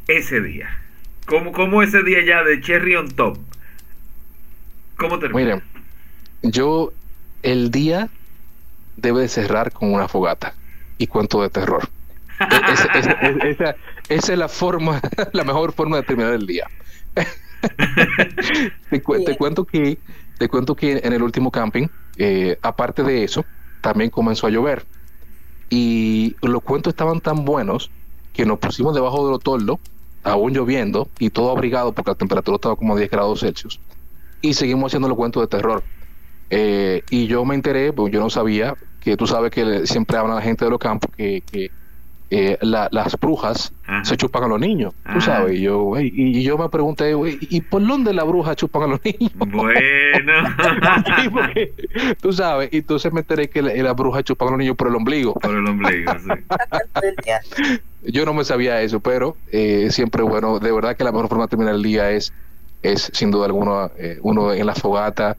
ese 0.08 0.42
día? 0.42 0.70
¿Cómo, 1.26 1.84
ese 1.84 2.04
día 2.04 2.24
ya 2.24 2.44
de 2.44 2.60
Cherry 2.62 2.96
on 2.96 3.10
Top? 3.10 3.38
¿Cómo 4.98 5.20
termina? 5.20 5.40
Miren, 5.40 5.64
yo 6.42 6.92
el 7.44 7.72
día 7.72 8.10
debe 8.98 9.28
cerrar 9.28 9.72
con 9.72 9.94
una 9.94 10.08
fogata 10.08 10.54
y 10.98 11.08
cuento 11.08 11.42
de 11.42 11.50
terror. 11.50 11.90
E, 14.10 14.16
esa, 14.16 14.34
es 14.34 14.38
la 14.38 14.48
forma, 14.48 15.02
la 15.34 15.44
mejor 15.44 15.74
forma 15.74 15.98
de 15.98 16.04
terminar 16.04 16.34
el 16.34 16.48
día. 16.48 16.68
te, 18.90 19.02
cuento 19.38 19.66
que 19.66 19.98
te 20.38 20.48
cuento 20.48 20.76
que 20.76 21.02
en 21.04 21.14
el 21.14 21.22
último 21.22 21.52
camping, 21.52 21.88
eh, 22.18 22.58
aparte 22.62 23.04
de 23.04 23.24
eso, 23.24 23.46
también 23.82 24.10
comenzó 24.10 24.48
a 24.48 24.50
llover 24.50 24.86
y 25.70 26.36
los 26.42 26.64
cuentos 26.64 26.92
estaban 26.92 27.22
tan 27.22 27.46
buenos 27.46 27.92
que 28.34 28.46
nos 28.46 28.60
pusimos 28.60 28.96
debajo 28.96 29.26
de 29.26 29.32
los 29.32 29.44
toldos 29.44 29.80
aún 30.24 30.54
lloviendo 30.54 31.10
y 31.20 31.30
todo 31.30 31.52
abrigado 31.52 31.94
porque 31.94 32.12
la 32.12 32.16
temperatura 32.16 32.56
estaba 32.56 32.76
como 32.76 32.96
a 32.96 32.98
10 32.98 33.10
grados 33.10 33.40
Celsius. 33.42 33.80
Y 34.42 34.54
seguimos 34.54 34.90
haciendo 34.90 35.08
los 35.08 35.18
cuentos 35.18 35.44
de 35.44 35.48
terror. 35.48 35.84
Eh, 36.50 37.04
y 37.10 37.28
yo 37.28 37.46
me 37.46 37.56
enteré, 37.56 37.94
porque 37.94 38.14
yo 38.14 38.20
no 38.20 38.30
sabía, 38.30 38.76
que 39.00 39.16
tú 39.18 39.28
sabes 39.28 39.52
que 39.52 39.86
siempre 39.86 40.18
habla 40.18 40.36
la 40.36 40.42
gente 40.42 40.66
de 40.66 40.72
los 40.72 40.80
campos 40.80 41.12
que, 41.16 41.72
eh, 42.32 42.58
las 42.62 43.20
brujas 43.20 43.74
se 44.04 44.16
chupan 44.16 44.44
a 44.44 44.48
los 44.48 44.60
niños, 44.60 44.94
tú 45.14 45.20
sabes. 45.20 45.58
Y 45.58 45.62
yo, 45.62 45.94
y, 46.00 46.44
yo 46.44 46.58
me 46.60 46.70
pregunté, 46.70 47.14
¿y 47.40 47.62
por 47.62 47.86
dónde 47.86 48.14
las 48.14 48.26
brujas 48.28 48.56
chupan 48.56 48.84
a 48.84 48.88
los 48.88 49.00
niños? 49.04 49.32
Bueno. 49.36 50.34
Sí, 51.22 51.30
porque, 51.30 51.74
tú 52.22 52.32
sabes, 52.34 52.70
y 52.72 52.78
entonces 52.78 53.12
me 53.12 53.22
enteré 53.22 53.50
que 53.50 53.62
la- 53.62 53.74
las 53.74 53.96
brujas 53.96 54.24
chupan 54.24 54.50
a 54.50 54.52
los 54.52 54.60
niños 54.60 54.76
por 54.76 54.88
el 54.90 54.96
ombligo. 54.96 55.34
Por 55.34 55.56
el 55.56 55.66
ombligo, 55.68 56.12
sí. 56.20 56.30
Yo 58.04 58.26
no 58.26 58.34
me 58.34 58.44
sabía 58.46 58.82
eso, 58.82 59.00
pero 59.00 59.36
eh, 59.52 59.88
siempre 59.92 60.24
bueno, 60.24 60.60
de 60.60 60.72
verdad 60.72 60.96
que 60.96 61.04
la 61.04 61.12
mejor 61.12 61.28
forma 61.28 61.46
de 61.46 61.50
terminar 61.50 61.76
el 61.76 61.84
día 61.84 62.12
es, 62.12 62.32
es 62.82 63.10
sin 63.14 63.32
duda 63.32 63.46
alguna, 63.46 63.92
eh, 63.98 64.20
uno 64.22 64.54
en 64.54 64.66
la 64.66 64.74
fogata, 64.76 65.36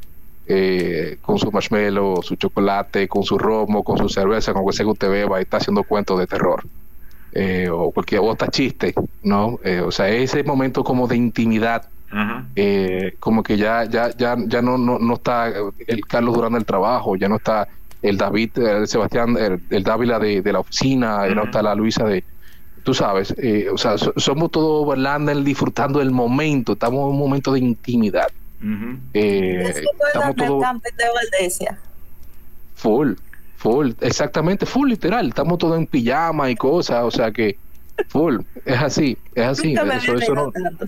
eh, 0.46 1.16
con 1.22 1.38
su 1.38 1.50
marshmallow, 1.50 2.22
su 2.22 2.34
chocolate, 2.36 3.08
con 3.08 3.22
su 3.22 3.38
romo, 3.38 3.82
con 3.84 3.96
su 3.98 4.08
cerveza, 4.08 4.52
con 4.52 4.62
lo 4.62 4.68
que 4.70 4.76
sea 4.76 4.84
que 4.84 4.90
usted 4.90 5.08
beba 5.10 5.38
y 5.38 5.42
está 5.42 5.56
haciendo 5.58 5.84
cuentos 5.84 6.18
de 6.18 6.26
terror. 6.26 6.64
Eh, 7.32 7.68
o 7.70 7.92
cualquier 7.92 8.20
o 8.22 8.30
hasta 8.32 8.48
chiste, 8.48 8.92
¿no? 9.22 9.58
Eh, 9.62 9.80
o 9.80 9.92
sea, 9.92 10.08
ese 10.08 10.42
momento 10.42 10.82
como 10.82 11.06
de 11.06 11.16
intimidad, 11.16 11.86
eh, 12.56 13.14
como 13.20 13.42
que 13.44 13.56
ya, 13.56 13.84
ya, 13.84 14.10
ya, 14.16 14.36
ya 14.46 14.60
no, 14.60 14.76
no, 14.76 14.98
no 14.98 15.14
está 15.14 15.46
el 15.86 16.06
Carlos 16.06 16.34
durante 16.34 16.58
el 16.58 16.64
trabajo, 16.64 17.14
ya 17.14 17.28
no 17.28 17.36
está 17.36 17.68
el 18.02 18.16
David, 18.16 18.58
el 18.58 18.88
Sebastián, 18.88 19.36
el, 19.38 19.60
el 19.70 19.82
Dávila 19.84 20.18
de, 20.18 20.42
de 20.42 20.52
la 20.52 20.58
oficina, 20.60 21.28
ya 21.28 21.34
no 21.34 21.42
Ujú. 21.42 21.50
está 21.50 21.62
la 21.62 21.74
Luisa 21.76 22.04
de, 22.04 22.24
tú 22.82 22.94
sabes, 22.94 23.32
eh, 23.38 23.68
o 23.72 23.78
sea, 23.78 23.96
so- 23.96 24.12
somos 24.16 24.50
todos 24.50 24.84
Overlander 24.86 25.36
disfrutando 25.44 26.00
del 26.00 26.10
momento, 26.10 26.72
estamos 26.72 27.00
en 27.04 27.10
un 27.10 27.18
momento 27.18 27.52
de 27.52 27.60
intimidad. 27.60 28.26
Eh, 29.14 29.62
Es 29.68 29.76
estamos 29.76 30.30
el 30.30 30.34
todos 30.46 30.62
full, 32.74 33.12
full, 33.60 33.90
exactamente, 34.00 34.64
full 34.64 34.88
literal, 34.88 35.28
estamos 35.28 35.58
todos 35.58 35.78
en 35.78 35.86
pijama 35.86 36.50
y 36.50 36.56
cosas, 36.56 37.04
o 37.04 37.10
sea 37.10 37.30
que 37.30 37.58
full, 38.08 38.38
es 38.64 38.78
así, 38.78 39.18
es 39.34 39.44
así, 39.44 39.74
eso, 39.74 40.14
eso 40.14 40.34
no, 40.34 40.50
tanto, 40.50 40.86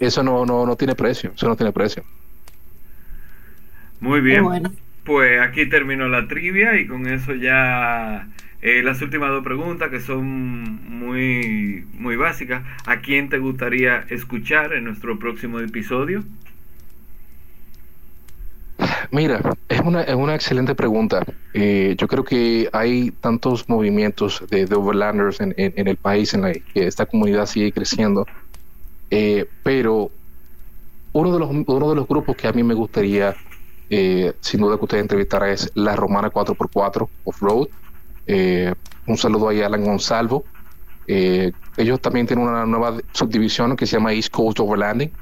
eso 0.00 0.22
no, 0.24 0.44
no, 0.44 0.66
no 0.66 0.74
tiene 0.74 0.96
precio, 0.96 1.30
eso 1.36 1.46
no 1.46 1.54
tiene 1.54 1.70
precio. 1.70 2.02
Muy 4.00 4.20
bien. 4.20 4.42
Bueno. 4.42 4.72
Pues 5.04 5.40
aquí 5.40 5.66
terminó 5.66 6.08
la 6.08 6.26
trivia 6.26 6.78
y 6.80 6.86
con 6.86 7.06
eso 7.06 7.34
ya 7.34 8.28
eh, 8.60 8.82
las 8.82 9.00
últimas 9.02 9.30
dos 9.30 9.44
preguntas 9.44 9.88
que 9.90 10.00
son 10.00 10.26
muy, 10.26 11.86
muy 11.94 12.16
básicas. 12.16 12.64
¿A 12.86 12.96
quién 12.98 13.28
te 13.28 13.38
gustaría 13.38 14.04
escuchar 14.10 14.72
en 14.72 14.84
nuestro 14.84 15.18
próximo 15.18 15.60
episodio? 15.60 16.24
Mira, 19.12 19.40
es 19.68 19.80
una, 19.80 20.02
es 20.02 20.14
una 20.14 20.34
excelente 20.36 20.74
pregunta. 20.76 21.24
Eh, 21.52 21.96
yo 21.98 22.06
creo 22.06 22.22
que 22.22 22.68
hay 22.72 23.10
tantos 23.12 23.68
movimientos 23.68 24.44
de, 24.48 24.66
de 24.66 24.76
overlanders 24.76 25.40
en, 25.40 25.52
en- 25.56 25.88
el 25.88 25.96
país 25.96 26.32
en 26.34 26.42
la 26.42 26.52
que 26.52 26.86
esta 26.86 27.06
comunidad 27.06 27.46
sigue 27.46 27.72
creciendo, 27.72 28.30
Eh, 29.10 29.46
pero 29.62 30.12
uno 31.12 31.32
de, 31.32 31.38
los, 31.40 31.50
uno 31.50 31.90
de 31.90 31.96
los 31.96 32.06
grupos 32.08 32.36
que 32.36 32.48
a 32.48 32.52
mí 32.52 32.62
me 32.64 32.74
gustaría, 32.74 33.38
eh, 33.90 34.34
sin 34.42 34.60
duda 34.60 34.78
que 34.78 34.84
usted 34.84 34.98
entrevistara, 34.98 35.50
es 35.52 35.70
la 35.74 35.96
Romana 35.96 36.30
4x4 36.30 37.12
Off-Road. 37.24 37.68
Un 39.06 39.16
saludo 39.18 39.48
a 39.50 39.52
Alan 39.66 39.84
Gonzalvo. 39.84 40.48
Ellos 41.76 42.00
también 42.00 42.26
tienen 42.26 42.46
una 42.46 42.66
nueva 42.66 42.98
subdivisión 43.12 43.76
que 43.76 43.86
se 43.86 43.96
llama 43.96 44.12
East 44.12 44.30
Coast 44.30 44.60
Overlanding. 44.60 45.16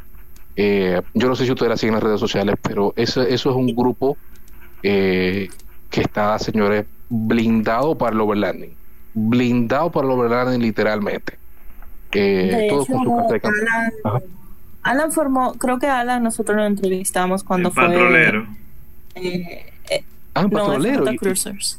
Eh, 0.60 1.00
yo 1.14 1.28
no 1.28 1.36
sé 1.36 1.44
si 1.44 1.52
ustedes 1.52 1.70
la 1.70 1.76
siguen 1.76 1.94
en 1.94 2.00
las 2.00 2.02
redes 2.02 2.18
sociales, 2.20 2.56
pero 2.60 2.92
eso, 2.96 3.22
eso 3.22 3.50
es 3.50 3.56
un 3.56 3.76
grupo 3.76 4.16
eh, 4.82 5.48
que 5.88 6.00
está, 6.00 6.36
señores, 6.40 6.84
blindado 7.08 7.96
para 7.96 8.12
el 8.14 8.20
overlanding. 8.20 8.74
Blindado 9.14 9.90
para 9.92 10.06
el 10.08 10.12
overlanding 10.14 10.60
literalmente. 10.60 11.38
Eh, 12.10 12.56
De 12.62 12.68
todo 12.68 12.82
hecho, 12.82 12.92
con 12.92 13.04
su 13.04 13.16
carta 13.16 13.32
de 13.34 13.40
campo. 13.40 13.56
Alan. 14.04 14.22
Alan 14.82 15.12
formó, 15.12 15.52
creo 15.54 15.78
que 15.78 15.86
Alan 15.86 16.22
nosotros 16.24 16.56
lo 16.56 16.64
entrevistamos 16.66 17.44
cuando 17.44 17.68
el 17.68 17.74
fue 17.74 17.84
patrolero. 17.86 18.46
eh, 19.14 19.72
eh, 19.90 20.04
Ah, 20.34 20.42
no, 20.42 20.50
patrolero. 20.50 21.04
FJ 21.04 21.12
y- 21.14 21.18
Cruisers. 21.18 21.78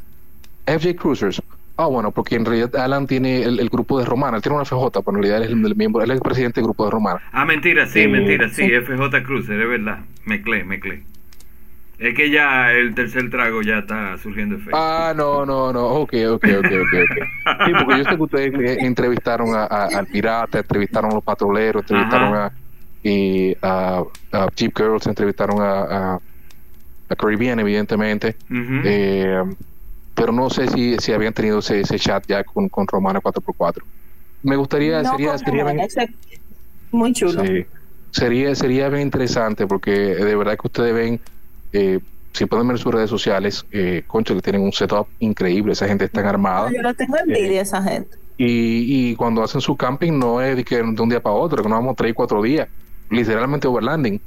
FJ 0.65 0.95
Cruisers. 0.95 1.41
Ah, 1.81 1.87
bueno, 1.87 2.11
porque 2.11 2.35
en 2.35 2.43
realidad 2.43 2.75
Alan 2.75 3.07
tiene 3.07 3.41
el, 3.43 3.57
el 3.59 3.69
grupo 3.69 3.97
de 3.99 4.05
Romana. 4.05 4.35
Él 4.35 4.43
tiene 4.43 4.55
una 4.55 4.63
FJ, 4.63 5.01
pero 5.01 5.15
en 5.17 5.23
realidad 5.23 5.37
él 5.37 5.43
es 5.45 5.49
el, 5.51 5.65
el 5.65 5.75
miembro, 5.77 6.03
él 6.03 6.11
es 6.11 6.15
el 6.17 6.21
presidente 6.21 6.59
del 6.59 6.65
grupo 6.67 6.83
de 6.83 6.91
Romana. 6.91 7.21
Ah, 7.31 7.45
mentira, 7.45 7.85
sí, 7.87 8.01
Eh, 8.01 8.07
mentira, 8.07 8.49
sí, 8.49 8.65
sí. 8.65 8.71
FJ 8.71 9.23
Cruiser, 9.23 9.61
es 9.61 9.69
verdad. 9.69 9.99
Mezclé, 10.25 10.63
mezclé. 10.65 11.03
Es 11.99 12.15
que 12.15 12.29
ya 12.29 12.71
el 12.73 12.95
tercer 12.95 13.29
trago 13.29 13.61
ya 13.61 13.79
está 13.79 14.17
surgiendo 14.17 14.55
efecto. 14.55 14.77
Ah, 14.77 15.13
no, 15.15 15.45
no, 15.45 15.71
no. 15.73 15.85
Ok, 16.01 16.13
ok, 16.31 16.47
ok, 16.59 16.71
ok. 16.81 16.93
ok. 17.03 17.17
Sí, 17.63 17.73
porque 17.75 17.97
yo 17.97 18.03
sé 18.05 18.15
que 18.15 18.21
ustedes 18.23 18.53
eh, 18.59 18.77
entrevistaron 18.85 19.53
a, 19.55 19.63
a- 19.65 19.87
al 19.87 20.07
pirata, 20.07 20.59
entrevistaron 20.59 21.11
a 21.11 21.15
los 21.15 21.23
patroleros, 21.23 21.81
entrevistaron 21.83 22.33
Ajá. 22.33 22.45
a, 22.47 22.53
y 23.03 23.55
a, 23.61 24.03
a 24.31 24.47
Jeep 24.55 24.73
Girls, 24.77 25.07
entrevistaron 25.07 25.61
a, 25.61 26.13
a, 26.15 26.19
a 27.09 27.15
Caribbean, 27.15 27.59
evidentemente. 27.59 28.37
Eh, 28.81 29.43
pero 30.19 30.33
no 30.33 30.49
sé 30.49 30.67
si, 30.67 30.97
si 30.97 31.13
habían 31.13 31.33
tenido 31.33 31.59
ese, 31.59 31.79
ese 31.79 31.97
chat 31.97 32.23
ya 32.27 32.43
con, 32.43 32.67
con 32.69 32.85
Romana 32.87 33.21
4x4. 33.21 33.77
Me 34.43 34.55
gustaría, 34.57 35.01
No, 35.01 35.11
sería, 35.11 35.37
sería 35.37 35.63
bien- 35.63 35.87
muy 36.91 37.13
chulo. 37.13 37.43
Sí. 37.45 37.65
Sería, 38.11 38.55
sería 38.55 38.89
bien 38.89 39.03
interesante 39.03 39.65
porque 39.67 39.91
de 39.91 40.35
verdad 40.35 40.53
que 40.57 40.67
ustedes 40.67 40.93
ven, 40.93 41.19
eh, 41.73 41.99
si 42.33 42.45
pueden 42.45 42.67
ver 42.67 42.77
sus 42.79 42.93
redes 42.93 43.09
sociales, 43.09 43.65
eh, 43.71 44.03
concho, 44.07 44.35
que 44.35 44.41
tienen 44.41 44.61
un 44.61 44.73
setup 44.73 45.07
increíble, 45.19 45.73
esa 45.73 45.87
gente 45.87 46.05
está 46.05 46.27
armada. 46.27 46.71
Yo 46.71 46.81
no 46.81 46.93
tengo 46.93 47.15
envidia 47.17 47.59
a 47.59 47.63
esa 47.63 47.81
gente. 47.83 48.17
Y, 48.37 49.09
y 49.11 49.15
cuando 49.15 49.43
hacen 49.43 49.61
su 49.61 49.75
camping 49.75 50.17
no 50.17 50.41
es 50.41 50.55
de, 50.55 50.63
que 50.63 50.77
de 50.77 50.81
un 51.01 51.09
día 51.09 51.21
para 51.21 51.35
otro, 51.35 51.61
que 51.61 51.69
nos 51.69 51.77
vamos 51.79 51.95
tres, 51.95 52.13
cuatro 52.15 52.41
días, 52.41 52.67
literalmente 53.09 53.67
overlanding. 53.67 54.19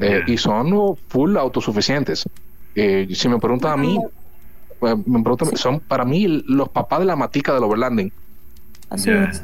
Eh, 0.00 0.22
y 0.26 0.36
son 0.36 0.96
full 1.08 1.36
autosuficientes. 1.36 2.28
Eh, 2.74 3.08
si 3.12 3.28
me 3.28 3.38
preguntan 3.38 3.72
a 3.72 3.76
mí, 3.76 3.98
preguntan, 4.78 5.56
son 5.56 5.80
para 5.80 6.04
mí 6.04 6.26
los 6.46 6.68
papás 6.68 7.00
de 7.00 7.04
la 7.06 7.16
matica 7.16 7.52
del 7.54 7.64
overlanding. 7.64 8.12
Así 8.90 9.10
es. 9.10 9.42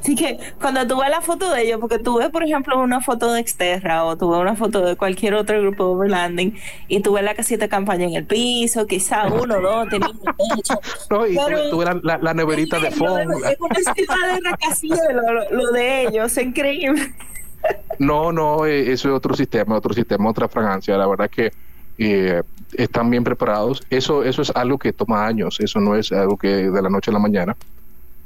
Así 0.00 0.14
que 0.14 0.38
cuando 0.60 0.86
tú 0.86 0.98
ves 0.98 1.10
la 1.10 1.20
foto 1.20 1.50
de 1.50 1.62
ellos, 1.62 1.78
porque 1.78 1.98
tú 1.98 2.16
ves, 2.18 2.30
por 2.30 2.42
ejemplo, 2.42 2.80
una 2.80 3.02
foto 3.02 3.34
de 3.34 3.40
Exterra 3.40 4.04
o 4.04 4.16
tú 4.16 4.30
ves 4.30 4.40
una 4.40 4.56
foto 4.56 4.80
de 4.82 4.96
cualquier 4.96 5.34
otro 5.34 5.60
grupo 5.60 5.84
de 5.84 5.90
overlanding 5.90 6.56
y 6.88 7.00
tú 7.00 7.12
ves 7.12 7.22
la 7.22 7.34
casita 7.34 7.66
de 7.66 7.68
campaña 7.68 8.06
en 8.06 8.14
el 8.14 8.24
piso, 8.24 8.86
quizá 8.86 9.26
uno, 9.26 9.60
dos, 9.60 9.88
teniendo 9.90 10.22
techo. 10.22 10.80
No, 11.10 11.26
y 11.26 11.36
Pero- 11.36 11.46
tuve, 11.58 11.70
tuve 11.70 11.84
la, 11.84 12.00
la- 12.02 12.18
la 12.18 12.34
neverita 12.34 12.78
de 12.80 12.90
foam. 12.92 13.20
Es 13.44 13.58
una 13.60 13.94
ciudad 13.94 14.34
de 14.34 14.40
rascacielos, 14.50 15.00
lo, 15.50 15.56
lo 15.64 15.72
de 15.72 16.02
ellos, 16.06 16.36
es 16.36 16.44
increíble. 16.46 17.14
No, 17.98 18.32
no, 18.32 18.64
eh, 18.64 18.90
eso 18.92 19.08
es 19.10 19.14
otro 19.14 19.34
sistema, 19.34 19.76
otro 19.76 19.92
sistema, 19.92 20.30
otra 20.30 20.48
fragancia. 20.48 20.96
La 20.96 21.06
verdad 21.06 21.28
que 21.28 21.52
eh, 22.00 22.42
están 22.72 23.10
bien 23.10 23.22
preparados. 23.22 23.82
Eso, 23.90 24.24
eso 24.24 24.42
es 24.42 24.50
algo 24.54 24.78
que 24.78 24.92
toma 24.92 25.26
años. 25.26 25.60
Eso 25.60 25.80
no 25.80 25.94
es 25.94 26.10
algo 26.12 26.36
que 26.36 26.48
de 26.48 26.82
la 26.82 26.88
noche 26.88 27.10
a 27.10 27.14
la 27.14 27.20
mañana. 27.20 27.54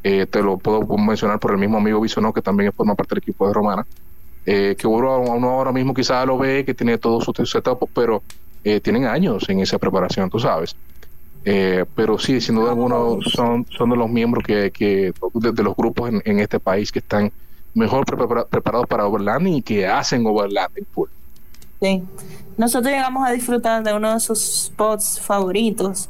Eh, 0.04 0.26
te 0.26 0.42
lo 0.42 0.58
puedo 0.58 0.86
mencionar 0.96 1.40
por 1.40 1.50
el 1.50 1.58
mismo 1.58 1.78
amigo 1.78 2.00
Bisonó, 2.00 2.32
que 2.32 2.40
también 2.40 2.72
forma 2.72 2.94
parte 2.94 3.16
del 3.16 3.22
equipo 3.22 3.48
de 3.48 3.54
Romana. 3.54 3.84
Eh, 4.46 4.76
que 4.78 4.86
uno, 4.86 5.08
ahora 5.08 5.72
mismo 5.72 5.92
quizás 5.92 6.26
lo 6.26 6.38
ve, 6.38 6.64
que 6.64 6.74
tiene 6.74 6.98
todo 6.98 7.20
su 7.20 7.32
setup, 7.44 7.88
pero 7.92 8.22
eh, 8.62 8.80
tienen 8.80 9.06
años 9.06 9.48
en 9.48 9.60
esa 9.60 9.78
preparación, 9.78 10.30
tú 10.30 10.38
sabes. 10.38 10.76
Eh, 11.44 11.84
pero 11.94 12.18
sí, 12.18 12.40
sin 12.40 12.54
duda 12.54 12.70
alguna, 12.70 12.96
son, 13.30 13.66
son 13.70 13.90
de 13.90 13.96
los 13.96 14.08
miembros 14.08 14.44
que, 14.44 14.70
que 14.70 15.12
de, 15.34 15.62
los 15.62 15.76
grupos 15.76 16.10
en, 16.24 16.38
este 16.38 16.60
país 16.60 16.92
que 16.92 17.00
están 17.00 17.32
mejor 17.74 18.06
prepara- 18.06 18.46
preparados 18.46 18.86
para 18.86 19.06
overlanding 19.06 19.54
y 19.54 19.62
que 19.62 19.86
hacen 19.86 20.24
overlanding 20.26 20.86
full. 20.92 21.08
Sí. 21.80 22.02
Nosotros 22.56 22.92
llegamos 22.92 23.26
a 23.26 23.32
disfrutar 23.32 23.82
de 23.82 23.94
uno 23.94 24.14
de 24.14 24.20
sus 24.20 24.66
spots 24.66 25.20
favoritos, 25.20 26.08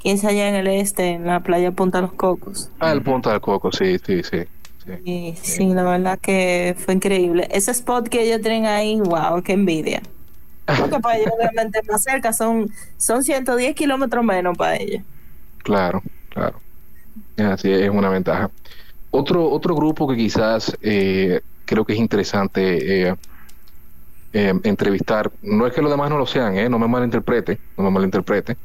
que 0.00 0.12
es 0.12 0.24
allá 0.24 0.48
en 0.48 0.56
el 0.56 0.66
este, 0.66 1.10
en 1.10 1.26
la 1.26 1.40
playa 1.40 1.70
Punta 1.70 2.00
Los 2.00 2.12
Cocos. 2.12 2.70
Ah, 2.80 2.92
el 2.92 3.02
punto 3.02 3.30
del 3.30 3.40
coco, 3.40 3.70
sí, 3.70 3.96
sí, 4.04 4.22
sí. 4.22 4.38
sí. 4.84 5.34
Sí, 5.40 5.66
la 5.66 5.84
verdad 5.84 6.18
que 6.18 6.74
fue 6.78 6.94
increíble. 6.94 7.46
Ese 7.50 7.70
spot 7.70 8.08
que 8.08 8.22
ellos 8.22 8.40
tienen 8.40 8.66
ahí, 8.66 9.00
wow, 9.00 9.42
qué 9.42 9.52
envidia. 9.52 10.02
Porque 10.66 10.98
para 10.98 11.18
ellos 11.18 11.32
obviamente 11.38 11.80
más 11.88 12.02
cerca, 12.02 12.32
son, 12.32 12.68
son 12.96 13.22
110 13.22 13.74
kilómetros 13.76 14.24
menos 14.24 14.56
para 14.58 14.76
ellos. 14.76 15.02
Claro, 15.62 16.02
claro. 16.30 16.58
Así 17.36 17.70
es 17.70 17.88
una 17.88 18.08
ventaja. 18.08 18.50
Otro, 19.12 19.48
otro 19.50 19.74
grupo 19.76 20.08
que 20.08 20.16
quizás 20.16 20.76
eh, 20.82 21.40
creo 21.64 21.84
que 21.84 21.92
es 21.92 21.98
interesante 21.98 23.08
eh, 23.08 23.14
eh, 24.38 24.52
entrevistar, 24.64 25.30
no 25.42 25.66
es 25.66 25.72
que 25.72 25.80
los 25.80 25.90
demás 25.90 26.10
no 26.10 26.18
lo 26.18 26.26
sean, 26.26 26.56
eh, 26.58 26.68
no 26.68 26.78
me 26.78 26.86
malinterprete, 26.88 27.58
no 27.76 27.84
me 27.84 27.90
malinterprete, 27.90 28.56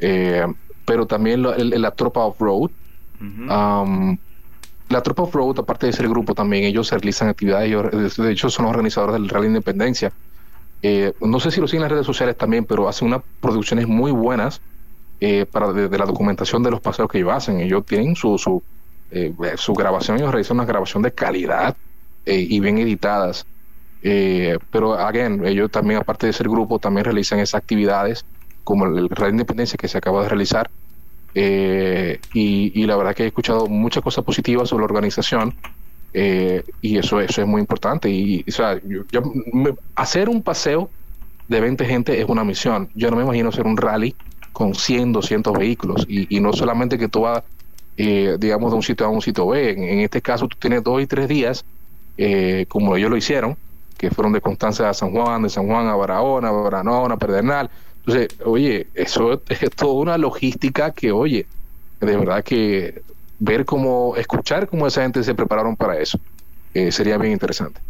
eh, 0.00 0.44
pero 0.84 1.06
también 1.06 1.40
lo- 1.42 1.54
el- 1.54 1.80
la 1.80 1.90
tropa 1.92 2.20
off-road. 2.20 2.70
Um, 3.50 4.18
la 4.90 5.00
tropa 5.02 5.22
off-road, 5.22 5.58
aparte 5.60 5.86
de 5.86 5.92
ser 5.94 6.08
grupo 6.08 6.34
también, 6.34 6.64
ellos 6.64 6.90
realizan 6.90 7.28
actividades, 7.28 7.68
ellos, 7.68 8.16
de 8.16 8.32
hecho 8.32 8.50
son 8.50 8.64
los 8.66 8.70
organizadores 8.74 9.14
del 9.14 9.28
Rally 9.30 9.46
Independencia. 9.46 10.12
Eh, 10.82 11.14
no 11.22 11.40
sé 11.40 11.50
si 11.50 11.60
lo 11.60 11.66
siguen 11.66 11.78
en 11.80 11.84
las 11.84 11.92
redes 11.92 12.06
sociales 12.06 12.36
también, 12.36 12.66
pero 12.66 12.86
hacen 12.86 13.08
unas 13.08 13.22
producciones 13.40 13.86
muy 13.88 14.12
buenas 14.12 14.60
para 15.50 15.72
de, 15.72 15.88
la 15.98 16.04
documentación 16.04 16.62
de 16.62 16.70
los 16.70 16.80
paseos 16.82 17.08
que 17.08 17.16
ellos 17.16 17.32
hacen. 17.32 17.60
Ellos 17.60 17.86
tienen 17.86 18.14
su, 18.14 18.36
su, 18.36 18.62
su 19.56 19.72
grabación, 19.72 20.18
ellos 20.18 20.30
realizan 20.30 20.58
una 20.58 20.66
grabación 20.66 21.02
de 21.02 21.12
calidad 21.12 21.74
y 22.26 22.60
bien 22.60 22.76
editadas. 22.76 23.46
Pero, 24.70 24.94
again, 24.94 25.44
ellos 25.46 25.70
también, 25.70 26.00
aparte 26.00 26.26
de 26.26 26.32
ser 26.32 26.48
grupo, 26.48 26.78
también 26.78 27.04
realizan 27.04 27.38
esas 27.38 27.60
actividades 27.60 28.24
como 28.62 28.86
el 28.86 29.08
Real 29.08 29.32
Independencia 29.32 29.76
que 29.76 29.88
se 29.88 29.98
acaba 29.98 30.22
de 30.22 30.28
realizar. 30.28 30.70
y, 31.34 32.20
y, 32.32 32.86
la 32.86 32.96
verdad 32.96 33.14
que 33.14 33.24
he 33.24 33.26
escuchado 33.26 33.66
muchas 33.66 34.02
cosas 34.02 34.24
positivas 34.24 34.68
sobre 34.68 34.82
la 34.82 34.86
organización 34.86 35.54
y 36.14 36.98
eso, 36.98 37.20
eso 37.20 37.42
es 37.42 37.46
muy 37.46 37.60
importante. 37.60 38.08
Y, 38.10 38.44
o 38.46 38.52
sea, 38.52 38.80
hacer 39.96 40.28
un 40.28 40.42
paseo 40.42 40.90
de 41.48 41.60
20 41.60 41.84
gente 41.84 42.20
es 42.20 42.28
una 42.28 42.44
misión. 42.44 42.88
Yo 42.94 43.10
no 43.10 43.16
me 43.16 43.22
imagino 43.22 43.48
hacer 43.48 43.66
un 43.66 43.76
rally 43.76 44.14
con 44.52 44.74
100, 44.74 45.12
200 45.12 45.52
vehículos 45.58 46.06
y, 46.08 46.40
no 46.40 46.52
solamente 46.52 46.98
que 46.98 47.08
tú 47.08 47.22
vas, 47.22 47.42
eh, 47.96 48.36
digamos, 48.38 48.70
de 48.70 48.76
un 48.76 48.82
sitio 48.82 49.06
a 49.06 49.08
un 49.08 49.22
sitio 49.22 49.46
B. 49.48 49.70
En, 49.70 50.00
este 50.00 50.22
caso 50.22 50.46
tú 50.48 50.56
tienes 50.58 50.82
dos 50.82 51.02
y 51.02 51.06
tres 51.06 51.28
días, 51.28 51.64
eh, 52.16 52.66
como 52.68 52.96
ellos 52.96 53.10
lo 53.10 53.16
hicieron, 53.16 53.56
que 53.96 54.10
fueron 54.10 54.32
de 54.32 54.40
Constanza 54.40 54.88
a 54.88 54.94
San 54.94 55.12
Juan, 55.12 55.42
de 55.42 55.48
San 55.48 55.66
Juan 55.66 55.86
a 55.88 55.94
Barahona, 55.94 56.50
Barahona, 56.50 57.16
Pedernal. 57.16 57.70
Entonces, 57.98 58.28
oye, 58.44 58.88
eso 58.94 59.40
es 59.48 59.70
toda 59.70 59.94
una 59.94 60.18
logística 60.18 60.90
que, 60.90 61.12
oye, 61.12 61.46
de 62.00 62.16
verdad 62.16 62.44
que 62.44 63.02
ver 63.38 63.64
cómo, 63.64 64.14
escuchar 64.16 64.68
cómo 64.68 64.86
esa 64.86 65.02
gente 65.02 65.22
se 65.22 65.34
prepararon 65.34 65.76
para 65.76 65.98
eso, 65.98 66.18
eh, 66.74 66.92
sería 66.92 67.18
bien 67.18 67.32
interesante. 67.32 67.80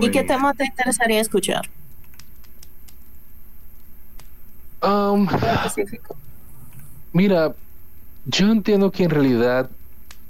¿Y 0.00 0.10
qué 0.10 0.22
tema 0.22 0.54
te 0.54 0.64
interesaría 0.64 1.20
escuchar? 1.20 1.68
Um, 4.82 5.28
mira, 7.12 7.54
yo 8.26 8.50
entiendo 8.50 8.90
que 8.90 9.04
en 9.04 9.10
realidad 9.10 9.70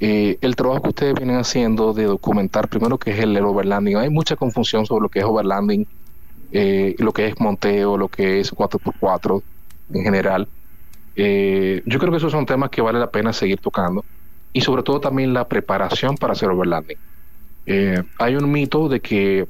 eh, 0.04 0.36
el 0.40 0.56
trabajo 0.56 0.82
que 0.82 0.88
ustedes 0.88 1.14
vienen 1.14 1.36
haciendo 1.36 1.92
de 1.92 2.06
documentar 2.06 2.66
primero 2.66 2.98
que 2.98 3.12
es 3.12 3.20
el, 3.20 3.36
overlanding, 3.36 3.98
hay 3.98 4.10
mucha 4.10 4.34
confusión 4.34 4.84
sobre 4.84 5.02
lo 5.02 5.08
que 5.08 5.20
es 5.20 5.24
overlanding, 5.24 5.86
eh, 6.50 6.96
lo 6.98 7.12
que 7.12 7.28
es 7.28 7.38
monteo, 7.38 7.96
lo 7.96 8.08
que 8.08 8.40
es 8.40 8.52
4x4 8.52 9.42
en 9.94 10.02
general. 10.02 10.48
Eh, 11.14 11.84
yo 11.86 12.00
creo 12.00 12.10
que 12.10 12.16
esos 12.16 12.32
son 12.32 12.46
temas 12.46 12.70
que 12.70 12.82
vale 12.82 12.98
la 12.98 13.12
pena 13.12 13.32
seguir 13.32 13.60
tocando 13.60 14.04
y 14.52 14.62
sobre 14.62 14.82
todo 14.82 14.98
también 14.98 15.32
la 15.32 15.46
preparación 15.46 16.16
para 16.16 16.32
hacer 16.32 16.50
overlanding. 16.50 16.98
Eh, 17.66 18.02
hay 18.18 18.34
un 18.34 18.50
mito 18.50 18.88
de 18.88 18.98
que 18.98 19.46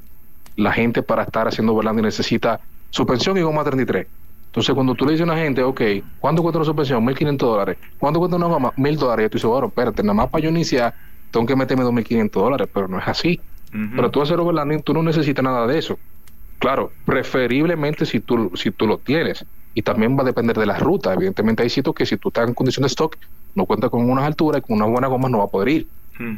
la 0.57 0.75
gente 0.75 1.03
para 1.03 1.23
estar 1.23 1.49
haciendo 1.49 1.73
overlanding 1.73 2.05
necesita 2.05 2.61
suspensión 2.91 3.39
y 3.39 3.41
goma 3.41 3.65
33. 3.65 4.07
Entonces, 4.53 4.75
cuando 4.75 4.95
tú 4.95 5.07
le 5.07 5.13
dices 5.13 5.27
a 5.27 5.33
una 5.33 5.41
gente, 5.41 5.63
ok, 5.63 5.81
¿cuánto 6.21 6.43
cuesta 6.43 6.59
una 6.59 6.67
suspensión? 6.67 7.07
1.500 7.07 7.37
dólares. 7.39 7.79
¿Cuánto 7.99 8.21
cuesta 8.21 8.37
una 8.37 8.49
goma? 8.49 8.71
1.000 8.77 8.97
dólares. 8.99 9.27
Y 9.27 9.29
tú 9.31 9.39
dices, 9.39 9.49
bueno, 9.49 9.69
espérate, 9.69 10.03
nada 10.03 10.13
más 10.13 10.29
para 10.29 10.45
yo 10.45 10.51
iniciar, 10.51 10.95
tengo 11.31 11.47
que 11.47 11.57
meterme 11.57 11.85
2.500 11.85 12.31
dólares, 12.31 12.69
pero 12.71 12.87
no 12.87 12.99
es 12.99 13.09
así. 13.09 13.41
Pero 13.97 14.11
tú 14.11 14.21
hacer 14.21 14.39
overlanding, 14.39 14.83
tú 14.83 14.93
no 14.93 15.03
necesitas 15.03 15.43
nada 15.43 15.67
de 15.67 15.79
eso. 15.79 15.99
Claro, 16.59 16.93
preferiblemente 17.07 18.05
si 18.05 18.21
tú, 18.21 18.53
si 18.55 18.71
tú 18.71 18.87
lo 18.87 18.99
tienes. 18.99 19.47
Y 19.73 19.81
también 19.81 20.19
va 20.19 20.21
a 20.21 20.27
depender 20.27 20.59
de 20.59 20.67
la 20.67 20.79
ruta. 20.79 21.15
Evidentemente 21.15 21.63
hay 21.63 21.71
sitios 21.71 21.95
que 21.95 22.05
si 22.05 22.19
tú 22.19 22.29
estás 22.29 22.47
en 22.47 22.53
condición 22.53 22.83
de 22.83 22.89
stock, 22.89 23.17
no 23.55 23.65
cuenta 23.65 23.89
con 23.89 24.11
unas 24.11 24.27
alturas 24.27 24.61
y 24.63 24.67
con 24.67 24.77
una 24.77 24.85
buena 24.85 25.09
goma 25.09 25.31
no 25.31 25.39
va 25.39 25.45
a 25.45 25.49
poder 25.49 25.69
ir. 25.71 25.89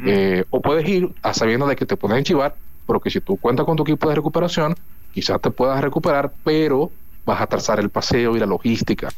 Eh, 0.07 0.45
o 0.51 0.63
puedes 0.63 0.89
ir 0.89 1.11
a 1.23 1.35
sabiendo 1.35 1.67
de 1.67 1.75
que 1.75 1.85
te 1.85 1.97
puedes 1.97 2.17
enchivar, 2.17 2.55
pero 2.87 3.01
que 3.01 3.11
si 3.11 3.21
tú 3.21 3.37
cuentas 3.37 3.67
con 3.67 3.77
tu 3.77 3.83
equipo 3.83 4.09
de 4.09 4.15
recuperación, 4.15 4.77
quizás 5.13 5.41
te 5.41 5.51
puedas 5.51 5.81
recuperar, 5.83 6.33
pero 6.45 6.93
vas 7.25 7.41
a 7.41 7.47
trazar 7.47 7.81
el 7.81 7.91
paseo 7.91 8.37
y 8.37 8.41
la 8.41 8.47
logística. 8.47 9.09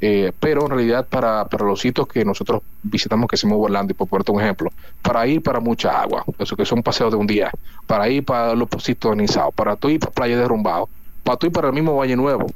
Eh, 0.00 0.32
pero 0.38 0.62
en 0.62 0.70
realidad 0.70 1.08
para, 1.08 1.44
para, 1.46 1.66
los 1.66 1.80
sitios 1.80 2.06
que 2.06 2.24
nosotros 2.24 2.62
visitamos 2.84 3.28
que 3.28 3.36
se 3.36 3.48
mueve 3.48 3.76
y 3.88 3.94
por 3.94 4.06
ponerte 4.06 4.30
un 4.30 4.40
ejemplo, 4.40 4.70
para 5.02 5.26
ir 5.26 5.42
para 5.42 5.58
mucha 5.58 6.00
agua, 6.00 6.24
eso 6.38 6.56
que 6.56 6.64
son 6.64 6.84
paseos 6.84 7.10
de 7.10 7.16
un 7.16 7.26
día, 7.26 7.50
para 7.84 8.08
ir 8.08 8.24
para 8.24 8.54
los 8.54 8.68
positos 8.68 9.10
anizados, 9.10 9.52
para 9.54 9.74
tú 9.74 9.88
ir 9.88 9.98
para 9.98 10.12
Playa 10.12 10.38
Derrumbado, 10.38 10.88
para 11.24 11.36
tú 11.36 11.46
ir 11.46 11.52
para 11.52 11.68
el 11.68 11.74
mismo 11.74 11.96
Valle 11.96 12.14
Nuevo. 12.14 12.46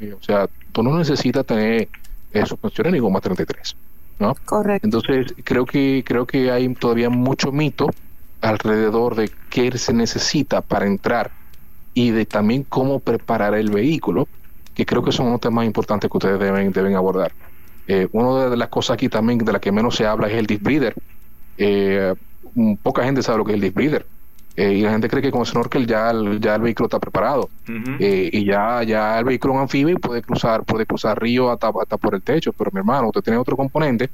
Eh, 0.00 0.12
o 0.12 0.22
sea, 0.22 0.48
tú 0.72 0.82
no 0.82 0.98
necesitas 0.98 1.46
tener 1.46 1.88
eh, 2.32 2.46
suspensiones 2.46 2.92
ni 2.92 2.98
goma 2.98 3.20
33. 3.20 3.76
¿no? 4.18 4.34
Correcto. 4.44 4.84
Entonces, 4.84 5.34
creo 5.44 5.64
que, 5.64 6.02
creo 6.04 6.26
que 6.26 6.50
hay 6.50 6.68
todavía 6.74 7.10
mucho 7.10 7.52
mito 7.52 7.90
alrededor 8.40 9.14
de 9.14 9.30
qué 9.50 9.76
se 9.78 9.92
necesita 9.92 10.62
para 10.62 10.86
entrar 10.86 11.30
y 11.98 12.12
de 12.12 12.26
también 12.26 12.62
cómo 12.62 13.00
preparar 13.00 13.54
el 13.54 13.70
vehículo, 13.70 14.28
que 14.72 14.86
creo 14.86 15.02
que 15.02 15.10
son 15.10 15.26
unos 15.26 15.40
temas 15.40 15.66
importantes 15.66 16.08
que 16.08 16.16
ustedes 16.16 16.38
deben, 16.38 16.70
deben 16.70 16.94
abordar. 16.94 17.32
Eh, 17.88 18.06
una 18.12 18.48
de 18.48 18.56
las 18.56 18.68
cosas 18.68 18.94
aquí 18.94 19.08
también 19.08 19.40
de 19.40 19.52
la 19.52 19.58
que 19.58 19.72
menos 19.72 19.96
se 19.96 20.06
habla 20.06 20.28
es 20.28 20.34
el 20.34 20.46
disc 20.46 20.62
breather. 20.62 20.94
Eh, 21.56 22.14
poca 22.84 23.02
gente 23.02 23.20
sabe 23.20 23.38
lo 23.38 23.44
que 23.44 23.50
es 23.50 23.56
el 23.56 23.62
disc 23.62 23.74
breather. 23.74 24.06
Eh, 24.54 24.74
y 24.74 24.82
la 24.82 24.92
gente 24.92 25.08
cree 25.08 25.20
que 25.20 25.32
con 25.32 25.44
snorkel 25.44 25.88
ya 25.88 26.10
el, 26.10 26.38
ya 26.40 26.54
el 26.54 26.62
vehículo 26.62 26.86
está 26.86 27.00
preparado 27.00 27.48
y 27.98 28.44
ya 28.44 28.82
ya 28.84 29.18
el 29.18 29.24
vehículo 29.24 29.58
anfibio 29.58 29.98
puede 30.00 30.20
cruzar 30.20 30.64
puede 30.64 30.84
cruzar 30.84 31.20
río 31.20 31.48
hasta, 31.50 31.70
hasta 31.80 31.96
por 31.96 32.16
el 32.16 32.22
techo 32.22 32.52
pero 32.52 32.72
mi 32.72 32.80
hermano 32.80 33.06
usted 33.06 33.22
tiene 33.22 33.38
otro 33.38 33.56
componente 33.56 34.10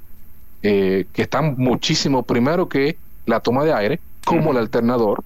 que 0.60 1.06
están 1.14 1.54
muchísimo 1.56 2.24
primero 2.24 2.68
que 2.68 2.98
la 3.24 3.40
toma 3.40 3.64
de 3.64 3.72
aire 3.72 4.00
como 4.26 4.50
el 4.50 4.58
alternador 4.58 5.24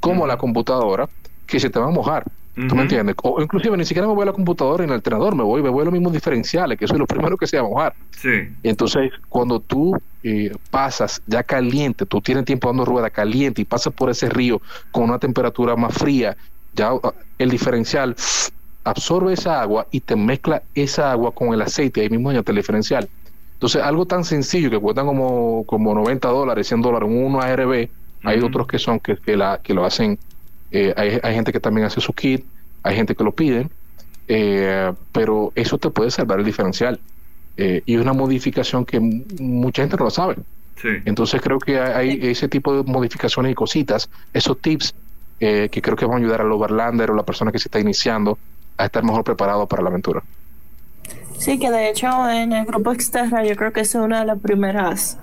como 0.00 0.26
la 0.26 0.36
computadora 0.36 1.08
que 1.46 1.60
se 1.60 1.70
te 1.70 1.78
va 1.78 1.86
a 1.86 1.90
mojar. 1.90 2.24
¿Tú 2.68 2.74
me 2.74 2.82
entiendes? 2.82 3.14
O 3.22 3.42
inclusive 3.42 3.76
ni 3.76 3.84
siquiera 3.84 4.08
me 4.08 4.14
voy 4.14 4.22
a 4.22 4.26
la 4.26 4.32
computadora 4.32 4.82
en 4.82 4.88
el 4.88 4.96
entrenador, 4.96 5.34
me 5.34 5.42
voy, 5.42 5.62
me 5.62 5.68
voy 5.68 5.82
a 5.82 5.84
los 5.84 5.92
mismos 5.92 6.14
diferenciales, 6.14 6.78
que 6.78 6.86
eso 6.86 6.94
es 6.94 6.98
lo 6.98 7.06
primero 7.06 7.36
que 7.36 7.46
se 7.46 7.58
va 7.60 7.66
a 7.66 7.68
mojar. 7.68 7.94
Sí. 8.12 8.48
entonces, 8.62 9.12
cuando 9.28 9.60
tú 9.60 9.94
eh, 10.22 10.50
pasas 10.70 11.20
ya 11.26 11.42
caliente, 11.42 12.06
tú 12.06 12.22
tienes 12.22 12.46
tiempo 12.46 12.68
dando 12.68 12.86
rueda 12.86 13.10
caliente 13.10 13.60
y 13.60 13.66
pasas 13.66 13.92
por 13.92 14.08
ese 14.08 14.30
río 14.30 14.62
con 14.90 15.04
una 15.04 15.18
temperatura 15.18 15.76
más 15.76 15.92
fría, 15.92 16.34
ya 16.72 16.94
uh, 16.94 17.00
el 17.38 17.50
diferencial 17.50 18.16
absorbe 18.84 19.34
esa 19.34 19.60
agua 19.60 19.86
y 19.90 20.00
te 20.00 20.16
mezcla 20.16 20.62
esa 20.74 21.12
agua 21.12 21.32
con 21.32 21.52
el 21.52 21.60
aceite, 21.60 22.00
ahí 22.00 22.08
mismo 22.08 22.30
añade 22.30 22.52
el 22.52 22.56
diferencial. 22.56 23.06
Entonces, 23.52 23.82
algo 23.82 24.06
tan 24.06 24.24
sencillo 24.24 24.70
que 24.70 24.78
cuesta 24.78 25.04
como, 25.04 25.64
como 25.66 25.94
90 25.94 26.26
dólares, 26.28 26.68
100 26.68 26.80
dólares, 26.80 27.08
uno 27.12 27.40
ARB, 27.40 27.90
hay 28.22 28.40
otros 28.40 28.66
que 28.66 28.78
son 28.78 28.98
que, 28.98 29.16
que, 29.16 29.36
la, 29.36 29.60
que 29.62 29.74
lo 29.74 29.84
hacen 29.84 30.18
eh, 30.70 30.92
hay, 30.96 31.34
gente 31.34 31.52
que 31.52 31.60
también 31.60 31.86
hace 31.86 32.00
su 32.00 32.12
kit, 32.12 32.44
hay 32.82 32.96
gente 32.96 33.14
que 33.14 33.24
lo 33.24 33.32
pide, 33.32 33.68
eh, 34.28 34.92
pero 35.12 35.52
eso 35.54 35.78
te 35.78 35.90
puede 35.90 36.10
salvar 36.10 36.38
el 36.38 36.44
diferencial. 36.44 37.00
Eh, 37.56 37.82
y 37.86 37.94
es 37.94 38.00
una 38.00 38.12
modificación 38.12 38.84
que 38.84 39.00
mucha 39.00 39.82
gente 39.82 39.96
no 39.96 40.04
lo 40.04 40.10
sabe. 40.10 40.36
Entonces 41.06 41.40
creo 41.40 41.58
que 41.58 41.80
hay, 41.80 42.18
ese 42.22 42.48
tipo 42.48 42.76
de 42.76 42.82
modificaciones 42.82 43.50
y 43.50 43.54
cositas, 43.54 44.10
esos 44.34 44.60
tips 44.60 44.94
que 45.38 45.80
creo 45.82 45.96
que 45.96 46.04
van 46.04 46.16
a 46.16 46.18
ayudar 46.18 46.42
al 46.42 46.52
overlander 46.52 47.10
o 47.10 47.14
la 47.14 47.24
persona 47.24 47.50
que 47.50 47.58
se 47.58 47.68
está 47.68 47.80
iniciando 47.80 48.38
a 48.76 48.84
estar 48.84 49.02
mejor 49.02 49.24
preparado 49.24 49.66
para 49.66 49.82
la 49.82 49.88
aventura. 49.88 50.22
Sí, 51.38 51.58
que 51.58 51.70
de 51.70 51.88
hecho 51.88 52.28
en 52.28 52.52
el 52.52 52.66
grupo 52.66 52.92
externo 52.92 53.42
yo 53.42 53.56
creo 53.56 53.72
que 53.72 53.80
es 53.80 53.94
una 53.94 54.20
de 54.20 54.26
las 54.26 54.38
primeras 54.38 55.18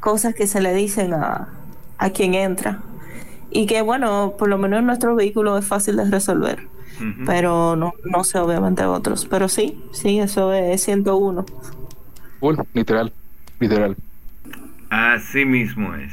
cosas 0.00 0.34
que 0.34 0.46
se 0.46 0.60
le 0.60 0.74
dicen 0.74 1.14
a, 1.14 1.48
a 1.96 2.10
quien 2.10 2.34
entra 2.34 2.80
y 3.50 3.66
que 3.66 3.82
bueno, 3.82 4.34
por 4.38 4.48
lo 4.48 4.58
menos 4.58 4.82
nuestro 4.82 5.14
vehículo 5.14 5.58
es 5.58 5.66
fácil 5.66 5.96
de 5.96 6.10
resolver, 6.10 6.66
pero 7.26 7.76
no, 7.76 7.94
no 8.04 8.24
sé 8.24 8.38
obviamente 8.38 8.84
otros, 8.84 9.26
pero 9.26 9.48
sí, 9.48 9.82
sí, 9.92 10.18
eso 10.18 10.52
es 10.52 10.82
101. 10.82 11.44
Bueno, 12.40 12.66
literal, 12.74 13.12
literal. 13.58 13.96
Así 14.90 15.44
mismo 15.44 15.94
es. 15.94 16.12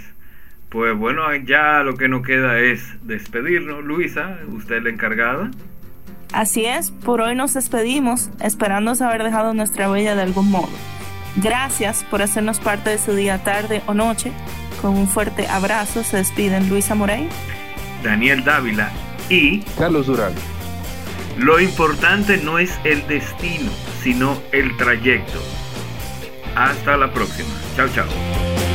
Pues 0.69 0.97
bueno, 0.97 1.23
ya 1.35 1.81
lo 1.83 1.95
que 1.95 2.09
nos 2.09 2.25
queda 2.25 2.59
es 2.59 2.83
despedirnos. 3.03 3.83
Luisa, 3.83 4.37
usted 4.53 4.77
es 4.77 4.83
la 4.83 4.89
encargada. 4.89 5.49
Así 6.33 6.65
es, 6.65 6.91
por 6.91 7.21
hoy 7.21 7.35
nos 7.35 7.53
despedimos, 7.53 8.29
esperando 8.41 8.91
haber 8.99 9.23
dejado 9.23 9.53
nuestra 9.53 9.89
huella 9.89 10.15
de 10.15 10.23
algún 10.23 10.51
modo. 10.51 10.69
Gracias 11.37 12.03
por 12.03 12.21
hacernos 12.21 12.59
parte 12.59 12.89
de 12.89 12.97
su 12.97 13.13
día, 13.13 13.43
tarde 13.43 13.81
o 13.85 13.93
noche. 13.93 14.31
Con 14.81 14.97
un 14.97 15.07
fuerte 15.07 15.47
abrazo 15.47 16.03
se 16.03 16.17
despiden 16.17 16.69
Luisa 16.69 16.95
Morey, 16.95 17.29
Daniel 18.03 18.43
Dávila 18.43 18.91
y 19.29 19.59
Carlos 19.77 20.07
Durán. 20.07 20.33
Lo 21.37 21.59
importante 21.59 22.37
no 22.37 22.57
es 22.57 22.71
el 22.83 23.07
destino, 23.07 23.71
sino 24.01 24.41
el 24.51 24.75
trayecto. 24.77 25.39
Hasta 26.55 26.97
la 26.97 27.11
próxima. 27.11 27.49
Chao, 27.75 27.87
chao. 27.89 28.66